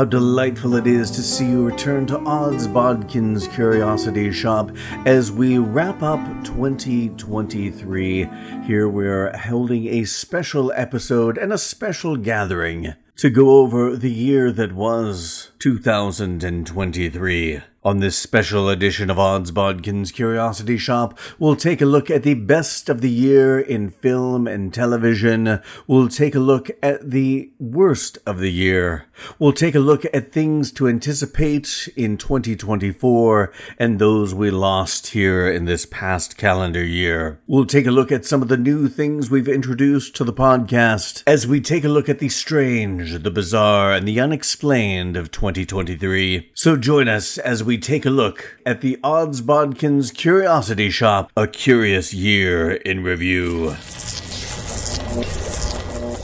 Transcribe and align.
How 0.00 0.06
delightful 0.06 0.76
it 0.76 0.86
is 0.86 1.10
to 1.10 1.22
see 1.22 1.50
you 1.50 1.62
return 1.62 2.06
to 2.06 2.18
Odds 2.20 2.66
Bodkin's 2.66 3.46
Curiosity 3.48 4.30
Shoppe 4.30 4.74
as 5.06 5.30
we 5.30 5.58
wrap 5.58 6.02
up 6.02 6.24
2023. 6.42 8.26
Here 8.64 8.88
we're 8.88 9.36
holding 9.36 9.88
a 9.88 10.06
special 10.06 10.72
episode 10.72 11.36
and 11.36 11.52
a 11.52 11.58
special 11.58 12.16
gathering 12.16 12.94
to 13.16 13.28
go 13.28 13.58
over 13.58 13.94
the 13.94 14.10
year 14.10 14.50
that 14.50 14.72
was 14.72 15.50
2023. 15.58 17.60
On 17.82 18.00
this 18.00 18.14
special 18.14 18.68
edition 18.68 19.08
of 19.08 19.18
Odds 19.18 19.50
Bodkin's 19.50 20.12
Curiosity 20.12 20.76
Shoppe, 20.76 21.18
we'll 21.38 21.56
take 21.56 21.80
a 21.80 21.86
look 21.86 22.10
at 22.10 22.24
the 22.24 22.34
best 22.34 22.90
of 22.90 23.00
the 23.00 23.08
year 23.08 23.58
in 23.58 23.88
film 23.88 24.46
and 24.46 24.74
television. 24.74 25.62
We'll 25.86 26.10
take 26.10 26.34
a 26.34 26.40
look 26.40 26.70
at 26.82 27.10
the 27.10 27.50
worst 27.58 28.18
of 28.26 28.38
the 28.38 28.52
year. 28.52 29.06
We'll 29.38 29.54
take 29.54 29.74
a 29.74 29.80
look 29.80 30.04
at 30.12 30.30
things 30.30 30.72
to 30.72 30.88
anticipate 30.88 31.88
in 31.96 32.18
2024 32.18 33.50
and 33.78 33.98
those 33.98 34.34
we 34.34 34.50
lost 34.50 35.08
here 35.08 35.50
in 35.50 35.64
this 35.64 35.86
past 35.86 36.36
calendar 36.36 36.84
year. 36.84 37.40
We'll 37.46 37.64
take 37.64 37.86
a 37.86 37.90
look 37.90 38.12
at 38.12 38.26
some 38.26 38.42
of 38.42 38.48
the 38.48 38.58
new 38.58 38.88
things 38.88 39.30
we've 39.30 39.48
introduced 39.48 40.14
to 40.16 40.24
the 40.24 40.34
podcast 40.34 41.22
as 41.26 41.46
we 41.46 41.62
take 41.62 41.84
a 41.84 41.88
look 41.88 42.10
at 42.10 42.18
the 42.18 42.28
strange, 42.28 43.22
the 43.22 43.30
bizarre, 43.30 43.94
and 43.94 44.06
the 44.06 44.20
unexplained 44.20 45.16
of 45.16 45.30
2023. 45.30 46.50
So 46.52 46.76
join 46.76 47.08
us 47.08 47.38
as 47.38 47.64
we 47.64 47.69
take 47.78 48.06
a 48.06 48.10
look 48.10 48.58
at 48.64 48.80
the 48.80 48.98
Odds 49.02 49.40
Bodkins 49.42 50.12
Curiosity 50.12 50.90
Shoppe, 50.90 51.30
a 51.36 51.46
curious 51.46 52.14
year 52.14 52.72
in 52.72 53.02
review. 53.02 53.76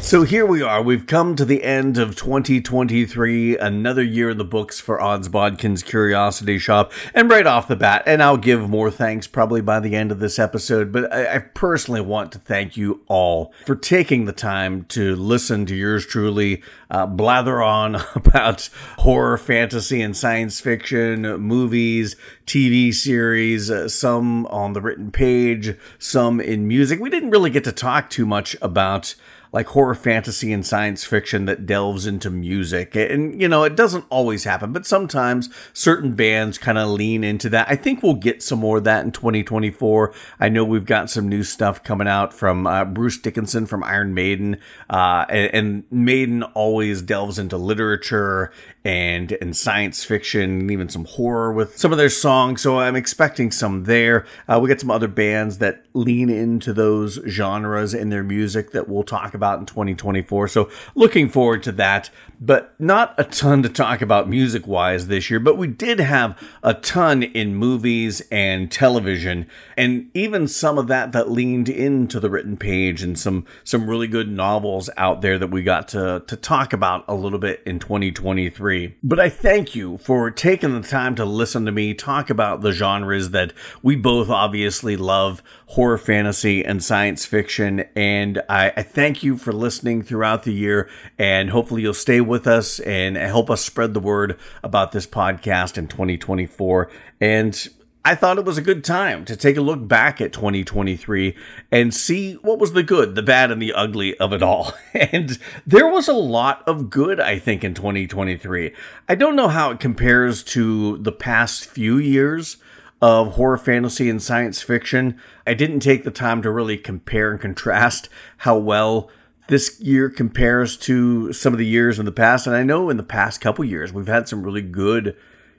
So 0.07 0.23
here 0.23 0.47
we 0.47 0.63
are. 0.63 0.81
We've 0.81 1.05
come 1.05 1.35
to 1.35 1.45
the 1.45 1.65
end 1.65 1.99
of 1.99 2.15
2023, 2.15 3.59
another 3.59 4.05
year 4.05 4.31
in 4.31 4.39
the 4.39 4.45
books 4.45 4.79
for 4.79 5.01
Odds 5.01 5.29
Bodkin's 5.29 5.83
Curiosity 5.83 6.61
Shoppe. 6.61 6.93
And 7.13 7.29
right 7.29 7.45
off 7.45 7.67
the 7.67 7.75
bat, 7.75 8.05
and 8.07 8.23
I'll 8.23 8.37
give 8.37 8.71
more 8.71 8.89
thanks 8.89 9.27
probably 9.27 9.61
by 9.63 9.81
the 9.81 9.97
end 9.97 10.13
of 10.13 10.21
this 10.21 10.39
episode, 10.39 10.93
but 10.93 11.13
I, 11.13 11.35
I 11.35 11.39
personally 11.41 12.03
want 12.03 12.31
to 12.31 12.39
thank 12.39 12.77
you 12.77 13.03
all 13.09 13.53
for 13.65 13.75
taking 13.75 14.27
the 14.27 14.33
time 14.33 14.85
to 14.91 15.17
listen 15.17 15.67
to 15.67 15.75
yours 15.75 16.07
truly 16.07 16.63
uh, 16.89 17.07
blather 17.07 17.61
on 17.61 17.97
about 18.15 18.71
horror, 18.99 19.37
fantasy, 19.37 20.01
and 20.01 20.17
science 20.17 20.61
fiction 20.61 21.23
movies, 21.39 22.15
TV 22.47 22.95
series, 22.95 23.73
uh, 23.73 23.89
some 23.89 24.47
on 24.47 24.73
the 24.73 24.81
written 24.81 25.11
page, 25.11 25.77
some 25.99 26.41
in 26.41 26.69
music. 26.69 27.01
We 27.01 27.11
didn't 27.11 27.31
really 27.31 27.51
get 27.51 27.65
to 27.65 27.73
talk 27.73 28.09
too 28.09 28.25
much 28.25 28.55
about 28.63 29.17
like 29.53 29.67
horror 29.69 29.95
fantasy 29.95 30.53
and 30.53 30.67
science 30.67 31.05
fiction 31.05 31.45
that 31.47 31.67
delves 31.67 32.07
into 32.07 32.31
music. 32.31 32.95
And, 32.95 33.41
you 33.41 33.49
know, 33.49 33.65
it 33.65 33.77
doesn't 33.77 34.05
always 34.11 34.45
happen, 34.45 34.73
but 34.73 34.87
sometimes 34.87 35.49
certain 35.73 36.15
bands 36.15 36.59
kind 36.59 36.79
of 36.79 36.89
lean 36.89 37.25
into 37.25 37.49
that. 37.51 37.67
I 37.69 37.77
think 37.77 38.03
we'll 38.03 38.15
get 38.15 38.43
some 38.43 38.59
more 38.59 38.79
of 38.79 38.85
that 38.85 39.05
in 39.05 39.13
2024. 39.13 40.15
I 40.41 40.49
know 40.49 40.65
we've 40.65 40.87
got 40.87 41.11
some 41.11 41.29
new 41.29 41.43
stuff 41.43 41.83
coming 41.83 42.09
out 42.09 42.33
from 42.33 42.67
uh, 42.67 42.85
Bruce 42.85 43.19
Dickinson 43.19 43.67
from 43.67 43.83
Iron 43.85 44.15
Maiden. 44.15 44.59
Uh, 44.91 45.25
and, 45.29 45.55
and 45.55 45.85
Maiden 45.91 46.43
always 46.43 47.03
delves 47.03 47.39
into 47.39 47.57
literature 47.57 48.53
and 48.87 49.33
and 49.41 49.57
science 49.57 50.05
fiction 50.05 50.43
and 50.43 50.71
even 50.71 50.89
some 50.89 51.05
horror 51.07 51.53
with 51.53 51.77
some 51.77 51.91
of 51.91 51.99
their 51.99 52.09
songs. 52.09 52.63
So 52.63 52.79
I'm 52.79 52.95
expecting 52.95 53.51
some 53.51 53.83
there. 53.83 54.25
Uh, 54.49 54.61
we 54.63 54.69
got 54.69 54.79
some 54.79 54.93
other 54.93 55.09
bands 55.09 55.59
that 55.59 55.85
lean 55.93 56.31
into 56.31 56.73
those 56.73 57.19
genres 57.27 57.95
in 57.95 58.11
their 58.11 58.23
music 58.23 58.71
that 58.71 58.89
we'll 58.89 59.03
talk 59.03 59.35
about 59.35 59.59
in 59.59 59.67
2024. 59.67 60.47
So 60.47 60.71
looking 60.95 61.29
forward 61.29 61.65
to 61.65 61.73
that. 61.73 62.11
But 62.39 62.75
not 62.79 63.15
a 63.17 63.25
ton 63.25 63.63
to 63.63 63.69
talk 63.71 64.03
about 64.03 64.29
music 64.29 64.67
wise 64.67 65.07
this 65.07 65.31
year, 65.31 65.41
but 65.41 65.57
we 65.57 65.69
did 65.69 66.01
have 66.01 66.39
a 66.63 66.75
ton 66.75 67.23
in 67.23 67.55
movies 67.55 68.21
and 68.31 68.71
television, 68.71 69.47
and 69.75 70.11
even 70.13 70.47
some 70.47 70.77
of 70.77 70.87
that 70.89 71.13
that 71.13 71.31
leaned 71.31 71.71
into 71.71 72.21
the 72.21 72.29
written 72.29 72.59
page 72.59 73.03
and 73.03 73.19
some 73.19 73.47
some 73.65 73.89
really 73.89 74.07
good 74.07 74.31
novels 74.31 74.91
out 74.99 75.23
there 75.23 75.39
that 75.39 75.47
we 75.47 75.63
got 75.63 75.89
to 75.89 76.23
to 76.27 76.37
talk 76.37 76.75
about 76.75 77.07
a 77.09 77.15
little 77.15 77.39
bit 77.39 77.63
in 77.65 77.79
2023. 77.79 78.76
But 79.03 79.21
I 79.21 79.29
thank 79.29 79.75
you 79.75 79.99
for 79.99 80.31
taking 80.31 80.81
the 80.81 80.87
time 80.87 81.15
to 81.17 81.25
listen 81.25 81.65
to 81.67 81.73
me 81.73 81.95
talk 81.95 82.31
about 82.31 82.61
the 82.61 82.73
genres 82.73 83.31
that 83.31 83.53
we 83.83 83.97
both 83.97 84.31
obviously 84.31 84.97
love 84.97 85.43
horror 85.67 85.99
fantasy 85.99 86.65
and 86.65 86.83
science 86.83 87.25
fiction. 87.25 87.85
And 87.95 88.43
I, 88.49 88.73
I 88.77 88.83
thank 88.83 89.23
you 89.23 89.37
for 89.37 89.53
listening 89.53 90.03
throughout 90.03 90.45
the 90.45 90.53
year. 90.53 90.89
And 91.19 91.51
hopefully 91.51 91.83
you'll 91.83 91.95
stay 91.95 92.21
with 92.21 92.47
us 92.47 92.81
and 92.81 93.17
help 93.17 93.51
us 93.51 93.65
spread 93.65 93.95
the 93.95 94.01
word 94.01 94.39
about 94.63 94.93
this 94.93 95.07
podcast 95.07 95.79
in 95.79 95.89
2024. 95.89 96.91
And 97.21 97.69
I 98.07 98.15
thought 98.15 98.39
it 98.39 98.45
was 98.45 98.57
a 98.57 98.63
good 98.63 98.85
time 98.85 99.25
to 99.25 99.35
take 99.35 99.57
a 99.57 99.61
look 99.61 99.89
back 99.89 100.21
at 100.21 100.33
2023 100.33 101.35
and 101.73 101.93
see 101.93 102.35
what 102.35 102.61
was 102.61 102.73
the 102.73 102.85
good, 102.85 103.17
the 103.17 103.23
bad, 103.23 103.51
and 103.51 103.61
the 103.61 103.73
ugly 103.73 104.17
of 104.19 104.33
it 104.33 104.45
all. 104.45 104.75
And 104.95 105.37
there 105.67 105.89
was 105.89 106.07
a 106.07 106.13
lot 106.13 106.63
of 106.69 106.89
good, 106.89 107.19
I 107.19 107.41
think, 107.41 107.65
in 107.65 107.75
2023. 107.75 108.73
I 109.09 109.15
don't 109.17 109.35
know 109.35 109.49
how 109.49 109.73
it 109.73 109.81
compares 109.81 110.45
to 110.45 110.99
the 110.99 111.11
past 111.11 111.67
few 111.67 111.99
years 111.99 112.59
of 113.03 113.33
horror 113.33 113.59
fantasy 113.59 114.09
and 114.09 114.23
science 114.23 114.63
fiction. 114.63 115.21
I 115.45 115.55
didn't 115.55 115.81
take 115.81 116.05
the 116.05 116.13
time 116.13 116.43
to 116.43 116.51
really 116.53 116.79
compare 116.79 117.33
and 117.33 117.41
contrast 117.41 118.09
how 118.39 118.57
well 118.57 119.11
this 119.49 119.81
year 119.81 120.11
compares 120.11 120.77
to 120.77 121.33
some 121.33 121.53
of 121.53 121.59
the 121.59 121.67
years 121.67 121.99
in 121.99 122.05
the 122.05 122.13
past. 122.13 122.47
And 122.47 122.55
I 122.55 122.63
know 122.63 122.89
in 122.89 122.99
the 122.99 123.03
past 123.03 123.41
couple 123.41 123.65
years, 123.65 123.93
we've 123.93 124.07
had 124.07 124.29
some 124.29 124.45
really 124.45 124.63
good 124.63 125.17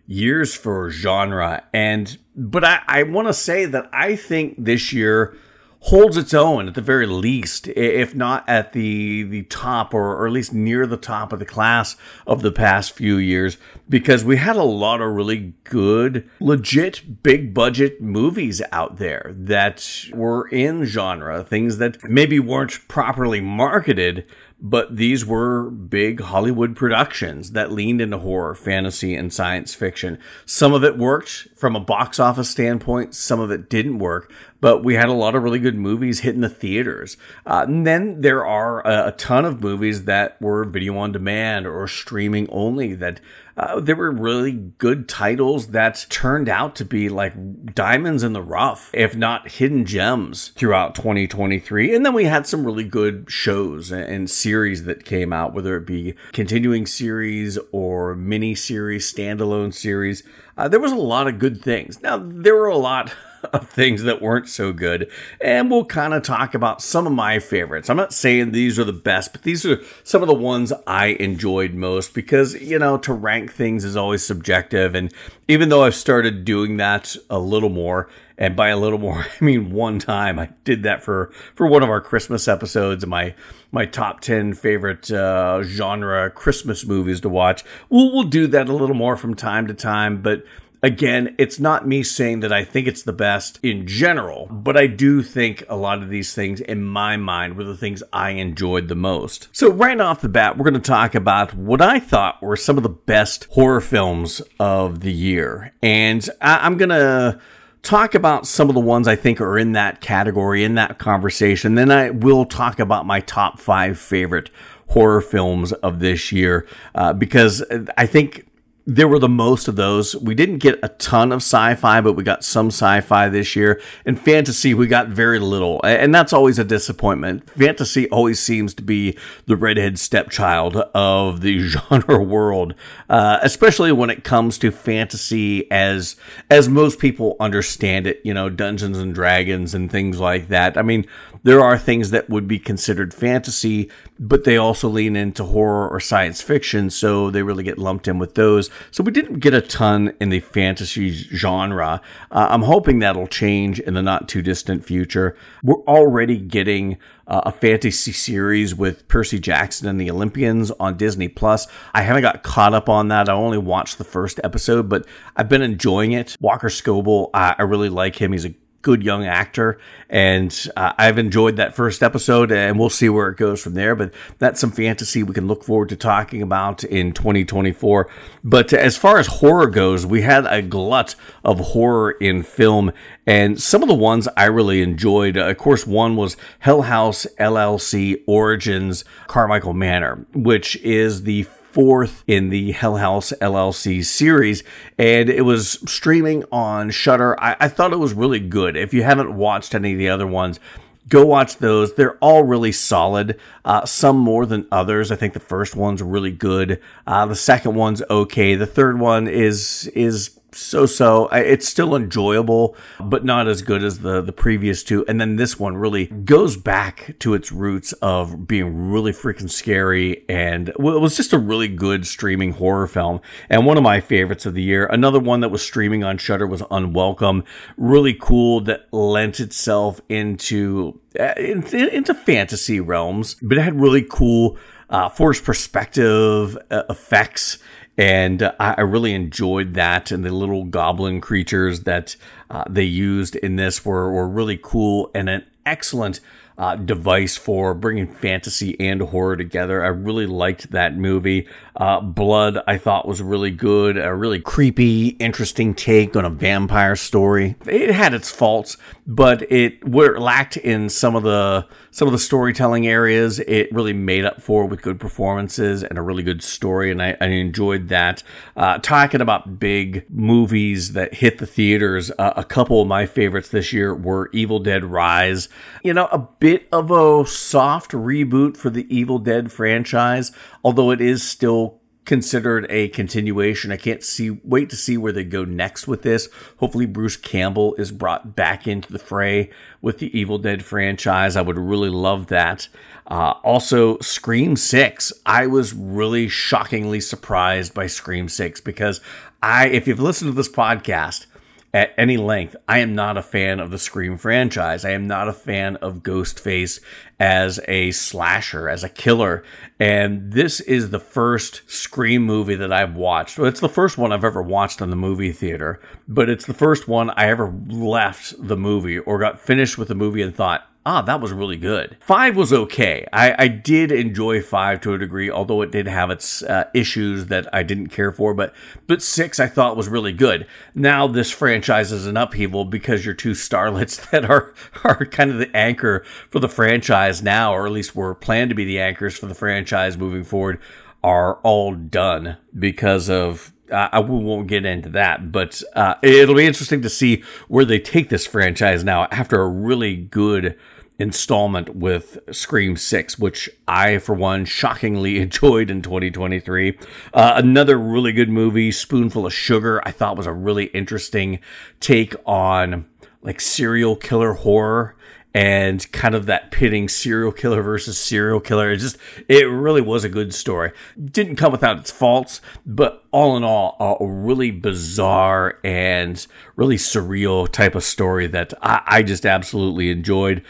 years 0.07 0.55
for 0.55 0.89
genre. 0.89 1.63
And, 1.73 2.17
but 2.35 2.63
I, 2.63 2.81
I 2.87 3.03
want 3.03 3.27
to 3.27 3.33
say 3.33 3.65
that 3.65 3.89
I 3.93 4.15
think 4.15 4.55
this 4.57 4.91
year 4.91 5.37
holds 5.79 6.17
its 6.17 6.33
own 6.33 6.67
at 6.67 6.73
the 6.73 6.81
very 6.81 7.05
least, 7.05 7.67
if 7.67 8.15
not 8.15 8.43
at 8.49 8.73
the 8.73 9.21
the 9.23 9.43
top 9.43 9.93
or, 9.93 10.15
or 10.15 10.25
at 10.25 10.33
least 10.33 10.51
near 10.51 10.87
the 10.87 10.97
top 10.97 11.31
of 11.31 11.37
the 11.37 11.45
class 11.45 11.95
of 12.25 12.41
the 12.41 12.51
past 12.51 12.93
few 12.93 13.17
years, 13.17 13.57
because 13.87 14.23
we 14.23 14.37
had 14.37 14.55
a 14.55 14.63
lot 14.63 14.99
of 15.01 15.13
really 15.13 15.53
good, 15.65 16.27
legit, 16.39 17.21
big 17.21 17.53
budget 17.53 18.01
movies 18.01 18.61
out 18.71 18.97
there 18.97 19.31
that 19.37 20.05
were 20.13 20.47
in 20.47 20.83
genre, 20.83 21.43
things 21.43 21.77
that 21.77 22.03
maybe 22.03 22.39
weren't 22.39 22.87
properly 22.87 23.39
marketed 23.39 24.25
but 24.59 24.95
these 24.95 25.25
were 25.25 25.69
big 25.69 26.19
Hollywood 26.19 26.75
productions 26.75 27.51
that 27.51 27.71
leaned 27.71 28.01
into 28.01 28.17
horror, 28.17 28.55
fantasy, 28.55 29.15
and 29.15 29.31
science 29.31 29.75
fiction. 29.75 30.17
Some 30.45 30.73
of 30.73 30.83
it 30.83 30.97
worked 30.97 31.47
from 31.55 31.75
a 31.75 31.79
box 31.79 32.19
office 32.19 32.49
standpoint, 32.49 33.13
some 33.13 33.39
of 33.39 33.51
it 33.51 33.69
didn't 33.69 33.99
work, 33.99 34.31
but 34.59 34.83
we 34.83 34.95
had 34.95 35.09
a 35.09 35.13
lot 35.13 35.35
of 35.35 35.43
really 35.43 35.59
good 35.59 35.75
movies 35.75 36.21
hitting 36.21 36.41
the 36.41 36.49
theaters. 36.49 37.17
Uh, 37.45 37.65
and 37.67 37.85
then 37.85 38.21
there 38.21 38.45
are 38.45 38.85
a, 38.85 39.09
a, 39.09 39.11
ton 39.11 39.45
of 39.45 39.61
movies 39.61 40.05
that 40.05 40.41
were 40.41 40.63
video 40.63 40.97
on 40.97 41.11
demand 41.11 41.67
or 41.67 41.87
streaming 41.87 42.49
only 42.49 42.95
that 42.95 43.21
uh, 43.57 43.79
there 43.79 43.95
were 43.95 44.11
really 44.11 44.51
good 44.51 45.09
titles 45.09 45.67
that 45.67 46.05
turned 46.09 46.47
out 46.47 46.75
to 46.75 46.85
be 46.85 47.09
like 47.09 47.73
diamonds 47.73 48.21
in 48.21 48.33
the 48.33 48.41
rough, 48.41 48.91
if 48.93 49.15
not 49.15 49.49
hidden 49.49 49.83
gems 49.83 50.49
throughout 50.49 50.93
2023. 50.93 51.95
And 51.95 52.05
then 52.05 52.13
we 52.13 52.25
had 52.25 52.45
some 52.45 52.63
really 52.63 52.83
good 52.83 53.25
shows 53.29 53.91
and 53.91 54.29
series 54.29 54.83
that 54.83 55.05
came 55.05 55.33
out, 55.33 55.53
whether 55.53 55.75
it 55.75 55.87
be 55.87 56.13
continuing 56.33 56.85
series 56.85 57.57
or 57.71 58.13
mini 58.13 58.53
series, 58.53 59.11
standalone 59.11 59.73
series. 59.73 60.21
Uh, 60.55 60.67
there 60.67 60.79
was 60.79 60.91
a 60.91 60.95
lot 60.95 61.27
of 61.27 61.39
good 61.39 61.61
things. 61.61 62.01
Now, 62.01 62.17
there 62.17 62.55
were 62.55 62.67
a 62.67 62.77
lot 62.77 63.13
of 63.53 63.69
things 63.69 64.03
that 64.03 64.21
weren't 64.21 64.49
so 64.49 64.73
good. 64.73 65.09
And 65.41 65.69
we'll 65.69 65.85
kind 65.85 66.13
of 66.13 66.23
talk 66.23 66.53
about 66.53 66.81
some 66.81 67.07
of 67.07 67.13
my 67.13 67.39
favorites. 67.39 67.89
I'm 67.89 67.97
not 67.97 68.13
saying 68.13 68.51
these 68.51 68.79
are 68.79 68.83
the 68.83 68.93
best, 68.93 69.31
but 69.31 69.43
these 69.43 69.65
are 69.65 69.81
some 70.03 70.21
of 70.21 70.27
the 70.27 70.33
ones 70.33 70.73
I 70.85 71.07
enjoyed 71.07 71.73
most 71.73 72.13
because, 72.13 72.55
you 72.61 72.79
know, 72.79 72.97
to 72.99 73.13
rank 73.13 73.51
things 73.51 73.83
is 73.83 73.95
always 73.95 74.25
subjective. 74.25 74.95
And 74.95 75.13
even 75.47 75.69
though 75.69 75.83
I've 75.83 75.95
started 75.95 76.45
doing 76.45 76.77
that 76.77 77.15
a 77.29 77.39
little 77.39 77.69
more, 77.69 78.09
and 78.37 78.55
by 78.55 78.69
a 78.69 78.77
little 78.77 78.99
more, 78.99 79.25
I 79.41 79.43
mean 79.43 79.71
one 79.71 79.99
time 79.99 80.39
I 80.39 80.49
did 80.63 80.83
that 80.83 81.03
for 81.03 81.31
for 81.55 81.67
one 81.67 81.83
of 81.83 81.89
our 81.89 82.01
Christmas 82.01 82.47
episodes, 82.47 83.05
my 83.05 83.33
my 83.71 83.85
top 83.85 84.21
ten 84.21 84.53
favorite 84.53 85.11
uh, 85.11 85.63
genre 85.63 86.29
Christmas 86.29 86.85
movies 86.85 87.21
to 87.21 87.29
watch. 87.29 87.63
We'll 87.89 88.13
we'll 88.13 88.23
do 88.23 88.47
that 88.47 88.69
a 88.69 88.73
little 88.73 88.95
more 88.95 89.17
from 89.17 89.33
time 89.33 89.67
to 89.67 89.73
time, 89.73 90.21
but 90.21 90.43
Again, 90.83 91.35
it's 91.37 91.59
not 91.59 91.87
me 91.87 92.03
saying 92.03 92.41
that 92.41 92.53
I 92.53 92.63
think 92.63 92.87
it's 92.87 93.03
the 93.03 93.13
best 93.13 93.59
in 93.63 93.87
general, 93.87 94.47
but 94.47 94.77
I 94.77 94.87
do 94.87 95.23
think 95.23 95.63
a 95.67 95.75
lot 95.75 96.03
of 96.03 96.09
these 96.09 96.33
things, 96.33 96.61
in 96.61 96.83
my 96.83 97.17
mind, 97.17 97.57
were 97.57 97.63
the 97.63 97.77
things 97.77 98.03
I 98.13 98.31
enjoyed 98.31 98.87
the 98.87 98.95
most. 98.95 99.47
So, 99.51 99.71
right 99.71 99.99
off 99.99 100.21
the 100.21 100.29
bat, 100.29 100.57
we're 100.57 100.69
going 100.69 100.73
to 100.75 100.79
talk 100.79 101.15
about 101.15 101.53
what 101.53 101.81
I 101.81 101.99
thought 101.99 102.41
were 102.41 102.55
some 102.55 102.77
of 102.77 102.83
the 102.83 102.89
best 102.89 103.45
horror 103.51 103.81
films 103.81 104.41
of 104.59 104.99
the 104.99 105.11
year. 105.11 105.73
And 105.81 106.29
I'm 106.41 106.77
going 106.77 106.89
to 106.89 107.39
talk 107.81 108.15
about 108.15 108.45
some 108.45 108.69
of 108.69 108.75
the 108.75 108.81
ones 108.81 109.07
I 109.07 109.15
think 109.15 109.39
are 109.41 109.57
in 109.57 109.71
that 109.71 110.01
category, 110.01 110.63
in 110.63 110.75
that 110.75 110.99
conversation. 110.99 111.75
Then 111.75 111.89
I 111.89 112.09
will 112.09 112.45
talk 112.45 112.79
about 112.79 113.05
my 113.05 113.21
top 113.21 113.59
five 113.59 113.97
favorite 113.97 114.49
horror 114.89 115.21
films 115.21 115.73
of 115.73 115.99
this 115.99 116.31
year 116.31 116.67
uh, 116.95 117.13
because 117.13 117.63
I 117.97 118.05
think 118.05 118.46
there 118.89 119.09
were 119.09 119.19
the 119.19 119.27
most 119.27 119.67
of 119.67 119.75
those. 119.75 120.15
We 120.15 120.33
didn't 120.33 120.59
get 120.59 120.79
a 120.81 120.87
ton 120.87 121.33
of 121.33 121.39
sci-fi, 121.39 121.99
but 121.99 122.13
we 122.13 122.23
got 122.23 122.45
some 122.45 122.67
sci-fi 122.67 123.27
this 123.27 123.53
year. 123.53 123.81
And 124.05 124.17
fantasy, 124.19 124.73
we 124.73 124.87
got 124.87 125.09
very 125.09 125.39
little, 125.39 125.81
and 125.83 126.15
that's 126.15 126.31
always 126.31 126.57
a 126.57 126.63
disappointment. 126.63 127.49
Fantasy 127.49 128.09
always 128.09 128.39
seems 128.39 128.73
to 128.75 128.81
be 128.81 129.17
the 129.45 129.57
redhead 129.57 129.99
stepchild 129.99 130.77
of 130.77 131.41
the 131.41 131.59
genre 131.67 132.23
world, 132.23 132.75
uh, 133.09 133.39
especially 133.41 133.91
when 133.91 134.09
it 134.09 134.23
comes 134.23 134.57
to 134.59 134.71
fantasy 134.71 135.69
as 135.69 136.15
as 136.49 136.69
most 136.69 136.97
people 136.97 137.35
understand 137.41 138.07
it. 138.07 138.21
You 138.23 138.33
know, 138.33 138.49
Dungeons 138.49 138.97
and 138.97 139.13
Dragons 139.13 139.73
and 139.73 139.91
things 139.91 140.17
like 140.17 140.47
that. 140.47 140.77
I 140.77 140.81
mean, 140.81 141.05
there 141.43 141.61
are 141.61 141.77
things 141.77 142.11
that 142.11 142.29
would 142.29 142.47
be 142.47 142.59
considered 142.59 143.13
fantasy, 143.13 143.89
but 144.19 144.43
they 144.43 144.57
also 144.57 144.87
lean 144.89 145.15
into 145.15 145.43
horror 145.43 145.87
or 145.87 145.99
science 145.99 146.41
fiction, 146.41 146.89
so 146.89 147.29
they 147.29 147.43
really 147.43 147.63
get 147.63 147.77
lumped 147.77 148.07
in 148.07 148.19
with 148.19 148.35
those. 148.35 148.69
So 148.91 149.03
we 149.03 149.11
didn't 149.11 149.39
get 149.39 149.53
a 149.53 149.61
ton 149.61 150.13
in 150.19 150.29
the 150.29 150.39
fantasy 150.39 151.11
genre. 151.11 152.01
Uh, 152.31 152.47
I'm 152.49 152.63
hoping 152.63 152.99
that'll 152.99 153.27
change 153.27 153.79
in 153.79 153.93
the 153.93 154.01
not 154.01 154.27
too 154.27 154.41
distant 154.41 154.85
future. 154.85 155.35
We're 155.63 155.83
already 155.83 156.37
getting 156.37 156.97
uh, 157.27 157.41
a 157.45 157.51
fantasy 157.51 158.11
series 158.11 158.73
with 158.73 159.07
Percy 159.07 159.39
Jackson 159.39 159.87
and 159.87 159.99
the 159.99 160.09
Olympians 160.09 160.71
on 160.71 160.97
Disney 160.97 161.27
Plus. 161.27 161.67
I 161.93 162.01
haven't 162.01 162.21
got 162.21 162.43
caught 162.43 162.73
up 162.73 162.89
on 162.89 163.09
that. 163.09 163.29
I 163.29 163.33
only 163.33 163.57
watched 163.57 163.97
the 163.97 164.03
first 164.03 164.39
episode, 164.43 164.89
but 164.89 165.05
I've 165.35 165.49
been 165.49 165.61
enjoying 165.61 166.13
it. 166.13 166.37
Walker 166.39 166.69
Scobell, 166.69 167.29
I, 167.33 167.55
I 167.57 167.63
really 167.63 167.89
like 167.89 168.21
him. 168.21 168.31
He's 168.31 168.45
a 168.45 168.55
good 168.81 169.03
young 169.03 169.25
actor, 169.25 169.79
and 170.09 170.67
uh, 170.75 170.93
I've 170.97 171.17
enjoyed 171.17 171.57
that 171.57 171.75
first 171.75 172.01
episode, 172.01 172.51
and 172.51 172.79
we'll 172.79 172.89
see 172.89 173.09
where 173.09 173.29
it 173.29 173.37
goes 173.37 173.61
from 173.61 173.73
there. 173.73 173.95
But 173.95 174.13
that's 174.39 174.59
some 174.59 174.71
fantasy 174.71 175.23
we 175.23 175.33
can 175.33 175.47
look 175.47 175.63
forward 175.63 175.89
to 175.89 175.95
talking 175.95 176.41
about 176.41 176.83
in 176.83 177.11
2024. 177.11 178.09
But 178.43 178.71
as 178.73 178.97
far 178.97 179.17
as 179.17 179.27
horror 179.27 179.67
goes, 179.67 180.05
we 180.05 180.21
had 180.21 180.45
a 180.45 180.61
glut 180.61 181.15
of 181.43 181.59
horror 181.59 182.11
in 182.11 182.43
film, 182.43 182.91
and 183.25 183.61
some 183.61 183.81
of 183.81 183.89
the 183.89 183.95
ones 183.95 184.27
I 184.37 184.45
really 184.45 184.81
enjoyed. 184.81 185.37
Uh, 185.37 185.49
of 185.49 185.57
course, 185.57 185.85
one 185.85 186.15
was 186.15 186.37
Hell 186.59 186.83
House 186.83 187.27
LLC 187.39 188.21
Origins 188.25 189.03
Carmichael 189.27 189.73
Manor, 189.73 190.25
which 190.33 190.77
is 190.77 191.23
the 191.23 191.43
fourth 191.77 192.23
in 192.25 192.49
the 192.49 192.71
Hell 192.71 192.97
House 192.97 193.31
LLC 193.39 194.03
series, 194.03 194.63
and 194.97 195.29
it 195.29 195.43
was 195.43 195.73
streaming 195.87 196.43
on 196.51 196.89
Shudder. 196.89 197.39
I, 197.39 197.55
I 197.59 197.67
thought 197.67 197.93
it 197.93 197.97
was 197.97 198.15
really 198.15 198.39
good. 198.39 198.75
If 198.75 198.95
you 198.95 199.03
haven't 199.03 199.31
watched 199.35 199.75
any 199.75 199.91
of 199.91 199.99
the 199.99 200.09
other 200.09 200.25
ones, 200.25 200.59
go 201.07 201.23
watch 201.23 201.57
those. 201.57 201.93
They're 201.93 202.17
all 202.17 202.41
really 202.41 202.71
solid. 202.71 203.39
Uh, 203.63 203.85
some 203.85 204.17
more 204.17 204.47
than 204.47 204.65
others. 204.71 205.11
I 205.11 205.17
think 205.17 205.35
the 205.35 205.39
first 205.39 205.75
one's 205.75 206.01
really 206.01 206.31
good. 206.31 206.81
Uh, 207.05 207.27
the 207.27 207.35
second 207.35 207.75
one's 207.75 208.01
okay. 208.09 208.55
The 208.55 208.65
third 208.65 208.99
one 208.99 209.27
is 209.27 209.85
is 209.93 210.36
so 210.51 210.85
so. 210.85 211.27
It's 211.27 211.67
still 211.67 211.95
enjoyable, 211.95 212.75
but 212.99 213.25
not 213.25 213.47
as 213.47 213.61
good 213.61 213.83
as 213.83 213.99
the 213.99 214.21
the 214.21 214.31
previous 214.31 214.83
two. 214.83 215.05
And 215.07 215.19
then 215.19 215.35
this 215.35 215.59
one 215.59 215.77
really 215.77 216.05
goes 216.05 216.57
back 216.57 217.15
to 217.19 217.33
its 217.33 217.51
roots 217.51 217.93
of 217.93 218.47
being 218.47 218.91
really 218.91 219.11
freaking 219.11 219.49
scary, 219.49 220.25
and 220.29 220.69
it 220.69 220.79
was 220.79 221.17
just 221.17 221.33
a 221.33 221.37
really 221.37 221.67
good 221.67 222.07
streaming 222.07 222.53
horror 222.53 222.87
film 222.87 223.21
and 223.49 223.65
one 223.65 223.77
of 223.77 223.83
my 223.83 223.99
favorites 223.99 224.45
of 224.45 224.53
the 224.53 224.63
year. 224.63 224.85
Another 224.87 225.19
one 225.19 225.41
that 225.41 225.49
was 225.49 225.61
streaming 225.61 226.03
on 226.03 226.17
Shudder 226.17 226.47
was 226.47 226.63
Unwelcome, 226.71 227.43
really 227.77 228.13
cool 228.13 228.61
that 228.61 228.91
lent 228.91 229.39
itself 229.39 230.01
into 230.09 230.99
uh, 231.19 231.33
into 231.37 232.13
fantasy 232.13 232.79
realms, 232.79 233.35
but 233.41 233.57
it 233.57 233.61
had 233.61 233.79
really 233.79 234.05
cool 234.07 234.57
uh, 234.89 235.09
forced 235.09 235.43
perspective 235.43 236.57
uh, 236.71 236.83
effects 236.89 237.57
and 237.97 238.53
I 238.59 238.81
really 238.81 239.13
enjoyed 239.13 239.73
that. 239.73 240.11
And 240.11 240.23
the 240.23 240.31
little 240.31 240.65
goblin 240.65 241.19
creatures 241.19 241.81
that 241.81 242.15
uh, 242.49 242.63
they 242.69 242.83
used 242.83 243.35
in 243.35 243.55
this 243.55 243.83
were, 243.83 244.11
were 244.11 244.27
really 244.27 244.59
cool 244.61 245.09
and 245.15 245.27
an 245.29 245.45
excellent 245.65 246.19
uh, 246.57 246.75
device 246.75 247.37
for 247.37 247.73
bringing 247.73 248.07
fantasy 248.07 248.79
and 248.79 249.01
horror 249.01 249.37
together. 249.37 249.83
I 249.83 249.87
really 249.87 250.25
liked 250.25 250.71
that 250.71 250.97
movie. 250.97 251.47
Uh, 251.77 252.01
Blood, 252.01 252.57
I 252.65 252.77
thought 252.77 253.07
was 253.07 253.21
really 253.21 253.51
good. 253.51 253.97
A 253.97 254.13
really 254.13 254.39
creepy, 254.39 255.09
interesting 255.19 255.75
take 255.75 256.15
on 256.15 256.25
a 256.25 256.29
vampire 256.29 256.95
story. 256.95 257.55
It 257.67 257.91
had 257.91 258.15
its 258.15 258.31
faults, 258.31 258.77
but 259.05 259.49
it 259.51 259.87
where 259.87 260.15
it 260.15 260.19
lacked 260.19 260.57
in 260.57 260.89
some 260.89 261.15
of 261.15 261.21
the 261.21 261.67
some 261.91 262.07
of 262.07 262.11
the 262.11 262.19
storytelling 262.19 262.87
areas, 262.87 263.39
it 263.39 263.71
really 263.71 263.93
made 263.93 264.25
up 264.25 264.41
for 264.41 264.65
with 264.65 264.81
good 264.81 264.99
performances 264.99 265.83
and 265.83 265.97
a 265.97 266.01
really 266.01 266.23
good 266.23 266.43
story, 266.43 266.91
and 266.91 267.01
I, 267.01 267.17
I 267.19 267.25
enjoyed 267.25 267.89
that. 267.89 268.21
Uh, 268.55 268.77
talking 268.79 269.21
about 269.21 269.59
big 269.59 270.05
movies 270.09 270.93
that 270.93 271.15
hit 271.15 271.39
the 271.39 271.47
theaters, 271.47 272.11
uh, 272.17 272.33
a 272.35 272.43
couple 272.43 272.81
of 272.81 272.87
my 272.87 273.05
favorites 273.05 273.49
this 273.49 273.73
year 273.73 273.95
were 273.95 274.29
Evil 274.31 274.59
Dead 274.59 274.85
Rise. 274.85 275.49
You 275.83 275.93
know, 275.93 276.07
a 276.11 276.19
bit 276.19 276.67
of 276.71 276.91
a 276.91 277.25
soft 277.27 277.91
reboot 277.91 278.57
for 278.57 278.69
the 278.69 278.85
Evil 278.95 279.19
Dead 279.19 279.51
franchise, 279.51 280.31
although 280.63 280.91
it 280.91 281.01
is 281.01 281.23
still 281.23 281.66
considered 282.07 282.65
a 282.69 282.87
continuation. 282.87 283.71
I 283.71 283.77
can't 283.77 284.01
see 284.01 284.31
wait 284.31 284.71
to 284.71 284.75
see 284.75 284.97
where 284.97 285.11
they 285.11 285.25
go 285.25 285.43
next 285.45 285.87
with 285.87 286.01
this. 286.01 286.29
Hopefully 286.57 286.87
Bruce 286.87 287.17
Campbell 287.17 287.75
is 287.75 287.91
brought 287.91 288.35
back 288.35 288.65
into 288.65 288.91
the 288.91 288.97
fray 288.97 289.51
with 289.81 289.99
the 289.99 290.17
Evil 290.17 290.39
Dead 290.39 290.63
franchise. 290.63 291.35
I 291.35 291.41
would 291.41 291.59
really 291.59 291.89
love 291.89 292.27
that. 292.27 292.69
Uh, 293.05 293.33
also, 293.43 293.99
Scream 293.99 294.55
6. 294.55 295.13
I 295.25 295.47
was 295.47 295.73
really 295.73 296.27
shockingly 296.29 297.01
surprised 297.01 297.73
by 297.73 297.87
Scream 297.87 298.29
6 298.29 298.61
because 298.61 299.01
I, 299.43 299.67
if 299.67 299.87
you've 299.87 299.99
listened 299.99 300.31
to 300.31 300.35
this 300.35 300.49
podcast, 300.49 301.27
at 301.73 301.93
any 301.97 302.17
length. 302.17 302.55
I 302.67 302.79
am 302.79 302.95
not 302.95 303.17
a 303.17 303.21
fan 303.21 303.59
of 303.59 303.71
the 303.71 303.77
Scream 303.77 304.17
franchise. 304.17 304.85
I 304.85 304.91
am 304.91 305.07
not 305.07 305.27
a 305.27 305.33
fan 305.33 305.75
of 305.77 306.03
Ghostface 306.03 306.79
as 307.19 307.59
a 307.67 307.91
slasher, 307.91 308.69
as 308.69 308.83
a 308.83 308.89
killer. 308.89 309.43
And 309.79 310.31
this 310.31 310.59
is 310.61 310.89
the 310.89 310.99
first 310.99 311.69
Scream 311.69 312.23
movie 312.23 312.55
that 312.55 312.71
I've 312.71 312.95
watched. 312.95 313.37
Well, 313.37 313.47
it's 313.47 313.59
the 313.59 313.69
first 313.69 313.97
one 313.97 314.11
I've 314.11 314.23
ever 314.23 314.41
watched 314.41 314.81
in 314.81 314.89
the 314.89 314.95
movie 314.95 315.31
theater, 315.31 315.81
but 316.07 316.29
it's 316.29 316.45
the 316.45 316.53
first 316.53 316.87
one 316.87 317.09
I 317.11 317.27
ever 317.27 317.53
left 317.67 318.33
the 318.39 318.57
movie 318.57 318.99
or 318.99 319.19
got 319.19 319.39
finished 319.39 319.77
with 319.77 319.89
the 319.89 319.95
movie 319.95 320.21
and 320.21 320.35
thought, 320.35 320.67
ah, 320.87 321.01
that 321.01 321.19
was 321.19 321.33
really 321.33 321.57
good. 321.57 321.97
Five 321.99 322.37
was 322.37 322.53
okay. 322.53 323.05
I, 323.11 323.35
I 323.37 323.47
did 323.49 323.91
enjoy 323.91 324.41
five 324.41 324.79
to 324.81 324.93
a 324.93 324.97
degree, 324.97 325.29
although 325.29 325.61
it 325.61 325.69
did 325.69 325.85
have 325.85 326.09
its 326.09 326.41
uh, 326.43 326.69
issues 326.73 327.25
that 327.25 327.53
I 327.53 327.63
didn't 327.63 327.89
care 327.89 328.13
for. 328.13 328.33
But 328.33 328.55
but 328.87 329.01
six 329.01 329.37
I 329.37 329.47
thought 329.47 329.75
was 329.75 329.89
really 329.89 330.13
good. 330.13 330.47
Now 330.73 331.05
this 331.05 331.29
franchise 331.29 331.91
is 331.91 332.07
an 332.07 332.15
upheaval 332.15 332.63
because 332.63 333.05
your 333.05 333.13
two 333.13 333.31
starlets 333.31 334.09
that 334.11 334.29
are 334.29 334.53
are 334.85 335.05
kind 335.05 335.29
of 335.29 335.39
the 335.39 335.55
anchor 335.55 336.05
for 336.29 336.39
the 336.39 336.47
franchise 336.47 337.21
now, 337.21 337.53
or 337.53 337.65
at 337.65 337.73
least 337.73 337.93
were 337.93 338.15
planned 338.15 338.49
to 338.49 338.55
be 338.55 338.63
the 338.63 338.79
anchors 338.79 339.17
for 339.17 339.25
the 339.25 339.35
franchise 339.35 339.97
moving 339.97 340.23
forward, 340.23 340.61
are 341.03 341.35
all 341.43 341.75
done 341.75 342.37
because 342.57 343.09
of 343.09 343.51
I 343.69 343.99
won't 343.99 344.47
get 344.47 344.65
into 344.65 344.87
that, 344.89 345.33
but 345.33 345.61
uh, 345.75 345.95
it'll 346.01 346.35
be 346.35 346.45
interesting 346.45 346.81
to 346.83 346.89
see 346.89 347.23
where 347.49 347.65
they 347.65 347.79
take 347.79 348.07
this 348.07 348.25
franchise 348.25 348.85
now 348.85 349.09
after 349.11 349.41
a 349.41 349.49
really 349.49 349.97
good 349.97 350.57
installment 350.99 351.75
with 351.75 352.17
Scream 352.31 352.75
6, 352.75 353.19
which 353.19 353.49
I, 353.67 353.97
for 353.99 354.15
one, 354.15 354.45
shockingly 354.45 355.19
enjoyed 355.21 355.69
in 355.69 355.81
2023. 355.81 356.77
Uh, 357.13 357.33
another 357.35 357.77
really 357.77 358.11
good 358.11 358.29
movie, 358.29 358.71
Spoonful 358.71 359.25
of 359.25 359.33
Sugar, 359.33 359.81
I 359.85 359.91
thought 359.91 360.17
was 360.17 360.27
a 360.27 360.33
really 360.33 360.65
interesting 360.65 361.39
take 361.79 362.15
on 362.25 362.85
like 363.21 363.41
serial 363.41 363.95
killer 363.95 364.33
horror 364.33 364.95
and 365.33 365.91
kind 365.91 366.15
of 366.15 366.25
that 366.25 366.49
pitting 366.49 366.89
serial 366.89 367.31
killer 367.31 367.61
versus 367.61 367.99
serial 367.99 368.39
killer. 368.39 368.71
It 368.71 368.77
just, 368.77 368.97
it 369.27 369.43
really 369.43 369.81
was 369.81 370.03
a 370.03 370.09
good 370.09 370.33
story. 370.33 370.71
Didn't 370.99 371.35
come 371.35 371.51
without 371.51 371.77
its 371.77 371.91
faults, 371.91 372.41
but 372.65 373.05
all 373.11 373.37
in 373.37 373.43
all, 373.43 373.77
a 373.79 374.03
really 374.03 374.49
bizarre 374.49 375.59
and 375.63 376.25
really 376.55 376.77
surreal 376.77 377.47
type 377.47 377.75
of 377.75 377.83
story 377.83 378.25
that 378.27 378.53
I, 378.63 378.81
I 378.87 379.03
just 379.03 379.27
absolutely 379.27 379.91
enjoyed 379.91 380.43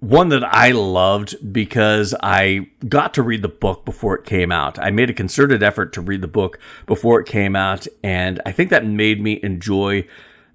one 0.00 0.28
that 0.28 0.44
I 0.44 0.72
loved 0.72 1.52
because 1.52 2.14
I 2.22 2.68
got 2.88 3.14
to 3.14 3.22
read 3.22 3.42
the 3.42 3.48
book 3.48 3.84
before 3.84 4.16
it 4.16 4.24
came 4.24 4.52
out. 4.52 4.78
I 4.78 4.90
made 4.90 5.10
a 5.10 5.14
concerted 5.14 5.62
effort 5.62 5.92
to 5.94 6.00
read 6.00 6.20
the 6.20 6.28
book 6.28 6.58
before 6.86 7.20
it 7.20 7.26
came 7.26 7.56
out, 7.56 7.86
and 8.02 8.40
I 8.44 8.52
think 8.52 8.70
that 8.70 8.84
made 8.86 9.20
me 9.22 9.40
enjoy 9.42 10.06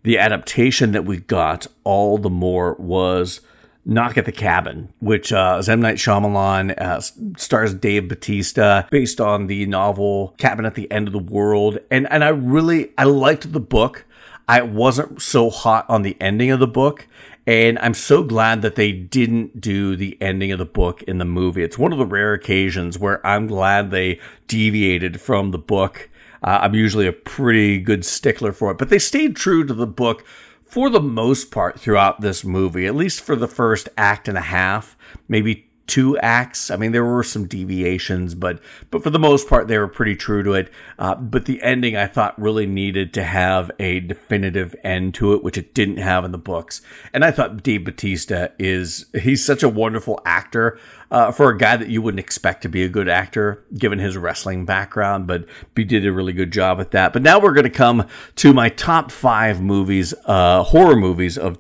the 0.04 0.18
adaptation 0.18 0.92
that 0.94 1.06
we 1.06 1.18
got 1.18 1.68
all 1.84 2.18
the 2.18 2.30
more 2.30 2.76
was 2.76 3.42
Knock 3.84 4.18
at 4.18 4.26
the 4.26 4.32
Cabin, 4.32 4.94
which 5.00 5.34
uh, 5.34 5.58
is 5.60 5.68
M. 5.68 5.82
Night 5.82 5.98
Shyamalan, 5.98 6.80
uh, 6.80 7.02
stars 7.38 7.74
Dave 7.74 8.08
Bautista, 8.08 8.88
based 8.92 9.20
on 9.20 9.48
the 9.48 9.66
novel 9.66 10.36
Cabin 10.38 10.66
at 10.66 10.76
the 10.76 10.92
End 10.92 11.08
of 11.08 11.14
the 11.14 11.20
World. 11.20 11.80
And, 11.90 12.12
and 12.12 12.24
I 12.24 12.30
really, 12.30 12.92
I 12.98 13.06
liked 13.06 13.52
the 13.52 13.60
book. 13.60 14.06
I 14.48 14.62
wasn't 14.62 15.22
so 15.22 15.50
hot 15.50 15.86
on 15.90 16.04
the 16.04 16.16
ending 16.20 16.52
of 16.52 16.60
the 16.60 16.68
book. 16.68 17.08
And 17.48 17.80
I'm 17.80 17.96
so 17.96 18.24
glad 18.24 18.62
that 18.62 18.76
they 18.76 18.92
didn't 18.92 19.60
do 19.60 19.96
the 19.96 20.18
ending 20.22 20.52
of 20.52 20.60
the 20.60 20.66
book 20.66 21.02
in 21.04 21.18
the 21.18 21.26
movie. 21.26 21.64
It's 21.64 21.78
one 21.78 21.92
of 21.92 21.98
the 21.98 22.06
rare 22.06 22.34
occasions 22.34 23.00
where 23.00 23.26
I'm 23.26 23.48
glad 23.48 23.90
they 23.90 24.20
deviated 24.48 25.20
from 25.20 25.52
the 25.52 25.58
book. 25.58 26.10
Uh, 26.44 26.60
I'm 26.62 26.76
usually 26.76 27.08
a 27.08 27.14
pretty 27.14 27.80
good 27.80 28.06
stickler 28.06 28.52
for 28.52 28.72
it, 28.72 28.78
but 28.78 28.90
they 28.90 29.00
stayed 29.00 29.36
true 29.36 29.66
to 29.66 29.74
the 29.74 29.88
book 29.88 30.24
for 30.64 30.90
the 30.90 31.02
most 31.02 31.52
part 31.52 31.80
throughout 31.80 32.22
this 32.22 32.46
movie, 32.46 32.86
at 32.86 32.96
least 32.96 33.22
for 33.22 33.36
the 33.36 33.48
first 33.48 33.90
act 33.98 34.28
and 34.28 34.38
a 34.38 34.42
half, 34.42 34.96
maybe 35.28 35.71
two 35.92 36.18
acts. 36.20 36.72
I 36.72 36.78
mean, 36.78 36.94
there 36.94 37.04
were 37.04 37.22
some 37.22 37.48
deviations, 37.48 38.34
but 38.34 38.62
but 38.92 39.04
for 39.04 39.10
the 39.10 39.20
most 39.20 39.50
part, 39.50 39.68
they 39.68 39.78
were 39.78 39.90
pretty 39.90 40.16
true 40.16 40.42
to 40.42 40.54
it. 40.54 40.72
Uh, 40.98 41.16
but 41.16 41.44
the 41.44 41.62
ending, 41.62 41.98
I 41.98 42.08
thought, 42.08 42.42
really 42.42 42.66
needed 42.66 43.14
to 43.16 43.24
have 43.26 43.70
a 43.78 44.00
definitive 44.00 44.74
end 44.86 45.16
to 45.16 45.34
it, 45.34 45.44
which 45.44 45.58
it 45.58 45.74
didn't 45.74 45.98
have 45.98 46.24
in 46.24 46.32
the 46.32 46.38
books. 46.38 46.82
And 47.12 47.26
I 47.26 47.32
thought 47.32 47.62
Dave 47.62 47.84
Bautista 47.84 48.54
is 48.58 49.08
he's 49.22 49.44
such 49.44 49.64
a 49.64 49.70
wonderful 49.70 50.22
actor 50.26 50.80
uh, 51.12 51.30
for 51.30 51.50
a 51.50 51.58
guy 51.58 51.76
that 51.76 51.90
you 51.90 52.02
wouldn't 52.02 52.22
expect 52.22 52.62
to 52.62 52.70
be 52.70 52.84
a 52.84 52.90
good 52.90 53.10
actor 53.10 53.62
given 53.78 54.00
his 54.00 54.16
wrestling 54.16 54.64
background, 54.64 55.28
but 55.28 55.46
he 55.76 55.84
did 55.84 56.06
a 56.06 56.14
really 56.14 56.32
good 56.32 56.52
job 56.52 56.80
at 56.80 56.92
that. 56.92 57.12
But 57.12 57.22
now 57.22 57.38
we're 57.38 57.52
going 57.52 57.66
to 57.66 57.70
come 57.70 58.08
to 58.38 58.54
my 58.54 58.70
top 58.70 59.12
five 59.12 59.62
movies, 59.62 60.14
uh, 60.26 60.64
horror 60.64 60.96
movies 60.96 61.38
of 61.38 61.60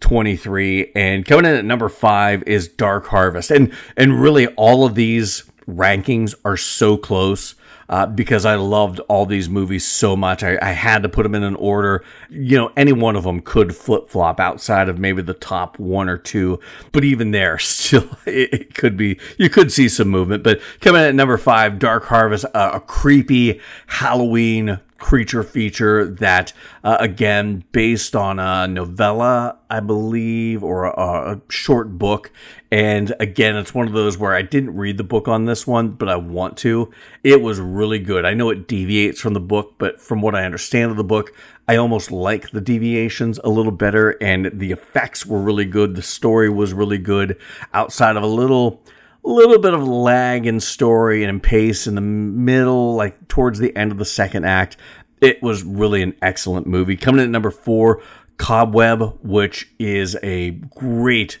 2023, 0.00 0.92
and 0.94 1.24
coming 1.24 1.44
in 1.44 1.56
at 1.56 1.64
number 1.64 1.88
five 1.88 2.42
is 2.44 2.68
Dark 2.68 3.06
Harvest, 3.06 3.50
and 3.50 3.72
and 3.96 4.20
really 4.20 4.46
all 4.48 4.84
of 4.84 4.94
these 4.94 5.44
rankings 5.68 6.34
are 6.44 6.56
so 6.56 6.96
close 6.96 7.54
uh, 7.88 8.06
because 8.06 8.44
I 8.44 8.56
loved 8.56 9.00
all 9.00 9.26
these 9.26 9.48
movies 9.48 9.86
so 9.86 10.16
much. 10.16 10.42
I, 10.42 10.58
I, 10.60 10.72
had 10.72 11.02
to 11.04 11.08
put 11.08 11.22
them 11.22 11.34
in 11.34 11.42
an 11.42 11.54
order. 11.56 12.04
You 12.28 12.56
know, 12.56 12.72
any 12.76 12.92
one 12.92 13.16
of 13.16 13.24
them 13.24 13.40
could 13.40 13.76
flip 13.76 14.08
flop 14.08 14.40
outside 14.40 14.88
of 14.88 14.98
maybe 14.98 15.22
the 15.22 15.34
top 15.34 15.78
one 15.78 16.08
or 16.08 16.18
two, 16.18 16.58
but 16.92 17.04
even 17.04 17.30
there, 17.30 17.58
still, 17.60 18.08
it, 18.26 18.52
it 18.52 18.74
could 18.74 18.96
be, 18.96 19.20
you 19.38 19.48
could 19.48 19.70
see 19.70 19.88
some 19.88 20.08
movement. 20.08 20.42
But 20.42 20.60
coming 20.80 21.02
in 21.02 21.08
at 21.08 21.14
number 21.14 21.38
five, 21.38 21.78
Dark 21.78 22.06
Harvest, 22.06 22.44
uh, 22.54 22.72
a 22.74 22.80
creepy 22.80 23.60
Halloween 23.86 24.80
creature 24.98 25.42
feature 25.42 26.06
that, 26.06 26.52
uh, 26.82 26.96
again, 27.00 27.64
based 27.72 28.16
on 28.16 28.38
a 28.38 28.66
novella, 28.66 29.58
I 29.68 29.80
believe, 29.80 30.64
or 30.64 30.84
a, 30.84 31.34
a, 31.34 31.40
short 31.48 31.98
book. 31.98 32.30
And 32.70 33.14
again, 33.20 33.56
it's 33.56 33.74
one 33.74 33.86
of 33.86 33.92
those 33.92 34.18
where 34.18 34.34
I 34.34 34.42
didn't 34.42 34.76
read 34.76 34.96
the 34.96 35.04
book 35.04 35.28
on 35.28 35.44
this 35.44 35.66
one, 35.66 35.90
but 35.90 36.08
I 36.08 36.16
want 36.16 36.56
to. 36.58 36.90
It 37.22 37.40
was 37.40 37.60
really 37.60 37.98
good. 37.98 38.24
I 38.24 38.34
know 38.34 38.50
it 38.50 38.66
deviates 38.66 39.20
from 39.20 39.34
the 39.34 39.40
book, 39.40 39.74
but 39.78 40.00
from 40.00 40.20
what 40.20 40.34
I 40.34 40.44
understand 40.44 40.90
of 40.90 40.96
the 40.96 41.04
book, 41.04 41.32
I 41.68 41.76
almost 41.76 42.10
like 42.10 42.50
the 42.50 42.60
deviations 42.60 43.38
a 43.44 43.48
little 43.48 43.72
better, 43.72 44.10
and 44.22 44.50
the 44.52 44.72
effects 44.72 45.26
were 45.26 45.40
really 45.40 45.64
good. 45.64 45.94
The 45.94 46.02
story 46.02 46.48
was 46.48 46.72
really 46.72 46.98
good 46.98 47.38
outside 47.74 48.16
of 48.16 48.22
a 48.22 48.28
little 48.28 48.82
little 49.28 49.58
bit 49.58 49.74
of 49.74 49.86
lag 49.86 50.46
in 50.46 50.60
story 50.60 51.22
and 51.22 51.30
in 51.30 51.40
pace 51.40 51.86
in 51.86 51.94
the 51.94 52.00
middle, 52.00 52.94
like 52.94 53.28
towards 53.28 53.58
the 53.58 53.74
end 53.76 53.92
of 53.92 53.98
the 53.98 54.04
second 54.04 54.44
act. 54.44 54.76
It 55.20 55.42
was 55.42 55.62
really 55.62 56.02
an 56.02 56.14
excellent 56.22 56.66
movie. 56.66 56.96
Coming 56.96 57.20
in 57.20 57.26
at 57.26 57.30
number 57.30 57.50
four, 57.50 58.02
Cobweb, 58.36 59.18
which 59.22 59.68
is 59.78 60.16
a 60.22 60.50
great, 60.50 61.38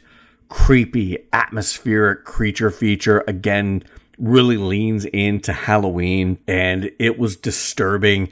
creepy, 0.48 1.18
atmospheric 1.32 2.24
creature 2.24 2.70
feature. 2.70 3.22
Again, 3.28 3.82
really 4.18 4.56
leans 4.56 5.04
into 5.06 5.52
Halloween 5.52 6.38
and 6.48 6.90
it 6.98 7.18
was 7.18 7.36
disturbing. 7.36 8.30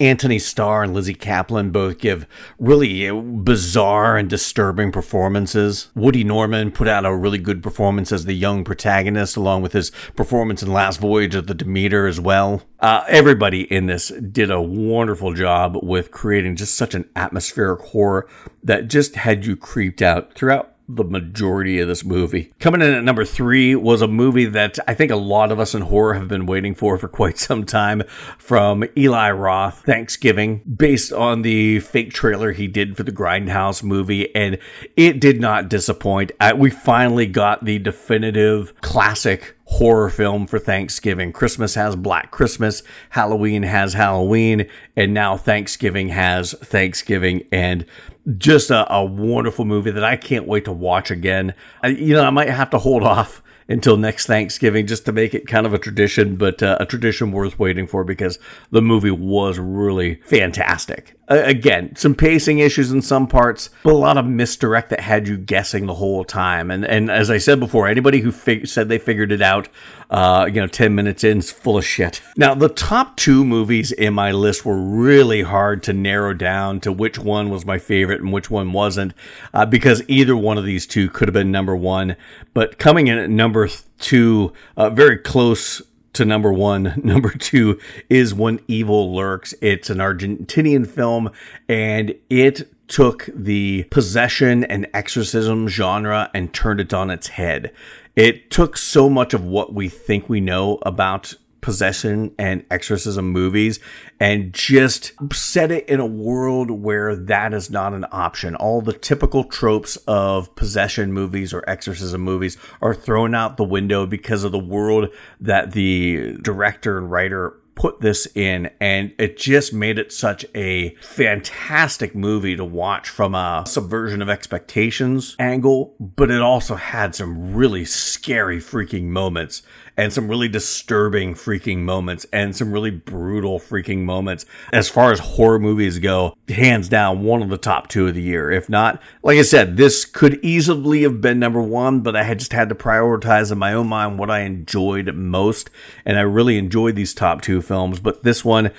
Antony 0.00 0.38
Starr 0.38 0.82
and 0.82 0.94
Lizzy 0.94 1.14
Caplan 1.14 1.70
both 1.70 1.98
give 1.98 2.26
really 2.58 3.10
bizarre 3.10 4.16
and 4.16 4.30
disturbing 4.30 4.90
performances. 4.90 5.88
Woody 5.94 6.24
Norman 6.24 6.72
put 6.72 6.88
out 6.88 7.04
a 7.04 7.14
really 7.14 7.38
good 7.38 7.62
performance 7.62 8.10
as 8.10 8.24
the 8.24 8.32
young 8.32 8.64
protagonist, 8.64 9.36
along 9.36 9.60
with 9.60 9.74
his 9.74 9.92
performance 10.16 10.62
in 10.62 10.72
Last 10.72 11.00
Voyage 11.00 11.34
of 11.34 11.46
the 11.46 11.54
Demeter 11.54 12.06
as 12.06 12.18
well. 12.18 12.62
Uh, 12.80 13.04
everybody 13.08 13.70
in 13.70 13.86
this 13.86 14.08
did 14.08 14.50
a 14.50 14.62
wonderful 14.62 15.34
job 15.34 15.76
with 15.82 16.10
creating 16.10 16.56
just 16.56 16.76
such 16.76 16.94
an 16.94 17.06
atmospheric 17.14 17.80
horror 17.80 18.26
that 18.62 18.88
just 18.88 19.16
had 19.16 19.44
you 19.44 19.54
creeped 19.54 20.00
out 20.00 20.32
throughout 20.32 20.69
the 20.96 21.04
majority 21.04 21.80
of 21.80 21.88
this 21.88 22.04
movie. 22.04 22.52
Coming 22.58 22.82
in 22.82 22.92
at 22.92 23.04
number 23.04 23.24
three 23.24 23.74
was 23.74 24.02
a 24.02 24.08
movie 24.08 24.46
that 24.46 24.78
I 24.86 24.94
think 24.94 25.10
a 25.10 25.16
lot 25.16 25.52
of 25.52 25.60
us 25.60 25.74
in 25.74 25.82
horror 25.82 26.14
have 26.14 26.28
been 26.28 26.46
waiting 26.46 26.74
for 26.74 26.98
for 26.98 27.08
quite 27.08 27.38
some 27.50 27.64
time 27.64 28.02
from 28.38 28.84
Eli 28.96 29.30
Roth, 29.30 29.84
Thanksgiving, 29.84 30.58
based 30.58 31.12
on 31.12 31.42
the 31.42 31.80
fake 31.80 32.12
trailer 32.12 32.52
he 32.52 32.66
did 32.66 32.96
for 32.96 33.02
the 33.02 33.12
Grindhouse 33.12 33.82
movie. 33.82 34.34
And 34.34 34.58
it 34.96 35.20
did 35.20 35.40
not 35.40 35.68
disappoint. 35.68 36.32
Uh, 36.40 36.54
we 36.56 36.70
finally 36.70 37.26
got 37.26 37.64
the 37.64 37.78
definitive 37.78 38.78
classic 38.80 39.56
horror 39.70 40.10
film 40.10 40.48
for 40.48 40.58
Thanksgiving. 40.58 41.32
Christmas 41.32 41.76
has 41.76 41.94
Black 41.94 42.32
Christmas, 42.32 42.82
Halloween 43.10 43.62
has 43.62 43.92
Halloween, 43.92 44.68
and 44.96 45.14
now 45.14 45.36
Thanksgiving 45.36 46.08
has 46.08 46.54
Thanksgiving. 46.54 47.46
And 47.52 47.86
just 48.36 48.70
a, 48.70 48.92
a, 48.92 49.04
wonderful 49.04 49.64
movie 49.64 49.90
that 49.90 50.04
I 50.04 50.16
can't 50.16 50.46
wait 50.46 50.64
to 50.66 50.72
watch 50.72 51.10
again. 51.10 51.54
I, 51.82 51.88
you 51.88 52.14
know, 52.14 52.24
I 52.24 52.30
might 52.30 52.50
have 52.50 52.70
to 52.70 52.78
hold 52.78 53.02
off 53.02 53.42
until 53.68 53.96
next 53.96 54.26
Thanksgiving 54.26 54.86
just 54.86 55.04
to 55.06 55.12
make 55.12 55.32
it 55.32 55.46
kind 55.46 55.64
of 55.64 55.72
a 55.72 55.78
tradition, 55.78 56.36
but 56.36 56.62
uh, 56.62 56.76
a 56.80 56.86
tradition 56.86 57.32
worth 57.32 57.58
waiting 57.58 57.86
for 57.86 58.04
because 58.04 58.38
the 58.70 58.82
movie 58.82 59.12
was 59.12 59.58
really 59.58 60.16
fantastic. 60.24 61.16
Again, 61.30 61.94
some 61.94 62.16
pacing 62.16 62.58
issues 62.58 62.90
in 62.90 63.02
some 63.02 63.28
parts, 63.28 63.70
but 63.84 63.92
a 63.92 63.96
lot 63.96 64.18
of 64.18 64.26
misdirect 64.26 64.90
that 64.90 64.98
had 64.98 65.28
you 65.28 65.36
guessing 65.36 65.86
the 65.86 65.94
whole 65.94 66.24
time. 66.24 66.72
And 66.72 66.84
and 66.84 67.08
as 67.08 67.30
I 67.30 67.38
said 67.38 67.60
before, 67.60 67.86
anybody 67.86 68.18
who 68.20 68.32
fig- 68.32 68.66
said 68.66 68.88
they 68.88 68.98
figured 68.98 69.30
it 69.30 69.40
out, 69.40 69.68
uh, 70.10 70.48
you 70.52 70.60
know, 70.60 70.66
ten 70.66 70.94
minutes 70.96 71.22
in 71.22 71.38
is 71.38 71.52
full 71.52 71.78
of 71.78 71.84
shit. 71.84 72.20
Now, 72.36 72.54
the 72.54 72.70
top 72.70 73.16
two 73.18 73.44
movies 73.44 73.92
in 73.92 74.14
my 74.14 74.32
list 74.32 74.64
were 74.64 74.80
really 74.80 75.42
hard 75.42 75.82
to 75.82 75.92
narrow 75.92 76.32
down 76.32 76.80
to 76.80 76.90
which 76.90 77.18
one 77.18 77.50
was 77.50 77.66
my 77.66 77.78
favorite 77.78 78.22
and 78.22 78.32
which 78.32 78.50
one 78.50 78.72
wasn't, 78.72 79.12
uh, 79.52 79.66
because 79.66 80.02
either 80.08 80.34
one 80.34 80.56
of 80.56 80.64
these 80.64 80.86
two 80.86 81.10
could 81.10 81.28
have 81.28 81.34
been 81.34 81.52
number 81.52 81.76
one. 81.76 82.16
But 82.54 82.78
coming 82.78 83.08
in 83.08 83.18
at 83.18 83.28
number 83.28 83.68
two, 83.98 84.54
uh, 84.76 84.88
very 84.88 85.18
close 85.18 85.82
to 86.12 86.24
number 86.24 86.52
one. 86.52 87.00
Number 87.04 87.30
two 87.30 87.78
is 88.08 88.34
When 88.34 88.60
Evil 88.68 89.14
Lurks. 89.14 89.54
It's 89.60 89.90
an 89.90 89.98
Argentinian 89.98 90.86
film 90.86 91.30
and 91.68 92.14
it 92.28 92.70
took 92.88 93.28
the 93.34 93.84
possession 93.84 94.64
and 94.64 94.88
exorcism 94.92 95.68
genre 95.68 96.30
and 96.34 96.52
turned 96.52 96.80
it 96.80 96.92
on 96.92 97.10
its 97.10 97.28
head. 97.28 97.72
It 98.16 98.50
took 98.50 98.76
so 98.76 99.08
much 99.08 99.32
of 99.32 99.44
what 99.44 99.72
we 99.72 99.88
think 99.88 100.28
we 100.28 100.40
know 100.40 100.78
about 100.82 101.34
possession 101.60 102.34
and 102.38 102.64
exorcism 102.70 103.30
movies 103.30 103.80
and 104.18 104.52
just 104.52 105.12
set 105.32 105.70
it 105.70 105.88
in 105.88 106.00
a 106.00 106.06
world 106.06 106.70
where 106.70 107.16
that 107.16 107.52
is 107.52 107.70
not 107.70 107.92
an 107.92 108.06
option. 108.12 108.54
All 108.54 108.80
the 108.80 108.92
typical 108.92 109.44
tropes 109.44 109.96
of 110.06 110.54
possession 110.56 111.12
movies 111.12 111.52
or 111.52 111.64
exorcism 111.68 112.20
movies 112.20 112.56
are 112.80 112.94
thrown 112.94 113.34
out 113.34 113.56
the 113.56 113.64
window 113.64 114.06
because 114.06 114.44
of 114.44 114.52
the 114.52 114.58
world 114.58 115.08
that 115.40 115.72
the 115.72 116.36
director 116.42 116.98
and 116.98 117.10
writer 117.10 117.56
put 117.80 118.00
this 118.00 118.26
in 118.34 118.68
and 118.78 119.10
it 119.18 119.38
just 119.38 119.72
made 119.72 119.98
it 119.98 120.12
such 120.12 120.44
a 120.54 120.94
fantastic 120.96 122.14
movie 122.14 122.54
to 122.54 122.64
watch 122.64 123.08
from 123.08 123.34
a 123.34 123.64
subversion 123.66 124.20
of 124.20 124.28
expectations 124.28 125.34
angle 125.38 125.94
but 125.98 126.30
it 126.30 126.42
also 126.42 126.74
had 126.74 127.14
some 127.14 127.54
really 127.54 127.84
scary 127.86 128.58
freaking 128.58 129.04
moments 129.04 129.62
and 130.00 130.14
some 130.14 130.28
really 130.28 130.48
disturbing 130.48 131.34
freaking 131.34 131.80
moments 131.80 132.24
and 132.32 132.56
some 132.56 132.72
really 132.72 132.90
brutal 132.90 133.60
freaking 133.60 133.98
moments. 133.98 134.46
As 134.72 134.88
far 134.88 135.12
as 135.12 135.18
horror 135.20 135.58
movies 135.58 135.98
go, 135.98 136.34
hands 136.48 136.88
down, 136.88 137.22
one 137.22 137.42
of 137.42 137.50
the 137.50 137.58
top 137.58 137.88
two 137.88 138.08
of 138.08 138.14
the 138.14 138.22
year. 138.22 138.50
If 138.50 138.70
not, 138.70 139.02
like 139.22 139.36
I 139.36 139.42
said, 139.42 139.76
this 139.76 140.06
could 140.06 140.42
easily 140.42 141.02
have 141.02 141.20
been 141.20 141.38
number 141.38 141.60
one, 141.60 142.00
but 142.00 142.16
I 142.16 142.22
had 142.22 142.38
just 142.38 142.54
had 142.54 142.70
to 142.70 142.74
prioritize 142.74 143.52
in 143.52 143.58
my 143.58 143.74
own 143.74 143.88
mind 143.88 144.18
what 144.18 144.30
I 144.30 144.40
enjoyed 144.40 145.14
most. 145.14 145.68
And 146.06 146.16
I 146.16 146.22
really 146.22 146.56
enjoyed 146.56 146.96
these 146.96 147.12
top 147.12 147.42
two 147.42 147.60
films, 147.60 148.00
but 148.00 148.22
this 148.22 148.42
one, 148.42 148.70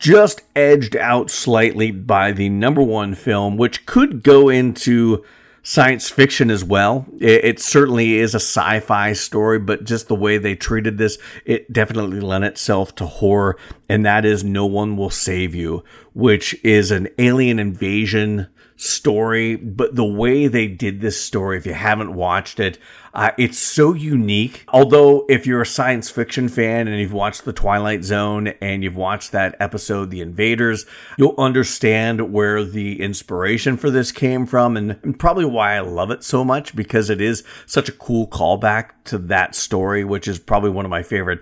just 0.00 0.42
edged 0.56 0.96
out 0.96 1.30
slightly 1.30 1.92
by 1.92 2.32
the 2.32 2.48
number 2.48 2.82
one 2.82 3.14
film, 3.14 3.56
which 3.56 3.86
could 3.86 4.24
go 4.24 4.48
into 4.48 5.24
science 5.64 6.10
fiction 6.10 6.50
as 6.50 6.62
well. 6.62 7.06
It, 7.18 7.44
it, 7.44 7.58
certainly 7.58 8.18
is 8.18 8.34
a 8.34 8.36
sci-fi 8.36 9.14
story, 9.14 9.58
but 9.58 9.84
just 9.84 10.06
the 10.06 10.14
way 10.14 10.38
they 10.38 10.54
treated 10.54 10.98
this, 10.98 11.18
it 11.44 11.72
definitely 11.72 12.20
lent 12.20 12.44
itself 12.44 12.94
to 12.96 13.06
horror. 13.06 13.56
And 13.88 14.06
that 14.06 14.24
is 14.24 14.44
No 14.44 14.66
One 14.66 14.96
Will 14.96 15.10
Save 15.10 15.54
You, 15.54 15.82
which 16.12 16.54
is 16.62 16.90
an 16.90 17.08
alien 17.18 17.58
invasion 17.58 18.46
story, 18.84 19.56
but 19.56 19.94
the 19.96 20.04
way 20.04 20.46
they 20.46 20.66
did 20.66 21.00
this 21.00 21.20
story, 21.20 21.56
if 21.56 21.66
you 21.66 21.72
haven't 21.74 22.14
watched 22.14 22.60
it, 22.60 22.78
uh, 23.14 23.30
it's 23.38 23.58
so 23.58 23.94
unique. 23.94 24.64
Although, 24.68 25.24
if 25.28 25.46
you're 25.46 25.62
a 25.62 25.66
science 25.66 26.10
fiction 26.10 26.48
fan 26.48 26.86
and 26.86 27.00
you've 27.00 27.12
watched 27.12 27.44
The 27.44 27.52
Twilight 27.52 28.04
Zone 28.04 28.48
and 28.60 28.82
you've 28.82 28.96
watched 28.96 29.32
that 29.32 29.56
episode, 29.60 30.10
The 30.10 30.20
Invaders, 30.20 30.84
you'll 31.16 31.34
understand 31.38 32.32
where 32.32 32.64
the 32.64 33.00
inspiration 33.00 33.76
for 33.76 33.90
this 33.90 34.12
came 34.12 34.46
from 34.46 34.76
and, 34.76 34.98
and 35.02 35.18
probably 35.18 35.44
why 35.44 35.76
I 35.76 35.80
love 35.80 36.10
it 36.10 36.22
so 36.22 36.44
much 36.44 36.76
because 36.76 37.08
it 37.08 37.20
is 37.20 37.44
such 37.66 37.88
a 37.88 37.92
cool 37.92 38.26
callback 38.26 38.90
to 39.04 39.18
that 39.18 39.54
story, 39.54 40.04
which 40.04 40.28
is 40.28 40.38
probably 40.38 40.70
one 40.70 40.84
of 40.84 40.90
my 40.90 41.02
favorite 41.02 41.40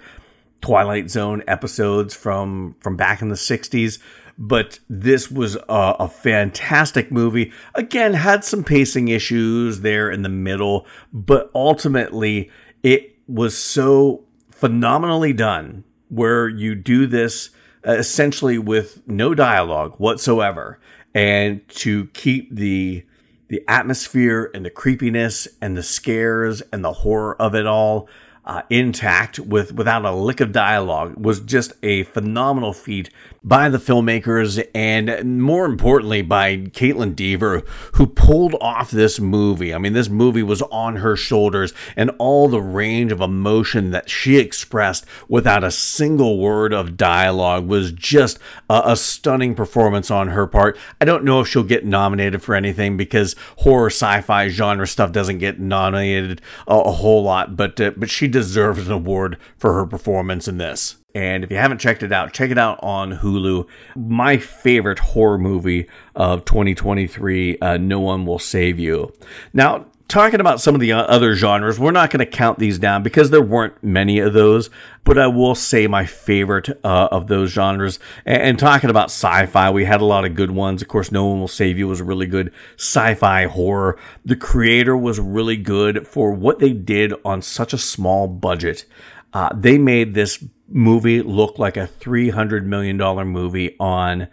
Twilight 0.60 1.10
Zone 1.10 1.42
episodes 1.48 2.14
from 2.14 2.76
from 2.78 2.96
back 2.96 3.20
in 3.20 3.28
the 3.28 3.34
60s 3.34 3.98
but 4.42 4.80
this 4.88 5.30
was 5.30 5.54
a, 5.54 5.94
a, 6.00 6.08
fantastic 6.08 7.12
movie. 7.12 7.52
Again, 7.76 8.14
had 8.14 8.44
some 8.44 8.64
pacing 8.64 9.06
issues 9.06 9.82
there 9.82 10.10
in 10.10 10.22
the 10.22 10.28
middle, 10.28 10.84
but 11.12 11.48
ultimately 11.54 12.50
it 12.82 13.16
was 13.28 13.56
so 13.56 14.24
phenomenally 14.50 15.32
done 15.32 15.84
where 16.08 16.48
you 16.48 16.74
do 16.74 17.06
this 17.06 17.50
uh, 17.86 17.92
essentially 17.92 18.58
with 18.58 19.00
no 19.06 19.32
dialogue 19.32 19.94
whatsoever 19.98 20.80
and 21.14 21.66
to 21.68 22.06
keep 22.08 22.52
the 22.52 23.04
the 23.46 23.62
atmosphere 23.68 24.50
and 24.54 24.64
the 24.64 24.70
creepiness 24.70 25.46
and 25.60 25.76
the 25.76 25.82
scares 25.84 26.62
and 26.72 26.84
the 26.84 26.92
horror 26.92 27.40
of 27.40 27.54
it 27.54 27.66
all 27.66 28.08
uh, 28.44 28.62
intact 28.70 29.38
with 29.38 29.72
without 29.72 30.04
a 30.04 30.12
lick 30.12 30.40
of 30.40 30.52
dialogue 30.52 31.14
was 31.16 31.40
just 31.40 31.72
a 31.82 32.02
phenomenal 32.04 32.72
feat 32.72 33.08
by 33.44 33.68
the 33.68 33.78
filmmakers 33.78 34.64
and 34.74 35.40
more 35.40 35.64
importantly 35.64 36.22
by 36.22 36.56
Kaitlyn 36.56 37.16
Dever 37.16 37.62
who 37.94 38.06
pulled 38.06 38.54
off 38.60 38.90
this 38.90 39.18
movie. 39.18 39.74
I 39.74 39.78
mean 39.78 39.92
this 39.92 40.08
movie 40.08 40.42
was 40.42 40.62
on 40.62 40.96
her 40.96 41.16
shoulders 41.16 41.72
and 41.96 42.10
all 42.18 42.48
the 42.48 42.60
range 42.60 43.10
of 43.12 43.20
emotion 43.20 43.90
that 43.90 44.08
she 44.08 44.38
expressed 44.38 45.04
without 45.28 45.64
a 45.64 45.70
single 45.70 46.38
word 46.38 46.72
of 46.72 46.96
dialogue 46.96 47.66
was 47.66 47.92
just 47.92 48.38
a, 48.70 48.82
a 48.86 48.96
stunning 48.96 49.54
performance 49.54 50.10
on 50.10 50.28
her 50.28 50.46
part. 50.46 50.78
I 51.00 51.04
don't 51.04 51.24
know 51.24 51.40
if 51.40 51.48
she'll 51.48 51.64
get 51.64 51.84
nominated 51.84 52.42
for 52.42 52.54
anything 52.54 52.96
because 52.96 53.34
horror 53.58 53.90
sci-fi 53.90 54.48
genre 54.48 54.86
stuff 54.86 55.12
doesn't 55.12 55.38
get 55.38 55.58
nominated 55.58 56.40
a, 56.68 56.76
a 56.76 56.92
whole 56.92 57.22
lot 57.22 57.56
but 57.56 57.80
uh, 57.80 57.92
but 57.96 58.10
she 58.10 58.28
deserves 58.28 58.86
an 58.86 58.92
award 58.92 59.36
for 59.56 59.74
her 59.74 59.86
performance 59.86 60.46
in 60.46 60.58
this. 60.58 61.01
And 61.14 61.44
if 61.44 61.50
you 61.50 61.56
haven't 61.56 61.78
checked 61.78 62.02
it 62.02 62.12
out, 62.12 62.32
check 62.32 62.50
it 62.50 62.58
out 62.58 62.78
on 62.82 63.18
Hulu. 63.18 63.66
My 63.96 64.38
favorite 64.38 64.98
horror 64.98 65.38
movie 65.38 65.88
of 66.14 66.44
2023, 66.44 67.58
uh, 67.58 67.76
No 67.76 68.00
One 68.00 68.24
Will 68.24 68.38
Save 68.38 68.78
You. 68.78 69.12
Now, 69.52 69.86
talking 70.12 70.40
about 70.40 70.60
some 70.60 70.74
of 70.74 70.80
the 70.82 70.92
other 70.92 71.34
genres, 71.34 71.78
we're 71.78 71.90
not 71.90 72.10
going 72.10 72.18
to 72.18 72.26
count 72.26 72.58
these 72.58 72.78
down 72.78 73.02
because 73.02 73.30
there 73.30 73.40
weren't 73.40 73.82
many 73.82 74.18
of 74.18 74.34
those, 74.34 74.68
but 75.04 75.18
I 75.18 75.26
will 75.26 75.54
say 75.54 75.86
my 75.86 76.04
favorite 76.04 76.68
uh, 76.84 77.08
of 77.10 77.28
those 77.28 77.50
genres. 77.50 77.98
And, 78.26 78.42
and, 78.42 78.58
talking 78.58 78.90
about 78.90 79.06
sci 79.06 79.46
fi, 79.46 79.70
we 79.70 79.86
had 79.86 80.02
a 80.02 80.04
lot 80.04 80.26
of 80.26 80.34
good 80.34 80.50
ones. 80.50 80.82
Of 80.82 80.88
course, 80.88 81.10
No 81.10 81.26
One 81.26 81.40
Will 81.40 81.48
Save 81.48 81.78
You 81.78 81.88
was 81.88 82.00
a 82.00 82.04
really 82.04 82.26
good 82.26 82.52
sci 82.76 83.14
fi 83.14 83.46
horror. 83.46 83.98
The 84.24 84.36
creator 84.36 84.96
was 84.96 85.18
really 85.18 85.56
good 85.56 86.06
for 86.06 86.32
what 86.32 86.58
they 86.58 86.72
did 86.74 87.14
on 87.24 87.40
such 87.40 87.72
a 87.72 87.78
small 87.78 88.28
budget. 88.28 88.84
Uh, 89.32 89.48
they 89.54 89.78
made 89.78 90.12
this 90.12 90.44
movie 90.72 91.22
look 91.22 91.58
like 91.58 91.76
a 91.76 91.86
$300 91.86 92.64
million 92.64 92.96
movie 93.28 93.76
on 93.78 94.28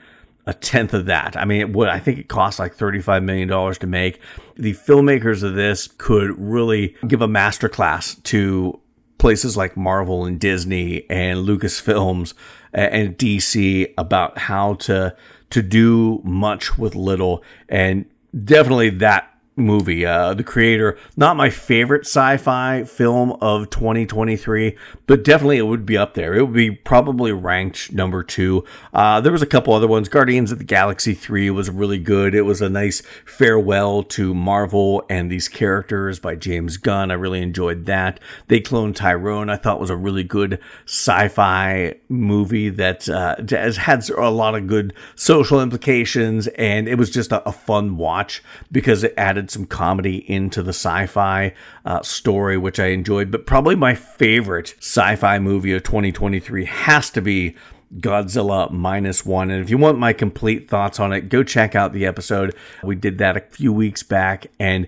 a 0.46 0.53
tenth 0.53 0.93
of 0.93 1.05
that. 1.05 1.38
I 1.38 1.46
mean, 1.46 1.74
what 1.74 1.89
I 1.89 2.00
think 2.00 2.17
it 2.17 2.27
cost 2.27 2.58
like 2.58 2.75
$35 2.75 3.24
million 3.24 3.48
to 3.75 3.88
make. 3.88 4.19
The 4.56 4.73
filmmakers 4.73 5.43
of 5.43 5.56
this 5.56 5.88
could 5.88 6.32
really 6.39 6.95
give 7.08 7.21
a 7.21 7.28
masterclass 7.28 8.21
to 8.23 8.80
places 9.19 9.56
like 9.56 9.78
Marvel 9.78 10.25
and 10.25 10.39
Disney 10.39 11.08
and 11.10 11.47
Lucasfilms 11.47 12.34
and 12.73 13.17
DC 13.17 13.93
about 13.97 14.38
how 14.38 14.75
to 14.75 15.15
to 15.49 15.62
do 15.63 16.21
much 16.23 16.78
with 16.78 16.93
little 16.93 17.43
and 17.67 18.06
definitely 18.43 18.91
that 18.91 19.34
movie. 19.60 20.06
Uh, 20.06 20.34
the 20.34 20.43
creator, 20.43 20.98
not 21.15 21.38
my 21.38 21.50
favorite 21.50 22.06
sci-fi 22.06 22.84
film 22.84 23.34
of 23.41 23.69
2023, 23.69 24.76
but 25.08 25.24
definitely 25.24 25.58
it 25.58 25.67
would 25.67 25.86
be 25.86 25.98
up 25.98 26.13
there. 26.13 26.34
It 26.34 26.43
would 26.43 26.54
be 26.54 26.72
probably 26.72 27.32
ranked 27.32 27.91
number 27.91 28.24
two. 28.24 28.63
Uh, 28.93 29.22
there 29.22 29.32
was 29.32 29.41
a 29.41 29.48
couple 29.48 29.74
other 29.74 29.88
ones. 29.88 30.10
Guardians 30.10 30.52
of 30.52 30.60
the 30.60 30.63
Galaxy 30.63 31.13
3 31.13 31.50
was 31.50 31.69
really 31.69 32.00
good. 32.00 32.34
It 32.34 32.43
was 32.43 32.62
a 32.62 32.69
nice 32.69 33.02
farewell 33.26 34.04
to 34.04 34.34
Marvel 34.34 35.04
and 35.10 35.32
these 35.32 35.48
characters 35.48 36.19
by 36.19 36.36
James 36.36 36.78
Gunn. 36.78 37.12
I 37.12 37.15
really 37.15 37.41
enjoyed 37.41 37.86
that. 37.86 38.19
They 38.48 38.62
Cloned 38.62 38.95
Tyrone, 38.95 39.50
I 39.50 39.56
thought 39.56 39.80
was 39.80 39.89
a 39.89 39.95
really 39.95 40.24
good 40.24 40.60
sci-fi 40.86 41.95
movie 42.08 42.69
that 42.69 43.10
uh, 43.10 43.36
has 43.50 43.78
had 43.78 44.08
a 44.10 44.30
lot 44.30 44.56
of 44.56 44.67
good 44.67 44.93
social 45.15 45.62
implications, 45.62 46.48
and 46.50 46.88
it 46.88 46.95
was 46.95 47.10
just 47.10 47.32
a, 47.32 47.48
a 47.48 47.52
fun 47.52 47.98
watch 47.98 48.43
because 48.72 49.04
it 49.04 49.13
added 49.17 49.48
some 49.49 49.65
comedy 49.65 50.29
into 50.29 50.62
the 50.62 50.69
sci-fi 50.69 51.53
uh, 51.85 52.01
story, 52.01 52.57
which 52.57 52.79
I 52.79 52.88
enjoyed. 52.88 53.31
But 53.31 53.45
probably 53.45 53.75
my 53.75 53.95
favorite 53.95 54.75
sci-fi 54.79 55.39
movie 55.39 55.73
of 55.73 55.83
2023 55.83 56.65
has 56.65 57.09
to 57.12 57.21
be 57.21 57.55
Godzilla 57.97 58.71
minus 58.71 59.25
one. 59.25 59.49
And 59.49 59.62
if 59.62 59.69
you 59.69 59.77
want 59.77 59.97
my 59.97 60.13
complete 60.13 60.69
thoughts 60.69 60.99
on 60.99 61.12
it, 61.13 61.29
go 61.29 61.43
check 61.43 61.75
out 61.75 61.93
the 61.93 62.05
episode. 62.05 62.55
We 62.83 62.95
did 62.95 63.17
that 63.17 63.38
a 63.38 63.41
few 63.41 63.73
weeks 63.73 64.03
back 64.03 64.47
and 64.59 64.88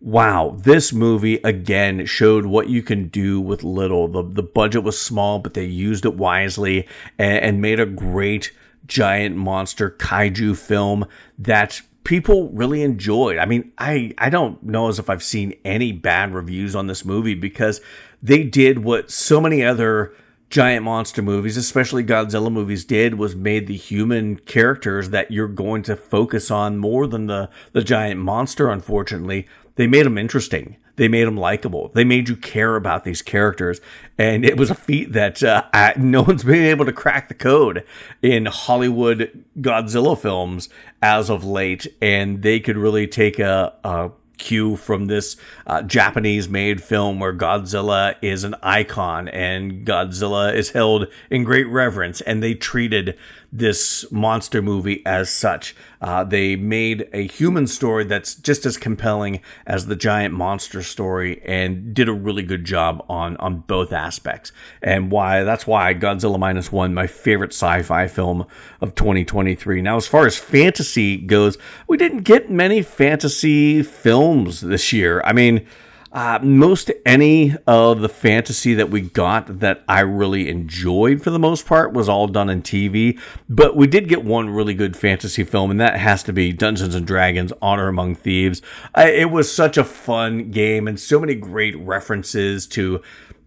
wow, 0.00 0.56
this 0.58 0.92
movie 0.92 1.36
again 1.44 2.06
showed 2.06 2.46
what 2.46 2.68
you 2.68 2.82
can 2.82 3.08
do 3.08 3.40
with 3.40 3.62
little. 3.62 4.08
The 4.08 4.22
the 4.22 4.42
budget 4.42 4.82
was 4.82 5.00
small, 5.00 5.38
but 5.38 5.54
they 5.54 5.64
used 5.64 6.04
it 6.04 6.14
wisely 6.14 6.88
and, 7.18 7.38
and 7.38 7.62
made 7.62 7.80
a 7.80 7.86
great 7.86 8.52
giant 8.86 9.36
monster 9.36 9.90
kaiju 9.90 10.56
film 10.56 11.06
that 11.38 11.82
people 12.04 12.50
really 12.50 12.82
enjoyed. 12.82 13.38
I 13.38 13.44
mean, 13.44 13.72
I 13.78 14.12
I 14.18 14.30
don't 14.30 14.62
know 14.62 14.88
as 14.88 14.98
if 14.98 15.10
I've 15.10 15.22
seen 15.22 15.54
any 15.64 15.92
bad 15.92 16.34
reviews 16.34 16.74
on 16.74 16.86
this 16.86 17.04
movie 17.04 17.34
because 17.34 17.80
they 18.22 18.42
did 18.42 18.80
what 18.84 19.10
so 19.10 19.40
many 19.40 19.64
other 19.64 20.14
giant 20.48 20.84
monster 20.84 21.22
movies, 21.22 21.56
especially 21.56 22.02
Godzilla 22.02 22.50
movies 22.50 22.84
did 22.84 23.14
was 23.14 23.36
made 23.36 23.66
the 23.66 23.76
human 23.76 24.36
characters 24.36 25.10
that 25.10 25.30
you're 25.30 25.48
going 25.48 25.82
to 25.84 25.94
focus 25.94 26.50
on 26.50 26.78
more 26.78 27.06
than 27.06 27.26
the 27.26 27.48
the 27.72 27.84
giant 27.84 28.20
monster 28.20 28.70
unfortunately. 28.70 29.46
They 29.76 29.86
made 29.86 30.06
them 30.06 30.18
interesting. 30.18 30.76
They 31.00 31.08
made 31.08 31.26
them 31.26 31.38
likable. 31.38 31.90
They 31.94 32.04
made 32.04 32.28
you 32.28 32.36
care 32.36 32.76
about 32.76 33.04
these 33.04 33.22
characters. 33.22 33.80
And 34.18 34.44
it 34.44 34.58
was 34.58 34.70
a 34.70 34.74
feat 34.74 35.14
that 35.14 35.42
uh, 35.42 35.62
I, 35.72 35.94
no 35.98 36.20
one's 36.20 36.44
been 36.44 36.66
able 36.66 36.84
to 36.84 36.92
crack 36.92 37.28
the 37.28 37.34
code 37.34 37.86
in 38.20 38.44
Hollywood 38.44 39.46
Godzilla 39.58 40.18
films 40.18 40.68
as 41.00 41.30
of 41.30 41.42
late. 41.42 41.86
And 42.02 42.42
they 42.42 42.60
could 42.60 42.76
really 42.76 43.06
take 43.06 43.38
a, 43.38 43.72
a 43.82 44.10
cue 44.36 44.76
from 44.76 45.06
this 45.06 45.38
uh, 45.66 45.80
Japanese 45.80 46.50
made 46.50 46.82
film 46.82 47.18
where 47.18 47.32
Godzilla 47.32 48.14
is 48.20 48.44
an 48.44 48.54
icon 48.62 49.26
and 49.28 49.86
Godzilla 49.86 50.54
is 50.54 50.72
held 50.72 51.06
in 51.30 51.44
great 51.44 51.66
reverence. 51.68 52.20
And 52.20 52.42
they 52.42 52.52
treated 52.52 53.16
this 53.52 54.10
monster 54.10 54.62
movie 54.62 55.04
as 55.04 55.30
such. 55.30 55.74
Uh, 56.00 56.24
they 56.24 56.56
made 56.56 57.08
a 57.12 57.26
human 57.26 57.66
story 57.66 58.04
that's 58.04 58.34
just 58.34 58.64
as 58.64 58.76
compelling 58.76 59.40
as 59.66 59.86
the 59.86 59.96
giant 59.96 60.32
monster 60.32 60.82
story 60.82 61.42
and 61.44 61.92
did 61.92 62.08
a 62.08 62.12
really 62.12 62.42
good 62.42 62.64
job 62.64 63.04
on, 63.08 63.36
on 63.38 63.58
both 63.60 63.92
aspects. 63.92 64.52
And 64.82 65.10
why 65.10 65.42
that's 65.42 65.66
why 65.66 65.92
Godzilla 65.94 66.38
Minus 66.38 66.70
One, 66.70 66.94
my 66.94 67.06
favorite 67.06 67.52
sci 67.52 67.82
fi 67.82 68.06
film 68.06 68.46
of 68.80 68.94
2023. 68.94 69.82
Now, 69.82 69.96
as 69.96 70.06
far 70.06 70.26
as 70.26 70.36
fantasy 70.38 71.16
goes, 71.18 71.58
we 71.88 71.96
didn't 71.96 72.22
get 72.22 72.50
many 72.50 72.82
fantasy 72.82 73.82
films 73.82 74.60
this 74.60 74.92
year. 74.92 75.20
I 75.24 75.32
mean, 75.32 75.66
uh, 76.12 76.40
most 76.42 76.90
any 77.06 77.54
of 77.66 78.00
the 78.00 78.08
fantasy 78.08 78.74
that 78.74 78.90
we 78.90 79.00
got 79.00 79.60
that 79.60 79.84
I 79.88 80.00
really 80.00 80.48
enjoyed 80.48 81.22
for 81.22 81.30
the 81.30 81.38
most 81.38 81.66
part 81.66 81.92
was 81.92 82.08
all 82.08 82.26
done 82.26 82.50
in 82.50 82.62
TV, 82.62 83.18
but 83.48 83.76
we 83.76 83.86
did 83.86 84.08
get 84.08 84.24
one 84.24 84.50
really 84.50 84.74
good 84.74 84.96
fantasy 84.96 85.44
film, 85.44 85.70
and 85.70 85.80
that 85.80 86.00
has 86.00 86.22
to 86.24 86.32
be 86.32 86.52
Dungeons 86.52 86.94
and 86.94 87.06
Dragons: 87.06 87.52
Honor 87.62 87.88
Among 87.88 88.16
Thieves. 88.16 88.60
it 88.96 89.30
was 89.30 89.54
such 89.54 89.76
a 89.76 89.84
fun 89.84 90.50
game, 90.50 90.88
and 90.88 90.98
so 90.98 91.20
many 91.20 91.34
great 91.36 91.78
references 91.78 92.66
to 92.68 93.00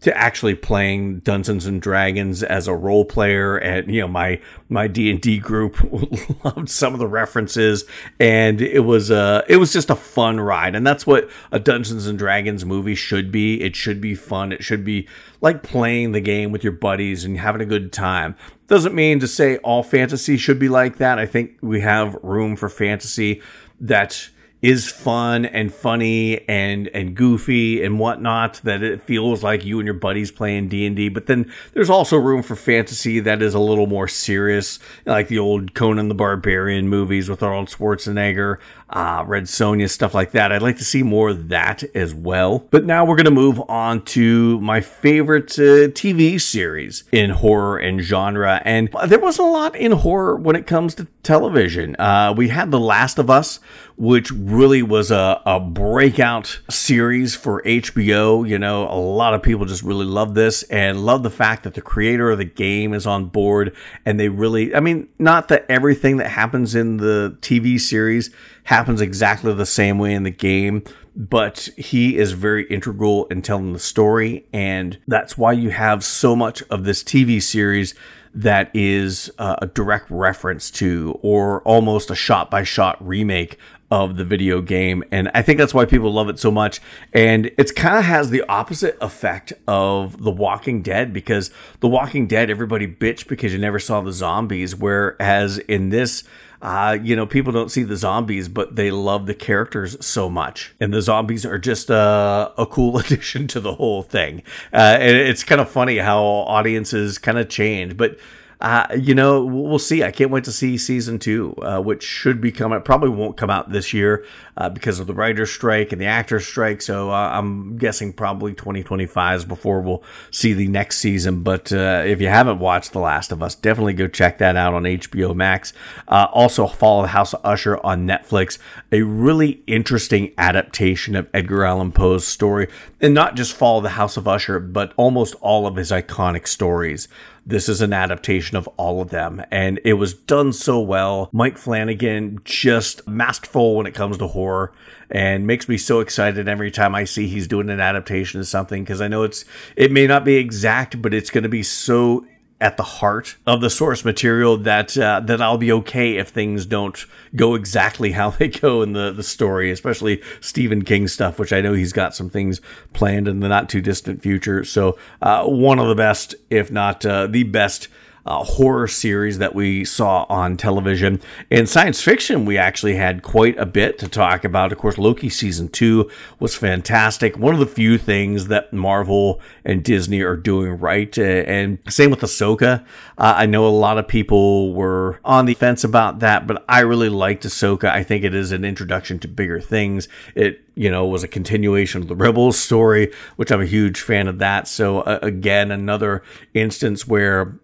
to 0.03 0.17
actually 0.17 0.53
playing 0.53 1.19
Dungeons 1.19 1.65
and 1.65 1.81
Dragons 1.81 2.43
as 2.43 2.67
a 2.67 2.75
role 2.75 3.05
player, 3.05 3.55
and 3.57 3.93
you 3.93 4.01
know 4.01 4.07
my 4.07 4.39
my 4.67 4.87
D 4.87 5.09
and 5.09 5.19
D 5.19 5.39
group 5.39 5.77
loved 6.43 6.69
some 6.69 6.93
of 6.93 6.99
the 6.99 7.07
references, 7.07 7.85
and 8.19 8.61
it 8.61 8.81
was 8.81 9.09
uh 9.09 9.43
it 9.47 9.57
was 9.57 9.71
just 9.71 9.89
a 9.89 9.95
fun 9.95 10.41
ride, 10.41 10.75
and 10.75 10.85
that's 10.85 11.07
what 11.07 11.29
a 11.51 11.59
Dungeons 11.59 12.05
and 12.05 12.19
Dragons 12.19 12.65
movie 12.65 12.95
should 12.95 13.31
be. 13.31 13.61
It 13.61 13.77
should 13.77 14.01
be 14.01 14.13
fun. 14.13 14.51
It 14.51 14.63
should 14.63 14.83
be 14.83 15.07
like 15.39 15.63
playing 15.63 16.11
the 16.11 16.21
game 16.21 16.51
with 16.51 16.63
your 16.63 16.73
buddies 16.73 17.23
and 17.23 17.37
having 17.37 17.61
a 17.61 17.65
good 17.65 17.93
time. 17.93 18.35
Doesn't 18.67 18.93
mean 18.93 19.19
to 19.21 19.27
say 19.27 19.57
all 19.57 19.83
fantasy 19.83 20.35
should 20.35 20.59
be 20.59 20.69
like 20.69 20.97
that. 20.97 21.17
I 21.17 21.25
think 21.25 21.57
we 21.61 21.79
have 21.79 22.17
room 22.21 22.57
for 22.57 22.67
fantasy 22.67 23.41
that 23.79 24.29
is 24.63 24.89
fun 24.89 25.45
and 25.45 25.73
funny 25.73 26.47
and 26.47 26.87
and 26.93 27.15
goofy 27.15 27.83
and 27.83 27.99
whatnot 27.99 28.61
that 28.63 28.81
it 28.81 29.03
feels 29.03 29.43
like 29.43 29.65
you 29.65 29.77
and 29.77 29.85
your 29.85 29.93
buddies 29.93 30.31
playing 30.31 30.69
d&d 30.69 31.09
but 31.09 31.25
then 31.27 31.51
there's 31.73 31.89
also 31.89 32.17
room 32.17 32.41
for 32.41 32.55
fantasy 32.55 33.19
that 33.19 33.41
is 33.41 33.53
a 33.53 33.59
little 33.59 33.87
more 33.87 34.07
serious 34.07 34.79
like 35.05 35.27
the 35.27 35.37
old 35.37 35.73
conan 35.73 36.07
the 36.07 36.15
barbarian 36.15 36.87
movies 36.87 37.29
with 37.29 37.43
arnold 37.43 37.67
schwarzenegger 37.67 38.57
uh, 38.93 39.23
red 39.25 39.43
sonja 39.43 39.89
stuff 39.89 40.13
like 40.13 40.31
that 40.31 40.51
i'd 40.51 40.61
like 40.61 40.77
to 40.77 40.85
see 40.85 41.03
more 41.03 41.29
of 41.29 41.49
that 41.49 41.83
as 41.95 42.13
well 42.13 42.59
but 42.71 42.85
now 42.85 43.03
we're 43.03 43.15
going 43.15 43.25
to 43.25 43.31
move 43.31 43.61
on 43.69 44.03
to 44.05 44.59
my 44.61 44.79
favorite 44.79 45.51
uh, 45.59 45.89
tv 45.89 46.39
series 46.39 47.03
in 47.11 47.31
horror 47.31 47.77
and 47.77 48.01
genre 48.01 48.61
and 48.63 48.89
there 49.07 49.19
was 49.19 49.37
a 49.39 49.43
lot 49.43 49.75
in 49.75 49.91
horror 49.91 50.35
when 50.35 50.55
it 50.55 50.67
comes 50.67 50.95
to 50.95 51.05
television 51.23 51.95
uh, 51.97 52.33
we 52.35 52.49
had 52.49 52.71
the 52.71 52.79
last 52.79 53.17
of 53.17 53.29
us 53.29 53.59
which 53.95 54.31
really 54.31 54.81
was 54.81 55.11
a, 55.11 55.41
a 55.45 55.59
breakout 55.59 56.59
series 56.69 57.35
for 57.35 57.61
HBO. 57.63 58.47
You 58.47 58.57
know, 58.57 58.87
a 58.89 58.97
lot 58.97 59.33
of 59.33 59.43
people 59.43 59.65
just 59.65 59.83
really 59.83 60.05
love 60.05 60.33
this 60.33 60.63
and 60.63 61.05
love 61.05 61.23
the 61.23 61.29
fact 61.29 61.63
that 61.63 61.73
the 61.73 61.81
creator 61.81 62.31
of 62.31 62.37
the 62.37 62.45
game 62.45 62.93
is 62.93 63.05
on 63.05 63.25
board. 63.25 63.75
And 64.05 64.19
they 64.19 64.29
really, 64.29 64.73
I 64.75 64.79
mean, 64.79 65.09
not 65.19 65.47
that 65.49 65.65
everything 65.69 66.17
that 66.17 66.29
happens 66.29 66.75
in 66.75 66.97
the 66.97 67.37
TV 67.41 67.79
series 67.79 68.31
happens 68.63 69.01
exactly 69.01 69.53
the 69.53 69.65
same 69.65 69.99
way 69.99 70.13
in 70.13 70.23
the 70.23 70.31
game, 70.31 70.83
but 71.15 71.69
he 71.77 72.17
is 72.17 72.31
very 72.31 72.65
integral 72.67 73.25
in 73.25 73.41
telling 73.41 73.73
the 73.73 73.79
story. 73.79 74.45
And 74.53 74.97
that's 75.07 75.37
why 75.37 75.51
you 75.51 75.69
have 75.69 76.03
so 76.03 76.35
much 76.35 76.63
of 76.63 76.83
this 76.83 77.03
TV 77.03 77.41
series 77.41 77.93
that 78.35 78.71
is 78.73 79.31
uh, 79.37 79.57
a 79.61 79.67
direct 79.67 80.09
reference 80.09 80.71
to 80.71 81.19
or 81.21 81.61
almost 81.61 82.09
a 82.09 82.15
shot 82.15 82.49
by 82.49 82.63
shot 82.63 82.97
remake 83.05 83.59
of 83.91 84.17
the 84.17 84.25
video 84.25 84.59
game. 84.59 85.03
And 85.11 85.29
I 85.35 85.43
think 85.43 85.59
that's 85.59 85.73
why 85.73 85.85
people 85.85 86.11
love 86.11 86.27
it 86.27 86.39
so 86.39 86.49
much. 86.49 86.81
And 87.13 87.51
it's 87.59 87.71
kind 87.71 87.95
of 87.95 88.03
has 88.05 88.31
the 88.31 88.41
opposite 88.49 88.97
effect 88.99 89.53
of 89.67 90.23
The 90.23 90.31
Walking 90.31 90.81
Dead 90.81 91.13
because 91.13 91.51
The 91.79 91.87
Walking 91.87 92.25
Dead, 92.25 92.49
everybody 92.49 92.87
bitched 92.87 93.27
because 93.27 93.53
you 93.53 93.59
never 93.59 93.77
saw 93.77 94.01
the 94.01 94.11
zombies. 94.11 94.75
Whereas 94.75 95.59
in 95.59 95.89
this, 95.89 96.23
uh, 96.63 96.97
you 97.03 97.13
know, 97.13 97.25
people 97.25 97.51
don't 97.51 97.69
see 97.69 97.83
the 97.83 97.97
zombies, 97.97 98.47
but 98.47 98.77
they 98.77 98.89
love 98.89 99.25
the 99.25 99.33
characters 99.33 100.03
so 100.03 100.29
much. 100.29 100.73
And 100.79 100.93
the 100.93 101.01
zombies 101.01 101.45
are 101.45 101.59
just 101.59 101.91
uh, 101.91 102.51
a 102.57 102.65
cool 102.65 102.97
addition 102.99 103.47
to 103.49 103.59
the 103.59 103.75
whole 103.75 104.01
thing. 104.01 104.43
Uh, 104.71 104.97
and 104.97 105.17
it's 105.17 105.43
kind 105.43 105.59
of 105.59 105.69
funny 105.69 105.97
how 105.97 106.23
audiences 106.23 107.17
kind 107.17 107.37
of 107.37 107.49
change. 107.49 107.97
But 107.97 108.17
uh, 108.63 108.87
you 108.97 109.13
know, 109.13 109.43
we'll 109.43 109.77
see. 109.77 110.03
I 110.03 110.11
can't 110.11 110.31
wait 110.31 110.45
to 110.45 110.51
see 110.53 110.77
season 110.77 111.19
two, 111.19 111.53
uh, 111.61 111.81
which 111.81 112.01
should 112.01 112.39
be 112.39 112.49
coming. 112.49 112.81
Probably 112.81 113.09
won't 113.09 113.35
come 113.35 113.49
out 113.49 113.71
this 113.73 113.93
year 113.93 114.25
uh, 114.55 114.69
because 114.69 115.01
of 115.01 115.07
the 115.07 115.13
writer's 115.13 115.51
strike 115.51 115.91
and 115.91 115.99
the 115.99 116.05
actor's 116.05 116.47
strike. 116.47 116.81
So 116.81 117.11
uh, 117.11 117.31
I'm 117.33 117.77
guessing 117.77 118.13
probably 118.13 118.53
2025 118.53 119.39
is 119.39 119.45
before 119.45 119.81
we'll 119.81 120.01
see 120.31 120.53
the 120.53 120.69
next 120.69 120.99
season. 120.99 121.43
But 121.43 121.73
uh, 121.73 122.03
if 122.05 122.21
you 122.21 122.29
haven't 122.29 122.59
watched 122.59 122.93
The 122.93 122.99
Last 122.99 123.33
of 123.33 123.43
Us, 123.43 123.53
definitely 123.53 123.95
go 123.95 124.07
check 124.07 124.37
that 124.37 124.55
out 124.55 124.73
on 124.73 124.83
HBO 124.83 125.35
Max. 125.35 125.73
Also, 126.07 126.65
Fall 126.65 127.01
of 127.01 127.03
the 127.03 127.09
House 127.09 127.33
of 127.33 127.41
Usher 127.43 127.77
on 127.85 128.07
Netflix. 128.07 128.59
A 128.93 129.01
really 129.01 129.61
interesting 129.67 130.31
adaptation 130.37 131.17
of 131.17 131.29
Edgar 131.33 131.65
Allan 131.65 131.91
Poe's 131.91 132.25
story, 132.25 132.69
and 133.01 133.13
not 133.13 133.35
just 133.35 133.53
Fall 133.53 133.79
of 133.79 133.83
the 133.83 133.89
House 133.89 134.15
of 134.15 134.25
Usher, 134.25 134.61
but 134.61 134.93
almost 134.95 135.35
all 135.41 135.67
of 135.67 135.75
his 135.75 135.91
iconic 135.91 136.47
stories. 136.47 137.09
This 137.45 137.67
is 137.67 137.81
an 137.81 137.91
adaptation 137.91 138.55
of 138.55 138.67
all 138.77 139.01
of 139.01 139.09
them, 139.09 139.43
and 139.51 139.79
it 139.83 139.93
was 139.93 140.13
done 140.13 140.53
so 140.53 140.79
well. 140.79 141.29
Mike 141.33 141.57
Flanagan 141.57 142.39
just 142.45 143.05
masterful 143.05 143.75
when 143.75 143.85
it 143.85 143.93
comes 143.93 144.17
to 144.17 144.27
horror 144.27 144.71
and 145.09 145.45
makes 145.45 145.67
me 145.67 145.77
so 145.77 145.99
excited 145.99 146.47
every 146.47 146.71
time 146.71 146.95
I 146.95 147.03
see 147.03 147.27
he's 147.27 147.47
doing 147.47 147.69
an 147.69 147.81
adaptation 147.81 148.39
of 148.39 148.47
something 148.47 148.83
because 148.83 149.01
I 149.01 149.09
know 149.09 149.23
it's 149.23 149.43
it 149.75 149.91
may 149.91 150.07
not 150.07 150.23
be 150.23 150.35
exact, 150.35 151.01
but 151.01 151.13
it's 151.13 151.29
going 151.29 151.43
to 151.43 151.49
be 151.49 151.63
so 151.63 152.25
at 152.63 152.77
the 152.77 152.83
heart 152.83 153.35
of 153.45 153.59
the 153.59 153.69
source 153.69 154.05
material 154.05 154.55
that 154.55 154.97
uh, 154.97 155.19
that 155.19 155.41
I'll 155.41 155.57
be 155.57 155.71
okay 155.73 156.15
if 156.15 156.29
things 156.29 156.65
don't 156.65 157.05
go 157.35 157.55
exactly 157.55 158.13
how 158.13 158.29
they 158.29 158.47
go 158.47 158.81
in 158.81 158.93
the 158.93 159.11
the 159.11 159.21
story, 159.21 159.69
especially 159.69 160.21
Stephen 160.39 160.83
King 160.83 161.09
stuff, 161.09 161.37
which 161.37 161.51
I 161.51 161.59
know 161.59 161.73
he's 161.73 161.91
got 161.91 162.15
some 162.15 162.29
things 162.29 162.61
planned 162.93 163.27
in 163.27 163.41
the 163.41 163.49
not 163.49 163.67
too 163.67 163.81
distant 163.81 164.23
future. 164.23 164.63
So 164.63 164.97
uh, 165.21 165.43
one 165.43 165.77
of 165.77 165.89
the 165.89 165.95
best, 165.95 166.35
if 166.49 166.71
not 166.71 167.05
uh, 167.05 167.27
the 167.27 167.43
best 167.43 167.89
uh, 168.25 168.43
horror 168.43 168.87
series 168.87 169.37
that 169.39 169.53
we 169.53 169.83
saw 169.83 170.25
on 170.29 170.55
television. 170.57 171.21
In 171.49 171.67
science 171.67 172.01
fiction, 172.01 172.45
we 172.45 172.57
actually 172.57 172.95
had 172.95 173.21
quite 173.21 173.57
a 173.57 173.65
bit 173.65 173.99
to 173.99 174.07
talk 174.07 174.43
about. 174.43 174.71
Of 174.71 174.77
course, 174.77 174.97
Loki 174.97 175.29
season 175.29 175.67
two 175.67 176.09
was 176.39 176.55
fantastic. 176.55 177.37
One 177.37 177.53
of 177.53 177.59
the 177.59 177.65
few 177.65 177.97
things 177.97 178.47
that 178.47 178.71
Marvel 178.71 179.41
and 179.65 179.83
Disney 179.83 180.21
are 180.21 180.37
doing 180.37 180.79
right. 180.79 181.17
Uh, 181.17 181.21
and 181.21 181.79
same 181.89 182.11
with 182.11 182.21
Ahsoka. 182.21 182.85
Uh, 183.17 183.33
I 183.37 183.45
know 183.45 183.67
a 183.67 183.69
lot 183.69 183.97
of 183.97 184.07
people 184.07 184.73
were 184.73 185.19
on 185.25 185.45
the 185.45 185.53
fence 185.53 185.83
about 185.83 186.19
that, 186.19 186.47
but 186.47 186.63
I 186.69 186.79
really 186.81 187.09
liked 187.09 187.43
Ahsoka. 187.43 187.89
I 187.89 188.03
think 188.03 188.23
it 188.23 188.33
is 188.33 188.51
an 188.51 188.63
introduction 188.63 189.19
to 189.19 189.27
bigger 189.27 189.59
things. 189.59 190.07
It 190.35 190.63
you 190.75 190.89
know, 190.89 191.05
was 191.05 191.23
a 191.23 191.27
continuation 191.27 192.01
of 192.01 192.07
the 192.07 192.15
Rebels 192.15 192.57
story, 192.57 193.11
which 193.35 193.51
I'm 193.51 193.61
a 193.61 193.65
huge 193.65 194.01
fan 194.01 194.27
of 194.27 194.39
that. 194.39 194.67
So 194.67 195.01
uh, 195.01 195.19
again, 195.21 195.71
another 195.71 196.23
instance 196.53 197.07
where 197.07 197.59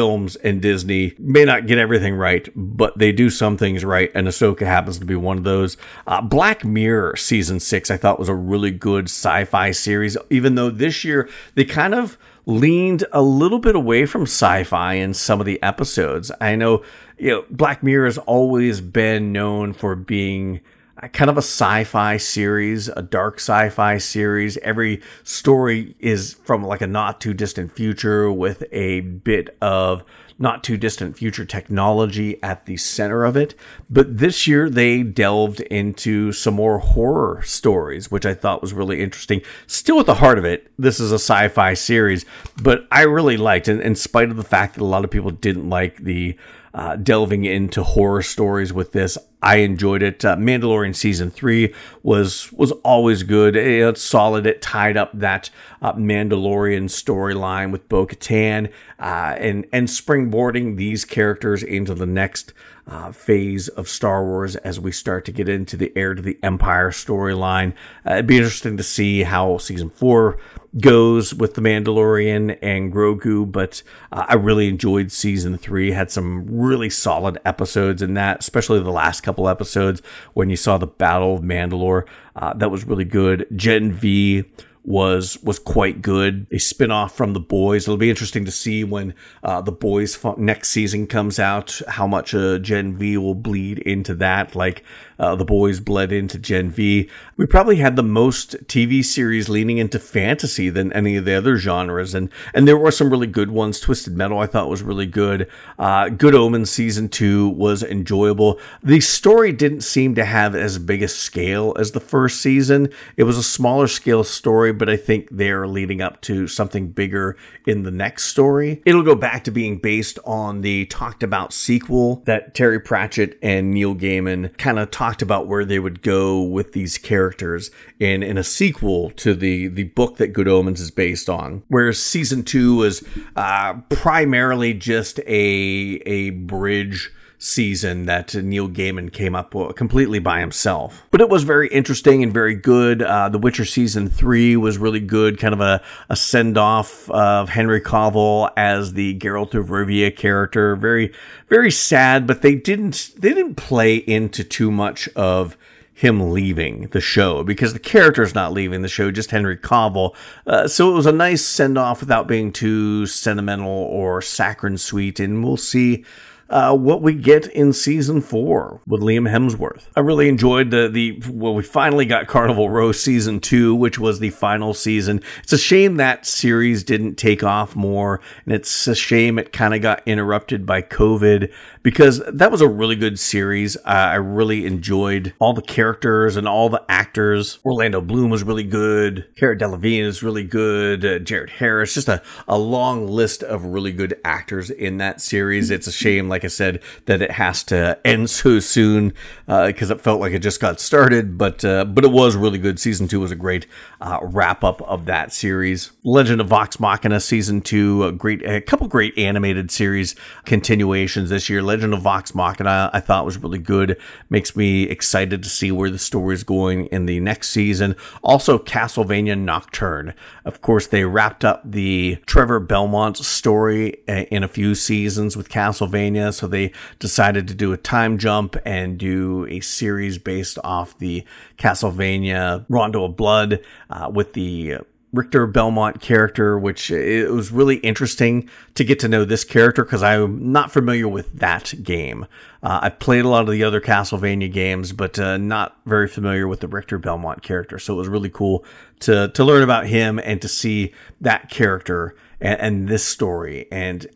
Lucasfilms 0.00 0.36
and 0.42 0.60
Disney 0.62 1.14
may 1.18 1.44
not 1.44 1.66
get 1.66 1.78
everything 1.78 2.14
right, 2.14 2.48
but 2.54 2.96
they 2.98 3.12
do 3.12 3.30
some 3.30 3.56
things 3.56 3.84
right, 3.84 4.10
and 4.14 4.26
Ahsoka 4.26 4.66
happens 4.66 4.98
to 4.98 5.04
be 5.04 5.14
one 5.14 5.38
of 5.38 5.44
those. 5.44 5.76
Uh, 6.06 6.20
Black 6.20 6.64
Mirror 6.64 7.16
season 7.16 7.60
six, 7.60 7.90
I 7.90 7.96
thought 7.96 8.18
was 8.18 8.28
a 8.28 8.34
really 8.34 8.70
good 8.70 9.04
sci-fi 9.04 9.70
series, 9.70 10.16
even 10.30 10.54
though 10.54 10.70
this 10.70 11.04
year 11.04 11.28
they 11.54 11.64
kind 11.64 11.94
of 11.94 12.18
leaned 12.46 13.04
a 13.12 13.22
little 13.22 13.58
bit 13.58 13.76
away 13.76 14.06
from 14.06 14.22
sci-fi 14.22 14.94
in 14.94 15.14
some 15.14 15.40
of 15.40 15.46
the 15.46 15.62
episodes. 15.62 16.32
I 16.40 16.56
know, 16.56 16.82
you 17.18 17.30
know, 17.30 17.44
Black 17.50 17.82
Mirror 17.82 18.06
has 18.06 18.18
always 18.18 18.80
been 18.80 19.32
known 19.32 19.72
for 19.72 19.94
being 19.94 20.60
kind 21.08 21.30
of 21.30 21.36
a 21.36 21.42
sci-fi 21.42 22.16
series, 22.16 22.88
a 22.88 23.02
dark 23.02 23.36
sci-fi 23.36 23.98
series. 23.98 24.56
Every 24.58 25.00
story 25.24 25.96
is 25.98 26.34
from 26.44 26.64
like 26.64 26.80
a 26.80 26.86
not 26.86 27.20
too 27.20 27.34
distant 27.34 27.74
future 27.74 28.30
with 28.30 28.64
a 28.72 29.00
bit 29.00 29.56
of 29.60 30.04
not 30.40 30.64
too 30.64 30.78
distant 30.78 31.18
future 31.18 31.44
technology 31.44 32.42
at 32.42 32.64
the 32.64 32.76
center 32.78 33.24
of 33.24 33.36
it. 33.36 33.54
But 33.90 34.18
this 34.18 34.46
year 34.46 34.70
they 34.70 35.02
delved 35.02 35.60
into 35.60 36.32
some 36.32 36.54
more 36.54 36.78
horror 36.78 37.42
stories, 37.42 38.10
which 38.10 38.24
I 38.24 38.32
thought 38.32 38.62
was 38.62 38.72
really 38.72 39.02
interesting. 39.02 39.42
Still 39.66 40.00
at 40.00 40.06
the 40.06 40.14
heart 40.14 40.38
of 40.38 40.46
it, 40.46 40.72
this 40.78 40.98
is 40.98 41.12
a 41.12 41.16
sci 41.16 41.48
fi 41.48 41.74
series, 41.74 42.24
but 42.60 42.88
I 42.90 43.02
really 43.02 43.36
liked 43.36 43.68
it, 43.68 43.80
in 43.80 43.94
spite 43.94 44.30
of 44.30 44.38
the 44.38 44.42
fact 44.42 44.74
that 44.74 44.82
a 44.82 44.84
lot 44.84 45.04
of 45.04 45.10
people 45.10 45.30
didn't 45.30 45.68
like 45.68 45.98
the 45.98 46.36
uh, 46.74 46.96
delving 46.96 47.44
into 47.44 47.82
horror 47.82 48.22
stories 48.22 48.72
with 48.72 48.92
this. 48.92 49.18
I 49.42 49.56
enjoyed 49.56 50.02
it. 50.02 50.24
Uh, 50.24 50.36
Mandalorian 50.36 50.94
season 50.94 51.30
three 51.30 51.74
was 52.02 52.52
was 52.52 52.72
always 52.84 53.22
good. 53.22 53.56
It's 53.56 54.02
solid. 54.02 54.46
It 54.46 54.60
tied 54.60 54.96
up 54.96 55.10
that 55.14 55.50
uh, 55.80 55.94
Mandalorian 55.94 56.84
storyline 56.84 57.72
with 57.72 57.88
Bo 57.88 58.06
Katan 58.06 58.70
uh, 58.98 59.36
and 59.38 59.66
and 59.72 59.88
springboarding 59.88 60.76
these 60.76 61.04
characters 61.04 61.62
into 61.62 61.94
the 61.94 62.06
next 62.06 62.52
uh, 62.86 63.12
phase 63.12 63.68
of 63.68 63.88
Star 63.88 64.24
Wars 64.24 64.56
as 64.56 64.78
we 64.78 64.92
start 64.92 65.24
to 65.24 65.32
get 65.32 65.48
into 65.48 65.76
the 65.76 65.92
heir 65.96 66.14
to 66.14 66.22
the 66.22 66.38
Empire 66.42 66.90
storyline. 66.90 67.72
Uh, 68.06 68.14
it'd 68.14 68.26
be 68.26 68.36
interesting 68.36 68.76
to 68.76 68.82
see 68.82 69.22
how 69.22 69.58
season 69.58 69.88
four 69.88 70.38
goes 70.78 71.34
with 71.34 71.54
the 71.54 71.60
Mandalorian 71.60 72.58
and 72.62 72.92
Grogu, 72.92 73.50
but 73.50 73.82
uh, 74.12 74.26
I 74.28 74.34
really 74.34 74.68
enjoyed 74.68 75.10
season 75.10 75.58
three. 75.58 75.90
Had 75.90 76.10
some 76.10 76.46
really 76.46 76.90
solid 76.90 77.38
episodes 77.44 78.02
in 78.02 78.14
that, 78.14 78.40
especially 78.40 78.80
the 78.80 78.90
last 78.90 79.22
couple 79.22 79.48
episodes 79.48 80.00
when 80.34 80.50
you 80.50 80.56
saw 80.56 80.78
the 80.78 80.86
Battle 80.86 81.34
of 81.34 81.42
Mandalore. 81.42 82.06
Uh, 82.36 82.54
that 82.54 82.70
was 82.70 82.84
really 82.84 83.04
good. 83.04 83.46
Gen 83.54 83.92
V 83.92 84.44
was 84.82 85.38
was 85.42 85.58
quite 85.58 86.00
good. 86.00 86.46
A 86.50 86.56
spinoff 86.56 87.12
from 87.12 87.32
The 87.34 87.40
Boys. 87.40 87.84
It'll 87.84 87.96
be 87.96 88.10
interesting 88.10 88.44
to 88.44 88.50
see 88.50 88.82
when 88.84 89.14
uh, 89.42 89.60
The 89.60 89.72
Boys 89.72 90.18
next 90.38 90.70
season 90.70 91.06
comes 91.06 91.38
out 91.38 91.80
how 91.86 92.06
much 92.06 92.34
uh, 92.34 92.58
Gen 92.58 92.96
V 92.96 93.16
will 93.18 93.34
bleed 93.34 93.78
into 93.80 94.14
that. 94.16 94.54
Like 94.54 94.82
uh, 95.20 95.36
The 95.36 95.44
Boys 95.44 95.78
bled 95.80 96.10
into 96.10 96.38
Gen 96.38 96.70
V. 96.70 97.08
We 97.36 97.46
probably 97.46 97.76
had 97.76 97.94
the 97.94 98.02
most 98.02 98.56
TV 98.66 99.04
series 99.04 99.48
leaning 99.48 99.78
into 99.78 99.98
fantasy 99.98 100.70
than 100.70 100.92
any 100.94 101.16
of 101.16 101.26
the 101.26 101.34
other 101.34 101.58
genres, 101.58 102.14
and 102.14 102.30
and 102.54 102.66
there 102.66 102.78
were 102.78 102.90
some 102.90 103.10
really 103.10 103.26
good 103.26 103.50
ones. 103.50 103.78
Twisted 103.78 104.16
Metal 104.16 104.38
I 104.38 104.46
thought 104.46 104.70
was 104.70 104.82
really 104.82 105.06
good. 105.06 105.48
Uh, 105.78 106.08
good 106.08 106.34
Omens 106.34 106.70
season 106.70 107.08
two 107.08 107.50
was 107.50 107.82
enjoyable. 107.82 108.58
The 108.82 109.00
story 109.00 109.52
didn't 109.52 109.82
seem 109.82 110.14
to 110.14 110.24
have 110.24 110.54
as 110.54 110.78
big 110.78 111.02
a 111.02 111.08
scale 111.08 111.74
as 111.78 111.92
the 111.92 112.00
first 112.00 112.40
season. 112.40 112.88
It 113.16 113.24
was 113.24 113.36
a 113.36 113.42
smaller 113.42 113.88
scale 113.88 114.24
story, 114.24 114.72
but 114.72 114.88
I 114.88 114.96
think 114.96 115.28
they're 115.30 115.68
leading 115.68 116.00
up 116.00 116.22
to 116.22 116.48
something 116.48 116.88
bigger 116.88 117.36
in 117.66 117.82
the 117.82 117.90
next 117.90 118.24
story. 118.24 118.82
It'll 118.86 119.02
go 119.02 119.14
back 119.14 119.44
to 119.44 119.50
being 119.50 119.78
based 119.78 120.18
on 120.24 120.62
the 120.62 120.86
talked 120.86 121.22
about 121.22 121.52
sequel 121.52 122.22
that 122.24 122.54
Terry 122.54 122.80
Pratchett 122.80 123.38
and 123.42 123.72
Neil 123.72 123.94
Gaiman 123.94 124.56
kind 124.56 124.78
of 124.78 124.90
talked 124.90 125.09
about 125.22 125.46
where 125.46 125.64
they 125.64 125.78
would 125.78 126.02
go 126.02 126.40
with 126.40 126.72
these 126.72 126.98
characters 126.98 127.70
in, 127.98 128.22
in 128.22 128.38
a 128.38 128.44
sequel 128.44 129.10
to 129.10 129.34
the, 129.34 129.66
the 129.68 129.84
book 129.84 130.16
that 130.18 130.32
Good 130.32 130.48
Omens 130.48 130.80
is 130.80 130.90
based 130.90 131.28
on. 131.28 131.62
Whereas 131.68 132.00
season 132.02 132.44
two 132.44 132.76
was 132.76 133.02
uh, 133.36 133.74
primarily 133.90 134.74
just 134.74 135.18
a, 135.20 136.00
a 136.06 136.30
bridge 136.30 137.12
season 137.40 138.04
that 138.04 138.34
Neil 138.34 138.68
Gaiman 138.68 139.10
came 139.10 139.34
up 139.34 139.54
completely 139.74 140.18
by 140.18 140.40
himself. 140.40 141.06
But 141.10 141.22
it 141.22 141.30
was 141.30 141.42
very 141.42 141.68
interesting 141.68 142.22
and 142.22 142.32
very 142.32 142.54
good. 142.54 143.02
Uh, 143.02 143.30
the 143.30 143.38
Witcher 143.38 143.64
season 143.64 144.10
three 144.10 144.56
was 144.56 144.76
really 144.76 145.00
good, 145.00 145.38
kind 145.38 145.54
of 145.54 145.60
a, 145.60 145.82
a 146.10 146.16
send 146.16 146.58
off 146.58 147.10
of 147.10 147.48
Henry 147.48 147.80
Cavill 147.80 148.50
as 148.58 148.92
the 148.92 149.18
Geralt 149.18 149.54
of 149.54 149.68
Rivia 149.68 150.14
character. 150.14 150.76
Very, 150.76 151.12
very 151.48 151.70
sad, 151.70 152.26
but 152.26 152.42
they 152.42 152.54
didn't 152.54 153.10
they 153.16 153.32
didn't 153.32 153.54
play 153.54 153.96
into 153.96 154.44
too 154.44 154.70
much 154.70 155.08
of 155.16 155.56
him 155.94 156.30
leaving 156.32 156.88
the 156.88 157.00
show 157.00 157.42
because 157.42 157.72
the 157.72 157.78
character's 157.78 158.34
not 158.34 158.52
leaving 158.52 158.82
the 158.82 158.88
show, 158.88 159.10
just 159.10 159.30
Henry 159.30 159.56
Cavill. 159.56 160.14
Uh, 160.46 160.68
so 160.68 160.90
it 160.90 160.94
was 160.94 161.06
a 161.06 161.12
nice 161.12 161.44
send 161.44 161.78
off 161.78 162.00
without 162.00 162.26
being 162.26 162.52
too 162.52 163.06
sentimental 163.06 163.68
or 163.68 164.20
saccharine 164.20 164.78
sweet, 164.78 165.18
and 165.18 165.42
we'll 165.42 165.56
see 165.56 166.04
uh, 166.50 166.76
what 166.76 167.00
we 167.00 167.14
get 167.14 167.46
in 167.48 167.72
season 167.72 168.20
four 168.20 168.80
with 168.86 169.00
Liam 169.00 169.30
Hemsworth. 169.30 169.86
I 169.96 170.00
really 170.00 170.28
enjoyed 170.28 170.70
the 170.70 170.88
the 170.88 171.22
well, 171.30 171.54
we 171.54 171.62
finally 171.62 172.04
got 172.04 172.26
Carnival 172.26 172.68
Row 172.68 172.92
season 172.92 173.40
two, 173.40 173.74
which 173.74 173.98
was 173.98 174.18
the 174.18 174.30
final 174.30 174.74
season. 174.74 175.22
It's 175.42 175.52
a 175.52 175.58
shame 175.58 175.96
that 175.96 176.26
series 176.26 176.82
didn't 176.84 177.14
take 177.14 177.42
off 177.42 177.76
more, 177.76 178.20
and 178.44 178.54
it's 178.54 178.86
a 178.86 178.94
shame 178.94 179.38
it 179.38 179.52
kind 179.52 179.74
of 179.74 179.80
got 179.80 180.02
interrupted 180.06 180.66
by 180.66 180.82
COVID 180.82 181.52
because 181.82 182.22
that 182.26 182.50
was 182.50 182.60
a 182.60 182.68
really 182.68 182.96
good 182.96 183.18
series. 183.18 183.76
Uh, 183.78 184.10
I 184.10 184.16
really 184.16 184.66
enjoyed 184.66 185.32
all 185.38 185.52
the 185.52 185.62
characters 185.62 186.36
and 186.36 186.46
all 186.46 186.68
the 186.68 186.84
actors. 186.88 187.58
Orlando 187.64 188.00
Bloom 188.00 188.30
was 188.30 188.42
really 188.42 188.64
good. 188.64 189.26
Cara 189.36 189.56
Delevingne 189.56 190.04
is 190.04 190.22
really 190.22 190.44
good. 190.44 191.04
Uh, 191.04 191.18
Jared 191.18 191.50
Harris, 191.50 191.94
just 191.94 192.08
a, 192.08 192.22
a 192.46 192.58
long 192.58 193.06
list 193.06 193.42
of 193.42 193.64
really 193.64 193.92
good 193.92 194.18
actors 194.24 194.70
in 194.70 194.98
that 194.98 195.20
series. 195.20 195.70
It's 195.70 195.86
a 195.86 195.92
shame, 195.92 196.28
like 196.28 196.39
I 196.44 196.48
said, 196.48 196.82
that 197.06 197.22
it 197.22 197.32
has 197.32 197.62
to 197.64 197.98
end 198.04 198.30
so 198.30 198.60
soon 198.60 199.12
because 199.46 199.90
uh, 199.90 199.94
it 199.94 200.00
felt 200.00 200.20
like 200.20 200.32
it 200.32 200.40
just 200.40 200.60
got 200.60 200.80
started. 200.80 201.38
But 201.38 201.64
uh, 201.64 201.84
but 201.84 202.04
it 202.04 202.10
was 202.10 202.36
really 202.36 202.58
good. 202.58 202.78
Season 202.78 203.08
two 203.08 203.20
was 203.20 203.30
a 203.30 203.36
great 203.36 203.66
uh, 204.00 204.18
wrap 204.22 204.64
up 204.64 204.82
of 204.82 205.06
that 205.06 205.32
series. 205.32 205.92
Legend 206.04 206.40
of 206.40 206.48
Vox 206.48 206.80
Machina 206.80 207.20
season 207.20 207.60
two, 207.60 208.04
a 208.04 208.12
great, 208.12 208.42
a 208.46 208.60
couple 208.60 208.88
great 208.88 209.16
animated 209.18 209.70
series 209.70 210.14
continuations 210.44 211.30
this 211.30 211.48
year. 211.48 211.62
Legend 211.62 211.94
of 211.94 212.02
Vox 212.02 212.34
Machina 212.34 212.90
I 212.92 213.00
thought 213.00 213.24
was 213.24 213.38
really 213.38 213.58
good. 213.58 213.98
Makes 214.28 214.56
me 214.56 214.84
excited 214.84 215.42
to 215.42 215.48
see 215.48 215.70
where 215.70 215.90
the 215.90 215.98
story 215.98 216.34
is 216.34 216.44
going 216.44 216.86
in 216.86 217.06
the 217.06 217.20
next 217.20 217.50
season. 217.50 217.96
Also, 218.22 218.58
Castlevania 218.58 219.38
Nocturne. 219.38 220.14
Of 220.44 220.62
course, 220.62 220.86
they 220.86 221.04
wrapped 221.04 221.44
up 221.44 221.62
the 221.64 222.18
Trevor 222.26 222.60
Belmont 222.60 223.16
story 223.16 223.98
uh, 224.08 224.24
in 224.30 224.42
a 224.42 224.48
few 224.48 224.74
seasons 224.74 225.36
with 225.36 225.48
Castlevania, 225.48 226.29
so 226.32 226.46
they 226.46 226.72
decided 226.98 227.48
to 227.48 227.54
do 227.54 227.72
a 227.72 227.76
time 227.76 228.18
jump 228.18 228.56
and 228.64 228.98
do 228.98 229.46
a 229.46 229.60
series 229.60 230.18
based 230.18 230.58
off 230.64 230.98
the 230.98 231.24
Castlevania 231.58 232.64
Rondo 232.68 233.04
of 233.04 233.16
Blood 233.16 233.60
uh, 233.90 234.10
with 234.12 234.32
the 234.32 234.78
Richter 235.12 235.46
Belmont 235.46 236.00
character, 236.00 236.58
which 236.58 236.90
it 236.90 237.30
was 237.30 237.50
really 237.50 237.76
interesting 237.76 238.48
to 238.74 238.84
get 238.84 239.00
to 239.00 239.08
know 239.08 239.24
this 239.24 239.42
character 239.42 239.84
because 239.84 240.02
I'm 240.02 240.52
not 240.52 240.70
familiar 240.70 241.08
with 241.08 241.32
that 241.40 241.74
game. 241.82 242.26
Uh, 242.62 242.80
I've 242.82 242.98
played 243.00 243.24
a 243.24 243.28
lot 243.28 243.42
of 243.42 243.50
the 243.50 243.64
other 243.64 243.80
Castlevania 243.80 244.52
games, 244.52 244.92
but 244.92 245.18
uh, 245.18 245.36
not 245.36 245.76
very 245.84 246.06
familiar 246.06 246.46
with 246.46 246.60
the 246.60 246.68
Richter 246.68 246.98
Belmont 246.98 247.42
character. 247.42 247.78
So 247.78 247.94
it 247.94 247.98
was 247.98 248.08
really 248.08 248.30
cool 248.30 248.64
to 249.00 249.28
to 249.28 249.44
learn 249.44 249.62
about 249.62 249.86
him 249.86 250.20
and 250.20 250.40
to 250.42 250.48
see 250.48 250.94
that 251.20 251.50
character 251.50 252.14
and, 252.40 252.60
and 252.60 252.88
this 252.88 253.04
story. 253.04 253.66
And 253.72 254.06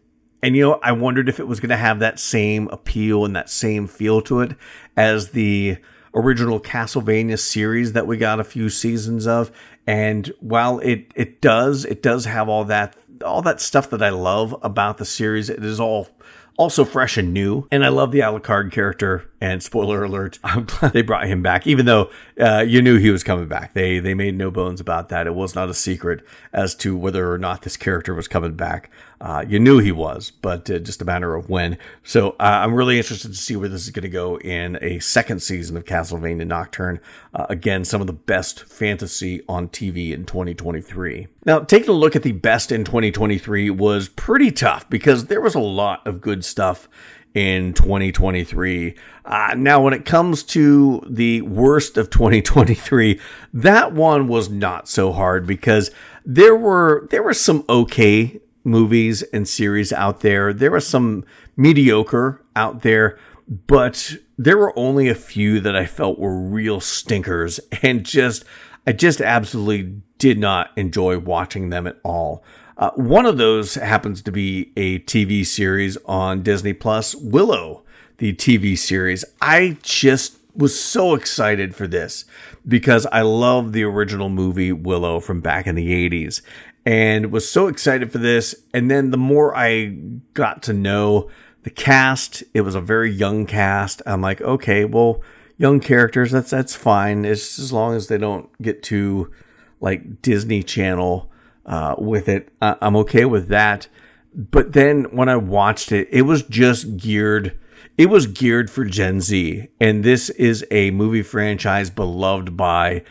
and 0.44 0.54
you 0.54 0.60
know, 0.60 0.78
I 0.82 0.92
wondered 0.92 1.30
if 1.30 1.40
it 1.40 1.48
was 1.48 1.58
going 1.58 1.70
to 1.70 1.76
have 1.78 2.00
that 2.00 2.20
same 2.20 2.68
appeal 2.68 3.24
and 3.24 3.34
that 3.34 3.48
same 3.48 3.86
feel 3.86 4.20
to 4.22 4.40
it 4.40 4.52
as 4.94 5.30
the 5.30 5.78
original 6.14 6.60
Castlevania 6.60 7.38
series 7.38 7.94
that 7.94 8.06
we 8.06 8.18
got 8.18 8.38
a 8.38 8.44
few 8.44 8.68
seasons 8.68 9.26
of. 9.26 9.50
And 9.86 10.30
while 10.40 10.80
it 10.80 11.10
it 11.14 11.40
does, 11.40 11.86
it 11.86 12.02
does 12.02 12.26
have 12.26 12.50
all 12.50 12.66
that 12.66 12.94
all 13.24 13.40
that 13.40 13.58
stuff 13.58 13.88
that 13.88 14.02
I 14.02 14.10
love 14.10 14.54
about 14.60 14.98
the 14.98 15.06
series. 15.06 15.48
It 15.48 15.64
is 15.64 15.80
all 15.80 16.08
also 16.56 16.84
fresh 16.84 17.16
and 17.16 17.32
new. 17.32 17.66
And 17.70 17.84
I 17.84 17.88
love 17.88 18.12
the 18.12 18.20
Alucard 18.20 18.70
character. 18.70 19.30
And 19.40 19.62
spoiler 19.62 20.04
alert, 20.04 20.38
I'm 20.44 20.64
glad 20.64 20.92
they 20.92 21.02
brought 21.02 21.26
him 21.26 21.42
back, 21.42 21.66
even 21.66 21.86
though 21.86 22.10
uh, 22.38 22.64
you 22.66 22.82
knew 22.82 22.98
he 22.98 23.10
was 23.10 23.22
coming 23.22 23.48
back. 23.48 23.74
They 23.74 23.98
they 23.98 24.14
made 24.14 24.36
no 24.36 24.50
bones 24.50 24.80
about 24.80 25.08
that. 25.08 25.26
It 25.26 25.34
was 25.34 25.54
not 25.54 25.68
a 25.68 25.74
secret 25.74 26.24
as 26.52 26.74
to 26.76 26.96
whether 26.96 27.32
or 27.32 27.38
not 27.38 27.62
this 27.62 27.76
character 27.76 28.14
was 28.14 28.28
coming 28.28 28.54
back. 28.54 28.90
Uh, 29.24 29.42
you 29.48 29.58
knew 29.58 29.78
he 29.78 29.90
was, 29.90 30.30
but 30.30 30.68
uh, 30.68 30.78
just 30.78 31.00
a 31.00 31.04
matter 31.04 31.34
of 31.34 31.48
when. 31.48 31.78
So 32.02 32.32
uh, 32.32 32.60
I'm 32.62 32.74
really 32.74 32.98
interested 32.98 33.28
to 33.28 33.38
see 33.38 33.56
where 33.56 33.70
this 33.70 33.84
is 33.84 33.90
going 33.90 34.02
to 34.02 34.10
go 34.10 34.38
in 34.38 34.76
a 34.82 34.98
second 34.98 35.40
season 35.40 35.78
of 35.78 35.86
Castlevania 35.86 36.46
Nocturne. 36.46 37.00
Uh, 37.32 37.46
again, 37.48 37.86
some 37.86 38.02
of 38.02 38.06
the 38.06 38.12
best 38.12 38.64
fantasy 38.64 39.40
on 39.48 39.68
TV 39.68 40.12
in 40.12 40.26
2023. 40.26 41.28
Now, 41.46 41.60
taking 41.60 41.88
a 41.88 41.92
look 41.92 42.14
at 42.14 42.22
the 42.22 42.32
best 42.32 42.70
in 42.70 42.84
2023 42.84 43.70
was 43.70 44.10
pretty 44.10 44.50
tough 44.50 44.90
because 44.90 45.24
there 45.24 45.40
was 45.40 45.54
a 45.54 45.60
lot 45.60 46.06
of 46.06 46.20
good 46.20 46.44
stuff 46.44 46.86
in 47.32 47.72
2023. 47.72 48.94
Uh, 49.24 49.54
now, 49.56 49.82
when 49.82 49.94
it 49.94 50.04
comes 50.04 50.42
to 50.42 51.02
the 51.08 51.40
worst 51.40 51.96
of 51.96 52.10
2023, 52.10 53.18
that 53.54 53.94
one 53.94 54.28
was 54.28 54.50
not 54.50 54.86
so 54.86 55.12
hard 55.12 55.46
because 55.46 55.90
there 56.26 56.54
were 56.54 57.06
there 57.10 57.22
were 57.22 57.34
some 57.34 57.64
okay 57.70 58.40
movies 58.64 59.22
and 59.22 59.46
series 59.46 59.92
out 59.92 60.20
there. 60.20 60.52
There 60.52 60.70
were 60.70 60.80
some 60.80 61.24
mediocre 61.56 62.42
out 62.56 62.82
there, 62.82 63.18
but 63.66 64.14
there 64.36 64.58
were 64.58 64.76
only 64.78 65.08
a 65.08 65.14
few 65.14 65.60
that 65.60 65.76
I 65.76 65.86
felt 65.86 66.18
were 66.18 66.36
real 66.36 66.80
stinkers 66.80 67.60
and 67.82 68.04
just 68.04 68.44
I 68.86 68.92
just 68.92 69.20
absolutely 69.20 70.02
did 70.18 70.38
not 70.38 70.70
enjoy 70.76 71.18
watching 71.18 71.70
them 71.70 71.86
at 71.86 71.98
all. 72.02 72.44
Uh, 72.76 72.90
one 72.96 73.24
of 73.24 73.38
those 73.38 73.74
happens 73.76 74.20
to 74.22 74.32
be 74.32 74.72
a 74.76 74.98
TV 75.00 75.46
series 75.46 75.96
on 76.04 76.42
Disney 76.42 76.72
Plus, 76.72 77.14
Willow, 77.14 77.82
the 78.18 78.34
TV 78.34 78.76
series. 78.76 79.24
I 79.40 79.78
just 79.82 80.38
was 80.54 80.78
so 80.78 81.14
excited 81.14 81.74
for 81.74 81.86
this 81.86 82.24
because 82.66 83.06
I 83.06 83.22
love 83.22 83.72
the 83.72 83.84
original 83.84 84.28
movie 84.28 84.72
Willow 84.72 85.20
from 85.20 85.40
back 85.40 85.66
in 85.66 85.74
the 85.74 86.10
80s 86.10 86.42
and 86.86 87.32
was 87.32 87.48
so 87.48 87.66
excited 87.66 88.12
for 88.12 88.18
this. 88.18 88.54
And 88.72 88.90
then 88.90 89.10
the 89.10 89.16
more 89.16 89.56
I 89.56 89.96
got 90.34 90.62
to 90.64 90.72
know 90.72 91.30
the 91.62 91.70
cast, 91.70 92.44
it 92.52 92.60
was 92.60 92.74
a 92.74 92.80
very 92.80 93.10
young 93.10 93.46
cast. 93.46 94.02
I'm 94.06 94.20
like, 94.20 94.40
okay, 94.42 94.84
well, 94.84 95.22
young 95.56 95.80
characters, 95.80 96.30
that's 96.32 96.50
that's 96.50 96.74
fine. 96.76 97.24
It's 97.24 97.58
as 97.58 97.72
long 97.72 97.94
as 97.94 98.08
they 98.08 98.18
don't 98.18 98.50
get 98.60 98.82
too 98.82 99.30
like 99.80 100.22
Disney 100.22 100.62
Channel 100.62 101.30
uh, 101.66 101.94
with 101.98 102.28
it. 102.28 102.50
I- 102.60 102.76
I'm 102.80 102.96
okay 102.96 103.24
with 103.24 103.48
that. 103.48 103.88
But 104.34 104.72
then 104.72 105.04
when 105.04 105.28
I 105.28 105.36
watched 105.36 105.92
it, 105.92 106.08
it 106.10 106.22
was 106.22 106.42
just 106.42 106.96
geared. 106.96 107.58
It 107.96 108.06
was 108.06 108.26
geared 108.26 108.70
for 108.70 108.84
Gen 108.84 109.20
Z, 109.20 109.68
and 109.80 110.02
this 110.02 110.28
is 110.30 110.66
a 110.72 110.90
movie 110.90 111.22
franchise 111.22 111.90
beloved 111.90 112.56
by 112.56 113.04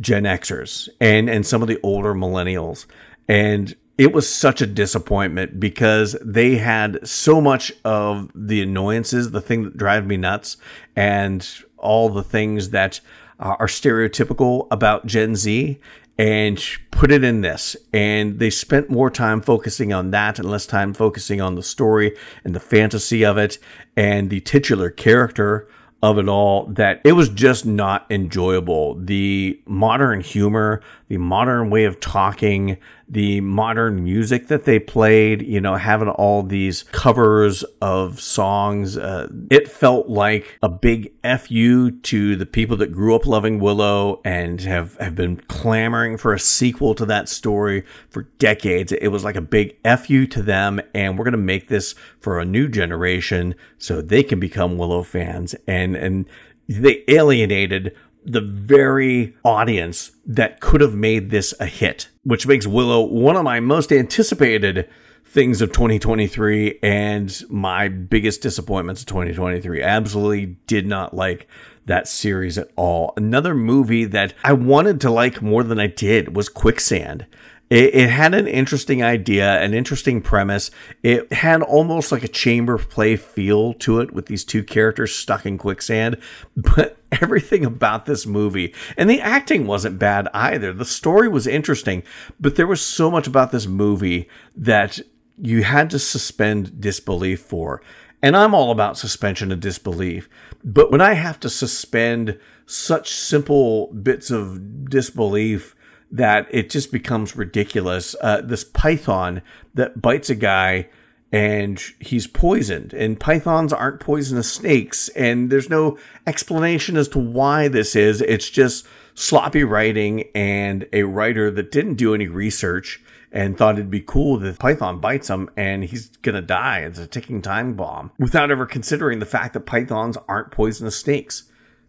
Gen 0.00 0.24
Xers 0.24 0.88
and 1.00 1.28
and 1.28 1.46
some 1.46 1.60
of 1.60 1.68
the 1.68 1.78
older 1.82 2.14
millennials. 2.14 2.86
And 3.28 3.74
it 3.98 4.12
was 4.12 4.28
such 4.28 4.60
a 4.60 4.66
disappointment 4.66 5.60
because 5.60 6.16
they 6.24 6.56
had 6.56 7.06
so 7.06 7.40
much 7.40 7.72
of 7.84 8.30
the 8.34 8.62
annoyances, 8.62 9.30
the 9.30 9.40
thing 9.40 9.64
that 9.64 9.76
drive 9.76 10.06
me 10.06 10.16
nuts, 10.16 10.56
and 10.96 11.46
all 11.76 12.08
the 12.08 12.22
things 12.22 12.70
that 12.70 13.00
are 13.38 13.66
stereotypical 13.66 14.66
about 14.70 15.06
Gen 15.06 15.36
Z. 15.36 15.78
and 16.18 16.62
put 16.90 17.10
it 17.10 17.24
in 17.24 17.40
this. 17.40 17.76
And 17.92 18.38
they 18.38 18.50
spent 18.50 18.90
more 18.90 19.10
time 19.10 19.40
focusing 19.40 19.92
on 19.92 20.10
that 20.10 20.38
and 20.38 20.50
less 20.50 20.66
time 20.66 20.94
focusing 20.94 21.40
on 21.40 21.54
the 21.54 21.62
story 21.62 22.16
and 22.44 22.54
the 22.54 22.60
fantasy 22.60 23.24
of 23.24 23.38
it 23.38 23.58
and 23.96 24.30
the 24.30 24.40
titular 24.40 24.90
character 24.90 25.68
of 26.02 26.18
it 26.18 26.28
all 26.28 26.66
that 26.66 27.00
it 27.04 27.12
was 27.12 27.28
just 27.28 27.64
not 27.64 28.06
enjoyable. 28.10 28.96
The 28.96 29.60
modern 29.66 30.20
humor, 30.20 30.82
the 31.08 31.18
modern 31.18 31.70
way 31.70 31.84
of 31.84 32.00
talking, 32.00 32.76
the 33.12 33.42
modern 33.42 34.02
music 34.02 34.48
that 34.48 34.64
they 34.64 34.78
played, 34.78 35.42
you 35.42 35.60
know, 35.60 35.76
having 35.76 36.08
all 36.08 36.42
these 36.42 36.84
covers 36.84 37.62
of 37.82 38.18
songs, 38.18 38.96
uh, 38.96 39.28
it 39.50 39.68
felt 39.68 40.08
like 40.08 40.58
a 40.62 40.68
big 40.70 41.12
FU 41.22 41.90
to 41.90 42.36
the 42.36 42.46
people 42.46 42.74
that 42.78 42.90
grew 42.90 43.14
up 43.14 43.26
loving 43.26 43.60
Willow 43.60 44.22
and 44.24 44.62
have, 44.62 44.96
have 44.96 45.14
been 45.14 45.36
clamoring 45.36 46.16
for 46.16 46.32
a 46.32 46.38
sequel 46.38 46.94
to 46.94 47.04
that 47.04 47.28
story 47.28 47.84
for 48.08 48.22
decades. 48.38 48.92
It 48.92 49.08
was 49.08 49.24
like 49.24 49.36
a 49.36 49.42
big 49.42 49.76
FU 49.84 50.26
to 50.28 50.42
them, 50.42 50.80
and 50.94 51.18
we're 51.18 51.24
going 51.24 51.32
to 51.32 51.38
make 51.38 51.68
this 51.68 51.94
for 52.18 52.40
a 52.40 52.46
new 52.46 52.66
generation 52.66 53.54
so 53.76 54.00
they 54.00 54.22
can 54.22 54.40
become 54.40 54.78
Willow 54.78 55.02
fans. 55.02 55.54
And, 55.66 55.96
and 55.96 56.24
they 56.66 57.04
alienated 57.08 57.94
the 58.24 58.40
very 58.40 59.34
audience 59.44 60.12
that 60.26 60.60
could 60.60 60.80
have 60.80 60.94
made 60.94 61.30
this 61.30 61.54
a 61.60 61.66
hit, 61.66 62.08
which 62.24 62.46
makes 62.46 62.66
Willow 62.66 63.02
one 63.02 63.36
of 63.36 63.44
my 63.44 63.60
most 63.60 63.92
anticipated 63.92 64.88
things 65.24 65.62
of 65.62 65.72
2023 65.72 66.78
and 66.82 67.42
my 67.48 67.88
biggest 67.88 68.42
disappointments 68.42 69.00
of 69.00 69.06
2023. 69.06 69.82
Absolutely 69.82 70.46
did 70.66 70.86
not 70.86 71.14
like 71.14 71.48
that 71.86 72.06
series 72.06 72.58
at 72.58 72.70
all. 72.76 73.12
Another 73.16 73.54
movie 73.54 74.04
that 74.04 74.34
I 74.44 74.52
wanted 74.52 75.00
to 75.00 75.10
like 75.10 75.42
more 75.42 75.64
than 75.64 75.80
I 75.80 75.86
did 75.86 76.36
was 76.36 76.48
Quicksand. 76.48 77.26
It, 77.72 77.94
it, 77.94 78.10
had 78.10 78.34
an 78.34 78.46
interesting 78.46 79.02
idea, 79.02 79.58
an 79.62 79.72
interesting 79.72 80.20
premise. 80.20 80.70
It 81.02 81.32
had 81.32 81.62
almost 81.62 82.12
like 82.12 82.22
a 82.22 82.28
chamber 82.28 82.76
play 82.76 83.16
feel 83.16 83.72
to 83.74 84.00
it 84.00 84.12
with 84.12 84.26
these 84.26 84.44
two 84.44 84.62
characters 84.62 85.16
stuck 85.16 85.46
in 85.46 85.56
quicksand. 85.56 86.18
But 86.54 86.98
everything 87.10 87.64
about 87.64 88.04
this 88.04 88.26
movie, 88.26 88.74
and 88.98 89.08
the 89.08 89.22
acting 89.22 89.66
wasn't 89.66 89.98
bad 89.98 90.28
either. 90.34 90.74
The 90.74 90.84
story 90.84 91.28
was 91.28 91.46
interesting, 91.46 92.02
but 92.38 92.56
there 92.56 92.66
was 92.66 92.82
so 92.82 93.10
much 93.10 93.26
about 93.26 93.52
this 93.52 93.66
movie 93.66 94.28
that 94.54 95.00
you 95.38 95.62
had 95.62 95.88
to 95.90 95.98
suspend 95.98 96.78
disbelief 96.78 97.40
for. 97.40 97.80
And 98.20 98.36
I'm 98.36 98.54
all 98.54 98.70
about 98.70 98.98
suspension 98.98 99.50
of 99.50 99.60
disbelief. 99.60 100.28
But 100.62 100.90
when 100.90 101.00
I 101.00 101.14
have 101.14 101.40
to 101.40 101.48
suspend 101.48 102.38
such 102.66 103.14
simple 103.14 103.86
bits 103.94 104.30
of 104.30 104.90
disbelief, 104.90 105.74
that 106.12 106.46
it 106.50 106.70
just 106.70 106.92
becomes 106.92 107.34
ridiculous. 107.34 108.14
Uh, 108.20 108.42
this 108.42 108.62
python 108.62 109.42
that 109.74 110.00
bites 110.00 110.30
a 110.30 110.34
guy 110.34 110.88
and 111.32 111.82
he's 111.98 112.26
poisoned, 112.26 112.92
and 112.92 113.18
pythons 113.18 113.72
aren't 113.72 114.00
poisonous 114.00 114.52
snakes, 114.52 115.08
and 115.10 115.48
there's 115.48 115.70
no 115.70 115.98
explanation 116.26 116.94
as 116.98 117.08
to 117.08 117.18
why 117.18 117.68
this 117.68 117.96
is. 117.96 118.20
It's 118.20 118.50
just 118.50 118.86
sloppy 119.14 119.64
writing 119.64 120.24
and 120.34 120.86
a 120.92 121.04
writer 121.04 121.50
that 121.50 121.72
didn't 121.72 121.94
do 121.94 122.14
any 122.14 122.28
research 122.28 123.00
and 123.32 123.56
thought 123.56 123.76
it'd 123.76 123.90
be 123.90 124.00
cool 124.00 124.36
that 124.38 124.58
python 124.58 125.00
bites 125.00 125.30
him 125.30 125.48
and 125.56 125.84
he's 125.84 126.08
gonna 126.18 126.42
die. 126.42 126.80
It's 126.80 126.98
a 126.98 127.06
ticking 127.06 127.40
time 127.40 127.74
bomb 127.74 128.12
without 128.18 128.50
ever 128.50 128.66
considering 128.66 129.18
the 129.18 129.26
fact 129.26 129.54
that 129.54 129.60
pythons 129.60 130.18
aren't 130.28 130.50
poisonous 130.50 130.96
snakes. 130.96 131.44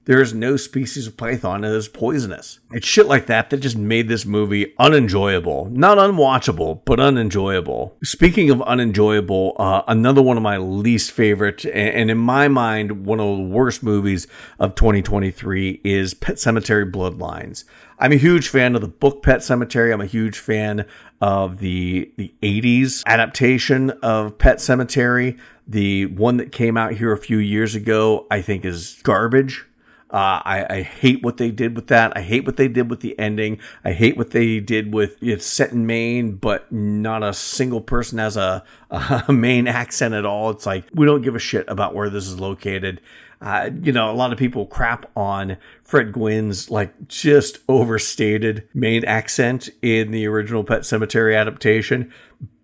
There 0.05 0.21
is 0.21 0.33
no 0.33 0.57
species 0.57 1.07
of 1.07 1.15
python 1.15 1.61
that 1.61 1.73
is 1.73 1.87
poisonous. 1.87 2.59
It's 2.71 2.85
shit 2.85 3.05
like 3.05 3.27
that 3.27 3.49
that 3.49 3.57
just 3.57 3.77
made 3.77 4.09
this 4.09 4.25
movie 4.25 4.73
unenjoyable. 4.77 5.69
Not 5.71 5.97
unwatchable, 5.97 6.81
but 6.83 6.99
unenjoyable. 6.99 7.95
Speaking 8.03 8.49
of 8.49 8.61
unenjoyable, 8.63 9.55
uh, 9.57 9.83
another 9.87 10.21
one 10.21 10.35
of 10.35 10.43
my 10.43 10.57
least 10.57 11.11
favorite, 11.11 11.65
and 11.65 12.11
in 12.11 12.17
my 12.17 12.49
mind, 12.49 13.05
one 13.05 13.21
of 13.21 13.37
the 13.37 13.43
worst 13.43 13.81
movies 13.81 14.27
of 14.59 14.75
2023 14.75 15.79
is 15.85 16.13
Pet 16.13 16.35
Sematary 16.35 16.91
Bloodlines. 16.91 17.63
I'm 17.97 18.11
a 18.11 18.17
huge 18.17 18.49
fan 18.49 18.75
of 18.75 18.81
the 18.81 18.89
book 18.89 19.23
Pet 19.23 19.39
Sematary. 19.39 19.93
I'm 19.93 20.01
a 20.01 20.05
huge 20.05 20.37
fan 20.37 20.85
of 21.21 21.59
the 21.59 22.11
the 22.17 22.33
80s 22.41 23.05
adaptation 23.05 23.91
of 24.01 24.37
Pet 24.37 24.57
Sematary. 24.57 25.39
The 25.65 26.07
one 26.07 26.35
that 26.37 26.51
came 26.51 26.75
out 26.75 26.91
here 26.91 27.13
a 27.13 27.17
few 27.17 27.37
years 27.37 27.75
ago, 27.75 28.27
I 28.29 28.41
think, 28.41 28.65
is 28.65 28.99
garbage. 29.03 29.65
Uh, 30.13 30.39
I, 30.45 30.65
I, 30.69 30.81
hate 30.83 31.23
what 31.23 31.37
they 31.37 31.49
did 31.49 31.75
with 31.75 31.87
that. 31.87 32.15
I 32.15 32.21
hate 32.21 32.45
what 32.45 32.55
they 32.55 32.67
did 32.67 32.87
with 32.87 32.99
the 32.99 33.17
ending. 33.17 33.59
I 33.83 33.93
hate 33.93 34.15
what 34.15 34.29
they 34.29 34.59
did 34.59 34.93
with 34.93 35.17
it's 35.23 35.43
set 35.43 35.71
in 35.71 35.87
Maine, 35.87 36.35
but 36.35 36.71
not 36.71 37.23
a 37.23 37.33
single 37.33 37.81
person 37.81 38.19
has 38.19 38.37
a, 38.37 38.63
a 38.91 39.33
Maine 39.33 39.67
accent 39.67 40.13
at 40.13 40.23
all. 40.23 40.51
It's 40.51 40.67
like 40.67 40.85
we 40.93 41.07
don't 41.07 41.23
give 41.23 41.35
a 41.35 41.39
shit 41.39 41.65
about 41.67 41.95
where 41.95 42.11
this 42.11 42.27
is 42.27 42.39
located. 42.39 43.01
Uh, 43.41 43.71
you 43.81 43.91
know, 43.91 44.11
a 44.11 44.13
lot 44.13 44.31
of 44.31 44.37
people 44.37 44.67
crap 44.67 45.09
on 45.17 45.57
Fred 45.83 46.13
Gwynne's 46.13 46.69
like 46.69 47.07
just 47.07 47.57
overstated 47.67 48.69
Maine 48.75 49.03
accent 49.05 49.69
in 49.81 50.11
the 50.11 50.27
original 50.27 50.63
Pet 50.63 50.81
Sematary 50.81 51.35
adaptation 51.35 52.13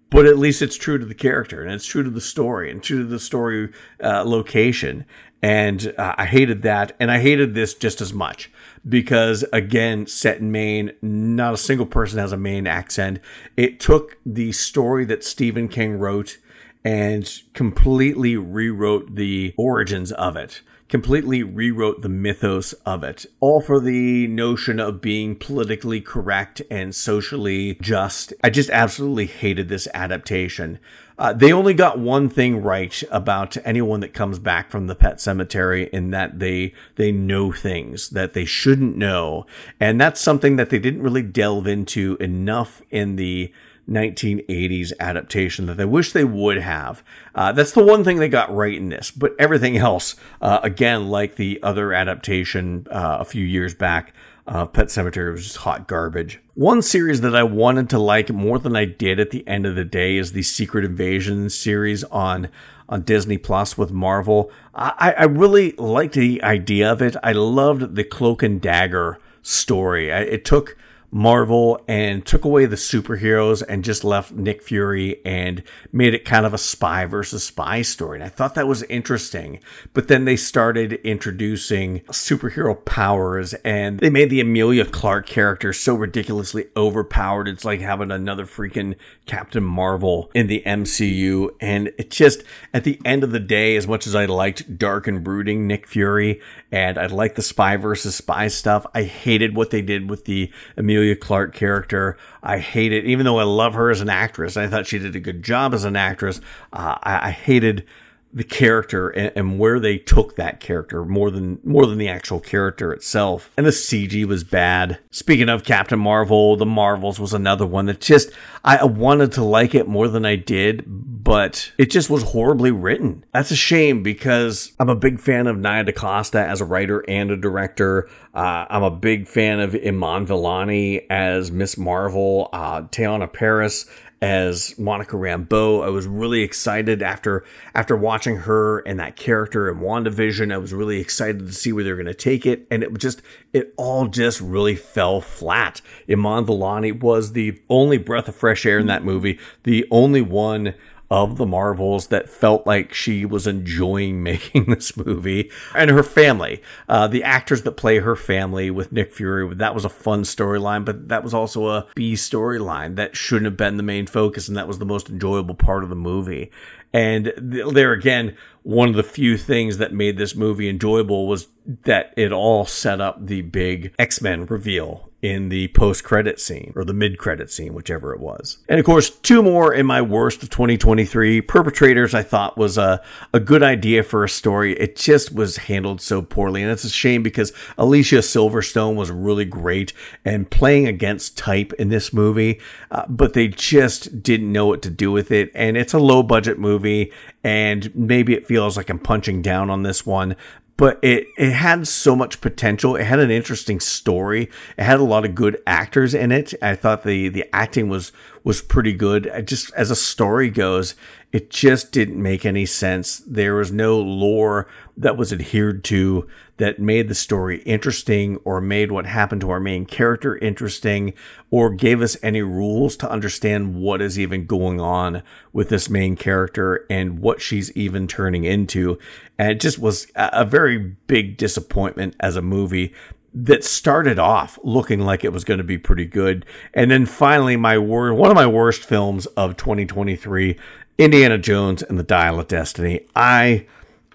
but 0.10 0.26
at 0.26 0.38
least 0.38 0.62
it's 0.62 0.78
true 0.78 0.98
to 0.98 1.06
the 1.06 1.16
character 1.16 1.62
and 1.62 1.72
it's 1.72 1.86
true 1.86 2.04
to 2.04 2.10
the 2.10 2.22
story 2.22 2.72
and 2.72 2.84
true 2.84 3.00
to 3.00 3.10
the 3.10 3.20
story 3.20 3.72
uh, 4.04 4.24
location 4.24 5.06
and 5.42 5.94
uh, 5.98 6.16
I 6.18 6.26
hated 6.26 6.64
that, 6.64 6.96
and 7.00 7.10
I 7.10 7.20
hated 7.20 7.56
this 7.56 7.74
just 7.74 8.02
as 8.02 8.14
much 8.14 8.52
because, 8.88 9.46
again, 9.54 10.06
set 10.06 10.40
in 10.40 10.52
Maine, 10.52 10.92
not 11.02 11.54
a 11.54 11.58
single 11.58 11.86
person 11.86 12.20
has 12.20 12.34
a 12.34 12.38
Maine 12.38 12.68
accent. 12.68 13.20
It 13.56 13.80
took 13.80 14.18
the 14.26 14.52
story 14.52 15.06
that 15.06 15.24
Stephen 15.24 15.70
King 15.70 15.98
wrote 15.98 16.38
and 16.84 17.42
completely 17.54 18.36
rewrote 18.36 19.16
the 19.16 19.54
origins 19.58 20.12
of 20.12 20.36
it 20.36 20.62
completely 20.90 21.44
rewrote 21.44 22.02
the 22.02 22.10
mythos 22.10 22.74
of 22.86 23.04
it, 23.04 23.26
all 23.40 23.62
for 23.62 23.80
the 23.80 24.28
notion 24.28 24.80
of 24.80 25.02
being 25.02 25.36
politically 25.36 26.02
correct 26.02 26.62
and 26.70 26.94
socially 26.94 27.78
just. 27.82 28.34
I 28.44 28.50
just 28.50 28.70
absolutely 28.72 29.28
hated 29.28 29.70
this 29.70 29.88
adaptation. 29.94 30.80
Uh, 31.18 31.34
they 31.34 31.52
only 31.52 31.74
got 31.74 32.00
one 32.00 32.30
thing 32.30 32.62
right 32.62 33.04
about 33.12 33.58
anyone 33.66 34.00
that 34.00 34.14
comes 34.14 34.40
back 34.40 34.72
from 34.72 34.88
the 34.88 34.96
pet 34.96 35.20
cemetery 35.20 35.90
in 35.92 36.12
that 36.12 36.40
they 36.40 36.74
they 36.96 37.12
know 37.12 37.52
things 37.52 38.10
that 38.12 38.34
they 38.34 38.46
shouldn't 38.46 38.98
know, 38.98 39.46
and 39.80 40.00
that's 40.00 40.22
something 40.22 40.56
that 40.56 40.70
they 40.70 40.80
didn't 40.80 41.04
really 41.04 41.22
delve 41.22 41.68
into 41.68 42.16
enough 42.20 42.82
in 42.90 43.16
the 43.18 43.54
1980s 43.90 44.94
adaptation 45.00 45.66
that 45.66 45.80
I 45.80 45.86
wish 45.86 46.12
they 46.12 46.24
would 46.24 46.58
have. 46.58 47.04
Uh, 47.34 47.52
that's 47.52 47.72
the 47.72 47.84
one 47.84 48.04
thing 48.04 48.18
they 48.18 48.30
got 48.30 48.54
right 48.54 48.76
in 48.76 48.90
this, 48.90 49.12
but 49.12 49.34
everything 49.40 49.78
else, 49.78 50.16
uh, 50.42 50.60
again, 50.64 51.10
like 51.10 51.36
the 51.36 51.60
other 51.64 51.94
adaptation 51.94 52.88
uh, 52.92 53.18
a 53.20 53.26
few 53.26 53.44
years 53.44 53.74
back, 53.74 54.14
uh, 54.48 54.66
Pet 54.66 54.88
Sematary 54.88 55.32
was 55.32 55.44
just 55.44 55.58
hot 55.58 55.88
garbage. 55.88 56.40
One 56.56 56.82
series 56.82 57.22
that 57.22 57.36
I 57.36 57.44
wanted 57.44 57.90
to 57.92 58.00
like 58.00 58.30
more 58.30 58.58
than 58.58 58.76
I 58.76 58.86
did 58.86 59.20
at 59.20 59.32
the 59.32 59.48
end 59.48 59.66
of 59.66 59.76
the 59.76 59.86
day 59.86 60.18
is 60.18 60.32
the 60.32 60.42
Secret 60.42 60.86
Invasion 60.86 61.50
series 61.50 62.04
on 62.06 62.50
on 62.90 63.04
Disney 63.04 63.38
Plus 63.38 63.78
with 63.78 63.92
Marvel. 63.92 64.52
I, 64.74 65.14
I 65.16 65.24
really 65.26 65.74
liked 65.74 66.16
the 66.16 66.42
idea 66.42 66.92
of 66.92 67.04
it. 67.04 67.16
I 67.22 67.34
loved 67.34 67.96
the 67.96 68.04
Cloak 68.04 68.42
and 68.42 68.60
Dagger 68.60 69.20
story. 69.44 70.10
It 70.10 70.44
took 70.44 70.76
Marvel 71.12 71.84
and 71.88 72.26
took 72.26 72.46
away 72.46 72.66
the 72.66 72.76
superheroes 72.76 73.64
and 73.68 73.84
just 73.84 74.04
left 74.04 74.32
Nick 74.32 74.62
Fury 74.62 75.20
and 75.26 75.64
made 75.92 76.14
it 76.14 76.26
kind 76.26 76.46
of 76.46 76.54
a 76.54 76.58
spy 76.58 77.06
versus 77.06 77.44
spy 77.44 77.82
story. 77.82 78.18
And 78.18 78.24
I 78.24 78.30
thought 78.30 78.56
that 78.56 78.68
was 78.68 78.84
interesting. 78.84 79.60
But 79.94 80.08
then 80.08 80.26
they 80.26 80.36
started 80.36 80.94
introducing 81.04 82.02
superhero 82.02 82.84
powers 82.86 83.54
and 83.66 84.00
they 84.00 84.10
made 84.10 84.30
the 84.30 84.40
Emilia 84.40 84.86
Clarke 84.86 85.26
character 85.26 85.74
so 85.74 85.96
ridiculously 85.96 86.68
overpowered. 86.78 87.48
It's 87.48 87.66
like 87.66 87.82
having 87.82 88.12
another 88.12 88.46
freaking 88.46 88.96
Captain 89.26 89.64
Marvel 89.64 90.30
in 90.36 90.48
the 90.48 90.62
MCU. 90.66 91.50
And 91.60 91.92
it 91.98 92.12
just, 92.12 92.44
at 92.74 92.84
the 92.84 93.02
end 93.04 93.24
of 93.24 93.32
the 93.32 93.40
day, 93.40 93.76
as 93.76 93.88
much 93.88 94.06
as 94.06 94.14
I 94.14 94.26
liked 94.26 94.78
dark 94.78 95.08
and 95.08 95.24
brooding 95.24 95.66
Nick 95.66 95.88
Fury 95.88 96.40
and 96.72 97.00
I 97.00 97.08
liked 97.08 97.36
the 97.36 97.42
spy 97.42 97.78
versus 97.78 98.16
spy 98.16 98.48
stuff, 98.48 98.86
I 98.94 99.04
hated 99.04 99.56
what 99.56 99.72
they 99.72 99.82
did 99.82 100.10
with 100.10 100.26
the 100.26 100.52
Emilia 100.78 100.99
Emilia 101.00 101.16
Clarke 101.16 101.54
character. 101.54 102.18
I 102.44 102.58
hate 102.58 102.92
it, 102.92 103.06
even 103.06 103.26
though 103.26 103.40
I 103.40 103.44
love 103.44 103.74
her 103.74 103.90
as 103.90 104.02
an 104.02 104.10
actress, 104.10 104.58
I 104.58 104.68
thought 104.68 104.86
she 104.86 105.00
did 105.00 105.16
a 105.16 105.20
good 105.20 105.44
job 105.44 105.74
as 105.74 105.86
an 105.86 105.96
actress. 105.96 106.42
Uh, 106.74 106.98
I, 107.02 107.30
I 107.30 107.32
hated 107.32 107.86
the 108.32 108.44
character 108.44 109.10
and, 109.10 109.32
and, 109.36 109.60
where 109.60 109.80
they 109.80 109.98
took 109.98 110.36
that 110.36 110.60
character 110.60 111.04
more 111.04 111.32
than 111.32 111.60
more 111.64 111.86
than 111.86 111.98
the 111.98 112.08
actual 112.08 112.40
character 112.40 112.94
itself. 112.94 113.50
And 113.58 113.66
the 113.66 113.72
CG 113.72 114.26
was 114.26 114.44
bad. 114.44 115.00
Speaking 115.10 115.50
of 115.50 115.64
Captain 115.64 116.00
Marvel, 116.00 116.56
the 116.56 116.66
Marvels 116.66 117.20
was 117.20 117.34
another 117.34 117.66
one 117.66 117.88
that 117.88 118.02
just 118.02 118.30
I 118.64 118.84
wanted 118.86 119.32
to 119.34 119.44
like 119.44 119.74
it 119.74 119.88
more 119.88 120.08
than 120.08 120.26
I 120.26 120.36
did, 120.36 120.84
but 120.86 121.72
it 121.78 121.90
just 121.90 122.10
was 122.10 122.24
horribly 122.24 122.72
written. 122.72 123.26
That's 123.34 123.52
a 123.52 123.56
shame 123.56 124.04
because 124.04 124.74
I'm 124.80 124.90
a 124.90 124.96
big 124.96 125.20
fan 125.20 125.48
of 125.48 125.58
Nia 125.58 125.84
DaCosta 125.84 126.40
as 126.40 126.62
a 126.62 126.66
writer 126.66 127.04
and 127.08 127.32
a 127.32 127.38
director. 127.38 128.10
Uh, 128.34 128.66
I'm 128.70 128.84
a 128.84 128.92
big 128.92 129.28
fan 129.28 129.60
of 129.60 129.74
Iman 129.76 130.28
Vellani 130.28 131.06
as 131.10 131.52
Miss 131.52 131.78
Marvel, 131.78 132.50
uh, 132.54 132.84
Teyonah 132.84 133.34
Parris 133.34 133.86
as 134.22 134.78
Monica 134.78 135.16
Rambeau. 135.16 135.84
I 135.84 135.90
was 135.90 136.06
really 136.06 136.42
excited 136.42 137.02
after 137.02 137.44
after 137.74 137.96
watching 137.96 138.38
her 138.38 138.80
and 138.80 139.00
that 139.00 139.16
character 139.16 139.70
in 139.70 139.80
WandaVision. 139.80 140.54
I 140.54 140.58
was 140.58 140.74
really 140.74 141.00
excited 141.00 141.48
to 141.48 141.54
see 141.54 141.72
where 141.72 141.84
they're 141.84 141.96
going 141.96 142.06
to 142.06 142.14
take 142.14 142.46
it, 142.46 142.68
and 142.70 142.84
it 142.84 142.98
just 142.98 143.22
it 143.54 143.74
all 143.78 144.08
just 144.08 144.42
really 144.42 144.76
fell 144.76 145.22
flat. 145.22 145.82
Iman 146.10 146.46
Vellani 146.46 147.00
was 147.00 147.34
the 147.34 147.60
only 147.70 147.98
breath 147.98 148.28
of 148.28 148.36
fresh 148.36 148.66
air 148.66 148.80
in 148.80 148.88
that 148.88 149.04
movie, 149.04 149.40
the 149.64 149.88
only 149.92 150.22
one 150.22 150.74
of 151.12 151.38
the 151.38 151.46
Marvels 151.46 152.08
that 152.08 152.30
felt 152.30 152.68
like 152.68 152.94
she 152.94 153.26
was 153.26 153.48
enjoying 153.48 154.22
making 154.30 154.66
this 154.66 154.96
movie 154.96 155.52
and 155.76 155.90
her 155.90 156.04
family. 156.04 156.62
Uh, 156.88 157.08
the 157.08 157.24
actors 157.24 157.64
that 157.64 157.74
play 157.74 158.00
her 158.00 158.16
family 158.16 158.70
with 158.70 158.92
Nick 158.92 159.14
Fury, 159.14 159.54
that 159.56 159.74
was 159.74 159.86
a 159.86 159.90
fun 159.90 160.24
storyline, 160.24 160.86
but 160.86 161.10
that 161.10 161.24
was 161.24 161.34
also 161.34 161.68
a 161.68 161.88
B 161.96 162.14
storyline 162.14 162.96
that 162.96 163.16
shouldn't 163.16 163.46
have 163.46 163.58
been 163.58 163.78
the 163.78 163.84
main 163.84 164.08
focus, 164.08 164.48
and 164.48 164.58
that 164.58 164.68
was 164.68 164.80
the 164.80 164.86
most 164.86 165.10
enjoyable 165.10 165.56
part 165.56 165.84
of 165.84 165.90
the 165.90 165.96
movie. 165.96 166.52
And 166.92 167.34
there 167.38 167.92
again, 167.92 168.36
one 168.64 168.90
of 168.90 168.96
the 168.96 169.04
few 169.04 169.38
things 169.38 169.78
that 169.78 169.94
made 169.94 170.18
this 170.18 170.36
movie 170.36 170.70
enjoyable 170.70 171.28
was 171.28 171.48
that 171.84 172.14
it 172.18 172.32
all 172.32 172.66
set 172.66 173.00
up 173.00 173.26
the 173.26 173.42
big 173.42 173.94
X 174.00 174.22
Men 174.22 174.46
reveal 174.46 175.09
in 175.22 175.50
the 175.50 175.68
post 175.70 176.04
credit 176.04 176.40
scene 176.40 176.72
or 176.76 176.86
the 176.86 176.94
mid 176.94 177.18
credit 177.18 177.52
scene, 177.52 177.74
whichever 177.74 178.14
it 178.14 178.20
was. 178.20 178.60
And 178.70 178.80
of 178.80 178.86
course, 178.86 179.10
two 179.10 179.44
more 179.44 179.74
in 179.74 179.86
my 179.86 180.02
worst 180.02 180.42
of 180.44 180.50
2023. 180.50 181.42
Perpetrators, 181.42 182.14
I 182.14 182.24
thought 182.24 182.58
was 182.58 182.78
a, 182.78 183.02
a 183.34 183.40
good 183.40 183.62
idea 183.62 184.04
for 184.04 184.24
a 184.24 184.30
story. 184.30 184.74
It 184.80 184.96
just 184.96 185.34
was 185.34 185.58
handled 185.58 186.02
so 186.02 186.22
poorly. 186.22 186.62
And 186.64 186.72
it's 186.72 186.86
a 186.86 186.90
shame 186.90 187.22
because 187.22 187.52
Alicia 187.78 188.20
Silverstone 188.20 188.96
was 188.96 189.12
really 189.12 189.46
great 189.46 189.92
and 190.24 190.50
playing 190.50 190.88
against 190.88 191.38
type 191.38 191.74
in 191.74 191.90
this 191.90 192.14
movie, 192.14 192.62
uh, 192.92 193.06
but 193.10 193.34
they 193.34 193.50
just 193.50 194.24
didn't 194.24 194.52
know 194.52 194.68
what 194.68 194.82
to 194.84 194.90
do 194.90 195.12
with 195.12 195.32
it. 195.32 195.52
And 195.54 195.76
it's 195.76 195.94
a 195.94 196.00
low 196.00 196.24
budget 196.24 196.60
movie 196.60 197.12
and 197.44 197.94
maybe 197.96 198.34
it 198.34 198.48
feels 198.48 198.76
like 198.76 198.90
I'm 198.90 199.00
punching 199.00 199.42
down 199.42 199.70
on 199.70 199.84
this 199.84 200.06
one, 200.06 200.36
but 200.80 200.98
it, 201.02 201.28
it 201.38 201.52
had 201.52 201.86
so 201.90 202.16
much 202.16 202.40
potential. 202.40 202.96
It 202.96 203.04
had 203.04 203.20
an 203.20 203.30
interesting 203.30 203.82
story. 203.82 204.50
It 204.78 204.84
had 204.84 205.02
a 205.02 205.04
lot 205.04 205.26
of 205.26 205.36
good 205.36 205.62
actors 205.68 206.14
in 206.14 206.32
it. 206.32 206.54
I 206.62 206.74
thought 206.74 207.04
the, 207.04 207.28
the 207.28 207.54
acting 207.54 207.90
was, 207.90 208.14
was 208.46 208.62
pretty 208.62 208.94
good. 208.94 209.30
I 209.30 209.42
just 209.42 209.74
as 209.74 209.92
a 209.92 209.96
story 209.96 210.50
goes, 210.50 210.96
it 211.32 211.52
just 211.52 211.92
didn't 211.92 212.22
make 212.22 212.44
any 212.44 212.66
sense. 212.66 213.20
There 213.20 213.56
was 213.56 213.72
no 213.72 214.00
lore 214.00 214.68
that 214.98 215.16
was 215.16 215.32
adhered 215.32 215.84
to 215.86 216.28
that 216.58 216.80
made 216.80 217.08
the 217.08 217.16
story 217.16 217.62
interesting 217.62 218.38
or 218.38 218.60
made 218.60 218.92
what 218.92 219.06
happened 219.06 219.42
to 219.42 219.50
our 219.52 219.60
main 219.60 219.86
character 219.86 220.38
interesting 220.38 221.14
or 221.52 221.70
gave 221.70 222.02
us 222.02 222.18
any 222.24 222.42
rules 222.42 222.98
to 222.98 223.10
understand 223.10 223.76
what 223.76 224.02
is 224.02 224.18
even 224.18 224.46
going 224.46 224.82
on 224.82 225.22
with 225.54 225.70
this 225.70 225.90
main 225.90 226.16
character 226.16 226.86
and 226.90 227.20
what 227.20 227.42
she's 227.42 227.72
even 227.74 228.08
turning 228.08 228.44
into. 228.44 228.98
And 229.38 229.52
it 229.52 229.60
just 229.60 229.78
was 229.78 230.08
a 230.16 230.44
very 230.44 230.78
big 230.78 231.38
disappointment 231.38 232.16
as 232.20 232.36
a 232.36 232.42
movie 232.42 232.94
that 233.34 233.64
started 233.64 234.18
off 234.18 234.58
looking 234.64 235.00
like 235.00 235.24
it 235.24 235.32
was 235.32 235.44
going 235.44 235.60
to 235.60 235.64
be 235.64 235.78
pretty 235.78 236.06
good. 236.06 236.46
And 236.74 236.90
then 236.90 237.06
finally, 237.06 237.56
my 237.56 237.78
wor- 237.78 238.14
one 238.14 238.32
of 238.32 238.36
my 238.36 238.48
worst 238.48 238.84
films 238.84 239.26
of 239.28 239.56
2023, 239.58 240.58
Indiana 241.00 241.38
Jones 241.38 241.82
and 241.82 241.98
the 241.98 242.04
Dial 242.04 242.42
of 242.42 242.50
Destiny. 242.50 243.06
I 243.16 243.66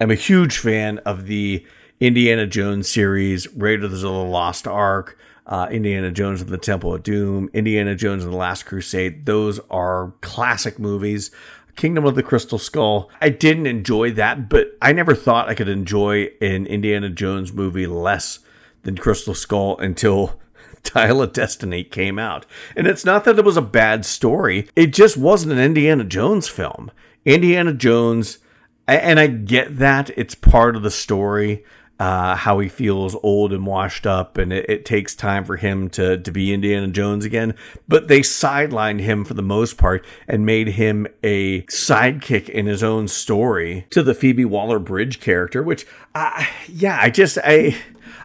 am 0.02 0.10
a 0.10 0.14
huge 0.14 0.58
fan 0.58 0.98
of 0.98 1.24
the 1.24 1.64
Indiana 1.98 2.46
Jones 2.46 2.90
series, 2.90 3.50
Raiders 3.54 4.02
of 4.02 4.02
the 4.02 4.10
Lost 4.10 4.68
Ark, 4.68 5.18
uh, 5.46 5.66
Indiana 5.70 6.10
Jones 6.10 6.42
and 6.42 6.50
the 6.50 6.58
Temple 6.58 6.94
of 6.94 7.02
Doom, 7.02 7.48
Indiana 7.54 7.94
Jones 7.94 8.22
and 8.22 8.34
the 8.34 8.36
Last 8.36 8.66
Crusade. 8.66 9.24
Those 9.24 9.60
are 9.70 10.12
classic 10.20 10.78
movies. 10.78 11.30
Kingdom 11.74 12.04
of 12.04 12.16
the 12.16 12.22
Crystal 12.22 12.58
Skull. 12.58 13.10
I 13.18 13.30
didn't 13.30 13.66
enjoy 13.66 14.12
that, 14.12 14.50
but 14.50 14.76
I 14.82 14.92
never 14.92 15.14
thought 15.14 15.48
I 15.48 15.54
could 15.54 15.70
enjoy 15.70 16.28
an 16.42 16.66
Indiana 16.66 17.08
Jones 17.08 17.50
movie 17.50 17.86
less 17.86 18.40
than 18.82 18.98
Crystal 18.98 19.34
Skull 19.34 19.78
until 19.78 20.38
Dial 20.84 21.22
of 21.22 21.32
Destiny 21.32 21.82
came 21.82 22.18
out. 22.18 22.46
And 22.76 22.86
it's 22.86 23.04
not 23.04 23.24
that 23.24 23.38
it 23.38 23.44
was 23.44 23.56
a 23.56 23.62
bad 23.62 24.04
story, 24.04 24.68
it 24.76 24.92
just 24.92 25.16
wasn't 25.16 25.52
an 25.52 25.58
Indiana 25.58 26.04
Jones 26.04 26.48
film. 26.48 26.90
Indiana 27.24 27.72
Jones, 27.72 28.38
and 28.86 29.18
I 29.18 29.26
get 29.26 29.78
that 29.78 30.10
it's 30.16 30.34
part 30.34 30.76
of 30.76 30.82
the 30.82 30.90
story, 30.90 31.64
uh, 31.98 32.34
how 32.34 32.58
he 32.58 32.68
feels 32.68 33.16
old 33.22 33.52
and 33.52 33.66
washed 33.66 34.06
up, 34.06 34.36
and 34.36 34.52
it, 34.52 34.68
it, 34.68 34.84
takes 34.84 35.14
time 35.14 35.44
for 35.44 35.56
him 35.56 35.88
to, 35.88 36.18
to 36.18 36.30
be 36.32 36.52
Indiana 36.52 36.88
Jones 36.88 37.24
again. 37.24 37.54
But 37.86 38.08
they 38.08 38.20
sidelined 38.20 39.00
him 39.00 39.24
for 39.24 39.34
the 39.34 39.42
most 39.42 39.78
part 39.78 40.04
and 40.26 40.44
made 40.44 40.68
him 40.68 41.06
a 41.22 41.62
sidekick 41.62 42.48
in 42.48 42.66
his 42.66 42.82
own 42.82 43.08
story 43.08 43.86
to 43.90 44.02
the 44.02 44.14
Phoebe 44.14 44.44
Waller 44.44 44.80
Bridge 44.80 45.20
character, 45.20 45.62
which, 45.62 45.86
uh, 46.14 46.44
yeah, 46.68 46.98
I 47.00 47.10
just, 47.10 47.38
I, 47.42 47.76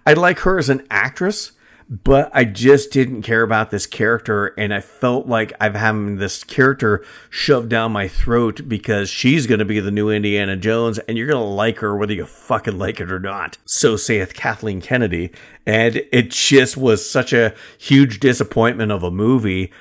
I 0.05 0.13
like 0.13 0.39
her 0.39 0.57
as 0.57 0.69
an 0.69 0.85
actress 0.89 1.51
but 1.89 2.29
I 2.35 2.43
just 2.43 2.91
didn't 2.91 3.23
care 3.23 3.41
about 3.41 3.71
this 3.71 3.87
character. 3.87 4.53
And 4.59 4.71
I 4.71 4.79
felt 4.79 5.25
like 5.25 5.53
I've 5.59 5.73
having 5.73 6.17
this 6.17 6.43
character 6.43 7.03
shoved 7.31 7.69
down 7.69 7.91
my 7.91 8.07
throat 8.07 8.69
because 8.69 9.09
she's 9.09 9.47
going 9.47 9.59
to 9.59 9.65
be 9.65 9.79
the 9.79 9.89
new 9.89 10.11
Indiana 10.11 10.55
Jones 10.55 10.99
and 10.99 11.17
you're 11.17 11.27
going 11.27 11.41
to 11.41 11.49
like 11.49 11.79
her 11.79 11.97
whether 11.97 12.13
you 12.13 12.25
fucking 12.25 12.77
like 12.77 12.99
it 12.99 13.11
or 13.11 13.19
not. 13.19 13.57
So 13.65 13.95
saith 13.95 14.35
Kathleen 14.35 14.81
Kennedy. 14.81 15.31
And 15.65 16.03
it 16.11 16.29
just 16.29 16.77
was 16.77 17.09
such 17.09 17.33
a 17.33 17.55
huge 17.79 18.19
disappointment 18.19 18.91
of 18.91 19.01
a 19.01 19.11
movie. 19.11 19.71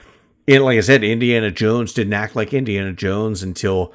And 0.47 0.65
like 0.65 0.79
I 0.79 0.81
said, 0.81 1.05
Indiana 1.05 1.51
Jones 1.51 1.93
didn't 1.93 2.15
act 2.15 2.35
like 2.35 2.55
Indiana 2.55 2.95
Jones 2.95 3.43
until 3.43 3.93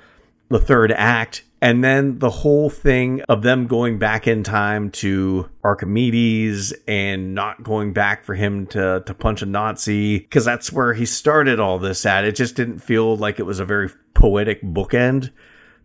the 0.50 0.60
third 0.60 0.92
act 0.92 1.44
and 1.64 1.82
then 1.82 2.20
the 2.20 2.30
whole 2.30 2.70
thing 2.70 3.22
of 3.30 3.42
them 3.42 3.68
going 3.68 3.98
back 3.98 4.28
in 4.28 4.44
time 4.44 4.92
to 4.92 5.50
Archimedes 5.64 6.74
and 6.90 7.34
not 7.34 7.64
going 7.64 7.94
back 7.94 8.26
for 8.26 8.36
him 8.36 8.68
to, 8.68 9.02
to 9.06 9.14
punch 9.14 9.42
a 9.42 9.46
Nazi, 9.46 10.20
because 10.20 10.44
that's 10.44 10.74
where 10.74 10.94
he 10.94 11.06
started 11.06 11.62
all 11.62 11.80
this 11.80 12.06
at. 12.06 12.26
It 12.26 12.36
just 12.36 12.58
didn't 12.58 12.80
feel 12.80 13.16
like 13.16 13.40
it 13.40 13.44
was 13.44 13.62
a 13.62 13.66
very 13.66 13.90
poetic 14.14 14.62
bookend 14.62 15.32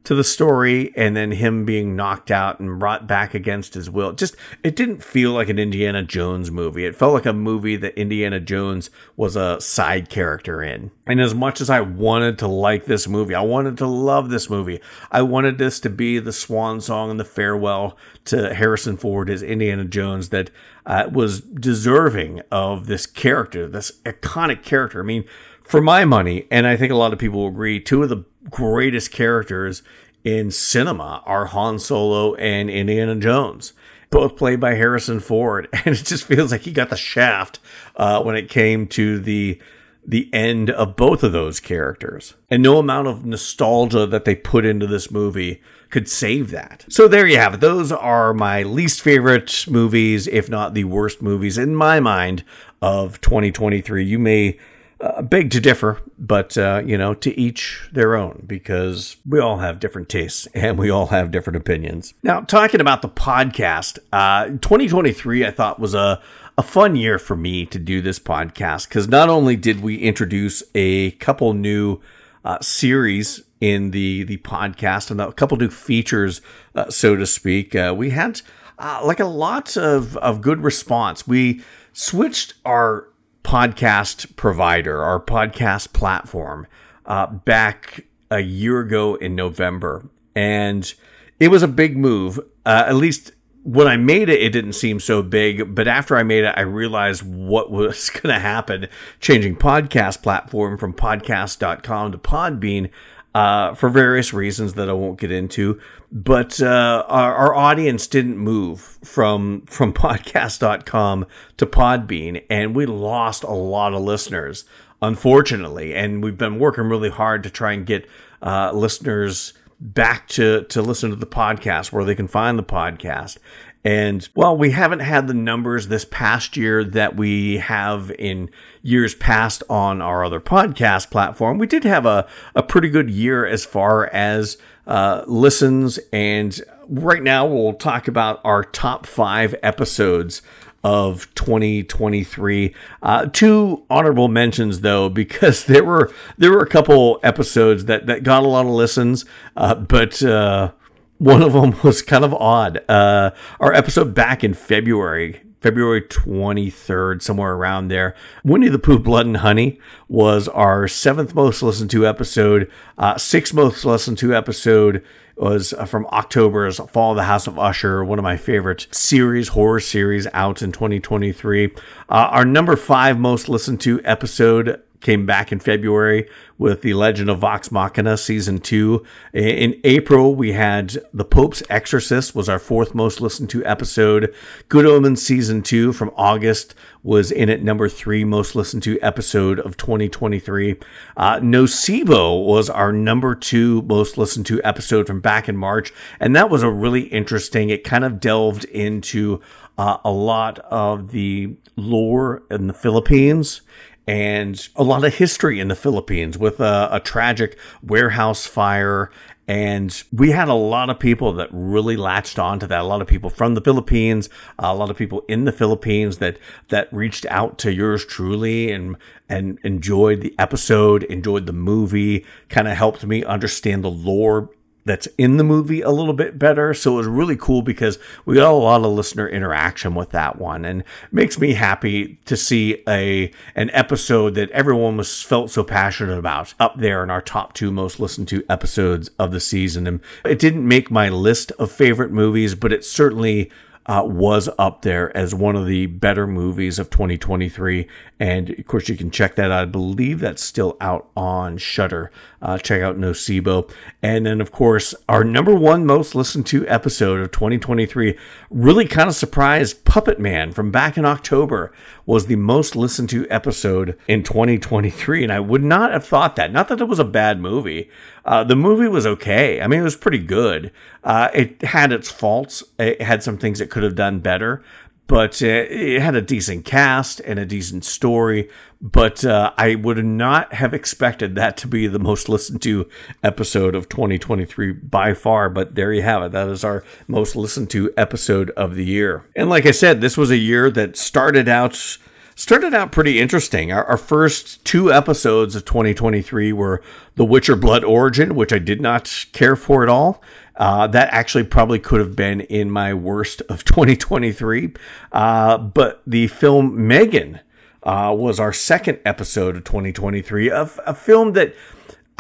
to 0.09 0.15
the 0.15 0.25
story 0.25 0.91
and 0.97 1.15
then 1.15 1.31
him 1.31 1.67
being 1.67 1.95
knocked 1.95 2.31
out 2.31 2.59
and 2.59 2.79
brought 2.79 3.07
back 3.07 3.35
against 3.35 3.75
his 3.75 3.91
will. 3.91 4.11
Just 4.13 4.37
it 4.65 4.75
didn't 4.75 5.05
feel 5.05 5.33
like 5.33 5.51
an 5.51 5.59
Indiana 5.59 6.03
Jones 6.03 6.51
movie. 6.51 6.87
It 6.87 6.97
felt 6.97 7.13
like 7.13 7.27
a 7.27 7.35
movie 7.35 7.77
that 7.77 8.01
Indiana 8.01 8.41
Jones 8.41 8.89
was 9.19 9.37
a 9.37 9.61
side 9.61 10.09
character 10.09 10.63
in. 10.63 10.93
And 11.07 11.21
as 11.21 11.35
much 11.35 11.61
as 11.61 11.69
I 11.69 11.83
wanted 11.83 12.39
to 12.39 12.49
like 12.49 12.87
this 12.87 13.07
movie, 13.07 13.35
I 13.35 13.43
wanted 13.43 13.77
to 13.77 13.87
love 13.87 14.31
this 14.31 14.49
movie. 14.49 14.81
I 15.13 15.21
wanted 15.21 15.59
this 15.59 15.79
to 15.81 15.91
be 15.91 16.19
the 16.19 16.33
swan 16.33 16.81
song 16.81 17.11
and 17.11 17.21
the 17.21 17.25
farewell 17.25 17.99
to 18.25 18.55
Harrison 18.55 18.97
Ford 18.97 19.29
as 19.29 19.43
Indiana 19.43 19.85
Jones 19.85 20.31
that 20.31 20.51
uh, 20.87 21.11
was 21.13 21.43
deserving 21.43 22.41
of 22.51 22.87
this 22.87 23.05
character, 23.05 23.69
this 23.69 23.93
iconic 24.07 24.63
character. 24.63 25.01
I 25.01 25.05
mean, 25.05 25.27
for 25.65 25.83
my 25.83 26.07
money, 26.07 26.47
and 26.51 26.67
I 26.67 26.79
think 26.79 26.91
a 26.91 26.97
lot 26.97 27.13
of 27.13 27.19
people 27.19 27.47
agree, 27.47 27.79
two 27.79 28.03
of 28.03 28.09
the 28.09 28.25
greatest 28.51 29.11
characters 29.11 29.83
in 30.25 30.51
cinema 30.51 31.23
are 31.27 31.47
Han 31.47 31.79
Solo 31.79 32.35
and 32.35 32.69
Indiana 32.69 33.17
Jones, 33.17 33.73
both 34.11 34.37
played 34.37 34.61
by 34.61 34.75
Harrison 34.75 35.21
Ford, 35.21 35.69
and 35.73 35.95
it 35.95 36.05
just 36.05 36.25
feels 36.25 36.53
like 36.53 36.63
he 36.63 36.73
got 36.73 36.91
the 36.91 36.97
shaft 36.97 37.59
uh, 37.97 38.23
when 38.23 38.37
it 38.37 38.49
came 38.49 38.87
to 38.89 39.19
the 39.19 39.61
the 40.07 40.33
end 40.33 40.71
of 40.71 40.97
both 40.97 41.23
of 41.23 41.33
those 41.33 41.61
characters. 41.61 42.33
And 42.49 42.63
no 42.63 42.79
amount 42.79 43.09
of 43.09 43.27
nostalgia 43.27 44.07
that 44.07 44.25
they 44.25 44.35
put 44.35 44.65
into 44.65 44.87
this 44.87 45.11
movie 45.11 45.61
could 45.91 46.09
save 46.09 46.51
that. 46.51 46.87
So 46.89 47.09
there 47.09 47.27
you 47.27 47.37
have 47.37 47.55
it. 47.55 47.61
Those 47.61 47.93
are 47.93 48.33
my 48.33 48.63
least 48.63 49.03
favorite 49.03 49.67
movies, 49.69 50.27
if 50.27 50.49
not 50.49 50.73
the 50.73 50.85
worst 50.85 51.21
movies 51.21 51.59
in 51.59 51.77
my 51.77 52.01
mind 52.01 52.43
of 52.81 53.21
2023. 53.21 54.03
You 54.03 54.19
may 54.19 54.59
uh, 55.01 55.23
beg 55.23 55.51
to 55.51 55.61
differ, 55.61 56.01
but 56.19 56.59
uh, 56.59 56.83
you 56.85 56.99
know, 56.99 57.15
to 57.15 57.39
each 57.39 57.89
their 57.93 58.17
own, 58.17 58.43
because 58.47 59.17
we 59.27 59.39
all 59.39 59.59
have 59.59 59.79
different 59.79 60.09
tastes 60.09 60.47
and 60.55 60.79
we 60.79 60.91
all 60.91 61.07
have 61.07 61.31
different 61.31 61.57
opinions. 61.57 62.15
Now, 62.23 62.41
talking 62.41 62.81
about 62.81 63.03
the 63.03 63.09
podcast, 63.09 63.99
uh, 64.13 64.47
2023, 64.47 65.47
I 65.47 65.51
thought 65.51 65.79
was 65.79 65.95
a 65.95 66.21
a 66.57 66.63
fun 66.63 66.97
year 66.97 67.21
for 67.21 67.37
me 67.37 67.65
to 67.67 67.79
do 67.79 68.03
this 68.03 68.19
podcast 68.19 68.89
because 68.89 69.07
not 69.07 69.29
only 69.29 69.55
did 69.55 69.81
we 69.81 69.97
introduce 69.99 70.65
a 70.75 71.13
couple 71.13 71.55
new 71.55 72.01
uh, 72.45 72.59
series 72.61 73.45
in 73.61 73.93
the 73.93 74.25
the 74.25 74.39
podcast 74.39 75.13
and 75.13 75.21
a 75.21 75.33
couple 75.33 75.57
new 75.57 75.71
features, 75.71 76.41
uh, 76.75 76.91
so 76.91 77.15
to 77.15 77.27
speak. 77.27 77.77
Uh, 77.77 77.95
we 77.97 78.11
had 78.11 78.41
like 78.79 79.21
a 79.21 79.25
lot 79.25 79.77
of 79.77 80.17
of 80.17 80.41
good 80.41 80.65
response. 80.65 81.29
We 81.29 81.63
switched 81.93 82.55
our 82.65 83.09
podcast 83.45 84.37
provider, 84.37 85.03
our 85.03 85.21
podcast 85.21 85.93
platform, 85.93 86.67
uh, 87.07 87.27
back 87.27 88.05
a 88.31 88.41
year 88.41 88.81
ago 88.81 89.15
in 89.17 89.35
November, 89.35 90.09
and 90.35 90.95
it 91.41 91.49
was 91.49 91.63
a 91.63 91.69
big 91.69 91.97
move. 91.97 92.39
Uh, 92.67 92.85
at 92.87 92.95
least 92.97 93.33
when 93.63 93.87
I 93.87 93.97
made 93.97 94.29
it, 94.29 94.41
it 94.41 94.51
didn't 94.51 94.75
seem 94.75 95.01
so 95.01 95.23
big, 95.23 95.75
but 95.75 95.89
after 95.89 96.17
I 96.17 96.23
made 96.23 96.45
it, 96.45 96.55
I 96.57 96.63
realized 96.63 97.23
what 97.23 97.71
was 97.71 98.11
going 98.15 98.35
to 98.35 98.41
happen 98.41 98.89
changing 99.21 99.57
podcast 99.57 100.23
platform 100.23 100.79
from 100.79 100.95
podcast.com 100.95 102.13
to 102.13 102.19
Podbean 102.19 102.91
uh, 103.35 103.75
for 103.75 103.89
various 103.89 104.33
reasons 104.33 104.75
that 104.75 104.89
I 104.89 104.93
won't 104.93 105.21
get 105.21 105.31
into. 105.31 105.81
But 106.11 106.63
uh, 106.63 107.05
our, 107.07 107.35
our, 107.35 107.55
audience 107.55 108.07
didn't 108.07 108.39
move 108.39 108.99
from 109.05 109.63
from 109.67 109.93
podcast.com 109.95 111.27
to 111.59 111.67
Podbean, 111.67 112.45
and 112.49 112.75
we 112.75 112.87
lost 112.87 113.45
a 113.45 113.53
lot 113.53 113.93
of 113.93 114.01
listeners, 114.01 114.65
unfortunately. 115.03 115.95
And 115.95 116.25
we've 116.25 116.39
been 116.39 116.59
working 116.59 116.85
really 116.85 117.11
hard 117.11 117.43
to 117.43 117.51
try 117.51 117.73
and 117.73 117.85
get 117.85 118.09
uh, 118.41 118.73
listeners 118.73 119.53
back 119.81 120.29
to 120.29 120.65
to 120.65 120.81
listen 120.81 121.11
to 121.11 121.17
the 121.17 121.27
podcast 121.27 121.93
where 121.93 122.05
they 122.05 122.15
can 122.15 122.29
find 122.29 122.59
the 122.59 122.65
podcast. 122.65 123.37
And 123.85 124.29
well, 124.35 124.57
we 124.57 124.73
haven't 124.73 125.01
had 125.01 125.29
the 125.29 125.35
numbers 125.35 125.89
this 125.89 126.05
past 126.05 126.57
year 126.57 126.83
that 126.85 127.17
we 127.17 127.59
have 127.59 128.11
in 128.19 128.51
years 128.83 129.15
past 129.15 129.63
on 129.71 130.03
our 130.03 130.25
other 130.25 130.41
podcast 130.41 131.11
platform. 131.11 131.59
We 131.59 131.67
did 131.67 131.85
have 131.85 132.05
a, 132.05 132.27
a 132.55 132.63
pretty 132.63 132.89
good 132.89 133.09
year 133.11 133.47
as 133.47 133.65
far 133.65 134.07
as 134.09 134.59
uh, 134.87 135.23
listens. 135.27 135.99
And 136.13 136.61
right 136.89 137.23
now, 137.23 137.47
we'll 137.47 137.75
talk 137.75 138.09
about 138.09 138.41
our 138.45 138.65
top 138.65 139.07
five 139.07 139.55
episodes 139.63 140.43
of 140.83 141.33
2023. 141.35 142.75
Uh, 143.03 143.27
two 143.27 143.85
honorable 143.91 144.29
mentions 144.29 144.81
though, 144.81 145.09
because 145.09 145.65
there 145.67 145.85
were 145.85 146.13
there 146.37 146.51
were 146.51 146.63
a 146.63 146.69
couple 146.69 147.21
episodes 147.23 147.85
that 147.85 148.07
that 148.07 148.23
got 148.23 148.43
a 148.43 148.49
lot 148.49 148.67
of 148.67 148.73
listens, 148.73 149.25
uh, 149.57 149.75
but. 149.77 150.21
Uh, 150.23 150.73
one 151.19 151.43
of 151.43 151.53
them 151.53 151.75
was 151.83 152.03
kind 152.03 152.25
of 152.25 152.33
odd. 152.35 152.83
Uh, 152.89 153.33
our 153.61 153.73
episode 153.73 154.15
back 154.15 154.43
in 154.43 154.55
February, 154.55 155.41
February 155.61 156.03
23rd, 156.03 157.21
somewhere 157.21 157.55
around 157.55 157.89
there. 157.89 158.15
Winnie 158.45 158.69
the 158.69 158.79
Pooh 158.79 158.99
Blood 158.99 159.27
and 159.27 159.39
Honey 159.39 159.79
was 160.09 160.49
our 160.49 160.89
seventh 160.89 161.35
most 161.35 161.63
listened 161.63 161.91
to 161.91 162.07
episode. 162.07 162.71
Uh, 162.97 163.19
sixth 163.19 163.53
most 163.53 163.85
listened 163.85 164.19
to 164.19 164.35
episode 164.35 165.05
was 165.37 165.73
uh, 165.73 165.85
from 165.85 166.07
October's 166.07 166.79
Fall 166.79 167.13
of 167.13 167.17
the 167.17 167.25
House 167.25 167.47
of 167.47 167.59
Usher, 167.59 168.05
one 168.05 168.19
of 168.19 168.25
my 168.25 168.37
favorite 168.37 168.87
series, 168.91 169.49
horror 169.49 169.81
series 169.81 170.27
out 170.33 170.63
in 170.63 170.73
2023. 170.73 171.67
Uh, 171.67 171.69
our 172.09 172.45
number 172.45 172.77
five 172.77 173.19
most 173.19 173.49
listened 173.49 173.81
to 173.83 174.01
episode 174.05 174.83
came 175.01 175.27
back 175.27 175.53
in 175.53 175.61
February 175.61 176.29
with 176.57 176.83
The 176.83 176.95
Legend 176.95 177.31
of 177.31 177.39
Vox 177.39 177.71
Machina 177.71 178.17
season 178.17 178.59
2. 178.59 179.05
In 179.33 179.81
April 179.85 180.35
we 180.35 180.53
had 180.53 180.99
The 181.13 181.25
Pope's 181.25 181.63
Exorcist 181.71 182.35
was 182.35 182.49
our 182.49 182.59
fourth 182.59 182.95
most 182.95 183.21
listened 183.21 183.51
to 183.51 183.65
episode. 183.65 184.35
Good 184.69 184.87
Omens 184.87 185.23
season 185.23 185.63
2 185.63 185.93
from 185.93 186.11
August 186.17 186.75
was 187.03 187.31
in 187.31 187.49
at 187.49 187.63
number 187.63 187.89
3 187.89 188.25
most 188.25 188.57
listened 188.57 188.83
to 188.85 189.01
episode 189.01 189.61
of 189.61 189.77
2023. 189.77 190.77
Uh, 191.17 191.39
Nocebo 191.39 192.45
was 192.45 192.69
our 192.69 192.93
number 192.93 193.35
2 193.35 193.83
most 193.83 194.19
listened 194.19 194.47
to 194.47 194.61
episode 194.65 195.07
from 195.07 195.21
back 195.21 195.49
in 195.49 195.57
March 195.57 195.93
and 196.19 196.35
that 196.35 196.51
was 196.51 196.63
a 196.63 196.71
really 196.71 197.03
interesting 197.03 197.71
it 197.71 197.85
kind 197.85 198.05
of 198.05 198.21
delved 198.21 198.65
into 198.65 199.41
uh, 199.79 199.99
a 200.05 200.11
lot 200.11 200.59
of 200.71 201.13
the 201.13 201.57
lore 201.77 202.43
in 202.51 202.67
the 202.67 202.75
Philippines 202.75 203.63
and 204.09 204.71
a 204.75 204.83
lot 204.83 205.05
of 205.05 205.17
history 205.17 205.61
in 205.61 205.69
the 205.69 205.75
Philippines 205.75 206.39
with 206.39 206.61
a, 206.61 206.89
a, 206.91 206.99
tragic 206.99 207.59
warehouse 207.83 208.47
fire. 208.47 209.11
And 209.47 210.03
we 210.11 210.31
had 210.31 210.49
a 210.49 210.55
lot 210.55 210.89
of 210.89 210.99
people 210.99 211.35
that 211.35 211.51
really 211.53 211.97
latched 211.97 212.39
on 212.39 212.59
to 212.61 212.67
that. 212.69 212.81
A 212.81 212.85
lot 212.85 213.03
of 213.03 213.07
people 213.07 213.29
from 213.29 213.55
the 213.55 213.61
Philippines, 213.61 214.31
a 214.59 214.75
lot 214.75 214.89
of 214.89 214.97
people 214.97 215.25
in 215.29 215.45
the 215.45 215.53
Philippines 215.53 216.19
that, 216.19 216.39
that 216.69 216.91
reached 216.91 217.27
out 217.27 217.59
to 217.59 217.73
yours 217.73 218.05
truly 218.05 218.73
and, 218.73 218.97
and 219.29 219.59
enjoyed 219.63 220.23
the 220.23 220.35
episode, 220.39 221.03
enjoyed 221.05 221.45
the 221.45 221.53
movie, 221.53 222.25
kind 222.49 222.67
of 222.67 222.79
helped 222.79 223.05
me 223.05 223.25
understand 223.25 223.85
the 223.85 223.91
lore 223.91 224.49
that's 224.89 225.07
in 225.17 225.37
the 225.37 225.45
movie 225.45 225.83
a 225.83 225.91
little 225.91 226.15
bit 226.15 226.39
better. 226.39 226.75
So 226.75 226.95
it 226.95 226.97
was 226.97 227.07
really 227.07 227.37
cool 227.37 227.63
because 227.63 227.99
we 228.25 228.35
got 228.35 228.51
a 228.51 228.53
lot 228.53 228.85
of 228.85 228.93
listener 228.93 229.29
interaction 229.29 229.95
with 229.95 230.11
that 230.11 230.39
one 230.39 230.65
and 230.65 230.83
makes 231.13 231.39
me 231.39 231.53
happy 231.53 232.19
to 232.25 232.37
see 232.37 232.83
a 232.89 233.31
an 233.55 233.71
episode 233.73 234.35
that 234.35 234.51
everyone 234.51 234.97
was 234.97 235.23
felt 235.23 235.51
so 235.51 235.63
passionate 235.63 236.19
about 236.19 236.55
up 236.59 236.79
there 236.79 237.05
in 237.05 237.11
our 237.11 237.23
top 237.23 237.53
two 237.53 237.71
most 237.71 238.01
listened 238.01 238.27
to 238.29 238.45
episodes 238.49 239.11
of 239.19 239.31
the 239.31 239.41
season. 239.41 239.87
And 239.87 240.01
it 240.25 240.39
didn't 240.39 240.67
make 240.67 240.91
my 240.91 241.09
list 241.09 241.53
of 241.53 241.71
favorite 241.71 242.11
movies, 242.11 242.55
but 242.55 242.73
it 242.73 242.85
certainly 242.85 243.51
uh, 243.89 244.03
was 244.05 244.51
up 244.59 244.83
there 244.83 245.17
as 245.17 245.35
one 245.35 245.57
of 245.57 245.67
the 245.67 245.87
better 245.87 246.27
movies 246.27 246.79
of 246.79 246.91
2023. 246.91 247.89
And 248.21 248.51
of 248.51 248.67
course, 248.67 248.89
you 248.89 248.97
can 248.97 249.11
check 249.11 249.35
that 249.37 249.51
out. 249.51 249.63
I 249.63 249.65
believe 249.65 250.21
that's 250.21 250.43
still 250.43 250.77
out 250.79 251.09
on 251.17 251.57
Shudder. 251.57 252.13
Uh, 252.43 252.59
check 252.59 252.83
out 252.83 252.99
Nocebo. 252.99 253.71
And 254.03 254.27
then, 254.27 254.41
of 254.43 254.53
course, 254.53 254.95
our 255.09 255.25
number 255.25 255.55
one 255.55 255.87
most 255.87 256.15
listened 256.15 256.47
to 256.49 256.69
episode 256.69 257.21
of 257.21 257.33
2023 257.33 258.17
really 258.51 258.87
kind 258.87 259.09
of 259.09 259.15
surprised 259.15 259.85
Puppet 259.85 260.21
Man 260.21 260.53
from 260.53 260.71
back 260.71 260.99
in 260.99 261.07
October 261.07 261.73
was 262.05 262.27
the 262.27 262.37
most 262.37 262.77
listened 262.77 263.09
to 263.11 263.29
episode 263.31 263.99
in 264.07 264.23
2023. 264.23 265.23
And 265.23 265.33
I 265.33 265.41
would 265.41 265.65
not 265.65 265.93
have 265.93 266.07
thought 266.07 266.37
that. 266.37 266.53
Not 266.53 266.69
that 266.69 266.81
it 266.81 266.89
was 266.89 266.99
a 266.99 267.05
bad 267.05 267.41
movie. 267.41 267.91
Uh, 268.25 268.45
the 268.45 268.57
movie 268.57 268.89
was 268.89 269.07
okay. 269.07 269.61
I 269.61 269.67
mean, 269.67 269.81
it 269.81 269.85
was 269.85 269.97
pretty 269.97 270.19
good. 270.19 270.73
Uh, 271.05 271.29
it 271.35 271.63
had 271.63 271.93
its 271.93 272.11
faults. 272.11 272.63
It 272.79 273.03
had 273.03 273.23
some 273.23 273.39
things 273.39 273.61
it 273.61 273.71
could 273.71 273.83
have 273.83 273.95
done 273.95 274.21
better, 274.21 274.63
but 275.07 275.43
uh, 275.43 275.47
it 275.47 276.01
had 276.01 276.15
a 276.15 276.21
decent 276.21 276.65
cast 276.65 277.21
and 277.21 277.39
a 277.39 277.47
decent 277.47 277.85
story. 277.85 278.51
But 278.81 279.25
uh, 279.25 279.53
I 279.57 279.75
would 279.75 280.05
not 280.05 280.53
have 280.55 280.73
expected 280.75 281.35
that 281.35 281.57
to 281.59 281.67
be 281.67 281.87
the 281.87 281.99
most 281.99 282.29
listened 282.29 282.63
to 282.63 282.89
episode 283.25 283.75
of 283.75 283.89
2023 283.89 284.73
by 284.73 285.15
far. 285.15 285.49
But 285.49 285.75
there 285.75 285.93
you 285.93 286.03
have 286.03 286.23
it. 286.23 286.33
That 286.33 286.49
is 286.49 286.63
our 286.63 286.85
most 287.09 287.35
listened 287.35 287.71
to 287.71 287.93
episode 287.97 288.51
of 288.51 288.77
the 288.77 288.85
year. 288.85 289.25
And 289.35 289.49
like 289.49 289.67
I 289.67 289.73
said, 289.73 290.01
this 290.01 290.17
was 290.17 290.31
a 290.31 290.37
year 290.37 290.71
that 290.71 290.97
started 290.97 291.49
out 291.49 291.99
started 292.39 292.73
out 292.73 292.93
pretty 292.93 293.19
interesting. 293.19 293.73
Our, 293.73 293.85
our, 293.85 293.97
first 293.97 294.65
two 294.65 294.93
episodes 294.93 295.57
of 295.57 295.65
2023 295.65 296.53
were 296.53 296.81
The 297.17 297.25
Witcher 297.25 297.57
Blood 297.57 297.83
Origin, 297.83 298.37
which 298.37 298.53
I 298.53 298.61
did 298.61 298.81
not 298.81 299.27
care 299.33 299.57
for 299.57 299.83
at 299.83 299.89
all. 299.89 300.23
Uh, 300.55 300.87
that 300.87 301.13
actually 301.13 301.43
probably 301.43 301.81
could 301.81 301.99
have 301.99 302.15
been 302.15 302.43
in 302.43 302.71
my 302.71 302.95
worst 302.95 303.43
of 303.49 303.65
2023. 303.65 304.73
Uh, 305.11 305.59
but 305.59 306.01
the 306.07 306.29
film 306.29 306.79
M3GAN 306.79 307.41
uh, 307.83 308.15
was 308.17 308.39
our 308.39 308.53
second 308.53 309.01
episode 309.05 309.57
of 309.57 309.65
2023, 309.65 310.49
of 310.49 310.79
a 310.87 310.95
film 310.95 311.33
that 311.33 311.55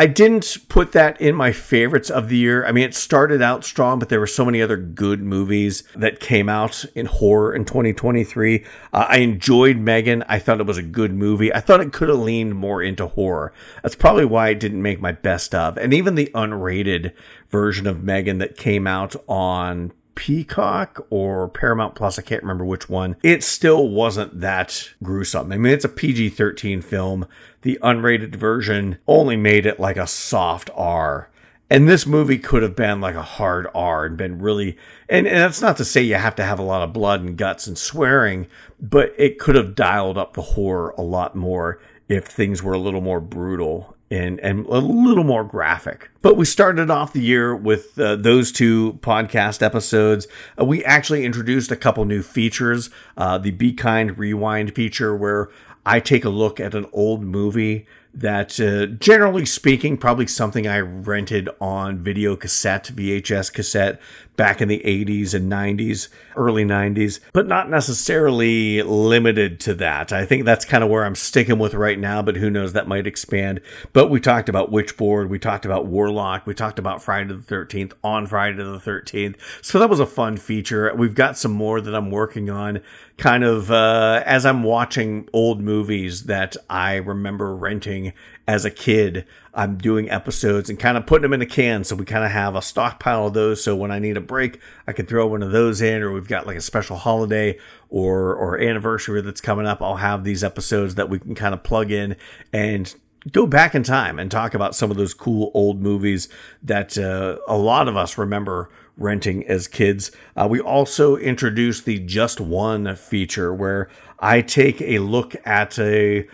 I 0.01 0.07
didn't 0.07 0.59
put 0.69 0.93
that 0.93 1.21
in 1.21 1.35
my 1.35 1.51
favorites 1.51 2.09
of 2.09 2.29
the 2.29 2.37
year. 2.37 2.65
I 2.65 2.71
mean, 2.71 2.85
it 2.85 2.95
started 2.95 3.43
out 3.43 3.65
strong, 3.65 3.99
but 3.99 4.09
there 4.09 4.21
were 4.21 4.29
so 4.29 4.45
many 4.45 4.63
other 4.63 4.77
good 4.77 5.21
movies 5.21 5.83
that 5.97 6.21
came 6.21 6.49
out 6.49 6.85
in 6.95 7.07
horror 7.07 7.53
in 7.53 7.65
2023. 7.65 8.65
Uh, 8.93 9.07
I 9.09 9.17
enjoyed 9.17 9.77
M3GAN. 9.79 10.25
I 10.29 10.39
thought 10.39 10.61
it 10.61 10.67
was 10.67 10.79
a 10.79 10.85
good 10.85 11.13
movie. 11.13 11.53
I 11.53 11.59
thought 11.59 11.81
it 11.81 11.93
could 11.93 12.09
have 12.11 12.19
leaned 12.19 12.55
more 12.55 12.81
into 12.81 13.09
horror. 13.09 13.53
That's 13.83 13.97
probably 13.97 14.25
why 14.25 14.51
it 14.51 14.61
didn't 14.61 14.83
make 14.83 15.01
my 15.01 15.11
best 15.11 15.53
of. 15.53 15.77
And 15.77 15.93
even 15.93 16.15
the 16.15 16.31
unrated 16.33 17.13
version 17.49 17.89
of 17.89 17.97
M3GAN 17.97 18.39
that 18.39 18.57
came 18.57 18.87
out 18.87 19.17
on 19.27 19.93
Peacock 20.19 21.07
or 21.11 21.49
Paramount 21.49 21.95
Plus, 21.95 22.19
I 22.19 22.23
can't 22.23 22.43
remember 22.43 22.65
which 22.65 22.89
one, 22.89 23.15
it 23.23 23.45
still 23.45 23.89
wasn't 23.89 24.41
that 24.41 24.91
gruesome. 25.01 25.53
I 25.53 25.59
mean, 25.59 25.73
it's 25.73 25.85
a 25.85 25.89
PG 25.89 26.31
13 26.31 26.83
film. 26.83 27.29
The 27.63 27.79
unrated 27.85 28.35
version 28.35 28.99
only 29.07 29.37
made 29.37 29.65
it 29.65 29.79
like 29.79 29.97
a 29.97 30.09
soft 30.09 30.71
R. 30.75 31.31
And 31.71 31.89
this 31.89 32.05
movie 32.05 32.39
could 32.39 32.65
have 32.65 32.75
been 32.75 33.01
like 33.01 33.15
a 33.15 33.23
hard 33.23 33.69
R 33.77 34.07
and 34.07 34.17
been 34.17 34.41
really, 34.41 34.77
and, 35.09 35.29
and 35.29 35.37
that's 35.37 35.63
not 35.63 35.77
to 35.77 35.85
say 35.85 36.03
you 36.03 36.17
have 36.17 36.35
to 36.35 36.45
have 36.45 36.59
a 36.59 36.65
lot 36.65 36.83
of 36.83 36.93
blood 36.93 37.21
and 37.21 37.37
guts 37.37 37.69
and 37.69 37.79
swearing, 37.79 38.49
but 38.81 39.15
it 39.17 39.39
could 39.39 39.55
have 39.55 39.77
dialed 39.77 40.19
up 40.19 40.33
the 40.33 40.43
horror 40.43 40.95
a 40.99 41.03
lot 41.03 41.37
more 41.37 41.81
if 42.09 42.25
things 42.25 42.61
were 42.61 42.73
a 42.73 42.79
little 42.79 43.03
more 43.03 43.21
brutal 43.21 43.97
and 44.11 44.41
and 44.41 44.67
a 44.67 44.79
little 44.79 45.25
more 45.25 45.45
graphic. 45.45 46.11
But 46.23 46.37
we 46.37 46.45
started 46.45 46.91
off 46.91 47.13
the 47.13 47.21
year 47.21 47.55
with 47.55 47.99
uh, 47.99 48.17
those 48.17 48.53
two 48.53 48.99
podcast 49.03 49.63
episodes. 49.63 50.27
Uh, 50.61 50.65
we 50.65 50.85
actually 50.85 51.25
introduced 51.25 51.71
a 51.71 51.77
couple 51.77 52.05
new 52.05 52.23
features. 52.23 52.91
Uh, 53.17 53.39
the 53.39 53.51
Be 53.51 53.73
Kind 53.73 54.19
Rewind 54.19 54.75
feature, 54.75 55.17
where 55.17 55.49
I 55.85 56.01
take 56.01 56.25
a 56.25 56.31
look 56.31 56.61
at 56.61 56.75
an 56.75 56.87
old 56.93 57.23
movie 57.23 57.87
that, 58.15 58.59
uh, 58.59 58.87
generally 58.87 59.47
speaking, 59.47 59.97
probably 59.97 60.27
something 60.27 60.67
I 60.67 60.81
rented 60.81 61.49
on 61.61 61.99
video 61.99 62.37
cassette, 62.37 62.91
VHS 62.95 63.53
cassette 63.53 64.01
back 64.39 64.63
in 64.63 64.69
the 64.69 64.81
80s 64.87 65.35
and 65.35 65.53
90s, 65.53 66.09
early 66.37 66.65
90s, 66.65 67.19
but 67.35 67.49
not 67.49 67.69
necessarily 67.69 68.81
limited 68.83 69.59
to 69.61 69.75
that. 69.75 70.13
I 70.13 70.25
think 70.25 70.45
that's 70.45 70.65
kind 70.65 70.85
of 70.85 70.89
where 70.89 71.05
I'm 71.05 71.17
sticking 71.17 71.59
with 71.59 71.75
right 71.75 71.99
now, 71.99 72.23
but 72.23 72.37
who 72.37 72.49
knows, 72.49 72.73
that 72.73 72.87
might 72.87 73.07
expand. 73.07 73.61
But 73.93 74.09
we 74.09 74.21
talked 74.21 74.49
about 74.49 74.71
Witchboard, 74.71 75.29
we 75.29 75.41
talked 75.41 75.67
about 75.67 75.87
Warlock, 75.87 76.47
we 76.47 76.55
talked 76.55 76.79
about 76.79 77.03
Friday 77.03 77.35
the 77.35 77.41
13th 77.41 77.93
on 78.05 78.27
Friday 78.27 78.57
the 78.57 78.79
13th. 78.79 79.35
So 79.61 79.81
that 79.81 79.91
was 79.91 80.01
a 80.01 80.07
fun 80.07 80.37
feature. 80.37 80.95
We've 80.95 81.17
got 81.17 81.37
some 81.37 81.53
more 81.53 81.81
that 81.81 81.95
I'm 81.95 82.13
working 82.13 82.49
on 82.49 82.81
kind 83.19 83.43
of 83.43 83.71
uh, 83.73 84.23
as 84.25 84.47
I'm 84.47 84.63
watching 84.63 85.29
old 85.33 85.61
movies 85.61 86.25
that 86.25 86.57
I 86.71 86.95
remember 86.95 87.55
renting 87.55 88.13
as 88.49 88.65
a 88.65 88.71
kid. 88.71 89.27
I'm 89.53 89.77
doing 89.77 90.11
episodes 90.11 90.71
and 90.71 90.79
kind 90.79 90.97
of 90.97 91.07
putting 91.07 91.23
them 91.23 91.35
in 91.35 91.43
a 91.43 91.47
can. 91.47 91.85
So 91.85 91.95
we 91.95 92.07
kind 92.07 92.25
of 92.25 92.31
have 92.31 92.57
a 92.57 92.63
stockpile 92.63 93.27
of 93.27 93.35
those. 93.35 93.63
So 93.63 93.77
when 93.77 93.91
I 93.91 93.99
need 93.99 94.17
a 94.17 94.23
break, 94.23 94.59
I 94.87 94.93
can 94.93 95.05
throw 95.05 95.27
one 95.27 95.43
of 95.43 95.53
those 95.53 95.83
in, 95.83 96.03
or 96.03 96.13
we've 96.13 96.27
got 96.27 96.47
like 96.47 96.57
a 96.57 96.63
special 96.63 96.97
holiday 96.97 97.59
or, 97.91 98.35
or 98.35 98.59
anniversary 98.59 99.21
that's 99.21 99.43
coming 99.43 99.67
up. 99.67 99.83
I'll 99.83 99.97
have 99.97 100.25
these 100.25 100.43
episodes 100.43 100.95
that 100.95 101.11
we 101.11 101.19
can 101.19 101.35
kind 101.35 101.53
of 101.53 101.63
plug 101.63 101.91
in 101.91 102.17
and 102.51 102.95
go 103.31 103.47
back 103.47 103.75
in 103.75 103.83
time 103.83 104.19
and 104.19 104.31
talk 104.31 104.55
about 104.55 104.75
some 104.75 104.91
of 104.91 104.97
those 104.97 105.13
cool 105.13 105.51
old 105.53 105.83
movies 105.83 106.29
that 106.63 106.97
uh, 106.97 107.37
a 107.47 107.57
lot 107.57 107.87
of 107.87 107.97
us 107.97 108.17
remember 108.17 108.71
renting 108.97 109.47
as 109.47 109.69
kids. 109.69 110.11
Uh, 110.35 110.49
we 110.51 110.59
also 110.59 111.17
introduced 111.17 111.85
the 111.85 111.99
Just 111.99 112.41
One 112.41 112.97
feature 112.97 113.53
where 113.53 113.91
I 114.19 114.41
take 114.41 114.81
a 114.81 115.01
look 115.01 115.37
at 115.45 115.79
a 115.79 116.27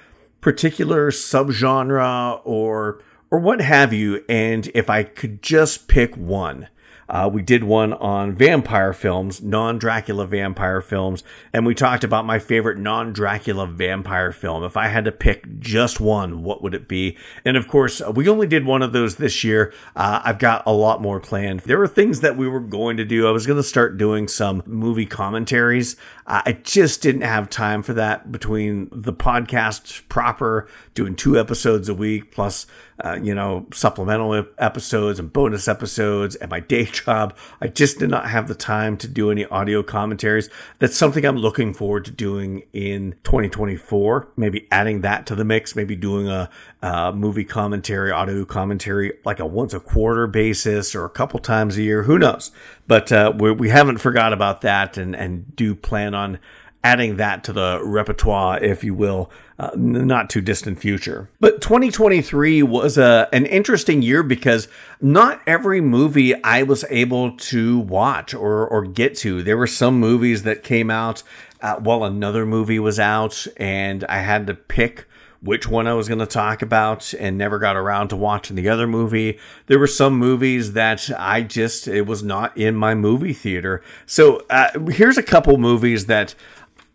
particular 0.45 1.11
subgenre 1.11 2.39
or 2.45 3.01
or 3.31 3.39
what 3.39 3.63
have 3.63 3.95
you 3.95 4.23
and 4.29 4.71
if 4.75 4.91
I 4.91 5.03
could 5.03 5.41
just 5.41 5.89
pick 5.89 6.15
one 6.19 6.69
uh, 7.09 7.29
we 7.33 7.43
did 7.43 7.65
one 7.65 7.93
on 7.93 8.35
vampire 8.35 8.93
films, 8.93 9.43
non 9.43 9.79
Dracula 9.79 10.27
vampire 10.27 10.81
films, 10.81 11.23
and 11.53 11.67
we 11.67 11.75
talked 11.75 12.05
about 12.05 12.25
my 12.25 12.39
favorite 12.39 12.79
non 12.79 13.13
Dracula 13.13 13.67
vampire 13.67 14.33
film. 14.33 14.65
If 14.65 14.77
I 14.77 14.89
had 14.89 15.05
to 15.05 15.13
pick 15.13 15.59
just 15.59 16.01
one, 16.01 16.43
what 16.43 16.63
would 16.63 16.75
it 16.75 16.89
be? 16.89 17.17
And 17.45 17.57
of 17.57 17.69
course, 17.69 18.01
we 18.15 18.29
only 18.29 18.47
did 18.47 18.65
one 18.65 18.83
of 18.83 18.93
those 18.93 19.17
this 19.17 19.45
year. 19.45 19.73
Uh, 19.97 20.21
I've 20.25 20.39
got 20.39 20.63
a 20.67 20.73
lot 20.73 21.03
more 21.03 21.21
planned. 21.21 21.61
There 21.61 21.79
were 21.79 21.89
things 21.89 22.21
that 22.21 22.37
we 22.37 22.49
were 22.49 22.61
going 22.61 22.97
to 22.97 23.05
do. 23.05 23.29
I 23.29 23.31
was 23.31 23.47
going 23.47 23.59
to 23.59 23.63
start 23.63 23.99
doing 23.99 24.29
some 24.29 24.63
movie 24.67 25.07
commentaries. 25.07 25.97
Uh, 26.27 26.43
I 26.47 26.53
just 26.53 27.03
didn't 27.03 27.23
have 27.23 27.51
time 27.51 27.83
for 27.83 27.93
that 27.95 28.33
between 28.33 28.89
the 28.91 29.13
podcast 29.13 30.09
proper, 30.09 30.69
doing 30.95 31.15
two 31.17 31.39
episodes 31.39 31.89
a 31.89 31.95
week, 31.95 32.31
plus 32.33 32.67
uh, 33.05 33.19
you 33.21 33.35
know, 33.35 33.67
supplemental 33.73 34.47
episodes 34.59 35.19
and 35.19 35.33
bonus 35.33 35.67
episodes 35.67 36.37
and 36.37 36.51
my 36.51 36.61
day 36.61 36.85
job. 36.93 37.37
I 37.61 37.67
just 37.67 37.99
did 37.99 38.11
not 38.11 38.29
have 38.31 38.47
the 38.47 38.55
time 38.55 38.97
to 38.99 39.09
do 39.09 39.31
any 39.31 39.45
audio 39.47 39.83
commentaries. 39.83 40.49
That's 40.79 40.97
something 40.97 41.25
I'm 41.25 41.37
looking 41.37 41.75
forward 41.75 42.05
to 42.05 42.11
doing 42.13 42.63
in 42.73 43.17
2024. 43.25 44.29
Maybe 44.37 44.69
adding 44.71 45.01
that 45.01 45.27
to 45.27 45.35
the 45.35 45.45
mix, 45.45 45.75
maybe 45.75 45.97
doing 45.97 46.29
a, 46.29 46.49
a 46.83 47.13
movie 47.13 47.45
commentary, 47.45 48.13
audio 48.13 48.45
commentary, 48.45 49.15
like 49.25 49.41
a 49.41 49.47
once 49.47 49.75
a 49.75 49.81
quarter 49.81 50.27
basis 50.27 50.95
or 50.95 51.05
a 51.05 51.11
couple 51.11 51.41
times 51.41 51.77
a 51.77 51.83
year. 51.83 52.05
Who 52.05 52.19
knows? 52.19 52.53
But 52.87 53.11
uh, 53.11 53.33
we, 53.37 53.51
we 53.53 53.69
haven't 53.71 53.99
forgot 53.99 54.33
about 54.33 54.61
that 54.61 54.97
and, 54.97 55.17
and 55.17 55.57
do 55.57 55.75
plan 55.75 56.15
on 56.15 56.39
adding 56.85 57.17
that 57.17 57.43
to 57.43 57.53
the 57.53 57.81
repertoire, 57.83 58.63
if 58.63 58.85
you 58.85 58.95
will, 58.95 59.31
uh, 59.59 59.71
not 59.75 60.29
too 60.29 60.43
distant 60.43 60.79
future. 60.79 61.31
But 61.41 61.63
2023 61.63 62.63
was 62.63 62.99
a, 62.99 63.27
an 63.33 63.47
interesting 63.47 64.03
year 64.03 64.23
because 64.23 64.69
not 65.01 65.41
every 65.47 65.81
movie 65.81 66.41
I 66.45 66.63
was 66.63 66.85
able 66.91 67.37
to 67.37 67.79
watch 67.79 68.35
or, 68.35 68.69
or 68.69 68.85
get 68.85 69.17
to. 69.19 69.43
There 69.43 69.57
were 69.57 69.67
some 69.67 69.99
movies 69.99 70.43
that 70.43 70.63
came 70.63 70.91
out 70.91 71.23
uh, 71.63 71.77
while 71.77 72.05
another 72.05 72.45
movie 72.45 72.79
was 72.79 73.01
out, 73.01 73.47
and 73.57 74.05
I 74.05 74.19
had 74.19 74.47
to 74.49 74.55
pick 74.55 75.07
which 75.41 75.69
one 75.69 75.87
I 75.87 75.93
was 75.93 76.09
going 76.09 76.21
to 76.21 76.27
talk 76.27 76.63
about 76.63 77.13
and 77.15 77.37
never 77.37 77.59
got 77.59 77.77
around 77.77 78.09
to 78.09 78.17
watching 78.17 78.57
the 78.57 78.69
other 78.69 78.87
movie. 78.87 79.39
There 79.67 79.79
were 79.79 79.87
some 79.87 80.15
movies 80.15 80.73
that 80.73 81.11
I 81.19 81.43
just, 81.43 81.87
it 81.87 82.07
was 82.07 82.23
not 82.23 82.57
in 82.57 82.75
my 82.75 82.95
movie 82.95 83.35
theater. 83.35 83.83
So 84.07 84.43
uh, 84.49 84.79
here's 84.89 85.19
a 85.19 85.23
couple 85.23 85.59
movies 85.59 86.07
that 86.07 86.35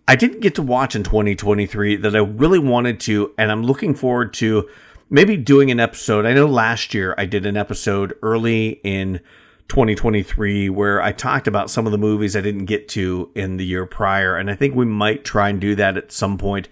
I 0.10 0.16
didn't 0.16 0.40
get 0.40 0.56
to 0.56 0.64
watch 0.64 0.96
in 0.96 1.04
2023 1.04 1.98
that 1.98 2.16
I 2.16 2.20
really 2.20 2.58
wanted 2.58 3.00
to, 3.02 3.32
and 3.38 3.52
I'm 3.52 3.62
looking 3.62 3.94
forward 3.94 4.34
to 4.36 4.68
maybe 5.08 5.38
doing 5.38 5.70
an 5.70 5.80
episode. 5.80 6.26
I 6.26 6.34
know 6.34 6.48
last 6.48 6.96
year 6.96 7.14
I 7.16 7.28
did 7.28 7.46
an 7.46 7.56
episode 7.56 8.16
early 8.24 8.82
in 8.84 9.20
2023 9.68 10.68
where 10.72 11.00
I 11.00 11.12
talked 11.12 11.48
about 11.48 11.70
some 11.70 11.86
of 11.86 11.92
the 11.92 12.00
movies 12.00 12.36
I 12.36 12.42
didn't 12.42 12.66
get 12.66 12.88
to 12.90 13.30
in 13.36 13.58
the 13.58 13.66
year 13.66 13.86
prior, 13.86 14.36
and 14.36 14.50
I 14.50 14.56
think 14.56 14.74
we 14.74 14.84
might 14.84 15.24
try 15.24 15.48
and 15.48 15.62
do 15.62 15.76
that 15.76 15.96
at 15.96 16.12
some 16.12 16.40
point 16.40 16.70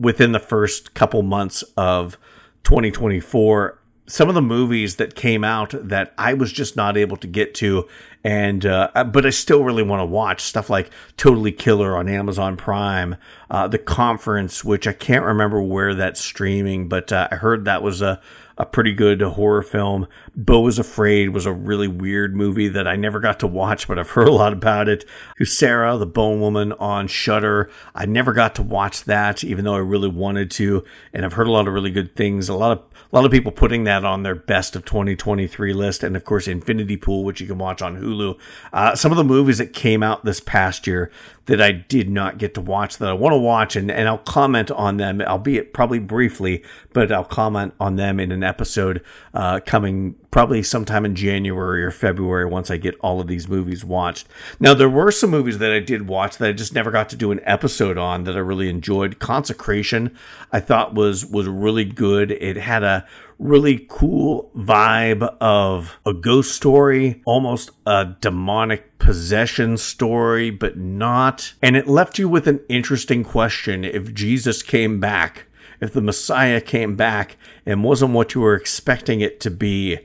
within 0.00 0.32
the 0.32 0.40
first 0.40 0.92
couple 0.92 1.22
months 1.22 1.62
of 1.76 2.18
2024 2.64 3.78
some 4.10 4.28
of 4.28 4.34
the 4.34 4.42
movies 4.42 4.96
that 4.96 5.14
came 5.14 5.44
out 5.44 5.72
that 5.72 6.12
I 6.18 6.34
was 6.34 6.52
just 6.52 6.76
not 6.76 6.96
able 6.96 7.16
to 7.18 7.28
get 7.28 7.54
to, 7.56 7.86
and 8.24 8.66
uh, 8.66 9.04
but 9.04 9.24
I 9.24 9.30
still 9.30 9.62
really 9.62 9.84
want 9.84 10.00
to 10.00 10.04
watch 10.04 10.40
stuff 10.42 10.68
like 10.68 10.90
Totally 11.16 11.52
Killer 11.52 11.96
on 11.96 12.08
Amazon 12.08 12.56
Prime, 12.56 13.16
uh, 13.50 13.68
The 13.68 13.78
Conference, 13.78 14.64
which 14.64 14.88
I 14.88 14.92
can't 14.92 15.24
remember 15.24 15.62
where 15.62 15.94
that's 15.94 16.20
streaming, 16.20 16.88
but 16.88 17.12
uh, 17.12 17.28
I 17.30 17.36
heard 17.36 17.64
that 17.66 17.82
was 17.82 18.02
a 18.02 18.20
a 18.60 18.66
pretty 18.66 18.92
good 18.92 19.22
horror 19.22 19.62
film. 19.62 20.06
Beau 20.36 20.66
is 20.66 20.78
Afraid 20.78 21.30
was 21.30 21.46
a 21.46 21.52
really 21.52 21.88
weird 21.88 22.36
movie 22.36 22.68
that 22.68 22.86
I 22.86 22.94
never 22.94 23.18
got 23.18 23.40
to 23.40 23.46
watch, 23.46 23.88
but 23.88 23.98
I've 23.98 24.10
heard 24.10 24.28
a 24.28 24.32
lot 24.32 24.52
about 24.52 24.86
it. 24.86 25.06
Sarah, 25.42 25.96
the 25.96 26.04
Bone 26.04 26.42
Woman 26.42 26.72
on 26.74 27.06
Shudder. 27.06 27.70
I 27.94 28.04
never 28.04 28.34
got 28.34 28.54
to 28.56 28.62
watch 28.62 29.04
that, 29.04 29.42
even 29.42 29.64
though 29.64 29.76
I 29.76 29.78
really 29.78 30.10
wanted 30.10 30.50
to, 30.52 30.84
and 31.14 31.24
I've 31.24 31.32
heard 31.32 31.46
a 31.46 31.50
lot 31.50 31.68
of 31.68 31.72
really 31.72 31.90
good 31.90 32.14
things. 32.14 32.50
A 32.50 32.54
lot 32.54 32.72
of 32.72 32.89
a 33.12 33.16
lot 33.16 33.24
of 33.24 33.32
people 33.32 33.52
putting 33.52 33.84
that 33.84 34.04
on 34.04 34.22
their 34.22 34.34
best 34.34 34.76
of 34.76 34.84
2023 34.84 35.72
list, 35.72 36.02
and 36.02 36.16
of 36.16 36.24
course 36.24 36.46
Infinity 36.46 36.96
Pool, 36.96 37.24
which 37.24 37.40
you 37.40 37.46
can 37.46 37.58
watch 37.58 37.82
on 37.82 38.00
Hulu. 38.00 38.38
Uh, 38.72 38.94
some 38.94 39.10
of 39.10 39.18
the 39.18 39.24
movies 39.24 39.58
that 39.58 39.72
came 39.72 40.02
out 40.02 40.24
this 40.24 40.40
past 40.40 40.86
year 40.86 41.10
that 41.46 41.60
I 41.60 41.72
did 41.72 42.08
not 42.08 42.38
get 42.38 42.54
to 42.54 42.60
watch 42.60 42.98
that 42.98 43.08
I 43.08 43.12
want 43.12 43.32
to 43.32 43.38
watch, 43.38 43.74
and, 43.74 43.90
and 43.90 44.08
I'll 44.08 44.18
comment 44.18 44.70
on 44.70 44.98
them, 44.98 45.20
albeit 45.20 45.72
probably 45.72 45.98
briefly, 45.98 46.62
but 46.92 47.10
I'll 47.10 47.24
comment 47.24 47.74
on 47.80 47.96
them 47.96 48.20
in 48.20 48.30
an 48.30 48.44
episode 48.44 49.02
uh, 49.34 49.60
coming 49.66 50.14
probably 50.30 50.62
sometime 50.62 51.04
in 51.04 51.14
January 51.14 51.82
or 51.82 51.90
February 51.90 52.46
once 52.46 52.70
I 52.70 52.76
get 52.76 52.98
all 53.00 53.20
of 53.20 53.26
these 53.26 53.48
movies 53.48 53.84
watched. 53.84 54.28
Now, 54.58 54.74
there 54.74 54.88
were 54.88 55.10
some 55.10 55.30
movies 55.30 55.58
that 55.58 55.72
I 55.72 55.80
did 55.80 56.08
watch 56.08 56.38
that 56.38 56.48
I 56.48 56.52
just 56.52 56.74
never 56.74 56.90
got 56.90 57.08
to 57.10 57.16
do 57.16 57.32
an 57.32 57.40
episode 57.44 57.98
on 57.98 58.24
that 58.24 58.36
I 58.36 58.40
really 58.40 58.68
enjoyed. 58.68 59.18
Consecration, 59.18 60.16
I 60.52 60.60
thought 60.60 60.94
was 60.94 61.26
was 61.26 61.48
really 61.48 61.84
good. 61.84 62.30
It 62.30 62.56
had 62.56 62.82
a 62.82 63.06
really 63.40 63.86
cool 63.88 64.50
vibe 64.54 65.22
of 65.40 65.98
a 66.04 66.12
ghost 66.12 66.54
story, 66.54 67.22
almost 67.24 67.70
a 67.86 68.14
demonic 68.20 68.98
possession 68.98 69.78
story, 69.78 70.50
but 70.50 70.76
not. 70.76 71.54
And 71.62 71.74
it 71.74 71.88
left 71.88 72.18
you 72.18 72.28
with 72.28 72.46
an 72.46 72.60
interesting 72.68 73.24
question 73.24 73.84
if 73.84 74.12
Jesus 74.12 74.62
came 74.62 75.00
back, 75.00 75.46
if 75.80 75.92
the 75.92 76.02
Messiah 76.02 76.60
came 76.60 76.94
back 76.94 77.36
and 77.64 77.82
wasn't 77.82 78.12
what 78.12 78.34
you 78.34 78.42
were 78.42 78.54
expecting 78.54 79.20
it 79.20 79.40
to 79.40 79.50
be. 79.50 79.98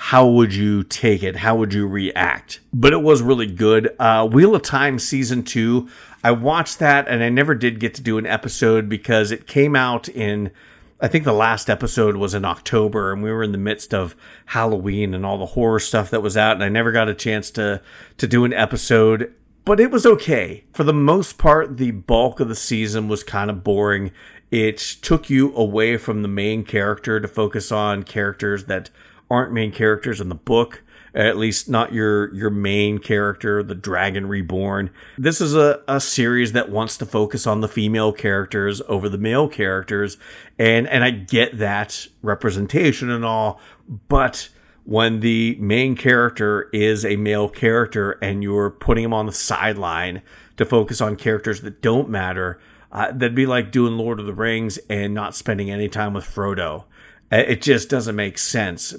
How 0.00 0.28
would 0.28 0.54
you 0.54 0.84
take 0.84 1.24
it? 1.24 1.36
How 1.36 1.56
would 1.56 1.74
you 1.74 1.84
react? 1.86 2.60
But 2.72 2.92
it 2.92 3.02
was 3.02 3.20
really 3.20 3.48
good. 3.48 3.94
Uh, 3.98 4.28
Wheel 4.28 4.54
of 4.54 4.62
Time 4.62 5.00
season 5.00 5.42
two. 5.42 5.88
I 6.22 6.30
watched 6.30 6.78
that 6.78 7.08
and 7.08 7.20
I 7.20 7.30
never 7.30 7.52
did 7.52 7.80
get 7.80 7.94
to 7.96 8.00
do 8.00 8.16
an 8.16 8.24
episode 8.24 8.88
because 8.88 9.32
it 9.32 9.48
came 9.48 9.74
out 9.74 10.08
in 10.08 10.52
I 11.00 11.08
think 11.08 11.24
the 11.24 11.32
last 11.32 11.68
episode 11.68 12.16
was 12.16 12.32
in 12.32 12.44
October 12.44 13.12
and 13.12 13.24
we 13.24 13.32
were 13.32 13.42
in 13.42 13.50
the 13.50 13.58
midst 13.58 13.92
of 13.92 14.14
Halloween 14.46 15.14
and 15.14 15.26
all 15.26 15.36
the 15.36 15.46
horror 15.46 15.80
stuff 15.80 16.10
that 16.10 16.22
was 16.22 16.36
out 16.36 16.54
and 16.54 16.62
I 16.62 16.68
never 16.68 16.92
got 16.92 17.08
a 17.08 17.14
chance 17.14 17.50
to 17.52 17.82
to 18.18 18.26
do 18.28 18.44
an 18.44 18.52
episode 18.52 19.34
but 19.64 19.80
it 19.80 19.90
was 19.90 20.06
okay. 20.06 20.64
For 20.72 20.84
the 20.84 20.94
most 20.94 21.38
part 21.38 21.76
the 21.76 21.90
bulk 21.90 22.38
of 22.38 22.48
the 22.48 22.54
season 22.54 23.08
was 23.08 23.24
kind 23.24 23.50
of 23.50 23.64
boring. 23.64 24.12
It 24.52 24.78
took 24.78 25.28
you 25.28 25.54
away 25.56 25.96
from 25.96 26.22
the 26.22 26.28
main 26.28 26.64
character 26.64 27.18
to 27.18 27.26
focus 27.26 27.72
on 27.72 28.04
characters 28.04 28.66
that 28.66 28.90
aren't 29.30 29.52
main 29.52 29.72
characters 29.72 30.20
in 30.20 30.28
the 30.28 30.34
book 30.34 30.82
at 31.14 31.36
least 31.36 31.68
not 31.68 31.92
your 31.92 32.32
your 32.34 32.50
main 32.50 32.98
character, 32.98 33.62
the 33.62 33.74
Dragon 33.74 34.26
Reborn. 34.26 34.90
This 35.16 35.40
is 35.40 35.54
a, 35.54 35.82
a 35.88 36.00
series 36.00 36.52
that 36.52 36.70
wants 36.70 36.96
to 36.98 37.06
focus 37.06 37.46
on 37.46 37.60
the 37.60 37.68
female 37.68 38.12
characters 38.12 38.80
over 38.88 39.08
the 39.08 39.18
male 39.18 39.48
characters, 39.48 40.16
and 40.58 40.86
and 40.88 41.04
I 41.04 41.10
get 41.10 41.58
that 41.58 42.06
representation 42.22 43.10
and 43.10 43.24
all, 43.24 43.60
but 44.08 44.48
when 44.84 45.20
the 45.20 45.56
main 45.60 45.96
character 45.96 46.70
is 46.72 47.04
a 47.04 47.16
male 47.16 47.48
character 47.48 48.12
and 48.22 48.42
you're 48.42 48.70
putting 48.70 49.04
him 49.04 49.12
on 49.12 49.26
the 49.26 49.32
sideline 49.32 50.22
to 50.56 50.64
focus 50.64 51.02
on 51.02 51.14
characters 51.14 51.60
that 51.60 51.82
don't 51.82 52.08
matter, 52.08 52.58
uh, 52.90 53.12
that'd 53.12 53.34
be 53.34 53.44
like 53.44 53.70
doing 53.70 53.98
Lord 53.98 54.18
of 54.18 54.24
the 54.24 54.32
Rings 54.32 54.78
and 54.88 55.12
not 55.12 55.34
spending 55.34 55.70
any 55.70 55.88
time 55.88 56.14
with 56.14 56.24
Frodo. 56.24 56.84
Uh, 57.30 57.36
it 57.36 57.62
just 57.62 57.88
doesn't 57.88 58.16
make 58.16 58.38
sense. 58.38 58.94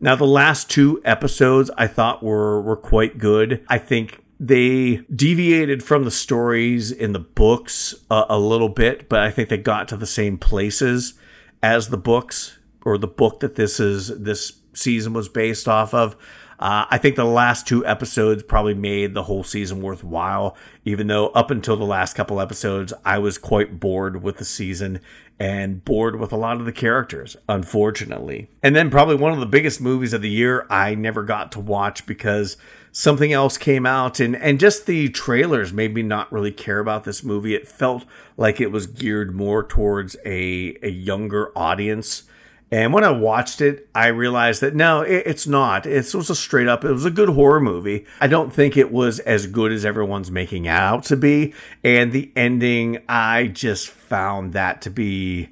Now, 0.00 0.16
the 0.16 0.26
last 0.26 0.70
two 0.70 1.00
episodes 1.04 1.70
I 1.76 1.86
thought 1.86 2.22
were 2.22 2.60
were 2.60 2.76
quite 2.76 3.18
good. 3.18 3.64
I 3.68 3.78
think 3.78 4.22
they 4.38 4.96
deviated 5.14 5.82
from 5.82 6.04
the 6.04 6.10
stories 6.10 6.92
in 6.92 7.12
the 7.12 7.18
books 7.18 7.94
a, 8.10 8.24
a 8.30 8.38
little 8.38 8.68
bit, 8.68 9.08
but 9.08 9.20
I 9.20 9.30
think 9.30 9.48
they 9.48 9.56
got 9.56 9.88
to 9.88 9.96
the 9.96 10.06
same 10.06 10.36
places 10.36 11.14
as 11.62 11.88
the 11.88 11.96
books 11.96 12.58
or 12.84 12.98
the 12.98 13.06
book 13.06 13.40
that 13.40 13.56
this 13.56 13.80
is 13.80 14.08
this 14.08 14.52
season 14.74 15.14
was 15.14 15.28
based 15.28 15.66
off 15.68 15.94
of. 15.94 16.16
Uh, 16.58 16.86
I 16.90 16.98
think 16.98 17.16
the 17.16 17.24
last 17.24 17.66
two 17.66 17.84
episodes 17.84 18.42
probably 18.42 18.74
made 18.74 19.14
the 19.14 19.24
whole 19.24 19.44
season 19.44 19.82
worthwhile, 19.82 20.56
even 20.84 21.06
though 21.06 21.28
up 21.28 21.50
until 21.50 21.76
the 21.76 21.84
last 21.84 22.14
couple 22.14 22.40
episodes, 22.40 22.92
I 23.04 23.18
was 23.18 23.38
quite 23.38 23.78
bored 23.78 24.22
with 24.22 24.38
the 24.38 24.44
season 24.44 25.00
and 25.38 25.84
bored 25.84 26.18
with 26.18 26.32
a 26.32 26.36
lot 26.36 26.58
of 26.58 26.64
the 26.64 26.72
characters, 26.72 27.36
unfortunately. 27.48 28.48
And 28.62 28.74
then, 28.74 28.90
probably 28.90 29.16
one 29.16 29.32
of 29.32 29.40
the 29.40 29.46
biggest 29.46 29.80
movies 29.80 30.14
of 30.14 30.22
the 30.22 30.30
year, 30.30 30.66
I 30.70 30.94
never 30.94 31.22
got 31.22 31.52
to 31.52 31.60
watch 31.60 32.06
because 32.06 32.56
something 32.90 33.34
else 33.34 33.58
came 33.58 33.84
out, 33.84 34.18
and, 34.18 34.34
and 34.34 34.58
just 34.58 34.86
the 34.86 35.10
trailers 35.10 35.74
made 35.74 35.92
me 35.92 36.02
not 36.02 36.32
really 36.32 36.52
care 36.52 36.78
about 36.78 37.04
this 37.04 37.22
movie. 37.22 37.54
It 37.54 37.68
felt 37.68 38.06
like 38.38 38.60
it 38.60 38.72
was 38.72 38.86
geared 38.86 39.34
more 39.34 39.62
towards 39.62 40.16
a, 40.24 40.78
a 40.82 40.88
younger 40.88 41.52
audience 41.56 42.22
and 42.70 42.92
when 42.92 43.04
I 43.04 43.10
watched 43.10 43.60
it, 43.60 43.88
I 43.94 44.08
realized 44.08 44.60
that 44.60 44.74
no, 44.74 45.02
it, 45.02 45.22
it's 45.26 45.46
not. 45.46 45.86
It 45.86 46.12
was 46.14 46.30
a 46.30 46.34
straight 46.34 46.68
up, 46.68 46.84
it 46.84 46.90
was 46.90 47.04
a 47.04 47.10
good 47.10 47.28
horror 47.28 47.60
movie. 47.60 48.06
I 48.20 48.26
don't 48.26 48.52
think 48.52 48.76
it 48.76 48.90
was 48.90 49.20
as 49.20 49.46
good 49.46 49.72
as 49.72 49.84
everyone's 49.84 50.30
making 50.30 50.66
out 50.66 51.04
to 51.04 51.16
be. 51.16 51.54
And 51.84 52.12
the 52.12 52.32
ending, 52.34 52.98
I 53.08 53.46
just 53.46 53.88
found 53.88 54.52
that 54.54 54.82
to 54.82 54.90
be 54.90 55.50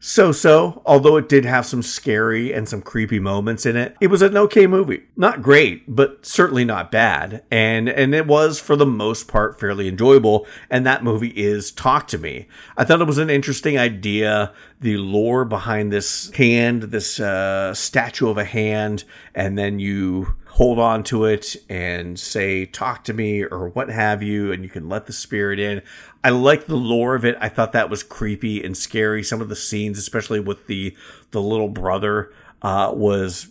so 0.00 0.32
so, 0.32 0.82
although 0.86 1.16
it 1.16 1.28
did 1.28 1.44
have 1.44 1.66
some 1.66 1.82
scary 1.82 2.52
and 2.52 2.68
some 2.68 2.82
creepy 2.82 3.18
moments 3.18 3.66
in 3.66 3.76
it. 3.76 3.96
It 4.00 4.08
was 4.08 4.22
an 4.22 4.36
okay 4.36 4.66
movie. 4.66 5.02
Not 5.16 5.42
great, 5.42 5.84
but 5.94 6.24
certainly 6.24 6.64
not 6.64 6.92
bad. 6.92 7.42
And 7.50 7.88
and 7.88 8.14
it 8.14 8.26
was 8.26 8.60
for 8.60 8.76
the 8.76 8.86
most 8.86 9.28
part 9.28 9.58
fairly 9.58 9.88
enjoyable, 9.88 10.46
and 10.70 10.86
that 10.86 11.02
movie 11.02 11.32
is 11.36 11.72
Talk 11.72 12.06
to 12.08 12.18
Me. 12.18 12.46
I 12.76 12.84
thought 12.84 13.00
it 13.00 13.06
was 13.06 13.18
an 13.18 13.30
interesting 13.30 13.78
idea, 13.78 14.52
the 14.80 14.96
lore 14.98 15.44
behind 15.44 15.92
this 15.92 16.30
hand, 16.30 16.84
this 16.84 17.18
uh, 17.18 17.74
statue 17.74 18.28
of 18.28 18.38
a 18.38 18.44
hand, 18.44 19.04
and 19.34 19.58
then 19.58 19.78
you 19.80 20.36
hold 20.58 20.80
on 20.80 21.04
to 21.04 21.24
it 21.24 21.54
and 21.68 22.18
say 22.18 22.66
talk 22.66 23.04
to 23.04 23.14
me 23.14 23.44
or 23.44 23.68
what 23.68 23.88
have 23.88 24.24
you 24.24 24.50
and 24.50 24.64
you 24.64 24.68
can 24.68 24.88
let 24.88 25.06
the 25.06 25.12
spirit 25.12 25.60
in 25.60 25.80
i 26.24 26.30
like 26.30 26.66
the 26.66 26.76
lore 26.76 27.14
of 27.14 27.24
it. 27.24 27.36
I 27.40 27.48
thought 27.48 27.72
that 27.72 27.90
was 27.90 28.02
creepy 28.02 28.62
and 28.62 28.76
scary. 28.76 29.22
Some 29.22 29.40
of 29.40 29.48
the 29.48 29.56
scenes 29.56 29.98
especially 29.98 30.40
with 30.40 30.66
the 30.66 30.96
the 31.30 31.42
little 31.42 31.68
brother 31.68 32.32
uh, 32.62 32.92
was 32.94 33.48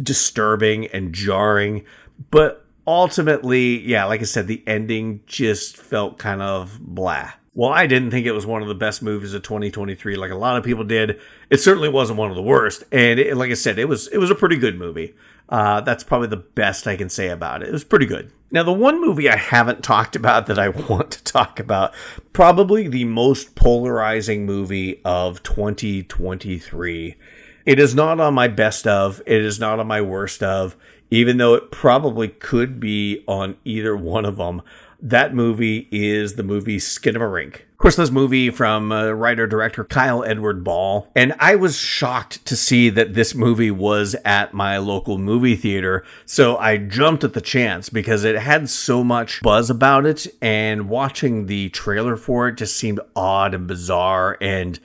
disturbing 0.00 0.86
and 0.88 1.12
jarring. 1.12 1.84
But 2.30 2.64
ultimately 2.84 3.78
yeah 3.78 4.04
like 4.06 4.20
i 4.20 4.24
said 4.24 4.48
the 4.48 4.60
ending 4.66 5.20
just 5.26 5.76
felt 5.76 6.18
kind 6.18 6.42
of 6.42 6.78
blah. 6.80 7.32
Well, 7.54 7.70
I 7.70 7.86
didn't 7.86 8.10
think 8.10 8.26
it 8.26 8.32
was 8.32 8.46
one 8.46 8.62
of 8.62 8.68
the 8.68 8.74
best 8.74 9.02
movies 9.02 9.34
of 9.34 9.42
2023, 9.42 10.16
like 10.16 10.30
a 10.30 10.36
lot 10.36 10.56
of 10.56 10.64
people 10.64 10.84
did. 10.84 11.20
It 11.50 11.58
certainly 11.58 11.90
wasn't 11.90 12.18
one 12.18 12.30
of 12.30 12.36
the 12.36 12.42
worst, 12.42 12.82
and 12.90 13.20
it, 13.20 13.36
like 13.36 13.50
I 13.50 13.54
said, 13.54 13.78
it 13.78 13.88
was 13.88 14.08
it 14.08 14.16
was 14.16 14.30
a 14.30 14.34
pretty 14.34 14.56
good 14.56 14.78
movie. 14.78 15.14
Uh, 15.52 15.82
that's 15.82 16.02
probably 16.02 16.28
the 16.28 16.36
best 16.38 16.86
I 16.86 16.96
can 16.96 17.10
say 17.10 17.28
about 17.28 17.62
it. 17.62 17.68
It 17.68 17.72
was 17.72 17.84
pretty 17.84 18.06
good. 18.06 18.32
Now, 18.50 18.62
the 18.62 18.72
one 18.72 19.02
movie 19.02 19.28
I 19.28 19.36
haven't 19.36 19.84
talked 19.84 20.16
about 20.16 20.46
that 20.46 20.58
I 20.58 20.70
want 20.70 21.10
to 21.10 21.22
talk 21.22 21.60
about, 21.60 21.94
probably 22.32 22.88
the 22.88 23.04
most 23.04 23.54
polarizing 23.54 24.46
movie 24.46 25.02
of 25.04 25.42
2023. 25.42 27.16
It 27.66 27.78
is 27.78 27.94
not 27.94 28.18
on 28.18 28.32
my 28.32 28.48
best 28.48 28.86
of, 28.86 29.20
it 29.26 29.44
is 29.44 29.60
not 29.60 29.78
on 29.78 29.86
my 29.86 30.00
worst 30.00 30.42
of, 30.42 30.74
even 31.10 31.36
though 31.36 31.52
it 31.52 31.70
probably 31.70 32.28
could 32.28 32.80
be 32.80 33.22
on 33.28 33.58
either 33.66 33.94
one 33.94 34.24
of 34.24 34.38
them 34.38 34.62
that 35.02 35.34
movie 35.34 35.88
is 35.90 36.34
the 36.34 36.44
movie 36.44 36.78
Skinamarink. 36.78 37.16
Of 37.16 37.22
a 37.22 37.28
Rink. 37.28 37.66
Of 37.72 37.78
course, 37.78 37.96
this 37.96 38.12
movie 38.12 38.50
from 38.50 38.92
uh, 38.92 39.10
writer 39.10 39.48
director 39.48 39.82
Kyle 39.82 40.22
Edward 40.22 40.62
Ball. 40.62 41.10
And 41.16 41.34
I 41.40 41.56
was 41.56 41.76
shocked 41.76 42.44
to 42.46 42.56
see 42.56 42.88
that 42.90 43.14
this 43.14 43.34
movie 43.34 43.72
was 43.72 44.14
at 44.24 44.54
my 44.54 44.78
local 44.78 45.18
movie 45.18 45.56
theater. 45.56 46.04
So 46.24 46.56
I 46.58 46.76
jumped 46.76 47.24
at 47.24 47.32
the 47.32 47.40
chance 47.40 47.88
because 47.88 48.22
it 48.22 48.38
had 48.38 48.70
so 48.70 49.02
much 49.02 49.42
buzz 49.42 49.68
about 49.68 50.06
it. 50.06 50.28
And 50.40 50.88
watching 50.88 51.46
the 51.46 51.70
trailer 51.70 52.16
for 52.16 52.46
it 52.46 52.56
just 52.56 52.76
seemed 52.76 53.00
odd 53.16 53.52
and 53.52 53.66
bizarre. 53.66 54.38
And 54.40 54.78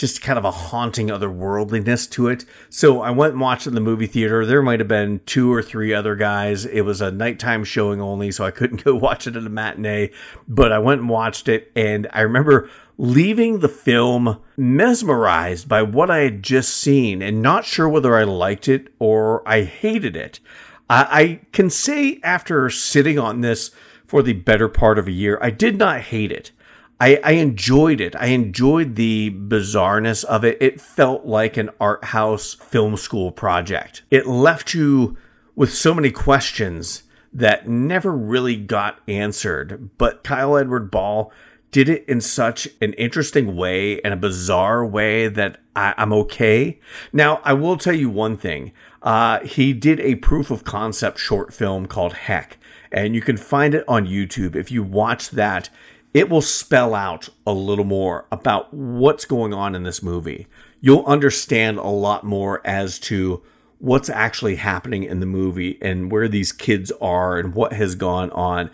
just 0.00 0.22
kind 0.22 0.38
of 0.38 0.46
a 0.46 0.50
haunting 0.50 1.08
otherworldliness 1.08 2.08
to 2.08 2.26
it. 2.28 2.46
So 2.70 3.02
I 3.02 3.10
went 3.10 3.32
and 3.32 3.40
watched 3.40 3.66
it 3.66 3.70
in 3.70 3.74
the 3.74 3.82
movie 3.82 4.06
theater. 4.06 4.46
There 4.46 4.62
might 4.62 4.80
have 4.80 4.88
been 4.88 5.20
two 5.26 5.52
or 5.52 5.62
three 5.62 5.92
other 5.92 6.16
guys. 6.16 6.64
It 6.64 6.80
was 6.80 7.02
a 7.02 7.10
nighttime 7.10 7.64
showing 7.64 8.00
only, 8.00 8.32
so 8.32 8.46
I 8.46 8.50
couldn't 8.50 8.82
go 8.84 8.94
watch 8.94 9.26
it 9.26 9.36
at 9.36 9.44
a 9.44 9.50
matinee. 9.50 10.10
But 10.48 10.72
I 10.72 10.78
went 10.78 11.02
and 11.02 11.10
watched 11.10 11.48
it, 11.48 11.70
and 11.76 12.08
I 12.14 12.22
remember 12.22 12.70
leaving 12.96 13.58
the 13.58 13.68
film 13.68 14.40
mesmerized 14.56 15.68
by 15.68 15.82
what 15.82 16.10
I 16.10 16.20
had 16.20 16.42
just 16.42 16.78
seen 16.78 17.20
and 17.20 17.42
not 17.42 17.66
sure 17.66 17.88
whether 17.88 18.16
I 18.16 18.24
liked 18.24 18.68
it 18.68 18.88
or 18.98 19.46
I 19.46 19.64
hated 19.64 20.16
it. 20.16 20.40
I, 20.88 21.08
I 21.10 21.40
can 21.52 21.68
say 21.68 22.20
after 22.22 22.70
sitting 22.70 23.18
on 23.18 23.42
this 23.42 23.70
for 24.06 24.22
the 24.22 24.32
better 24.32 24.68
part 24.68 24.98
of 24.98 25.08
a 25.08 25.12
year, 25.12 25.38
I 25.42 25.50
did 25.50 25.76
not 25.76 26.00
hate 26.00 26.32
it. 26.32 26.52
I, 27.00 27.18
I 27.24 27.32
enjoyed 27.32 28.00
it. 28.00 28.14
I 28.14 28.26
enjoyed 28.26 28.96
the 28.96 29.30
bizarreness 29.30 30.22
of 30.24 30.44
it. 30.44 30.58
It 30.60 30.80
felt 30.80 31.24
like 31.24 31.56
an 31.56 31.70
art 31.80 32.04
house 32.04 32.54
film 32.54 32.96
school 32.98 33.32
project. 33.32 34.02
It 34.10 34.26
left 34.26 34.74
you 34.74 35.16
with 35.56 35.72
so 35.72 35.94
many 35.94 36.10
questions 36.10 37.04
that 37.32 37.66
never 37.66 38.12
really 38.12 38.56
got 38.56 39.00
answered. 39.08 39.90
But 39.96 40.24
Kyle 40.24 40.56
Edward 40.56 40.90
Ball 40.90 41.32
did 41.70 41.88
it 41.88 42.04
in 42.06 42.20
such 42.20 42.68
an 42.80 42.92
interesting 42.94 43.56
way 43.56 44.00
and 44.02 44.12
a 44.12 44.16
bizarre 44.16 44.84
way 44.84 45.28
that 45.28 45.60
I, 45.74 45.94
am 45.96 46.12
okay. 46.12 46.80
Now, 47.12 47.40
I 47.44 47.52
will 47.52 47.76
tell 47.76 47.94
you 47.94 48.10
one 48.10 48.36
thing. 48.36 48.72
Uh, 49.02 49.40
he 49.40 49.72
did 49.72 50.00
a 50.00 50.16
proof 50.16 50.50
of 50.50 50.64
concept 50.64 51.18
short 51.18 51.54
film 51.54 51.86
called 51.86 52.12
Heck, 52.12 52.58
and 52.92 53.14
you 53.14 53.22
can 53.22 53.36
find 53.36 53.74
it 53.74 53.84
on 53.86 54.06
YouTube. 54.06 54.56
If 54.56 54.70
you 54.70 54.82
watch 54.82 55.30
that, 55.30 55.70
it 56.12 56.28
will 56.28 56.42
spell 56.42 56.94
out 56.94 57.28
a 57.46 57.52
little 57.52 57.84
more 57.84 58.26
about 58.32 58.72
what's 58.74 59.24
going 59.24 59.54
on 59.54 59.74
in 59.74 59.84
this 59.84 60.02
movie. 60.02 60.46
You'll 60.80 61.04
understand 61.04 61.78
a 61.78 61.86
lot 61.86 62.24
more 62.24 62.60
as 62.66 62.98
to 63.00 63.42
what's 63.78 64.10
actually 64.10 64.56
happening 64.56 65.04
in 65.04 65.20
the 65.20 65.26
movie 65.26 65.78
and 65.80 66.10
where 66.10 66.28
these 66.28 66.52
kids 66.52 66.90
are 67.00 67.38
and 67.38 67.54
what 67.54 67.72
has 67.72 67.94
gone 67.94 68.30
on. 68.30 68.70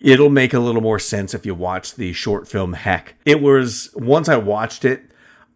It'll 0.00 0.30
make 0.30 0.54
a 0.54 0.60
little 0.60 0.80
more 0.80 0.98
sense 0.98 1.34
if 1.34 1.44
you 1.44 1.54
watch 1.54 1.94
the 1.94 2.12
short 2.12 2.48
film 2.48 2.72
Heck. 2.72 3.16
It 3.24 3.42
was, 3.42 3.90
once 3.94 4.28
I 4.28 4.36
watched 4.36 4.84
it, 4.84 5.10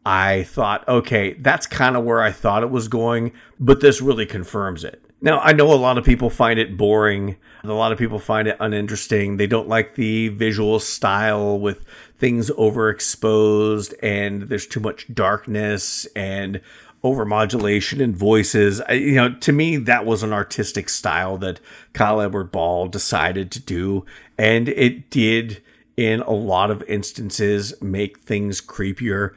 I 0.05 0.43
thought, 0.45 0.87
okay, 0.89 1.35
that's 1.35 1.66
kind 1.66 1.97
of 1.97 2.05
where 2.05 2.22
I 2.22 2.33
thought 2.33 2.64
it 2.64 2.70
was 2.70 2.89
going, 2.89 3.33
but 3.59 3.80
this 3.80 4.01
really 4.01 4.26
confirms 4.26 4.85
it. 4.85 5.05
Now, 5.25 5.39
I 5.39 5.53
know 5.53 5.73
a 5.73 5.75
lot 5.75 5.99
of 5.99 6.05
people 6.05 6.31
find 6.31 6.59
it 6.59 6.77
boring. 6.77 7.37
A 7.62 7.68
lot 7.68 7.93
of 7.93 7.99
people 7.99 8.18
find 8.18 8.49
it 8.49 8.57
uninteresting. 8.59 9.37
They 9.37 9.47
don't 9.47 9.68
like 9.68 9.95
the 9.95 10.29
visual 10.29 10.81
style 10.81 11.61
with 11.61 11.85
things 12.18 12.51
overexposed 12.51 13.95
and 14.03 14.43
there's 14.43 14.66
too 14.66 14.81
much 14.81 15.14
darkness 15.14 16.07
and 16.16 16.61
overmodulation 17.05 18.01
in 18.01 18.16
voices. 18.16 18.81
I, 18.81 18.95
you 18.95 19.14
know, 19.14 19.35
to 19.35 19.53
me, 19.53 19.77
that 19.77 20.05
was 20.05 20.25
an 20.25 20.33
artistic 20.33 20.89
style 20.89 21.39
that 21.39 21.61
Kyle 21.93 22.20
Edward 22.20 22.51
Ball 22.51 22.89
decided 22.89 23.53
to 23.53 23.61
do. 23.61 24.05
And 24.37 24.68
it 24.68 25.09
did, 25.09 25.62
in 25.97 26.20
a 26.23 26.33
lot 26.33 26.73
of 26.73 26.83
instances, 26.89 27.81
make 27.81 28.18
things 28.18 28.61
creepier. 28.61 29.35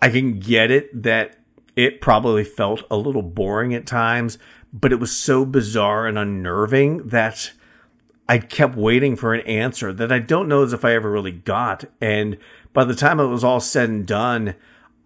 I 0.00 0.08
can 0.08 0.38
get 0.38 0.70
it 0.70 1.02
that 1.02 1.38
it 1.76 2.00
probably 2.00 2.44
felt 2.44 2.82
a 2.90 2.96
little 2.96 3.22
boring 3.22 3.74
at 3.74 3.86
times 3.86 4.36
but 4.72 4.92
it 4.92 5.00
was 5.00 5.16
so 5.16 5.44
bizarre 5.44 6.06
and 6.06 6.18
unnerving 6.18 7.08
that 7.08 7.52
I 8.28 8.38
kept 8.38 8.76
waiting 8.76 9.16
for 9.16 9.32
an 9.32 9.46
answer 9.46 9.92
that 9.92 10.12
I 10.12 10.18
don't 10.18 10.48
know 10.48 10.62
as 10.62 10.72
if 10.72 10.84
I 10.84 10.94
ever 10.94 11.10
really 11.10 11.32
got. 11.32 11.84
And 12.00 12.36
by 12.72 12.84
the 12.84 12.94
time 12.94 13.20
it 13.20 13.26
was 13.26 13.42
all 13.42 13.60
said 13.60 13.88
and 13.88 14.06
done, 14.06 14.54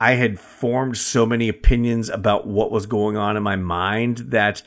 I 0.01 0.15
had 0.15 0.41
formed 0.41 0.99
so 0.99 1.25
many 1.25 1.49
opinions 1.49 2.09
about 2.09 2.47
what 2.47 2.73
was 2.73 2.87
going 2.87 3.17
on 3.17 3.37
in 3.37 3.43
my 3.45 3.55
mind 3.55 4.19
that 4.19 4.63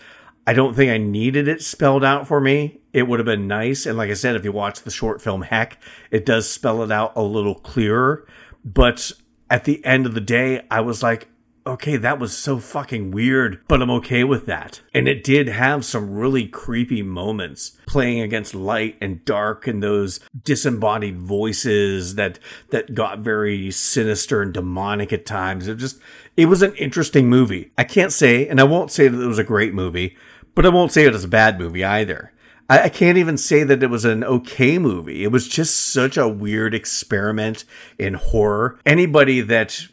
I 0.48 0.54
don't 0.54 0.74
think 0.74 0.92
I 0.92 0.98
needed 0.98 1.50
it 1.50 1.62
spelled 1.62 2.06
out 2.06 2.28
for 2.28 2.40
me. 2.40 2.80
It 2.94 3.08
would 3.08 3.20
have 3.20 3.26
been 3.26 3.48
nice. 3.48 3.86
And 3.86 3.98
like 3.98 4.10
I 4.10 4.14
said, 4.14 4.38
if 4.38 4.46
you 4.46 4.54
watch 4.54 4.82
the 4.82 4.92
short 4.92 5.22
film 5.22 5.42
Heck, 5.42 5.82
it 6.12 6.26
does 6.26 6.50
spell 6.50 6.82
it 6.84 6.92
out 6.92 7.14
a 7.18 7.22
little 7.22 7.56
clearer. 7.56 8.26
But 8.64 9.12
at 9.50 9.66
the 9.66 9.84
end 9.84 10.06
of 10.06 10.14
the 10.14 10.22
day, 10.22 10.66
I 10.72 10.80
was 10.80 11.04
like, 11.04 11.28
okay, 11.68 11.98
that 11.98 12.20
was 12.20 12.38
so 12.38 12.60
fucking 12.60 13.12
weird, 13.12 13.62
but 13.68 13.82
I'm 13.82 13.90
okay 13.92 14.24
with 14.24 14.46
that. 14.46 14.82
And 14.94 15.08
it 15.08 15.24
did 15.24 15.48
have 15.48 15.84
some 15.84 16.12
really 16.12 16.48
creepy 16.48 17.02
moments 17.02 17.78
playing 17.88 18.22
against 18.22 18.54
light 18.54 18.98
and 19.02 19.26
dark 19.26 19.66
and 19.66 19.82
those 19.82 20.20
disembodied 20.44 21.18
voices 21.18 22.16
that 22.16 22.40
that 22.70 22.94
got 22.94 23.20
very 23.20 23.72
sinister 23.72 24.42
and 24.42 24.54
demonic 24.54 25.12
at 25.12 25.26
times. 25.26 25.68
It 25.68 25.78
just 25.78 26.00
it 26.38 26.46
was 26.46 26.62
an 26.62 26.76
interesting 26.76 27.30
movie. 27.30 27.72
I 27.78 27.84
can't 27.84 28.14
say, 28.14 28.48
and 28.48 28.60
I 28.60 28.64
won't 28.64 28.92
say 28.92 29.08
that 29.08 29.22
it 29.22 29.28
was 29.28 29.40
a 29.40 29.44
great 29.44 29.74
movie, 29.74 30.16
but 30.54 30.66
I 30.66 30.70
won't 30.70 30.92
say 30.92 31.06
it 31.06 31.14
was 31.14 31.24
a 31.24 31.30
bad 31.30 31.60
movie 31.60 31.84
either. 31.84 32.32
I, 32.68 32.90
can't 32.90 33.20
even 33.20 33.38
say 33.38 33.64
that 33.64 33.84
it 33.84 33.92
was 33.92 34.06
an 34.06 34.24
okay 34.24 34.80
movie. 34.80 35.24
It 35.24 35.32
was 35.32 35.48
just 35.48 35.94
such 35.94 36.18
a 36.18 36.28
weird 36.28 36.74
experiment 36.74 37.64
in 38.00 38.16
horror. 38.16 38.80
Anybody 38.88 39.42
that 39.42 39.88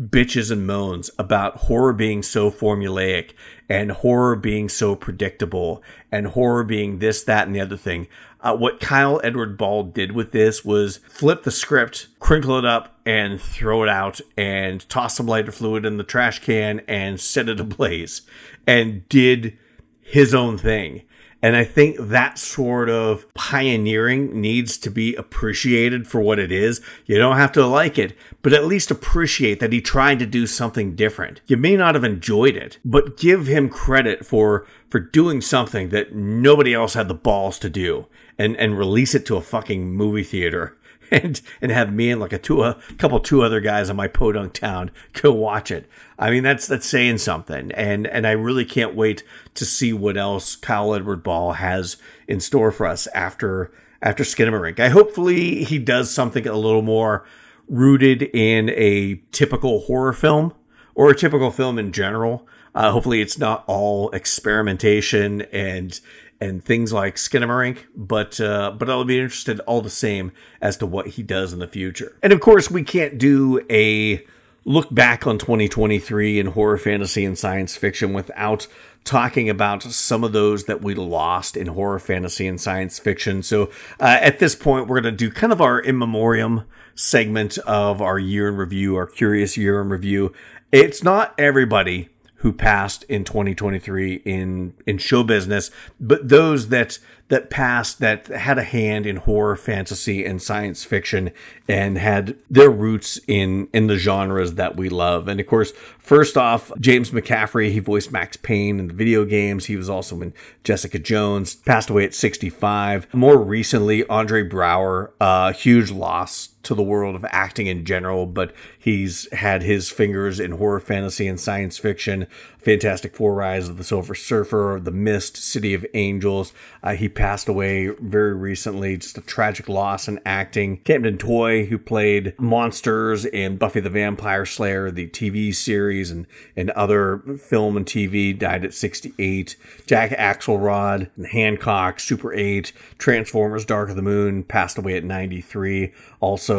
bitches 0.00 0.50
and 0.50 0.66
moans 0.66 1.10
about 1.18 1.56
horror 1.56 1.92
being 1.92 2.22
so 2.22 2.50
formulaic 2.50 3.32
and 3.68 3.92
horror 3.92 4.36
being 4.36 4.68
so 4.68 4.94
predictable 4.94 5.82
and 6.10 6.28
horror 6.28 6.64
being 6.64 6.98
this, 6.98 7.22
that, 7.24 7.46
and 7.46 7.54
the 7.54 7.60
other 7.60 7.76
thing. 7.76 8.08
Uh, 8.40 8.56
what 8.56 8.80
Kyle 8.80 9.20
Edward 9.22 9.56
Ball 9.56 9.84
did 9.84 10.12
with 10.12 10.32
this 10.32 10.64
was 10.64 10.96
flip 11.08 11.44
the 11.44 11.50
script, 11.50 12.08
crinkle 12.18 12.58
it 12.58 12.64
up, 12.64 12.98
and 13.06 13.40
throw 13.40 13.82
it 13.82 13.88
out, 13.88 14.20
and 14.36 14.88
toss 14.88 15.16
some 15.16 15.26
lighter 15.26 15.52
fluid 15.52 15.84
in 15.84 15.96
the 15.96 16.04
trash 16.04 16.40
can 16.40 16.80
and 16.88 17.20
set 17.20 17.48
it 17.48 17.60
ablaze, 17.60 18.22
and 18.66 19.08
did 19.08 19.56
his 20.00 20.34
own 20.34 20.58
thing. 20.58 21.02
And 21.42 21.56
I 21.56 21.64
think 21.64 21.96
that 21.98 22.38
sort 22.38 22.88
of 22.88 23.26
pioneering 23.34 24.40
needs 24.40 24.78
to 24.78 24.90
be 24.90 25.16
appreciated 25.16 26.06
for 26.06 26.20
what 26.20 26.38
it 26.38 26.52
is. 26.52 26.80
You 27.04 27.18
don't 27.18 27.36
have 27.36 27.50
to 27.52 27.66
like 27.66 27.98
it, 27.98 28.16
but 28.42 28.52
at 28.52 28.64
least 28.64 28.92
appreciate 28.92 29.58
that 29.58 29.72
he 29.72 29.80
tried 29.80 30.20
to 30.20 30.26
do 30.26 30.46
something 30.46 30.94
different. 30.94 31.40
You 31.48 31.56
may 31.56 31.76
not 31.76 31.96
have 31.96 32.04
enjoyed 32.04 32.54
it, 32.54 32.78
but 32.84 33.18
give 33.18 33.48
him 33.48 33.68
credit 33.68 34.24
for 34.24 34.66
for 34.88 35.00
doing 35.00 35.40
something 35.40 35.88
that 35.88 36.14
nobody 36.14 36.74
else 36.74 36.94
had 36.94 37.08
the 37.08 37.14
balls 37.14 37.58
to 37.58 37.70
do 37.70 38.06
and 38.38 38.56
and 38.56 38.78
release 38.78 39.14
it 39.14 39.26
to 39.26 39.36
a 39.36 39.42
fucking 39.42 39.92
movie 39.92 40.22
theater 40.22 40.76
and 41.12 41.40
and 41.60 41.70
have 41.70 41.92
me 41.92 42.10
and 42.10 42.20
like 42.20 42.32
a 42.32 42.38
two 42.38 42.62
a 42.62 42.78
couple 42.98 43.20
two 43.20 43.42
other 43.42 43.60
guys 43.60 43.90
in 43.90 43.96
my 43.96 44.08
podunk 44.08 44.54
town 44.54 44.90
go 45.12 45.32
watch 45.32 45.70
it. 45.70 45.88
I 46.18 46.30
mean 46.30 46.42
that's 46.42 46.66
that's 46.66 46.86
saying 46.86 47.18
something, 47.18 47.70
and 47.72 48.06
and 48.06 48.26
I 48.26 48.32
really 48.32 48.64
can't 48.64 48.94
wait 48.94 49.22
to 49.54 49.64
see 49.64 49.92
what 49.92 50.16
else 50.16 50.56
Kyle 50.56 50.94
Edward 50.94 51.22
Ball 51.22 51.52
has 51.52 51.96
in 52.26 52.40
store 52.40 52.72
for 52.72 52.86
us 52.86 53.06
after 53.08 53.70
after 54.00 54.24
Skinamarink. 54.24 54.80
I 54.80 54.88
hopefully 54.88 55.64
he 55.64 55.78
does 55.78 56.12
something 56.12 56.46
a 56.46 56.56
little 56.56 56.82
more 56.82 57.24
rooted 57.68 58.22
in 58.22 58.70
a 58.70 59.20
typical 59.32 59.80
horror 59.80 60.12
film 60.12 60.52
or 60.94 61.10
a 61.10 61.16
typical 61.16 61.50
film 61.50 61.78
in 61.78 61.92
general. 61.92 62.46
Uh, 62.74 62.90
hopefully, 62.90 63.20
it's 63.20 63.38
not 63.38 63.64
all 63.66 64.10
experimentation 64.10 65.42
and 65.52 66.00
and 66.42 66.64
things 66.64 66.92
like 66.92 67.14
Skinamarink, 67.14 67.84
but 67.94 68.40
uh, 68.40 68.72
but 68.72 68.90
I'll 68.90 69.04
be 69.04 69.20
interested 69.20 69.60
all 69.60 69.80
the 69.80 69.88
same 69.88 70.32
as 70.60 70.76
to 70.78 70.86
what 70.86 71.08
he 71.08 71.22
does 71.22 71.52
in 71.52 71.60
the 71.60 71.68
future. 71.68 72.16
And 72.20 72.32
of 72.32 72.40
course, 72.40 72.68
we 72.68 72.82
can't 72.82 73.16
do 73.16 73.64
a 73.70 74.26
look 74.64 74.92
back 74.92 75.24
on 75.24 75.38
2023 75.38 76.40
in 76.40 76.46
horror, 76.48 76.78
fantasy, 76.78 77.24
and 77.24 77.38
science 77.38 77.76
fiction 77.76 78.12
without 78.12 78.66
talking 79.04 79.48
about 79.48 79.84
some 79.84 80.24
of 80.24 80.32
those 80.32 80.64
that 80.64 80.82
we 80.82 80.94
lost 80.94 81.56
in 81.56 81.68
horror, 81.68 82.00
fantasy, 82.00 82.48
and 82.48 82.60
science 82.60 82.98
fiction. 82.98 83.44
So 83.44 83.70
uh, 84.00 84.18
at 84.20 84.40
this 84.40 84.56
point, 84.56 84.88
we're 84.88 85.00
going 85.00 85.16
to 85.16 85.28
do 85.28 85.30
kind 85.30 85.52
of 85.52 85.60
our 85.60 85.78
in 85.78 85.96
memoriam 85.96 86.64
segment 86.96 87.56
of 87.58 88.02
our 88.02 88.18
year 88.18 88.48
in 88.48 88.56
review, 88.56 88.96
our 88.96 89.06
curious 89.06 89.56
year 89.56 89.80
in 89.80 89.90
review. 89.90 90.32
It's 90.72 91.04
not 91.04 91.34
everybody 91.38 92.08
who 92.42 92.52
passed 92.52 93.04
in 93.04 93.24
2023 93.24 94.14
in 94.24 94.74
in 94.84 94.98
show 94.98 95.22
business, 95.22 95.70
but 96.00 96.28
those 96.28 96.68
that 96.68 96.98
that 97.28 97.50
passed 97.50 98.00
that 98.00 98.26
had 98.26 98.58
a 98.58 98.64
hand 98.64 99.06
in 99.06 99.16
horror, 99.16 99.54
fantasy, 99.54 100.24
and 100.24 100.42
science 100.42 100.84
fiction, 100.84 101.30
and 101.68 101.96
had 101.96 102.36
their 102.50 102.68
roots 102.68 103.20
in 103.28 103.68
in 103.72 103.86
the 103.86 103.96
genres 103.96 104.54
that 104.54 104.76
we 104.76 104.88
love. 104.88 105.28
And 105.28 105.38
of 105.38 105.46
course, 105.46 105.72
first 105.98 106.36
off, 106.36 106.72
James 106.80 107.12
McCaffrey, 107.12 107.70
he 107.70 107.78
voiced 107.78 108.10
Max 108.10 108.36
Payne 108.36 108.80
in 108.80 108.88
the 108.88 108.94
video 108.94 109.24
games. 109.24 109.66
He 109.66 109.76
was 109.76 109.88
also 109.88 110.20
in 110.20 110.34
Jessica 110.64 110.98
Jones. 110.98 111.54
Passed 111.54 111.90
away 111.90 112.04
at 112.04 112.12
65. 112.12 113.14
More 113.14 113.38
recently, 113.38 114.04
Andre 114.08 114.42
Braugher, 114.42 115.12
a 115.20 115.24
uh, 115.24 115.52
huge 115.52 115.92
loss 115.92 116.51
to 116.62 116.74
the 116.74 116.82
world 116.82 117.14
of 117.14 117.24
acting 117.30 117.66
in 117.66 117.84
general, 117.84 118.26
but 118.26 118.52
he's 118.78 119.30
had 119.32 119.62
his 119.62 119.90
fingers 119.90 120.40
in 120.40 120.52
horror, 120.52 120.80
fantasy, 120.80 121.26
and 121.26 121.40
science 121.40 121.78
fiction. 121.78 122.26
Fantastic 122.58 123.16
Four: 123.16 123.34
Rise 123.34 123.68
of 123.68 123.76
the 123.76 123.84
Silver 123.84 124.14
Surfer, 124.14 124.80
The 124.80 124.92
Mist, 124.92 125.36
City 125.36 125.74
of 125.74 125.84
Angels. 125.94 126.52
Uh, 126.82 126.94
he 126.94 127.08
passed 127.08 127.48
away 127.48 127.88
very 127.88 128.34
recently. 128.34 128.96
Just 128.96 129.18
a 129.18 129.20
tragic 129.20 129.68
loss 129.68 130.06
in 130.06 130.20
acting. 130.24 130.76
Camden 130.78 131.18
Toy, 131.18 131.66
who 131.66 131.76
played 131.76 132.34
monsters 132.38 133.24
in 133.24 133.56
Buffy 133.56 133.80
the 133.80 133.90
Vampire 133.90 134.46
Slayer, 134.46 134.92
the 134.92 135.08
TV 135.08 135.52
series, 135.52 136.12
and, 136.12 136.26
and 136.56 136.70
other 136.70 137.18
film 137.36 137.76
and 137.76 137.84
TV, 137.84 138.38
died 138.38 138.64
at 138.64 138.74
68. 138.74 139.56
Jack 139.86 140.10
Axelrod, 140.10 141.10
and 141.16 141.26
Hancock, 141.26 141.98
Super 141.98 142.32
8, 142.32 142.72
Transformers 142.98 143.64
Dark 143.64 143.90
of 143.90 143.96
the 143.96 144.02
Moon, 144.02 144.44
passed 144.44 144.78
away 144.78 144.96
at 144.96 145.04
93. 145.04 145.92
Also, 146.20 146.51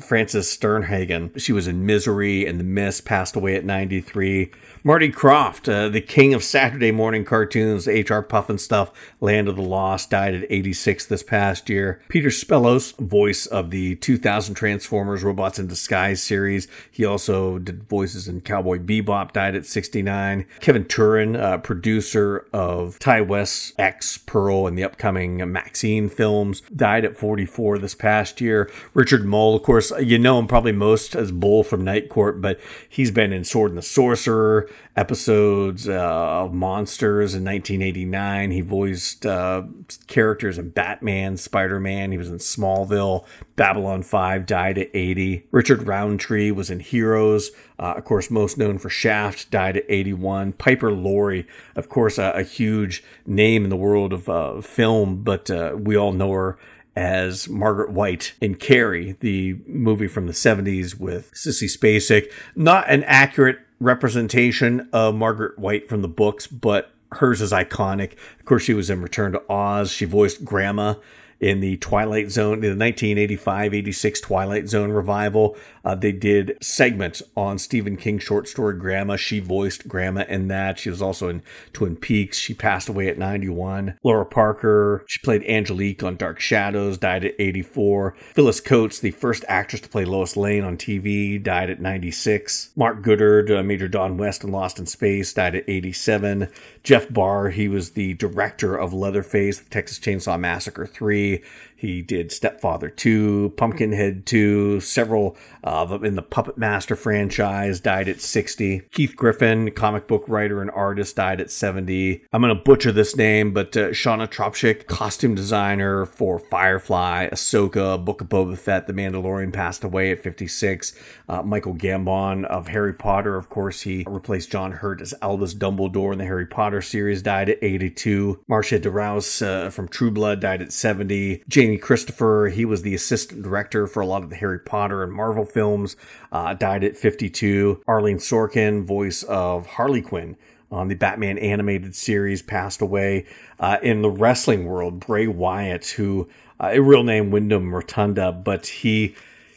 Frances 0.00 0.46
Sternhagen, 0.46 1.38
she 1.40 1.52
was 1.52 1.66
in 1.66 1.86
Misery 1.86 2.46
and 2.46 2.60
The 2.60 2.64
Mist, 2.64 3.04
passed 3.04 3.36
away 3.36 3.56
at 3.56 3.64
93. 3.64 4.50
Marty 4.86 5.10
Krofft, 5.10 5.66
uh, 5.66 5.88
the 5.88 6.02
king 6.02 6.34
of 6.34 6.44
Saturday 6.44 6.92
morning 6.92 7.24
cartoons, 7.24 7.86
HR 7.86 8.20
Pufnstuf, 8.20 8.90
Land 9.18 9.48
of 9.48 9.56
the 9.56 9.62
Lost, 9.62 10.10
died 10.10 10.34
at 10.34 10.46
86 10.50 11.06
this 11.06 11.22
past 11.22 11.70
year. 11.70 12.02
Peter 12.10 12.28
Spellos, 12.28 12.94
voice 12.98 13.46
of 13.46 13.70
the 13.70 13.96
2000 13.96 14.54
Transformers 14.54 15.24
Robots 15.24 15.58
in 15.58 15.68
Disguise 15.68 16.22
series. 16.22 16.68
He 16.90 17.02
also 17.02 17.58
did 17.58 17.88
voices 17.88 18.28
in 18.28 18.42
Cowboy 18.42 18.78
Bebop, 18.78 19.32
died 19.32 19.54
at 19.54 19.64
69. 19.64 20.44
Kevin 20.60 20.84
Turen, 20.84 21.40
uh, 21.40 21.56
producer 21.56 22.46
of 22.52 22.98
Ti 22.98 23.22
West's 23.22 23.72
X, 23.78 24.18
Pearl, 24.18 24.66
and 24.66 24.76
the 24.76 24.84
upcoming 24.84 25.50
Maxine 25.50 26.10
films, 26.10 26.60
died 26.76 27.06
at 27.06 27.16
44 27.16 27.78
this 27.78 27.94
past 27.94 28.38
year. 28.38 28.70
Richard 28.92 29.24
Moll, 29.24 29.56
of 29.56 29.62
course, 29.62 29.92
you 29.98 30.18
know 30.18 30.38
him 30.38 30.46
probably 30.46 30.72
most 30.72 31.16
as 31.16 31.32
Bull 31.32 31.64
from 31.64 31.82
Night 31.82 32.10
Court, 32.10 32.42
but 32.42 32.60
he's 32.86 33.10
been 33.10 33.32
in 33.32 33.44
Sword 33.44 33.70
and 33.70 33.78
the 33.78 33.82
Sorcerer, 33.82 34.68
episodes 34.96 35.88
uh, 35.88 35.92
of 35.92 36.52
Monsters 36.52 37.34
in 37.34 37.44
1989. 37.44 38.50
He 38.50 38.60
voiced 38.60 39.26
uh, 39.26 39.64
characters 40.06 40.58
in 40.58 40.70
Batman, 40.70 41.36
Spider 41.36 41.80
Man. 41.80 42.12
He 42.12 42.18
was 42.18 42.30
in 42.30 42.38
Smallville. 42.38 43.26
Babylon 43.56 44.02
5 44.02 44.46
died 44.46 44.78
at 44.78 44.90
80. 44.94 45.46
Richard 45.50 45.86
Roundtree 45.86 46.50
was 46.50 46.70
in 46.70 46.80
Heroes. 46.80 47.50
Uh, 47.78 47.94
of 47.96 48.04
course, 48.04 48.30
most 48.30 48.56
known 48.56 48.78
for 48.78 48.88
Shaft, 48.88 49.50
died 49.50 49.76
at 49.76 49.84
81. 49.88 50.52
Piper 50.52 50.92
Laurie, 50.92 51.46
of 51.74 51.88
course, 51.88 52.18
a, 52.18 52.30
a 52.30 52.42
huge 52.42 53.02
name 53.26 53.64
in 53.64 53.70
the 53.70 53.76
world 53.76 54.12
of 54.12 54.28
uh, 54.28 54.60
film, 54.60 55.22
but 55.24 55.50
uh, 55.50 55.76
we 55.76 55.96
all 55.96 56.12
know 56.12 56.30
her 56.32 56.58
as 56.96 57.48
Margaret 57.48 57.90
White 57.90 58.34
in 58.40 58.54
Carrie, 58.54 59.16
the 59.20 59.58
movie 59.66 60.06
from 60.06 60.26
the 60.26 60.32
70s 60.32 60.98
with 60.98 61.32
Sissy 61.34 61.68
Spacek. 61.68 62.30
Not 62.54 62.88
an 62.88 63.02
accurate 63.04 63.58
representation 63.80 64.88
of 64.92 65.14
Margaret 65.14 65.58
White 65.58 65.88
from 65.88 66.02
the 66.02 66.08
books, 66.08 66.46
but 66.46 66.92
hers 67.12 67.40
is 67.40 67.52
iconic. 67.52 68.12
Of 68.38 68.44
course, 68.44 68.62
she 68.62 68.74
was 68.74 68.90
in 68.90 69.02
Return 69.02 69.32
to 69.32 69.42
Oz. 69.48 69.90
She 69.90 70.04
voiced 70.04 70.44
Grandma 70.44 70.94
in 71.40 71.60
the 71.60 71.76
Twilight 71.78 72.30
Zone, 72.30 72.54
in 72.64 72.78
the 72.78 72.84
1985 72.84 73.74
86 73.74 74.20
Twilight 74.20 74.68
Zone 74.68 74.90
revival. 74.90 75.56
Uh, 75.84 75.94
they 75.94 76.12
did 76.12 76.56
segments 76.62 77.22
on 77.36 77.58
Stephen 77.58 77.96
King's 77.96 78.22
short 78.22 78.48
story 78.48 78.76
Grandma. 78.78 79.16
She 79.16 79.40
voiced 79.40 79.86
Grandma 79.86 80.24
in 80.28 80.48
that. 80.48 80.78
She 80.78 80.90
was 80.90 81.02
also 81.02 81.28
in 81.28 81.42
Twin 81.72 81.96
Peaks. 81.96 82.38
She 82.38 82.54
passed 82.54 82.88
away 82.88 83.08
at 83.08 83.18
91. 83.18 83.98
Laura 84.02 84.24
Parker, 84.24 85.04
she 85.06 85.18
played 85.20 85.44
Angelique 85.44 86.02
on 86.02 86.16
Dark 86.16 86.40
Shadows, 86.40 86.98
died 86.98 87.24
at 87.24 87.34
84. 87.38 88.16
Phyllis 88.34 88.60
Coates, 88.60 88.98
the 88.98 89.10
first 89.10 89.44
actress 89.48 89.82
to 89.82 89.88
play 89.88 90.04
Lois 90.04 90.36
Lane 90.36 90.64
on 90.64 90.76
TV, 90.76 91.42
died 91.42 91.70
at 91.70 91.80
96. 91.80 92.70
Mark 92.76 93.02
Goddard, 93.02 93.50
uh, 93.50 93.62
Major 93.62 93.88
Don 93.88 94.16
West 94.16 94.44
in 94.44 94.50
Lost 94.50 94.78
in 94.78 94.86
Space, 94.86 95.32
died 95.34 95.54
at 95.54 95.68
87. 95.68 96.48
Jeff 96.82 97.08
Burr, 97.08 97.50
he 97.50 97.68
was 97.68 97.90
the 97.90 98.14
director 98.14 98.76
of 98.76 98.92
Leatherface, 98.92 99.58
the 99.58 99.70
Texas 99.70 99.98
Chainsaw 99.98 100.38
Massacre 100.38 100.86
3. 100.86 101.42
He 101.76 102.00
did 102.00 102.32
Stepfather 102.32 102.88
2, 102.88 103.54
Pumpkinhead 103.56 104.24
2, 104.24 104.80
several 104.80 105.36
uh, 105.64 105.98
in 106.02 106.14
the 106.14 106.22
Puppet 106.22 106.58
Master 106.58 106.94
franchise, 106.94 107.80
died 107.80 108.08
at 108.08 108.20
60. 108.20 108.82
Keith 108.92 109.16
Giffen, 109.16 109.70
comic 109.70 110.06
book 110.06 110.24
writer 110.28 110.60
and 110.60 110.70
artist, 110.70 111.16
died 111.16 111.40
at 111.40 111.50
70. 111.50 112.22
I'm 112.32 112.42
going 112.42 112.54
to 112.54 112.62
butcher 112.62 112.92
this 112.92 113.16
name, 113.16 113.52
but 113.52 113.76
uh, 113.76 113.88
Shana 113.88 114.28
Tropchik, 114.28 114.86
costume 114.86 115.34
designer 115.34 116.04
for 116.04 116.38
Firefly, 116.38 117.28
Ahsoka, 117.30 118.02
Book 118.04 118.20
of 118.20 118.28
Boba 118.28 118.58
Fett, 118.58 118.86
The 118.86 118.92
Mandalorian, 118.92 119.52
passed 119.52 119.82
away 119.82 120.12
at 120.12 120.22
56. 120.22 120.92
Uh, 121.28 121.42
Michael 121.42 121.74
Gambon 121.74 122.44
of 122.44 122.68
Harry 122.68 122.92
Potter, 122.92 123.36
of 123.36 123.48
course, 123.48 123.80
he 123.80 124.04
replaced 124.06 124.50
John 124.50 124.72
Hurt 124.72 125.00
as 125.00 125.14
Albus 125.22 125.54
Dumbledore 125.54 126.12
in 126.12 126.18
the 126.18 126.24
Harry 126.24 126.46
Potter 126.46 126.82
series, 126.82 127.22
died 127.22 127.48
at 127.48 127.58
82. 127.62 128.40
Marcia 128.48 128.78
DeRouse 128.78 129.44
uh, 129.44 129.70
from 129.70 129.88
True 129.88 130.10
Blood 130.10 130.40
died 130.40 130.60
at 130.60 130.72
70. 130.72 131.42
Jamie 131.48 131.78
Christopher, 131.78 132.50
he 132.52 132.66
was 132.66 132.82
the 132.82 132.94
assistant 132.94 133.42
director 133.42 133.86
for 133.86 134.00
a 134.00 134.06
lot 134.06 134.22
of 134.22 134.30
the 134.30 134.36
Harry 134.36 134.58
Potter 134.58 135.02
and 135.02 135.12
Marvel 135.12 135.46
films, 135.54 135.96
uh, 136.32 136.52
died 136.54 136.84
at 136.84 136.96
52. 136.96 137.82
Arlene 137.86 138.18
Sorkin, 138.18 138.84
voice 138.84 139.22
of 139.22 139.66
Harley 139.66 140.02
Quinn 140.02 140.36
on 140.70 140.88
the 140.88 140.94
Batman 140.94 141.38
animated 141.38 141.94
series, 141.94 142.42
passed 142.42 142.82
away. 142.82 143.24
Uh, 143.58 143.78
in 143.82 144.02
the 144.02 144.10
wrestling 144.10 144.66
world, 144.66 145.00
Bray 145.00 145.26
Wyatt, 145.26 145.86
who 145.86 146.28
uh, 146.60 146.70
a 146.72 146.80
real 146.80 147.04
name 147.04 147.30
Wyndham 147.30 147.74
Rotunda, 147.74 148.32
but 148.32 148.66
he 148.66 149.14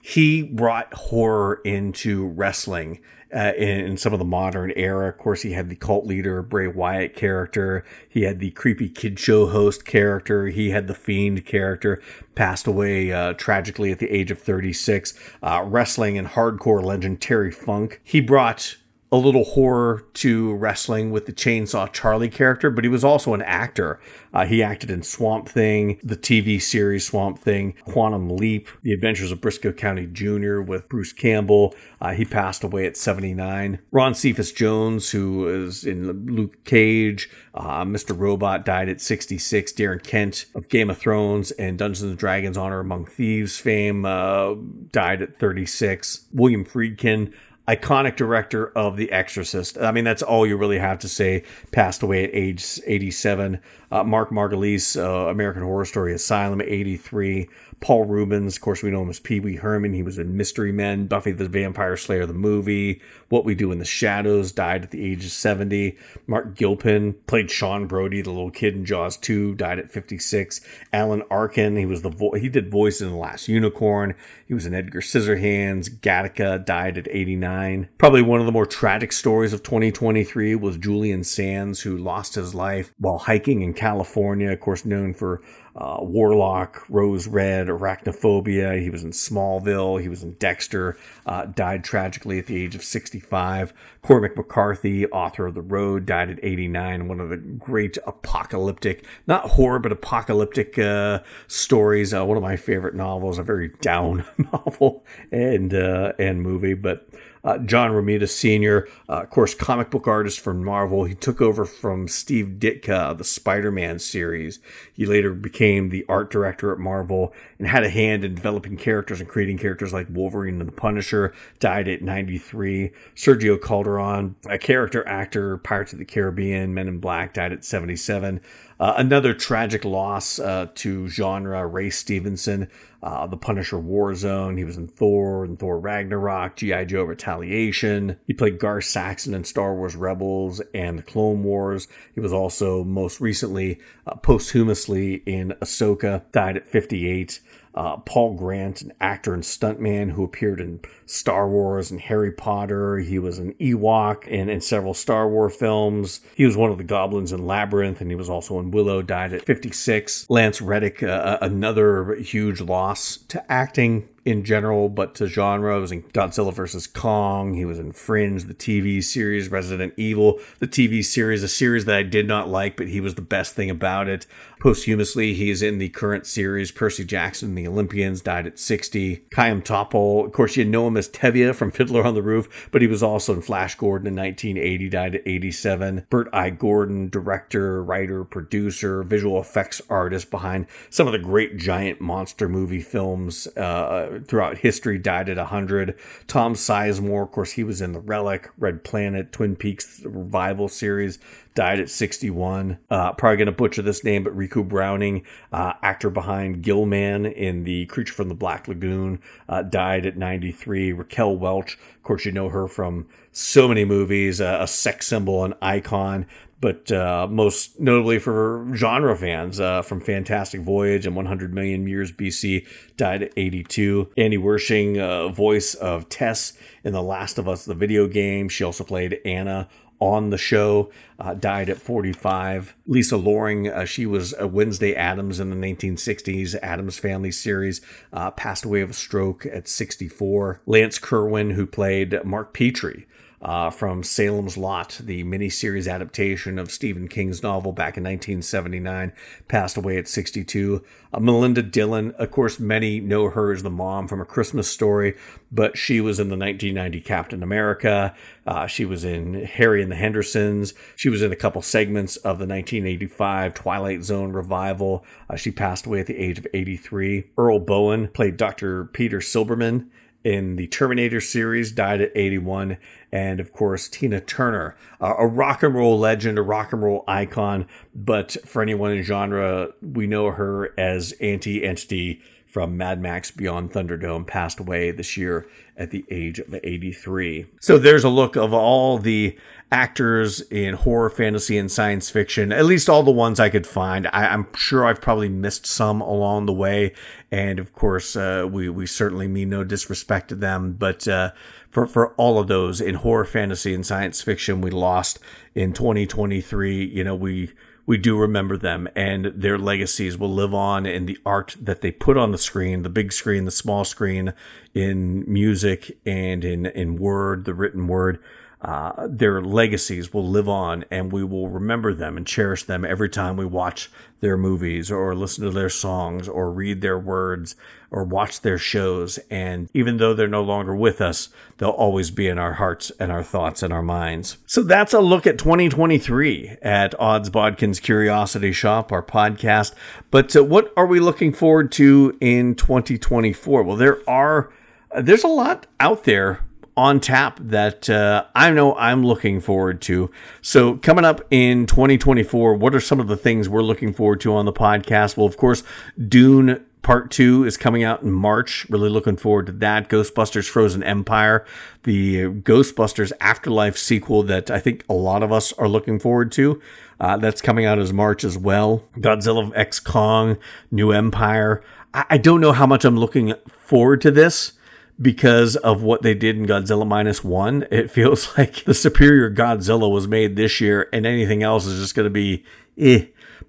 he 0.07 0.41
brought 0.41 0.93
horror 0.93 1.59
into 1.65 2.27
wrestling 2.27 3.01
uh, 3.35 3.51
in, 3.57 3.85
in, 3.85 3.97
some 3.97 4.13
of 4.13 4.19
the 4.19 4.25
modern 4.25 4.71
era. 4.77 5.09
Of 5.09 5.17
course, 5.17 5.41
he 5.41 5.51
had 5.51 5.67
the 5.67 5.75
cult 5.75 6.05
leader 6.05 6.41
Bray 6.41 6.69
Wyatt 6.69 7.13
character. 7.13 7.83
He 8.07 8.21
had 8.21 8.39
the 8.39 8.51
creepy 8.51 8.87
kid 8.87 9.19
show 9.19 9.47
host 9.47 9.83
character. 9.83 10.47
He 10.47 10.69
had 10.69 10.87
the 10.87 10.95
fiend 10.95 11.45
character. 11.45 12.01
Passed 12.35 12.67
away 12.67 13.11
uh, 13.11 13.33
tragically 13.33 13.91
at 13.91 13.99
the 13.99 14.09
age 14.09 14.31
of 14.31 14.39
36. 14.39 15.13
Uh, 15.43 15.63
wrestling 15.65 16.17
and 16.17 16.29
hardcore 16.29 16.81
legend 16.81 17.19
Terry 17.19 17.51
Funk. 17.51 17.99
He 18.01 18.21
brought 18.21 18.77
a 19.11 19.17
little 19.17 19.45
horror 19.45 20.03
to 20.13 20.53
wrestling 20.55 21.11
with 21.11 21.25
the 21.25 21.33
Chainsaw 21.33 21.91
Charlie 21.93 22.29
character, 22.29 22.69
but 22.69 22.83
he 22.83 22.89
was 22.89 23.05
also 23.05 23.33
an 23.33 23.41
actor. 23.41 23.99
Uh, 24.33 24.45
he 24.45 24.61
acted 24.61 24.91
in 24.91 25.01
Swamp 25.01 25.47
Thing, 25.47 25.99
the 26.03 26.17
TV 26.17 26.61
series 26.61 27.07
Swamp 27.07 27.39
Thing, 27.39 27.73
Quantum 27.85 28.29
Leap, 28.29 28.67
The 28.83 28.91
Adventures 28.91 29.31
of 29.31 29.39
Brisco 29.39 29.75
County 29.75 30.05
Jr. 30.07 30.59
with 30.59 30.89
Bruce 30.89 31.13
Campbell. 31.13 31.73
Uh, 32.01 32.11
he 32.11 32.25
passed 32.25 32.63
away 32.63 32.85
at 32.85 32.97
79. 32.97 33.79
Ron 33.91 34.13
Cephas 34.13 34.51
Jones, 34.51 35.11
who 35.11 35.47
is 35.47 35.85
in 35.85 36.25
Luke 36.25 36.63
Cage, 36.65 37.29
uh, 37.53 37.85
Mr. 37.85 38.17
Robot, 38.17 38.65
died 38.65 38.89
at 38.89 38.99
66. 38.99 39.71
Darren 39.71 40.03
Kent 40.03 40.45
of 40.53 40.67
Game 40.67 40.89
of 40.89 40.97
Thrones 40.97 41.51
and 41.51 41.77
Dungeons 41.77 42.09
and 42.09 42.17
Dragons 42.17 42.57
Honor 42.57 42.81
Among 42.81 43.05
Thieves 43.05 43.57
fame 43.57 44.05
uh, 44.05 44.55
died 44.91 45.21
at 45.21 45.39
36. 45.39 46.25
William 46.33 46.65
Friedkin, 46.65 47.33
iconic 47.67 48.15
director 48.15 48.67
of 48.75 48.95
The 48.95 49.11
Exorcist. 49.11 49.77
I 49.77 49.91
mean, 49.91 50.03
that's 50.03 50.23
all 50.23 50.45
you 50.47 50.57
really 50.57 50.79
have 50.79 50.99
to 50.99 51.09
say. 51.09 51.43
Passed 51.71 52.01
away 52.01 52.23
at 52.23 52.29
age 52.33 52.79
87. 52.85 53.59
Uh, 53.91 54.03
Mark 54.03 54.31
Margolis, 54.31 54.97
uh, 55.01 55.29
American 55.29 55.63
Horror 55.63 55.85
Story 55.85 56.13
Asylum, 56.13 56.61
83. 56.61 57.47
Paul 57.79 58.05
Reubens, 58.05 58.55
of 58.55 58.61
course, 58.61 58.81
we 58.81 58.89
know 58.89 59.03
him 59.03 59.09
as 59.09 59.19
Pee 59.19 59.39
Wee 59.39 59.57
Herman. 59.57 59.93
He 59.93 60.01
was 60.01 60.17
in 60.17 60.35
Mystery 60.35 60.71
Men, 60.71 61.05
Buffy 61.05 61.31
the 61.31 61.47
Vampire 61.47 61.95
Slayer, 61.95 62.25
the 62.25 62.33
movie, 62.33 63.01
What 63.29 63.45
We 63.45 63.53
Do 63.53 63.71
in 63.71 63.77
the 63.77 63.85
Shadows, 63.85 64.51
died 64.51 64.83
at 64.83 64.91
the 64.91 65.05
age 65.05 65.23
of 65.25 65.31
70. 65.31 65.95
Marc 66.25 66.55
Gilpin 66.55 67.13
played 67.27 67.51
Sean 67.51 67.85
Brody, 67.85 68.21
the 68.21 68.31
little 68.31 68.49
kid 68.49 68.73
in 68.73 68.83
Jaws 68.83 69.15
2, 69.17 69.53
died 69.55 69.77
at 69.77 69.91
56. 69.91 70.59
Alan 70.91 71.21
Arkin, 71.29 71.77
he 71.77 71.85
was 71.85 72.01
the 72.01 72.09
vo- 72.09 72.31
he 72.33 72.49
did 72.49 72.71
voice 72.71 72.99
in 72.99 73.09
The 73.09 73.15
Last 73.15 73.47
Unicorn. 73.47 74.15
He 74.47 74.55
was 74.55 74.65
in 74.65 74.73
Edgar 74.73 75.01
Scissorhands. 75.01 75.99
Gattaca 75.99 76.65
died 76.65 76.97
at 76.97 77.07
89. 77.07 77.89
Probably 77.99 78.23
one 78.23 78.39
of 78.39 78.47
the 78.47 78.51
more 78.51 78.65
tragic 78.65 79.11
stories 79.11 79.53
of 79.53 79.61
2023 79.61 80.55
was 80.55 80.77
Julian 80.77 81.23
Sands, 81.23 81.81
who 81.81 81.95
lost 81.95 82.33
his 82.35 82.55
life 82.55 82.91
while 82.97 83.19
hiking 83.19 83.61
in 83.61 83.75
California, 83.77 84.51
of 84.51 84.59
course, 84.59 84.83
known 84.83 85.13
for 85.13 85.41
uh, 85.75 85.99
Warlock, 86.01 86.83
Rose 86.89 87.27
Red, 87.27 87.67
Arachnophobia. 87.67 88.81
He 88.81 88.89
was 88.89 89.03
in 89.03 89.11
Smallville. 89.11 90.01
He 90.01 90.09
was 90.09 90.23
in 90.23 90.33
Dexter. 90.33 90.97
Uh, 91.27 91.45
died 91.45 91.83
tragically 91.83 92.39
at 92.39 92.47
the 92.47 92.61
age 92.61 92.73
of 92.73 92.83
65. 92.83 93.73
Cormac 94.01 94.35
McCarthy, 94.35 95.05
author 95.07 95.45
of 95.45 95.53
The 95.53 95.61
Road, 95.61 96.07
died 96.07 96.31
at 96.31 96.39
89. 96.41 97.07
One 97.07 97.19
of 97.19 97.29
the 97.29 97.37
great 97.37 97.99
apocalyptic, 98.07 99.05
not 99.27 99.51
horror, 99.51 99.77
but 99.77 99.91
apocalyptic 99.91 100.79
uh, 100.79 101.19
stories. 101.47 102.13
Uh, 102.13 102.25
one 102.25 102.37
of 102.37 102.43
my 102.43 102.55
favorite 102.55 102.95
novels, 102.95 103.37
a 103.37 103.43
very 103.43 103.69
down 103.81 104.25
novel 104.51 105.05
and 105.31 105.75
uh, 105.75 106.13
and 106.17 106.41
movie, 106.41 106.73
but 106.73 107.07
uh, 107.43 107.57
John 107.59 107.91
Romita 107.91 108.27
Sr., 108.29 108.87
uh, 109.09 109.21
of 109.23 109.29
course, 109.29 109.53
comic 109.53 109.89
book 109.89 110.07
artist 110.07 110.39
from 110.39 110.63
Marvel. 110.63 111.05
He 111.05 111.15
took 111.15 111.41
over 111.41 111.65
from 111.65 112.07
Steve 112.07 112.55
Ditko 112.59 113.11
of 113.11 113.17
the 113.17 113.23
Spider 113.23 113.71
Man 113.71 113.99
series. 113.99 114.59
He 114.93 115.05
later 115.05 115.33
became 115.33 115.89
the 115.89 116.05
art 116.09 116.31
director 116.31 116.71
at 116.71 116.79
Marvel 116.79 117.33
and 117.59 117.67
had 117.67 117.83
a 117.83 117.89
hand 117.89 118.23
in 118.23 118.35
developing 118.35 118.77
characters 118.77 119.19
and 119.19 119.29
creating 119.29 119.57
characters 119.57 119.93
like 119.93 120.07
Wolverine 120.09 120.59
and 120.59 120.67
the 120.67 120.73
Punisher. 120.73 121.33
Died 121.59 121.87
at 121.87 122.01
93. 122.01 122.91
Sergio 123.15 123.61
Calderon, 123.61 124.35
a 124.49 124.57
character 124.57 125.07
actor, 125.07 125.57
Pirates 125.57 125.93
of 125.93 125.99
the 125.99 126.05
Caribbean, 126.05 126.73
Men 126.73 126.87
in 126.87 126.99
Black, 126.99 127.33
died 127.33 127.51
at 127.53 127.63
77. 127.63 128.41
Uh, 128.79 128.93
another 128.97 129.33
tragic 129.33 129.83
loss 129.83 130.39
uh, 130.39 130.67
to 130.75 131.07
genre, 131.07 131.65
Ray 131.65 131.89
Stevenson, 131.89 132.69
uh, 133.07 133.25
The 133.25 133.37
Punisher 133.37 133.77
Warzone. 133.77 134.57
He 134.57 134.65
was 134.65 134.75
in 134.75 134.89
Thor 134.89 135.45
and 135.45 135.57
Thor 135.57 135.79
Ragnarok, 135.79 136.57
G.I. 136.57 136.83
Joe 136.83 137.03
Retaliation. 137.03 138.17
He 138.27 138.33
played 138.33 138.59
Gar 138.59 138.81
Saxon 138.81 139.33
in 139.33 139.45
Star 139.45 139.73
Wars 139.73 139.95
Rebels 139.95 140.61
and 140.73 140.99
the 140.99 141.03
Clone 141.03 141.41
Wars. 141.43 141.87
He 142.13 142.19
was 142.19 142.33
also 142.33 142.83
most 142.83 143.21
recently 143.21 143.79
uh, 144.05 144.15
posthumously 144.15 145.23
in 145.25 145.53
Ahsoka, 145.61 146.29
died 146.33 146.57
at 146.57 146.67
58 146.67 147.39
uh, 147.77 147.97
Paul 147.97 148.33
Grant, 148.33 148.81
an 148.81 148.91
actor 148.99 149.35
and 149.35 149.43
stuntman 149.43 150.11
who 150.11 150.23
appeared 150.23 150.59
in 150.59 150.79
Star 151.05 151.47
Wars 151.47 151.91
and 151.91 152.01
Harry 152.01 152.31
Potter. 152.31 152.97
He 152.97 153.19
was 153.19 153.37
an 153.37 153.53
Ewok 153.53 154.27
in, 154.27 154.49
in 154.49 154.61
several 154.61 154.95
Star 154.95 155.29
Wars 155.29 155.55
films. 155.55 156.21
He 156.35 156.45
was 156.45 156.57
one 156.57 156.71
of 156.71 156.79
the 156.79 156.83
goblins 156.83 157.31
in 157.31 157.45
Labyrinth, 157.45 158.01
and 158.01 158.09
he 158.09 158.15
was 158.15 158.29
also 158.29 158.59
in 158.59 158.71
Willow, 158.71 159.03
died 159.03 159.31
at 159.31 159.45
56. 159.45 160.27
Lance 160.27 160.59
Reddick, 160.59 161.03
uh, 161.03 161.37
another 161.39 162.15
huge 162.15 162.61
loss 162.61 163.17
to 163.27 163.51
acting 163.51 164.09
in 164.27 164.43
general, 164.43 164.89
but 164.89 165.15
to 165.15 165.25
genre. 165.25 165.75
He 165.75 165.81
was 165.81 165.91
in 165.93 166.03
Godzilla 166.03 166.53
vs. 166.53 166.85
Kong. 166.85 167.53
He 167.53 167.63
was 167.63 167.79
in 167.79 167.93
Fringe, 167.93 168.43
the 168.43 168.53
TV 168.53 169.01
series, 169.01 169.49
Resident 169.49 169.93
Evil, 169.95 170.39
the 170.59 170.67
TV 170.67 171.03
series, 171.03 171.43
a 171.43 171.47
series 171.47 171.85
that 171.85 171.95
I 171.95 172.03
did 172.03 172.27
not 172.27 172.49
like, 172.49 172.75
but 172.75 172.89
he 172.89 172.99
was 172.99 173.15
the 173.15 173.21
best 173.21 173.55
thing 173.55 173.69
about 173.69 174.09
it. 174.09 174.27
Posthumously, 174.59 175.33
he 175.33 175.49
is 175.49 175.61
in 175.61 175.77
the 175.77 175.87
current 175.89 176.25
series. 176.25 176.71
Percy 176.71 177.05
Jackson 177.05 177.55
the 177.55 177.67
Olympians 177.67 178.21
died 178.21 178.45
at 178.45 178.59
60. 178.59 179.23
Chaim 179.33 179.61
Topol, 179.61 180.25
of 180.25 180.33
course, 180.33 180.57
you 180.57 180.65
know 180.65 180.87
him 180.87 180.97
as 180.97 181.07
Tevye 181.07 181.55
from 181.55 181.71
Fiddler 181.71 182.03
on 182.03 182.13
the 182.13 182.21
Roof, 182.21 182.67
but 182.71 182.81
he 182.81 182.87
was 182.87 183.01
also 183.01 183.33
in 183.33 183.41
Flash 183.41 183.75
Gordon 183.75 184.07
in 184.07 184.15
1980, 184.15 184.89
died 184.89 185.15
at 185.15 185.21
87. 185.25 186.07
Bert 186.09 186.27
I. 186.33 186.49
Gordon, 186.49 187.07
director, 187.09 187.81
writer, 187.81 188.25
producer, 188.25 189.03
visual 189.03 189.39
effects 189.39 189.81
artist 189.89 190.31
behind 190.31 190.65
some 190.89 191.07
of 191.07 191.13
the 191.13 191.19
great 191.19 191.57
giant 191.57 192.01
monster 192.01 192.49
movie 192.49 192.81
films 192.81 193.47
uh, 193.55 194.16
throughout 194.25 194.59
history, 194.59 194.97
died 194.97 195.29
at 195.29 195.37
100. 195.37 195.97
Tom 196.27 196.53
Sizemore, 196.53 197.23
of 197.23 197.31
course, 197.31 197.51
he 197.51 197.63
was 197.63 197.81
in 197.81 197.93
The 197.93 197.99
Relic, 197.99 198.49
Red 198.57 198.83
Planet, 198.83 199.31
Twin 199.31 199.55
Peaks 199.55 200.01
Revival 200.05 200.67
series, 200.67 201.19
died 201.55 201.79
at 201.79 201.89
61. 201.89 202.77
Uh, 202.89 203.13
probably 203.13 203.37
going 203.37 203.47
to 203.47 203.51
butcher 203.51 203.81
this 203.81 204.03
name, 204.03 204.23
but 204.23 204.35
Ricou 204.37 204.67
Browning, 204.67 205.25
uh, 205.51 205.73
actor 205.81 206.09
behind 206.09 206.63
Gillman 206.63 207.25
in 207.25 207.63
The 207.63 207.85
Creature 207.87 208.13
from 208.13 208.29
the 208.29 208.35
Black 208.35 208.67
Lagoon, 208.67 209.19
uh, 209.49 209.63
died 209.63 210.05
at 210.05 210.17
93. 210.17 210.91
Raquel 210.93 211.35
Welch, 211.35 211.73
of 211.73 212.03
course, 212.03 212.25
you 212.25 212.31
know 212.31 212.49
her 212.49 212.67
from 212.67 213.07
so 213.31 213.67
many 213.67 213.85
movies, 213.85 214.39
uh, 214.39 214.59
a 214.61 214.67
sex 214.67 215.07
symbol, 215.07 215.43
an 215.43 215.53
icon 215.61 216.25
but 216.59 216.91
uh, 216.91 217.27
most 217.29 217.79
notably 217.79 218.19
for 218.19 218.67
genre 218.73 219.15
fans 219.15 219.59
uh, 219.59 219.81
from 219.81 219.99
Fantastic 219.99 220.61
Voyage 220.61 221.05
and 221.05 221.15
100 221.15 221.53
Million 221.53 221.87
Years 221.87 222.11
BC, 222.11 222.65
died 222.95 223.23
at 223.23 223.33
82. 223.37 224.09
Annie 224.17 224.37
Wersching, 224.37 224.99
uh, 224.99 225.29
voice 225.29 225.75
of 225.75 226.09
Tess 226.09 226.53
in 226.83 226.93
The 226.93 227.03
Last 227.03 227.37
of 227.37 227.47
Us, 227.47 227.65
the 227.65 227.75
video 227.75 228.07
game. 228.07 228.49
She 228.49 228.63
also 228.63 228.83
played 228.83 229.19
Anna 229.23 229.67
on 229.99 230.29
the 230.29 230.37
show, 230.37 230.91
uh, 231.19 231.33
died 231.33 231.69
at 231.69 231.77
45. 231.77 232.75
Lisa 232.85 233.17
Loring, 233.17 233.67
uh, 233.67 233.85
she 233.85 234.05
was 234.05 234.33
a 234.37 234.47
Wednesday 234.47 234.95
Addams 234.95 235.39
in 235.39 235.49
the 235.49 235.55
1960s 235.55 236.55
Addams 236.61 236.99
Family 236.99 237.31
series, 237.31 237.81
uh, 238.13 238.29
passed 238.31 238.63
away 238.63 238.81
of 238.81 238.91
a 238.91 238.93
stroke 238.93 239.45
at 239.47 239.67
64. 239.67 240.61
Lance 240.65 240.99
Kerwin, 240.99 241.51
who 241.51 241.65
played 241.65 242.23
Mark 242.23 242.53
Petrie 242.53 243.07
uh, 243.41 243.69
from 243.69 244.01
Salem's 244.01 244.57
Lot, 244.57 244.99
the 245.03 245.23
miniseries 245.23 245.91
adaptation 245.91 246.57
of 246.57 246.71
Stephen 246.71 247.07
King's 247.07 247.43
novel 247.43 247.71
back 247.71 247.95
in 247.97 248.03
1979, 248.03 249.13
passed 249.47 249.77
away 249.77 249.97
at 249.97 250.07
62. 250.07 250.83
Uh, 251.13 251.19
Melinda 251.19 251.61
Dillon, 251.61 252.11
of 252.17 252.31
course, 252.31 252.59
many 252.59 252.99
know 252.99 253.29
her 253.29 253.53
as 253.53 253.61
the 253.61 253.69
mom 253.69 254.07
from 254.07 254.21
A 254.21 254.25
Christmas 254.25 254.69
Story, 254.69 255.15
but 255.51 255.77
she 255.77 256.01
was 256.01 256.19
in 256.19 256.29
the 256.29 256.37
1990 256.37 256.99
Captain 257.01 257.43
America. 257.43 258.15
Uh, 258.47 258.65
she 258.65 258.85
was 258.85 259.03
in 259.03 259.45
Harry 259.45 259.83
and 259.83 259.91
the 259.91 259.95
Hendersons. 259.95 260.73
She 260.95 261.09
was 261.09 261.21
in 261.21 261.31
a 261.31 261.35
couple 261.35 261.61
segments 261.61 262.15
of 262.17 262.39
the 262.39 262.47
1985 262.47 263.53
Twilight 263.53 264.03
Zone 264.03 264.31
revival. 264.31 265.05
Uh, 265.29 265.35
she 265.35 265.51
passed 265.51 265.85
away 265.85 265.99
at 265.99 266.07
the 266.07 266.17
age 266.17 266.39
of 266.39 266.47
83. 266.55 267.25
Earl 267.37 267.59
Boen 267.59 268.07
played 268.07 268.35
Dr. 268.35 268.85
Peter 268.85 269.19
Silberman 269.19 269.89
in 270.27 270.57
the 270.57 270.67
Terminator 270.67 271.21
series, 271.21 271.71
died 271.71 272.01
at 272.01 272.11
81. 272.13 272.75
And 273.13 273.39
of 273.39 273.53
course, 273.53 273.87
Tina 273.87 274.19
Turner, 274.19 274.75
uh, 274.99 275.15
a 275.17 275.25
rock 275.25 275.63
and 275.63 275.73
roll 275.73 275.97
legend, 275.97 276.37
a 276.37 276.41
rock 276.41 276.73
and 276.73 276.83
roll 276.83 277.05
icon. 277.07 277.65
But 277.95 278.35
for 278.45 278.61
anyone 278.61 278.91
in 278.91 279.03
genre, 279.03 279.69
we 279.81 280.05
know 280.05 280.31
her 280.31 280.77
as 280.77 281.13
Auntie 281.21 281.63
Entity 281.63 282.21
from 282.57 282.75
Mad 282.75 282.99
Max 282.99 283.29
Beyond 283.29 283.71
Thunderdome, 283.71 284.25
passed 284.25 284.59
away 284.59 284.89
this 284.89 285.15
year 285.15 285.47
at 285.77 285.91
the 285.91 286.03
age 286.09 286.39
of 286.39 286.55
83. 286.63 287.45
So 287.61 287.77
there's 287.77 288.03
a 288.03 288.09
look 288.09 288.35
of 288.35 288.51
all 288.51 288.97
the 288.97 289.37
actors 289.71 290.41
in 290.41 290.73
horror, 290.73 291.11
fantasy, 291.11 291.55
and 291.59 291.71
science 291.71 292.09
fiction, 292.09 292.51
at 292.51 292.65
least 292.65 292.89
all 292.89 293.03
the 293.03 293.11
ones 293.11 293.39
I 293.39 293.49
could 293.49 293.67
find. 293.67 294.07
I, 294.07 294.33
am 294.33 294.47
sure 294.55 294.87
I've 294.87 295.01
probably 295.01 295.29
missed 295.29 295.67
some 295.67 296.01
along 296.01 296.47
the 296.47 296.53
way. 296.53 296.95
And 297.29 297.59
of 297.59 297.73
course, 297.73 298.15
uh, 298.15 298.47
we, 298.51 298.69
we 298.69 298.87
certainly 298.87 299.27
mean 299.27 299.51
no 299.51 299.63
disrespect 299.63 300.29
to 300.29 300.35
them. 300.35 300.73
But 300.73 301.07
uh, 301.07 301.33
for, 301.69 301.85
for 301.85 302.15
all 302.15 302.39
of 302.39 302.47
those 302.47 302.81
in 302.81 302.95
horror, 302.95 303.25
fantasy, 303.25 303.75
and 303.75 303.85
science 303.85 304.19
fiction, 304.23 304.61
we 304.61 304.71
lost 304.71 305.19
in 305.53 305.73
2023. 305.73 306.85
You 306.85 307.03
know, 307.03 307.15
we 307.15 307.51
we 307.87 307.97
do 307.97 308.17
remember 308.17 308.57
them 308.57 308.87
and 308.95 309.25
their 309.27 309.57
legacies 309.57 310.17
will 310.17 310.31
live 310.31 310.53
on 310.53 310.85
in 310.85 311.07
the 311.07 311.17
art 311.25 311.55
that 311.59 311.81
they 311.81 311.89
put 311.89 312.17
on 312.17 312.31
the 312.31 312.37
screen, 312.37 312.83
the 312.83 312.89
big 312.89 313.11
screen, 313.11 313.45
the 313.45 313.51
small 313.51 313.83
screen, 313.85 314.33
in 314.75 315.23
music 315.25 315.97
and 316.05 316.43
in, 316.43 316.67
in 316.67 316.97
word, 316.97 317.45
the 317.45 317.53
written 317.53 317.87
word. 317.87 318.19
Uh, 318.61 319.07
their 319.07 319.41
legacies 319.41 320.13
will 320.13 320.27
live 320.27 320.49
on 320.49 320.83
and 320.91 321.11
we 321.11 321.23
will 321.23 321.47
remember 321.47 321.93
them 321.93 322.17
and 322.17 322.27
cherish 322.27 322.63
them 322.63 322.83
every 322.83 323.07
time 323.07 323.37
we 323.37 323.45
watch 323.45 323.89
their 324.19 324.35
movies 324.35 324.91
or 324.91 325.15
listen 325.15 325.45
to 325.45 325.51
their 325.51 325.69
songs 325.69 326.27
or 326.27 326.51
read 326.51 326.81
their 326.81 326.99
words 326.99 327.55
or 327.91 328.03
watch 328.03 328.41
their 328.41 328.57
shows. 328.57 329.17
And 329.29 329.69
even 329.73 329.97
though 329.97 330.13
they're 330.13 330.27
no 330.27 330.43
longer 330.43 330.75
with 330.75 331.01
us, 331.01 331.29
they'll 331.57 331.69
always 331.69 332.11
be 332.11 332.27
in 332.27 332.37
our 332.37 332.53
hearts 332.53 332.91
and 332.99 333.11
our 333.11 333.23
thoughts 333.23 333.63
and 333.63 333.73
our 333.73 333.81
minds. 333.81 334.37
So 334.45 334.61
that's 334.61 334.93
a 334.93 334.99
look 334.99 335.25
at 335.25 335.37
2023 335.37 336.57
at 336.61 336.99
Odds 336.99 337.29
Bodkin's 337.29 337.79
Curiosity 337.79 338.51
Shoppe, 338.51 338.91
our 338.91 339.03
podcast. 339.03 339.73
But 340.11 340.35
uh, 340.35 340.43
what 340.43 340.73
are 340.75 340.87
we 340.87 340.99
looking 340.99 341.33
forward 341.33 341.71
to 341.73 342.17
in 342.19 342.55
2024? 342.55 343.63
Well, 343.63 343.75
there 343.77 344.07
are. 344.09 344.51
There's 344.97 345.23
a 345.23 345.27
lot 345.27 345.67
out 345.79 346.05
there 346.05 346.41
on 346.77 346.99
tap 346.99 347.39
that 347.41 347.89
uh, 347.89 348.23
I 348.35 348.51
know 348.51 348.75
I'm 348.75 349.03
looking 349.03 349.41
forward 349.41 349.81
to. 349.81 350.11
So, 350.41 350.75
coming 350.77 351.03
up 351.03 351.21
in 351.31 351.65
2024, 351.65 352.53
what 352.53 352.75
are 352.75 352.79
some 352.79 352.99
of 352.99 353.07
the 353.07 353.17
things 353.17 353.49
we're 353.49 353.63
looking 353.63 353.93
forward 353.93 354.21
to 354.21 354.33
on 354.35 354.45
the 354.45 354.53
podcast? 354.53 355.17
Well, 355.17 355.25
of 355.25 355.35
course, 355.35 355.63
Dune 356.07 356.63
Part 356.87 357.11
2 357.11 357.43
is 357.43 357.57
coming 357.57 357.83
out 357.83 358.01
in 358.01 358.13
March. 358.13 358.65
Really 358.69 358.87
looking 358.87 359.17
forward 359.17 359.47
to 359.47 359.51
that. 359.51 359.89
Ghostbusters 359.89 360.47
Frozen 360.47 360.83
Empire, 360.83 361.45
the 361.83 362.27
Ghostbusters 362.27 363.11
Afterlife 363.19 363.77
sequel 363.77 364.23
that 364.23 364.49
I 364.49 364.59
think 364.59 364.85
a 364.87 364.93
lot 364.93 365.21
of 365.21 365.29
us 365.29 365.51
are 365.51 365.67
looking 365.67 365.99
forward 365.99 366.31
to. 366.31 366.61
Uh, 366.97 367.17
that's 367.17 367.41
coming 367.41 367.65
out 367.65 367.77
as 367.77 367.91
March 367.91 368.23
as 368.23 368.37
well. 368.37 368.85
Godzilla 368.99 369.51
X 369.53 369.81
Kong, 369.81 370.37
New 370.71 370.93
Empire. 370.93 371.61
I, 371.93 372.05
I 372.11 372.17
don't 372.17 372.39
know 372.39 372.53
how 372.53 372.65
much 372.65 372.85
I'm 372.85 372.95
looking 372.95 373.33
forward 373.49 373.99
to 374.03 374.09
this 374.09 374.53
because 375.01 375.57
of 375.57 375.83
what 375.83 376.03
they 376.03 376.13
did 376.13 376.37
in 376.37 376.45
Godzilla 376.45 376.87
minus 376.87 377.21
one. 377.21 377.67
It 377.69 377.91
feels 377.97 378.37
like 378.37 378.63
the 378.63 378.73
superior 378.73 379.29
Godzilla 379.29 379.91
was 379.91 380.07
made 380.07 380.37
this 380.37 380.61
year, 380.61 380.87
and 380.93 381.05
anything 381.05 381.43
else 381.43 381.65
is 381.65 381.81
just 381.81 381.95
going 381.95 382.05
to 382.05 382.09
be 382.09 382.45
eh. 382.77 383.07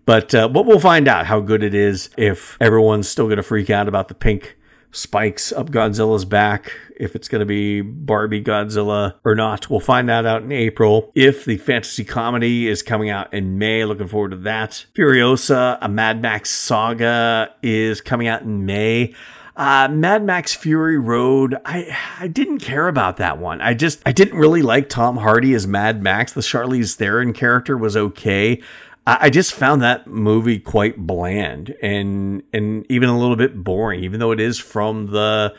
But 0.08 0.34
uh, 0.34 0.48
we'll 0.50 0.80
find 0.80 1.06
out 1.06 1.26
how 1.26 1.40
good 1.40 1.62
it 1.62 1.74
is 1.74 2.08
if 2.16 2.56
everyone's 2.62 3.06
still 3.06 3.28
to 3.28 3.42
freak 3.42 3.68
out 3.68 3.88
about 3.88 4.08
the 4.08 4.14
pink 4.14 4.56
spikes 4.90 5.52
up 5.52 5.68
Godzilla's 5.68 6.24
back. 6.24 6.72
If 6.98 7.14
it's 7.14 7.28
going 7.28 7.40
to 7.40 7.44
be 7.44 7.82
Barbie 7.82 8.42
Godzilla 8.42 9.16
or 9.22 9.34
not, 9.34 9.68
we'll 9.68 9.80
find 9.80 10.08
that 10.08 10.24
out 10.24 10.42
in 10.42 10.50
April. 10.50 11.12
If 11.14 11.44
the 11.44 11.58
fantasy 11.58 12.04
comedy 12.04 12.68
is 12.68 12.82
coming 12.82 13.10
out 13.10 13.34
in 13.34 13.58
May, 13.58 13.84
looking 13.84 14.08
forward 14.08 14.30
to 14.30 14.38
that. 14.38 14.86
Furiosa, 14.96 15.76
a 15.82 15.90
Mad 15.90 16.22
Max 16.22 16.48
saga, 16.48 17.52
is 17.62 18.00
coming 18.00 18.28
out 18.28 18.40
in 18.40 18.64
May. 18.64 19.14
Uh, 19.58 19.88
Mad 19.88 20.24
Max 20.24 20.54
Fury 20.54 20.98
Road, 20.98 21.56
I 21.66 21.94
I 22.20 22.28
didn't 22.28 22.60
care 22.60 22.86
about 22.86 23.16
that 23.16 23.38
one. 23.38 23.60
I 23.60 23.74
just 23.74 24.00
I 24.06 24.12
didn't 24.12 24.38
really 24.38 24.62
like 24.62 24.88
Tom 24.88 25.16
Hardy 25.16 25.52
as 25.52 25.66
Mad 25.66 26.00
Max. 26.00 26.32
The 26.32 26.42
Charlize 26.42 26.94
Theron 26.94 27.32
character 27.32 27.76
was 27.76 27.96
okay. 27.96 28.62
I, 29.08 29.30
just 29.30 29.54
found 29.54 29.80
that 29.80 30.06
movie 30.06 30.58
quite 30.58 30.98
bland 30.98 31.74
and 31.82 32.42
and 32.52 32.84
even 32.90 33.08
a 33.08 33.18
little 33.18 33.36
bit 33.36 33.64
boring, 33.64 34.04
even 34.04 34.20
though 34.20 34.32
it 34.32 34.40
is 34.40 34.58
from 34.58 35.06
the 35.06 35.54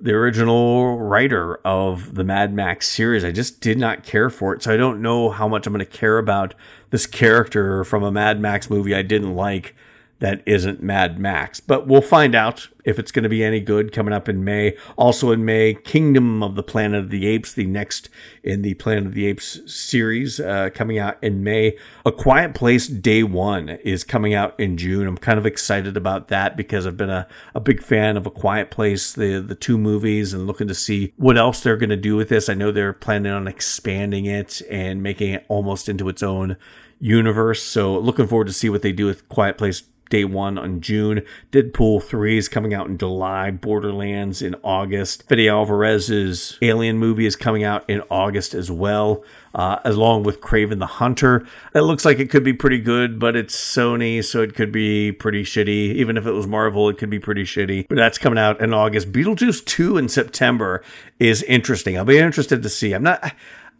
the 0.00 0.12
original 0.12 0.98
writer 0.98 1.56
of 1.64 2.14
the 2.14 2.24
Mad 2.24 2.52
Max 2.52 2.88
series. 2.88 3.24
I 3.24 3.30
just 3.30 3.60
did 3.60 3.78
not 3.78 4.04
care 4.04 4.30
for 4.30 4.54
it. 4.54 4.62
So 4.62 4.72
I 4.72 4.76
don't 4.76 5.00
know 5.00 5.30
how 5.30 5.46
much 5.48 5.66
I'm 5.66 5.72
going 5.72 5.84
to 5.84 5.90
care 5.90 6.18
about 6.18 6.54
this 6.90 7.06
character 7.06 7.84
from 7.84 8.02
a 8.02 8.10
Mad 8.10 8.40
Max 8.40 8.68
movie 8.68 8.94
I 8.94 9.02
didn't 9.02 9.34
like 9.34 9.76
that 10.22 10.40
isn't 10.46 10.80
Mad 10.80 11.18
Max. 11.18 11.58
But 11.58 11.88
we'll 11.88 12.00
find 12.00 12.36
out 12.36 12.68
if 12.84 12.96
it's 12.96 13.10
going 13.10 13.24
to 13.24 13.28
be 13.28 13.42
any 13.42 13.58
good 13.58 13.90
coming 13.90 14.14
up 14.14 14.28
in 14.28 14.44
May. 14.44 14.76
Also 14.96 15.32
in 15.32 15.44
May, 15.44 15.74
Kingdom 15.74 16.44
of 16.44 16.54
the 16.54 16.62
Planet 16.62 17.00
of 17.00 17.10
the 17.10 17.26
Apes, 17.26 17.52
the 17.52 17.66
next 17.66 18.08
in 18.44 18.62
the 18.62 18.74
Planet 18.74 19.06
of 19.06 19.14
the 19.14 19.26
Apes 19.26 19.60
series, 19.66 20.38
uh, 20.38 20.70
coming 20.72 20.96
out 20.96 21.18
in 21.22 21.42
May. 21.42 21.76
A 22.06 22.12
Quiet 22.12 22.54
Place 22.54 22.86
Day 22.86 23.24
One 23.24 23.68
is 23.68 24.04
coming 24.04 24.32
out 24.32 24.58
in 24.60 24.76
June. 24.76 25.08
I'm 25.08 25.18
kind 25.18 25.40
of 25.40 25.46
excited 25.46 25.96
about 25.96 26.28
that 26.28 26.56
because 26.56 26.86
I've 26.86 26.96
been 26.96 27.10
a, 27.10 27.26
a 27.52 27.60
big 27.60 27.82
fan 27.82 28.16
of 28.16 28.24
A 28.24 28.30
Quiet 28.30 28.70
Place, 28.70 29.12
the, 29.12 29.40
the 29.40 29.56
two 29.56 29.76
movies, 29.76 30.32
and 30.32 30.46
looking 30.46 30.68
to 30.68 30.74
see 30.74 31.12
what 31.16 31.36
else 31.36 31.60
they're 31.60 31.76
going 31.76 31.90
to 31.90 31.96
do 31.96 32.14
with 32.14 32.28
this. 32.28 32.48
I 32.48 32.54
know 32.54 32.70
they're 32.70 32.92
planning 32.92 33.32
on 33.32 33.48
expanding 33.48 34.26
it 34.26 34.62
and 34.70 35.02
making 35.02 35.32
it 35.32 35.44
almost 35.48 35.88
into 35.88 36.08
its 36.08 36.22
own 36.22 36.56
universe. 37.00 37.64
So 37.64 37.98
looking 37.98 38.28
forward 38.28 38.46
to 38.46 38.52
see 38.52 38.70
what 38.70 38.82
they 38.82 38.92
do 38.92 39.06
with 39.06 39.28
Quiet 39.28 39.58
Place 39.58 39.82
day 40.12 40.24
one 40.26 40.58
on 40.58 40.82
June. 40.82 41.22
Deadpool 41.52 42.02
3 42.02 42.36
is 42.36 42.46
coming 42.46 42.74
out 42.74 42.86
in 42.86 42.98
July. 42.98 43.50
Borderlands 43.50 44.42
in 44.42 44.54
August. 44.62 45.26
Fede 45.26 45.48
Alvarez's 45.48 46.58
Alien 46.60 46.98
movie 46.98 47.24
is 47.24 47.34
coming 47.34 47.64
out 47.64 47.88
in 47.88 48.02
August 48.10 48.52
as 48.52 48.70
well, 48.70 49.24
uh, 49.54 49.78
along 49.86 50.24
with 50.24 50.42
Kraven 50.42 50.80
the 50.80 50.86
Hunter. 50.86 51.46
It 51.74 51.80
looks 51.80 52.04
like 52.04 52.18
it 52.18 52.28
could 52.28 52.44
be 52.44 52.52
pretty 52.52 52.78
good, 52.78 53.18
but 53.18 53.34
it's 53.34 53.56
Sony, 53.56 54.22
so 54.22 54.42
it 54.42 54.54
could 54.54 54.70
be 54.70 55.12
pretty 55.12 55.44
shitty. 55.44 55.94
Even 55.94 56.18
if 56.18 56.26
it 56.26 56.32
was 56.32 56.46
Marvel, 56.46 56.90
it 56.90 56.98
could 56.98 57.10
be 57.10 57.18
pretty 57.18 57.44
shitty. 57.44 57.88
But 57.88 57.96
that's 57.96 58.18
coming 58.18 58.38
out 58.38 58.60
in 58.60 58.74
August. 58.74 59.12
Beetlejuice 59.12 59.64
2 59.64 59.96
in 59.96 60.10
September 60.10 60.84
is 61.18 61.42
interesting. 61.44 61.96
I'll 61.96 62.04
be 62.04 62.18
interested 62.18 62.62
to 62.62 62.68
see. 62.68 62.92
I'm 62.92 63.02
not. 63.02 63.34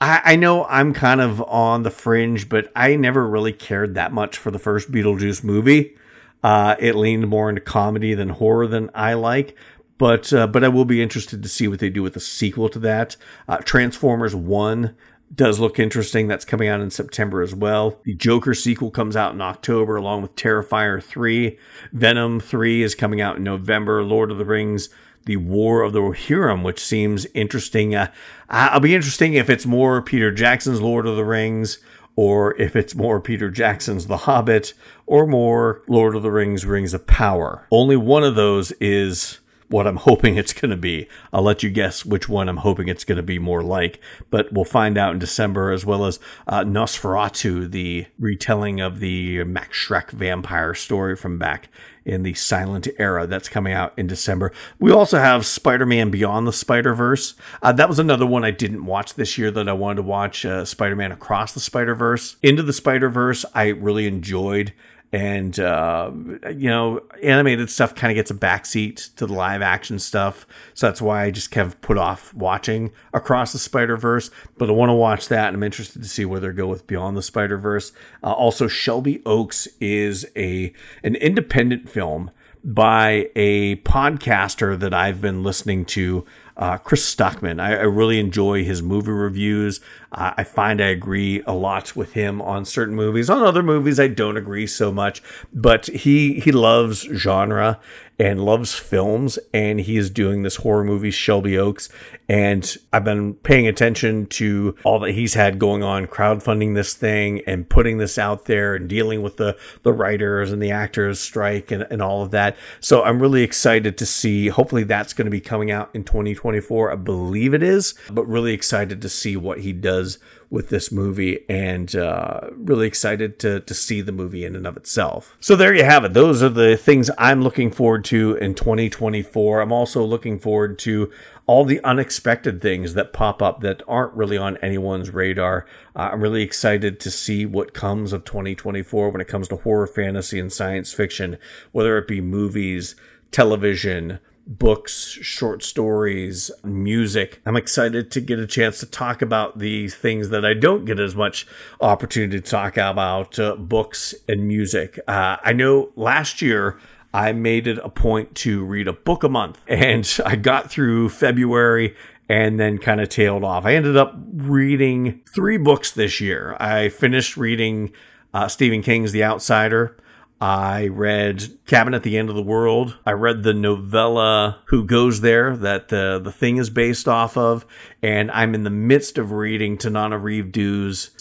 I, 0.05 0.35
know 0.35 0.65
I'm 0.65 0.95
kind 0.95 1.21
of 1.21 1.41
on 1.43 1.85
the 1.85 1.91
fringe, 1.91 2.49
but 2.49 2.73
I 2.75 2.97
never 2.97 3.25
really 3.25 3.53
cared 3.53 3.95
that 3.95 4.13
much 4.13 4.37
for 4.37 4.51
the 4.51 4.59
first 4.59 4.91
Beetlejuice 4.91 5.45
movie. 5.45 5.95
Uh, 6.43 6.77
it 6.79 6.95
leaned 6.95 7.29
more 7.29 7.49
into 7.49 7.61
comedy 7.61 8.15
than 8.15 8.31
horror 8.31 8.67
than 8.67 8.91
I 8.95 9.15
like. 9.15 9.57
But 9.99 10.33
uh, 10.33 10.49
but 10.49 10.65
I 10.65 10.69
will 10.69 10.85
be 10.85 11.03
interested 11.03 11.43
to 11.43 11.49
see 11.49 11.69
what 11.69 11.79
they 11.79 11.91
do 11.91 12.03
with 12.03 12.15
the 12.15 12.21
sequel 12.21 12.69
to 12.71 12.79
that. 12.81 13.17
Uh, 13.47 13.59
Transformers 13.59 14.35
One 14.35 14.97
does 15.35 15.61
look 15.61 15.79
interesting. 15.79 16.29
That's 16.29 16.45
coming 16.45 16.69
out 16.69 16.81
in 16.81 16.91
September 16.91 17.43
as 17.43 17.55
well. 17.55 18.01
The 18.05 18.15
Joker 18.15 18.55
sequel 18.55 18.91
comes 18.91 19.17
out 19.17 19.33
in 19.33 19.41
October, 19.41 19.97
along 19.97 20.23
with 20.23 20.37
Terrifier 20.37 21.03
3. 21.03 21.59
Venom 21.93 22.41
3 22.41 22.83
is 22.83 22.95
coming 22.95 23.21
out 23.21 23.37
in 23.37 23.45
November. 23.45 24.03
Lord 24.03 24.31
of 24.31 24.39
the 24.39 24.45
Rings, 24.45 24.89
The 25.25 25.37
War 25.37 25.83
of 25.83 25.93
the 25.93 26.01
Rohirrim, 26.01 26.63
which 26.63 26.81
seems 26.81 27.27
interesting. 27.35 27.95
Uh, 27.95 28.11
I'll 28.51 28.81
be 28.81 28.95
interesting 28.95 29.35
if 29.35 29.49
it's 29.49 29.65
more 29.67 30.03
Peter 30.03 30.31
Jackson's 30.31 30.83
Lord 30.83 31.07
of 31.07 31.17
the 31.17 31.25
Rings 31.25 31.79
or 32.15 32.59
if 32.61 32.77
it's 32.77 32.95
more 32.95 33.21
Peter 33.21 33.51
Jackson's 33.51 34.07
The 34.07 34.19
Hobbit, 34.19 34.75
or 35.13 35.27
more 35.27 35.83
Lord 35.89 36.17
of 36.17 36.23
the 36.23 36.31
Rings 36.31 36.65
Rings 36.65 36.95
of 36.95 37.07
Power. 37.07 37.67
Only 37.71 37.99
one 37.99 38.25
of 38.25 38.35
those 38.35 38.73
is 38.81 39.41
what 39.69 39.87
I'm 39.87 39.97
hoping 40.09 40.37
it's 40.37 40.55
going 40.55 40.71
to 40.71 40.77
be. 40.77 41.07
I'll 41.35 41.43
let 41.43 41.63
you 41.63 41.69
guess 41.69 42.07
which 42.07 42.31
one 42.31 42.49
I'm 42.49 42.57
hoping 42.57 42.89
it's 42.89 43.05
going 43.05 43.17
to 43.17 43.23
be 43.23 43.39
more 43.39 43.63
like, 43.63 44.01
but 44.31 44.51
we'll 44.55 44.65
find 44.65 44.97
out 44.97 45.13
in 45.13 45.19
December, 45.19 45.71
as 45.71 45.85
well 45.85 46.07
as 46.07 46.19
uh, 46.49 46.65
Nosferatu, 46.65 47.71
the 47.71 48.07
retelling 48.19 48.81
of 48.81 49.01
the 49.01 49.45
Max 49.45 49.77
Schreck 49.77 50.13
vampire 50.13 50.73
story 50.73 51.15
from 51.15 51.39
back 51.39 51.69
in 52.07 52.23
the 52.23 52.33
silent 52.33 52.89
era 52.99 53.27
that's 53.27 53.51
coming 53.51 53.75
out 53.75 53.93
in 53.99 54.07
December. 54.07 54.51
We 54.79 54.91
also 54.91 55.19
have 55.19 55.45
Spider 55.45 55.85
Man 55.85 56.11
Beyond 56.11 56.47
the 56.47 56.55
Spider 56.55 56.95
Verse. 56.95 57.35
Uh, 57.63 57.73
that 57.73 57.89
was 57.89 57.99
another 57.99 58.27
one 58.27 58.45
I 58.45 58.51
didn't 58.51 58.87
watch 58.87 59.13
this 59.13 59.37
year 59.37 59.51
that 59.51 59.69
I 59.69 59.75
wanted 59.75 59.97
to 59.97 60.03
watch 60.03 60.47
uh, 60.47 60.65
Spider 60.65 60.97
Man 60.97 61.13
Across 61.13 61.53
the 61.53 61.61
Spider 61.61 61.95
Verse. 61.95 62.37
Into 62.43 62.63
the 62.63 62.73
Spider 62.73 63.11
Verse, 63.11 63.45
I 63.55 63.69
really 63.69 64.07
enjoyed 64.07 64.73
and 65.13 65.59
uh, 65.61 66.11
you 66.51 66.69
know 66.69 67.01
animated 67.23 67.71
stuff 67.71 67.95
kind 67.95 68.11
of 68.11 68.15
gets 68.15 68.31
a 68.31 68.35
backseat 68.35 69.15
to 69.17 69.27
the 69.27 69.33
live 69.33 69.63
action 69.63 69.99
stuff. 69.99 70.47
So 70.75 70.87
that's 70.87 71.03
why 71.03 71.25
i 71.25 71.31
just 71.31 71.51
kind 71.51 71.67
of 71.67 71.81
put 71.81 71.97
off 71.97 72.33
watching 72.35 72.91
across 73.13 73.53
the 73.53 73.59
spider 73.59 73.97
verse 73.97 74.31
but 74.59 74.69
i 74.69 74.73
want 74.73 74.91
to 74.91 74.95
watch 74.95 75.29
that 75.29 75.49
and 75.49 75.57
i'm 75.57 75.63
interested 75.63 76.03
to 76.03 76.09
see 76.09 76.25
where 76.25 76.41
they 76.41 76.51
go 76.51 76.67
with 76.67 76.87
beyond 76.87 77.17
the 77.17 77.23
spider 77.23 77.57
verse 77.57 77.93
uh, 78.23 78.33
also 78.33 78.67
shelby 78.67 79.23
oaks 79.25 79.67
is 79.81 80.27
a 80.37 80.73
an 81.03 81.15
independent 81.17 81.89
film 81.89 82.31
by 82.65 83.29
a 83.35 83.77
podcaster 83.77 84.79
that 84.79 84.93
i've 84.93 85.21
been 85.21 85.43
listening 85.43 85.85
to 85.85 86.25
uh, 86.57 86.77
Chris 86.79 87.15
Stuckmann, 87.15 87.61
I, 87.61 87.77
I, 87.77 87.83
really 87.83 88.19
enjoy 88.19 88.65
his 88.65 88.83
movie 88.83 89.11
reviews. 89.11 89.81
Uh, 90.11 90.35
I 90.37 90.45
find 90.45 90.83
I 90.83 90.89
agree 90.89 91.43
a 91.47 91.55
lot 91.55 91.97
with 91.97 92.13
him 92.13 92.43
on 92.43 92.65
certain 92.65 92.95
movies. 92.95 93.31
On 93.31 93.43
other 93.43 93.63
movies, 93.63 93.99
I 93.99 94.09
don't 94.09 94.37
agree 94.37 94.67
so 94.67 94.93
much. 94.93 95.23
But 95.53 95.87
he 95.87 96.41
he 96.41 96.53
loves 96.53 97.01
genre 97.01 97.81
and 98.23 98.45
loves 98.45 98.73
films, 98.73 99.37
and 99.53 99.81
he 99.81 99.97
is 99.97 100.09
doing 100.09 100.45
this 100.45 100.55
horror 100.55 100.85
movie, 100.85 101.11
Shelby 101.11 101.59
Oaks. 101.59 101.89
And 102.29 102.77
I've 102.93 103.03
been 103.03 103.35
paying 103.35 103.67
attention 103.67 104.27
to 104.27 104.77
all 104.85 105.01
that 105.01 105.11
he's 105.11 105.35
had 105.35 105.59
going 105.59 105.83
on, 105.83 106.07
crowdfunding 106.07 106.77
this 106.77 106.95
thing 106.95 107.43
and 107.49 107.69
putting 107.69 107.99
this 107.99 108.19
out 108.19 108.45
there 108.45 108.77
and 108.77 108.89
dealing 108.89 109.23
with 109.23 109.39
the, 109.39 109.59
the 109.83 109.93
writers 109.93 110.53
and 110.53 110.63
the 110.63 110.71
actors 110.71 111.19
strike 111.19 111.73
and, 111.73 111.85
and 111.91 112.01
all 112.01 112.23
of 112.23 112.31
that. 112.31 112.57
So 112.79 113.03
I'm 113.03 113.21
really 113.21 113.43
excited 113.43 113.99
to 113.99 114.07
see. 114.07 114.47
Hopefully, 114.47 114.85
that's 114.85 115.13
going 115.13 115.27
to 115.27 115.31
be 115.33 115.41
coming 115.41 115.73
out 115.73 115.91
in 115.93 116.05
2024. 116.05 116.93
I 116.93 116.95
believe 116.95 117.55
it 117.55 117.63
is, 117.65 117.95
but 118.09 118.29
really 118.29 118.53
excited 118.53 119.03
to 119.03 119.09
see 119.09 119.37
what 119.37 119.63
he 119.63 119.73
does 119.73 120.21
with 120.53 120.69
this 120.69 120.93
movie 120.93 121.47
and 121.49 121.97
uh, 121.97 122.41
really 122.53 122.87
excited 122.87 123.39
to, 123.39 123.61
to 123.61 123.73
see 123.73 124.03
the 124.03 124.13
movie 124.13 124.45
in 124.45 124.55
and 124.55 124.67
of 124.67 124.77
itself. 124.77 125.35
So 125.41 125.57
there 125.57 125.75
you 125.75 125.83
have 125.83 126.05
it. 126.05 126.13
Those 126.13 126.43
are 126.43 126.51
the 126.51 126.77
things 126.77 127.11
I'm 127.17 127.41
looking 127.41 127.71
forward 127.71 128.05
to 128.07 128.37
in 128.37 128.55
2024. 128.55 129.63
I'm 129.63 129.73
also 129.73 130.05
looking 130.05 130.39
forward 130.39 130.79
to 130.81 131.11
all 131.47 131.65
the 131.65 131.83
unexpected 131.83 132.61
things 132.61 132.93
that 132.93 133.15
pop 133.15 133.41
up 133.41 133.63
that 133.63 133.83
aren't 133.89 134.13
really 134.13 134.37
on 134.37 134.59
anyone's 134.59 135.09
radar. 135.09 135.67
Uh, 135.97 136.11
I'm 136.13 136.21
really 136.21 136.43
excited 136.43 137.01
to 137.01 137.11
see 137.11 137.47
what 137.47 137.73
comes 137.73 138.13
of 138.13 138.27
2024 138.27 139.09
when 139.09 139.23
it 139.23 139.29
comes 139.29 139.49
to 139.49 139.57
horror, 139.57 139.87
fantasy, 139.87 140.39
and 140.39 140.53
science 140.53 140.93
fiction, 140.93 141.39
whether 141.73 141.97
it 141.97 142.07
be 142.07 142.21
movies, 142.21 142.95
television, 143.31 144.19
books, 144.47 145.19
short 145.23 145.63
stories, 145.63 146.51
music. 146.65 147.41
I'm 147.47 147.57
excited 147.57 148.11
to 148.13 148.21
get 148.21 148.39
a 148.39 148.47
chance 148.47 148.81
to 148.81 148.87
talk 148.87 149.23
about 149.23 149.59
the 149.59 149.89
things 149.89 150.31
that 150.31 150.45
I 150.45 150.55
don't 150.55 150.85
get 150.85 150.99
as 150.99 151.15
much 151.15 151.47
opportunity 151.81 152.41
to 152.41 152.51
talk 152.51 152.77
about 152.77 153.39
uh, 153.39 153.57
books 153.57 154.15
and 154.29 154.47
music. 154.47 154.99
Uh, 155.07 155.37
I 155.43 155.53
know 155.53 155.93
last 155.97 156.43
year 156.43 156.79
I 157.15 157.33
made 157.33 157.67
it 157.67 157.79
a 157.79 157.89
point 157.89 158.35
to 158.37 158.65
read 158.65 158.89
a 158.89 158.93
book 158.93 159.23
a 159.23 159.29
month, 159.29 159.61
and 159.69 160.09
I 160.25 160.37
got 160.37 160.71
through 160.71 161.11
February 161.11 161.97
and 162.29 162.59
then 162.59 162.79
kind 162.79 163.01
of 163.01 163.09
tailed 163.09 163.45
off. 163.45 163.67
I 163.67 163.75
ended 163.75 163.97
up 163.97 164.15
reading 164.35 165.21
three 165.35 165.59
books 165.59 165.91
this 165.91 166.21
year. 166.21 166.57
I 166.59 166.89
finished 166.89 167.37
reading 167.37 167.93
uh, 168.33 168.49
Stephen 168.49 168.83
King's 168.83 169.13
The 169.13 169.25
Outsider. 169.25 169.97
I 170.43 170.89
read 170.89 171.57
Cabin 171.67 171.95
at 171.95 172.03
the 172.03 172.19
End 172.19 172.29
of 172.29 172.35
the 172.35 172.43
World. 172.43 172.99
I 173.07 173.13
read 173.13 173.45
the 173.45 173.55
novella 173.55 174.59
Who 174.67 174.85
Goes 174.85 175.21
There 175.21 175.57
that 175.59 175.87
the, 175.87 176.21
the 176.21 176.33
thing 176.33 176.57
is 176.57 176.69
based 176.69 177.07
off 177.07 177.37
of. 177.37 177.65
And 178.03 178.29
I'm 178.33 178.53
in 178.57 178.65
the 178.65 178.69
midst 178.71 179.19
of 179.19 179.31
reading 179.31 179.79
Tananarive 179.79 180.51
Due's 180.51 181.13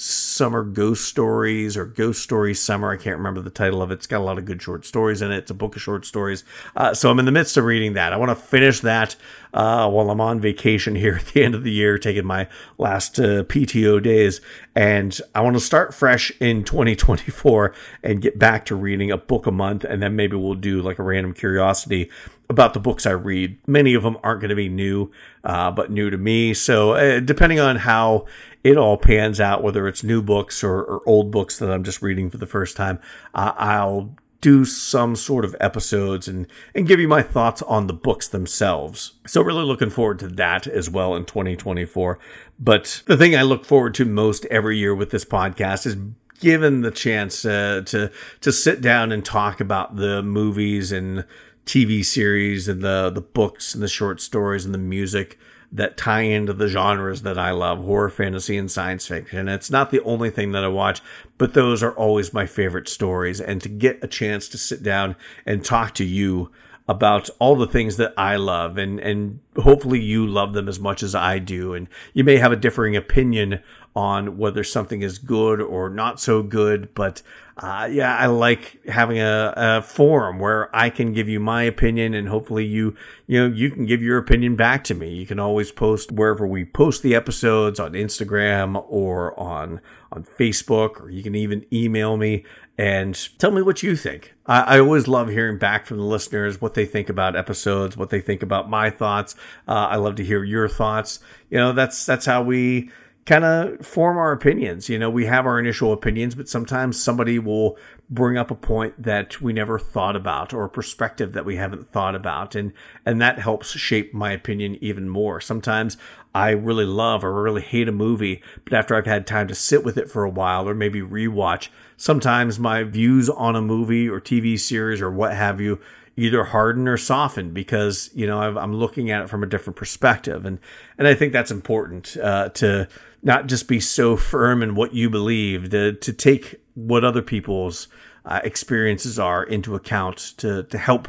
Summer 0.42 0.64
Ghost 0.64 1.06
Stories 1.06 1.78
or 1.78 1.86
Ghost 1.86 2.24
Stories 2.24 2.60
Summer. 2.60 2.92
I 2.92 2.98
can't 2.98 3.18
remember 3.18 3.42
the 3.42 3.52
title 3.52 3.84
of 3.84 3.92
it. 3.92 3.94
It's 3.94 4.08
got 4.08 4.22
a 4.22 4.24
lot 4.24 4.40
of 4.40 4.46
good 4.46 4.60
short 4.60 4.88
stories 4.88 5.22
in 5.22 5.32
it. 5.32 5.38
It's 5.38 5.52
a 5.52 5.54
book 5.54 5.76
of 5.76 5.84
short 5.84 6.04
stories. 6.04 6.44
Uh, 6.76 6.96
so 6.96 7.12
I'm 7.12 7.20
in 7.20 7.26
the 7.26 7.32
midst 7.32 7.58
of 7.58 7.64
reading 7.64 7.94
that. 7.94 8.12
I 8.12 8.18
want 8.18 8.30
to 8.30 8.36
finish 8.36 8.80
that 8.80 9.16
uh, 9.54 9.88
while 9.88 10.10
I'm 10.10 10.20
on 10.20 10.40
vacation 10.40 10.96
here 10.96 11.14
at 11.20 11.28
the 11.28 11.44
end 11.44 11.54
of 11.54 11.64
the 11.64 11.70
year, 11.70 12.00
taking 12.00 12.26
my 12.26 12.48
last 12.80 13.20
uh, 13.20 13.44
PTO 13.44 14.02
days. 14.02 14.42
And 14.74 15.16
I 15.36 15.42
want 15.42 15.56
to 15.58 15.60
start 15.60 15.94
fresh 15.94 16.32
in 16.40 16.64
2024 16.64 17.76
and 18.02 18.20
get 18.20 18.40
back 18.40 18.66
to 18.66 18.76
reading 18.76 19.12
a 19.12 19.18
book 19.18 19.46
a 19.46 19.52
month. 19.52 19.84
And 19.84 20.02
then 20.02 20.16
maybe 20.16 20.36
we'll 20.38 20.56
do 20.56 20.82
like 20.82 20.98
a 20.98 21.04
random 21.04 21.36
curiosity 21.36 22.10
about 22.52 22.74
the 22.74 22.80
books 22.80 23.06
I 23.06 23.12
read. 23.12 23.58
Many 23.66 23.94
of 23.94 24.04
them 24.04 24.18
aren't 24.24 24.42
going 24.42 24.50
to 24.50 24.56
be 24.56 24.70
new, 24.70 25.10
uh, 25.44 25.72
but 25.72 25.90
new 25.90 26.10
to 26.10 26.18
me. 26.18 26.54
So 26.54 26.92
uh, 26.92 27.20
depending 27.22 27.60
on 27.60 27.78
how 27.78 28.28
it 28.64 28.78
all 28.78 28.98
pans 28.98 29.40
out, 29.40 29.64
whether 29.64 29.88
it's 29.88 30.04
new 30.04 30.22
books 30.22 30.64
or, 30.64 30.84
or 30.84 31.02
old 31.08 31.32
books 31.32 31.58
that 31.60 31.72
I'm 31.72 31.84
just 31.84 32.02
reading 32.02 32.30
for 32.30 32.38
the 32.38 32.46
first 32.46 32.76
time, 32.78 33.00
uh, 33.34 33.54
I'll 33.56 34.16
do 34.42 34.66
some 34.66 35.16
sort 35.16 35.46
of 35.46 35.56
episodes 35.60 36.28
and 36.28 36.48
and 36.74 36.88
give 36.88 37.00
you 37.00 37.08
my 37.08 37.22
thoughts 37.22 37.62
on 37.62 37.88
the 37.88 37.94
books 37.94 38.28
themselves. 38.28 39.14
So 39.26 39.42
really 39.42 39.64
looking 39.64 39.92
forward 39.92 40.20
to 40.20 40.28
that 40.28 40.68
as 40.68 40.90
well 40.90 41.16
in 41.16 41.26
2024. 41.26 42.20
But 42.60 43.04
the 43.06 43.18
thing 43.18 43.36
I 43.36 43.44
look 43.44 43.66
forward 43.66 43.94
to 43.96 44.06
most 44.06 44.46
every 44.48 44.78
year 44.78 44.94
with 44.94 45.12
this 45.12 45.26
podcast 45.26 45.86
is 45.86 45.96
given 46.40 46.82
the 46.82 46.92
chance 46.92 47.46
uh, 47.46 47.84
to 47.86 48.12
to 48.42 48.52
sit 48.52 48.82
down 48.82 49.12
and 49.12 49.24
talk 49.24 49.62
about 49.62 49.96
the 49.96 50.22
movies 50.22 50.92
and 50.92 51.24
TV 51.66 52.04
series 52.04 52.68
and 52.68 52.82
the 52.82 53.10
the 53.14 53.22
books 53.22 53.74
and 53.74 53.84
the 53.84 53.88
short 53.88 54.22
stories 54.22 54.66
and 54.66 54.74
the 54.74 54.80
music 54.80 55.38
that 55.72 55.96
tie 55.96 56.22
into 56.22 56.52
the 56.52 56.68
genres 56.68 57.22
that 57.22 57.38
I 57.38 57.52
love 57.52 57.80
horror, 57.80 58.10
fantasy, 58.10 58.58
and 58.58 58.70
science 58.70 59.08
fiction. 59.08 59.48
It's 59.48 59.72
not 59.72 59.90
the 59.90 60.02
only 60.04 60.30
thing 60.30 60.52
that 60.52 60.66
I 60.66 60.68
watch, 60.68 61.02
but 61.38 61.54
those 61.54 61.82
are 61.82 61.94
always 61.94 62.34
my 62.34 62.46
favorite 62.46 62.90
stories. 62.90 63.40
And 63.40 63.62
to 63.62 63.70
get 63.70 64.04
a 64.04 64.08
chance 64.08 64.50
to 64.50 64.58
sit 64.58 64.84
down 64.84 65.16
and 65.46 65.64
talk 65.64 65.94
to 65.96 66.04
you 66.04 66.52
about 66.90 67.30
all 67.40 67.56
the 67.56 67.68
things 67.68 67.96
that 67.98 68.14
I 68.18 68.36
love 68.36 68.78
and 68.78 69.00
and 69.00 69.40
hopefully 69.56 70.02
you 70.02 70.28
love 70.28 70.54
them 70.54 70.68
as 70.68 70.80
much 70.80 71.04
as 71.04 71.16
I 71.16 71.40
do 71.40 71.74
and 71.74 71.88
you 72.14 72.24
may 72.24 72.38
have 72.38 72.52
a 72.52 72.58
differing 72.58 72.98
opinion 72.98 73.62
on 73.96 74.38
whether 74.38 74.64
something 74.64 75.02
is 75.02 75.18
good 75.18 75.62
or 75.62 75.90
not 75.90 76.20
so 76.20 76.42
good 76.42 76.94
but 76.94 77.22
uh, 77.62 77.88
yeah, 77.92 78.18
I 78.18 78.26
like 78.26 78.84
having 78.88 79.20
a, 79.20 79.54
a, 79.56 79.82
forum 79.84 80.40
where 80.40 80.76
I 80.76 80.90
can 80.90 81.14
give 81.14 81.30
you 81.30 81.40
my 81.40 81.62
opinion 81.64 82.16
and 82.16 82.28
hopefully 82.28 82.66
you, 82.66 82.96
you 83.28 83.40
know, 83.40 83.54
you 83.56 83.70
can 83.70 83.86
give 83.86 84.02
your 84.02 84.18
opinion 84.18 84.56
back 84.56 84.84
to 84.86 84.96
me. 84.96 85.14
You 85.14 85.28
can 85.28 85.40
always 85.40 85.72
post 85.72 86.12
wherever 86.12 86.48
we 86.48 86.66
post 86.66 87.04
the 87.04 87.14
episodes 87.14 87.80
on 87.80 87.94
Instagram 87.94 88.84
or 88.88 89.40
on, 89.40 89.80
on 90.12 90.24
Facebook, 90.24 91.02
or 91.02 91.12
you 91.12 91.22
can 91.22 91.36
even 91.36 91.64
email 91.72 92.18
me 92.18 92.46
and 92.80 93.30
tell 93.38 93.52
me 93.52 93.62
what 93.62 93.84
you 93.84 93.96
think. 93.96 94.34
I, 94.48 94.62
I 94.62 94.80
always 94.80 95.08
love 95.08 95.30
hearing 95.30 95.60
back 95.60 95.86
from 95.86 95.98
the 95.98 96.04
listeners, 96.04 96.60
what 96.60 96.74
they 96.74 96.86
think 96.86 97.10
about 97.10 97.36
episodes, 97.36 97.96
what 97.96 98.10
they 98.10 98.22
think 98.22 98.42
about 98.42 98.72
my 98.72 98.90
thoughts. 98.90 99.36
Uh, 99.68 99.88
I 99.90 99.98
love 99.98 100.16
to 100.16 100.24
hear 100.24 100.44
your 100.44 100.68
thoughts. 100.68 101.20
You 101.52 101.60
know, 101.60 101.74
that's, 101.74 102.08
that's 102.08 102.26
how 102.26 102.42
we, 102.42 102.90
kind 103.26 103.44
of 103.44 103.86
form 103.86 104.18
our 104.18 104.32
opinions. 104.32 104.90
You 104.90 104.98
know, 104.98 105.10
we 105.10 105.26
have 105.26 105.46
our 105.46 105.60
initial 105.60 105.94
opinions, 105.94 106.34
but 106.34 106.50
sometimes 106.50 107.02
somebody 107.02 107.38
will 107.38 107.78
bring 108.10 108.38
up 108.38 108.52
a 108.52 108.56
point 108.56 109.02
that 109.02 109.40
we 109.40 109.54
never 109.54 109.78
thought 109.78 110.16
about 110.16 110.54
or 110.54 110.66
a 110.66 110.70
perspective 110.70 111.34
that 111.34 111.46
we 111.46 111.56
haven't 111.56 111.90
thought 111.92 112.14
about 112.14 112.56
and 112.56 112.74
and 113.06 113.22
that 113.22 113.40
helps 113.40 113.72
shape 113.72 114.14
my 114.14 114.32
opinion 114.32 114.78
even 114.82 115.08
more. 115.08 115.40
Sometimes 115.40 115.98
I 116.34 116.50
really 116.50 116.86
love 116.86 117.24
or 117.24 117.42
really 117.42 117.62
hate 117.62 117.88
a 117.88 117.94
movie, 117.94 118.42
but 118.66 118.74
after 118.74 118.96
I've 118.96 119.06
had 119.06 119.28
time 119.28 119.48
to 119.48 119.56
sit 119.56 119.84
with 119.84 119.98
it 119.98 120.10
for 120.10 120.24
a 120.24 120.30
while 120.30 120.68
or 120.68 120.74
maybe 120.74 121.02
rewatch, 121.02 121.70
sometimes 121.96 122.60
my 122.60 122.84
views 122.84 123.30
on 123.30 123.56
a 123.56 123.62
movie 123.62 124.10
or 124.10 124.20
TV 124.20 124.60
series 124.60 125.02
or 125.02 125.12
what 125.12 125.34
have 125.34 125.62
you 125.62 125.80
either 126.18 126.44
harden 126.44 126.90
or 126.90 126.98
soften 126.98 127.52
because 127.52 128.10
you 128.14 128.28
know 128.28 128.38
i 128.38 128.64
am 128.64 128.74
looking 128.74 129.10
at 129.10 129.22
it 129.22 129.30
from 129.30 129.44
a 129.44 129.48
different 129.48 129.78
perspective 129.78 130.46
and 130.46 130.60
and 130.98 131.08
I 131.08 131.16
think 131.16 131.34
that's 131.34 131.52
important 131.52 132.18
uh, 132.18 132.50
to 132.50 132.88
not 133.24 133.48
just 133.48 133.68
be 133.68 133.80
so 133.80 134.18
firm 134.18 134.64
in 134.64 134.76
what 134.76 134.94
you 134.94 135.10
believe, 135.10 135.70
to, 135.70 135.94
to 135.94 136.14
take 136.14 136.62
what 136.74 137.04
other 137.04 137.22
people's 137.22 137.88
uh, 138.26 138.40
experiences 138.44 139.20
are 139.20 139.44
into 139.44 139.76
account 139.76 140.34
to, 140.38 140.64
to 140.64 140.78
help 140.78 141.08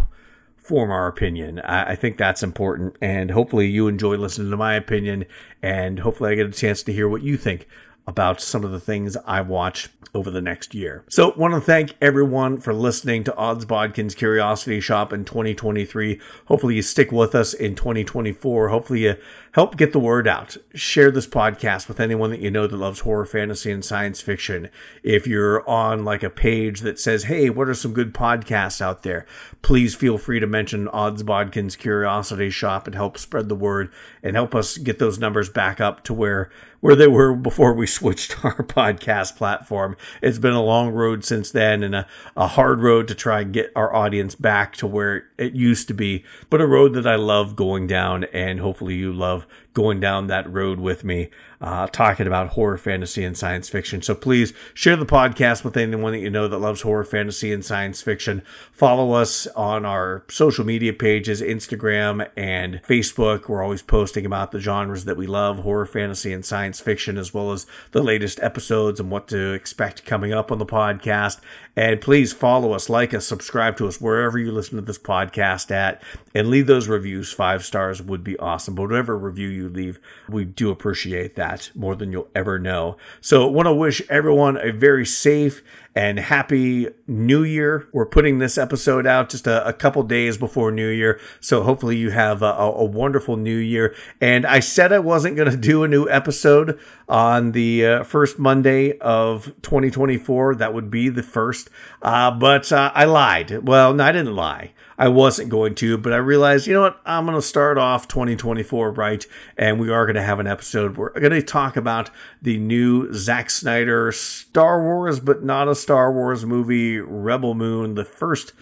form 0.56 0.90
our 0.90 1.06
opinion. 1.06 1.60
I, 1.60 1.92
I, 1.92 1.96
think 1.96 2.16
that's 2.16 2.42
important. 2.42 2.96
And 3.00 3.30
hopefully 3.30 3.66
you 3.66 3.88
enjoy 3.88 4.16
listening 4.16 4.50
to 4.50 4.56
my 4.56 4.74
opinion. 4.74 5.24
And 5.60 5.98
hopefully 5.98 6.32
I 6.32 6.34
get 6.36 6.46
a 6.46 6.52
chance 6.52 6.82
to 6.84 6.92
hear 6.92 7.08
what 7.08 7.22
you 7.22 7.36
think 7.36 7.66
about 8.06 8.40
some 8.40 8.64
of 8.64 8.72
the 8.72 8.80
things 8.80 9.16
I 9.26 9.40
watch 9.40 9.88
over 10.14 10.30
the 10.30 10.42
next 10.42 10.74
year. 10.74 11.04
So, 11.08 11.32
want 11.36 11.54
to 11.54 11.60
thank 11.60 11.94
everyone 12.00 12.58
for 12.58 12.74
listening 12.74 13.24
to 13.24 13.36
Odds 13.36 13.64
Bodkin's 13.64 14.14
Curiosity 14.14 14.80
Shoppe 14.80 15.12
in 15.12 15.24
2023. 15.24 16.20
Hopefully, 16.46 16.74
you 16.74 16.82
stick 16.82 17.10
with 17.10 17.34
us 17.34 17.54
in 17.54 17.74
2024. 17.74 18.68
Hopefully, 18.68 19.04
you 19.04 19.16
help 19.52 19.76
get 19.76 19.92
the 19.92 19.98
word 19.98 20.28
out. 20.28 20.56
Share 20.74 21.10
this 21.10 21.26
podcast 21.26 21.88
with 21.88 22.00
anyone 22.00 22.30
that 22.30 22.40
you 22.40 22.50
know 22.50 22.66
that 22.66 22.76
loves 22.76 23.00
horror, 23.00 23.24
fantasy, 23.24 23.70
and 23.70 23.84
science 23.84 24.20
fiction. 24.20 24.68
If 25.02 25.26
you're 25.26 25.66
on 25.68 26.04
like 26.04 26.22
a 26.22 26.30
page 26.30 26.80
that 26.80 26.98
says, 26.98 27.24
"Hey, 27.24 27.48
what 27.48 27.68
are 27.68 27.74
some 27.74 27.94
good 27.94 28.12
podcasts 28.12 28.82
out 28.82 29.02
there?" 29.04 29.24
Please 29.62 29.94
feel 29.94 30.18
free 30.18 30.40
to 30.40 30.46
mention 30.46 30.88
Odds 30.88 31.22
Bodkin's 31.22 31.76
Curiosity 31.76 32.50
Shoppe 32.50 32.86
and 32.86 32.94
help 32.94 33.16
spread 33.16 33.48
the 33.48 33.54
word 33.54 33.90
and 34.22 34.36
help 34.36 34.54
us 34.54 34.76
get 34.76 34.98
those 34.98 35.18
numbers 35.18 35.48
back 35.48 35.80
up 35.80 36.04
to 36.04 36.12
where 36.12 36.50
where 36.82 36.96
they 36.96 37.06
were 37.06 37.32
before 37.32 37.72
we 37.72 37.86
switched 38.02 38.44
our 38.44 38.56
podcast 38.56 39.36
platform. 39.36 39.96
It's 40.20 40.38
been 40.38 40.52
a 40.52 40.62
long 40.62 40.90
road 40.90 41.24
since 41.24 41.50
then 41.50 41.82
and 41.82 41.94
a, 41.94 42.06
a 42.36 42.48
hard 42.48 42.82
road 42.82 43.08
to 43.08 43.14
try 43.14 43.40
and 43.40 43.52
get 43.52 43.72
our 43.74 43.94
audience 43.94 44.34
back 44.34 44.76
to 44.76 44.86
where 44.86 45.28
it 45.38 45.54
used 45.54 45.88
to 45.88 45.94
be, 45.94 46.24
but 46.50 46.60
a 46.60 46.66
road 46.66 46.92
that 46.94 47.06
I 47.06 47.14
love 47.14 47.56
going 47.56 47.86
down 47.86 48.24
and 48.24 48.60
hopefully 48.60 48.96
you 48.96 49.12
love 49.12 49.46
going 49.74 50.00
down 50.00 50.26
that 50.26 50.50
road 50.52 50.78
with 50.80 51.04
me 51.04 51.30
uh, 51.62 51.86
talking 51.86 52.26
about 52.26 52.48
horror, 52.48 52.76
fantasy, 52.76 53.24
and 53.24 53.38
science 53.38 53.68
fiction. 53.68 54.02
So 54.02 54.16
please 54.16 54.52
share 54.74 54.96
the 54.96 55.06
podcast 55.06 55.62
with 55.62 55.76
anyone 55.76 56.12
that 56.12 56.18
you 56.18 56.28
know 56.28 56.48
that 56.48 56.58
loves 56.58 56.82
horror, 56.82 57.04
fantasy, 57.04 57.52
and 57.52 57.64
science 57.64 58.02
fiction. 58.02 58.42
Follow 58.72 59.12
us 59.12 59.46
on 59.48 59.86
our 59.86 60.24
social 60.28 60.66
media 60.66 60.92
pages, 60.92 61.40
Instagram 61.40 62.28
and 62.36 62.82
Facebook. 62.82 63.48
We're 63.48 63.62
always 63.62 63.80
posting 63.80 64.26
about 64.26 64.50
the 64.50 64.58
genres 64.58 65.04
that 65.04 65.16
we 65.16 65.28
love 65.28 65.60
horror, 65.60 65.86
fantasy, 65.86 66.32
and 66.32 66.44
science 66.44 66.80
fiction, 66.80 67.16
as 67.16 67.32
well 67.32 67.52
as 67.52 67.64
the 67.92 68.02
latest 68.02 68.40
episodes 68.42 68.98
and 68.98 69.10
what 69.10 69.28
to 69.28 69.52
expect 69.52 70.04
coming 70.04 70.32
up 70.32 70.50
on 70.50 70.58
the 70.58 70.66
podcast. 70.66 71.38
And 71.74 72.00
please 72.00 72.32
follow 72.34 72.72
us, 72.72 72.90
like 72.90 73.14
us, 73.14 73.26
subscribe 73.26 73.78
to 73.78 73.88
us 73.88 74.00
wherever 74.00 74.38
you 74.38 74.52
listen 74.52 74.76
to 74.76 74.82
this 74.82 74.98
podcast 74.98 75.70
at, 75.70 76.02
and 76.34 76.48
leave 76.48 76.66
those 76.66 76.86
reviews. 76.86 77.32
Five 77.32 77.64
stars 77.64 78.02
would 78.02 78.22
be 78.22 78.38
awesome. 78.38 78.74
But 78.74 78.82
whatever 78.82 79.16
review 79.16 79.48
you 79.48 79.68
leave, 79.70 79.98
we 80.28 80.44
do 80.44 80.70
appreciate 80.70 81.34
that 81.36 81.70
more 81.74 81.96
than 81.96 82.12
you'll 82.12 82.28
ever 82.34 82.58
know. 82.58 82.98
So, 83.22 83.46
want 83.48 83.66
to 83.66 83.72
wish 83.72 84.02
everyone 84.10 84.58
a 84.58 84.70
very 84.70 85.06
safe 85.06 85.62
and 85.94 86.18
happy 86.18 86.88
new 87.06 87.42
year. 87.42 87.88
We're 87.92 88.06
putting 88.06 88.38
this 88.38 88.56
episode 88.56 89.06
out 89.06 89.28
just 89.28 89.46
a, 89.46 89.66
a 89.66 89.72
couple 89.72 90.02
days 90.02 90.36
before 90.36 90.70
New 90.70 90.88
Year. 90.88 91.20
So, 91.40 91.62
hopefully, 91.62 91.96
you 91.96 92.10
have 92.10 92.42
a, 92.42 92.46
a 92.46 92.84
wonderful 92.84 93.36
new 93.36 93.56
year. 93.56 93.94
And 94.20 94.46
I 94.46 94.60
said 94.60 94.92
I 94.92 94.98
wasn't 94.98 95.36
going 95.36 95.50
to 95.50 95.56
do 95.56 95.84
a 95.84 95.88
new 95.88 96.08
episode 96.08 96.78
on 97.08 97.52
the 97.52 97.86
uh, 97.86 98.04
first 98.04 98.38
Monday 98.38 98.98
of 98.98 99.46
2024. 99.62 100.56
That 100.56 100.72
would 100.74 100.90
be 100.90 101.08
the 101.08 101.22
first. 101.22 101.68
Uh, 102.00 102.30
but 102.30 102.72
uh, 102.72 102.90
I 102.94 103.04
lied. 103.04 103.66
Well, 103.66 103.92
no, 103.94 104.04
I 104.04 104.12
didn't 104.12 104.34
lie. 104.34 104.72
I 104.98 105.08
wasn't 105.08 105.48
going 105.48 105.74
to, 105.76 105.98
but 105.98 106.12
I 106.12 106.16
realized, 106.16 106.66
you 106.66 106.74
know 106.74 106.82
what? 106.82 107.00
I'm 107.04 107.24
going 107.24 107.36
to 107.36 107.42
start 107.42 107.78
off 107.78 108.08
2024 108.08 108.92
right, 108.92 109.26
and 109.56 109.80
we 109.80 109.90
are 109.90 110.06
going 110.06 110.16
to 110.16 110.22
have 110.22 110.40
an 110.40 110.46
episode. 110.46 110.96
We're 110.96 111.10
going 111.10 111.32
to 111.32 111.42
talk 111.42 111.76
about 111.76 112.10
the 112.40 112.58
new 112.58 113.12
Zack 113.12 113.50
Snyder 113.50 114.12
Star 114.12 114.82
Wars, 114.82 115.20
but 115.20 115.42
not 115.42 115.68
a 115.68 115.74
Star 115.74 116.12
Wars 116.12 116.44
movie, 116.44 116.98
Rebel 116.98 117.54
Moon, 117.54 117.94
the 117.94 118.04
first 118.04 118.52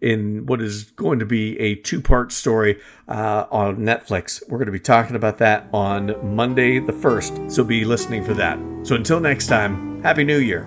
in 0.00 0.46
what 0.46 0.60
is 0.60 0.84
going 0.92 1.18
to 1.18 1.26
be 1.26 1.58
a 1.58 1.74
two 1.74 2.00
part 2.00 2.32
story 2.32 2.80
uh, 3.08 3.46
on 3.50 3.78
Netflix. 3.78 4.42
We're 4.48 4.58
going 4.58 4.66
to 4.66 4.72
be 4.72 4.80
talking 4.80 5.16
about 5.16 5.38
that 5.38 5.68
on 5.72 6.34
Monday 6.34 6.78
the 6.78 6.92
1st, 6.92 7.52
so 7.52 7.64
be 7.64 7.84
listening 7.84 8.24
for 8.24 8.34
that. 8.34 8.58
So 8.82 8.94
until 8.94 9.20
next 9.20 9.46
time, 9.46 10.02
Happy 10.02 10.24
New 10.24 10.38
Year. 10.38 10.66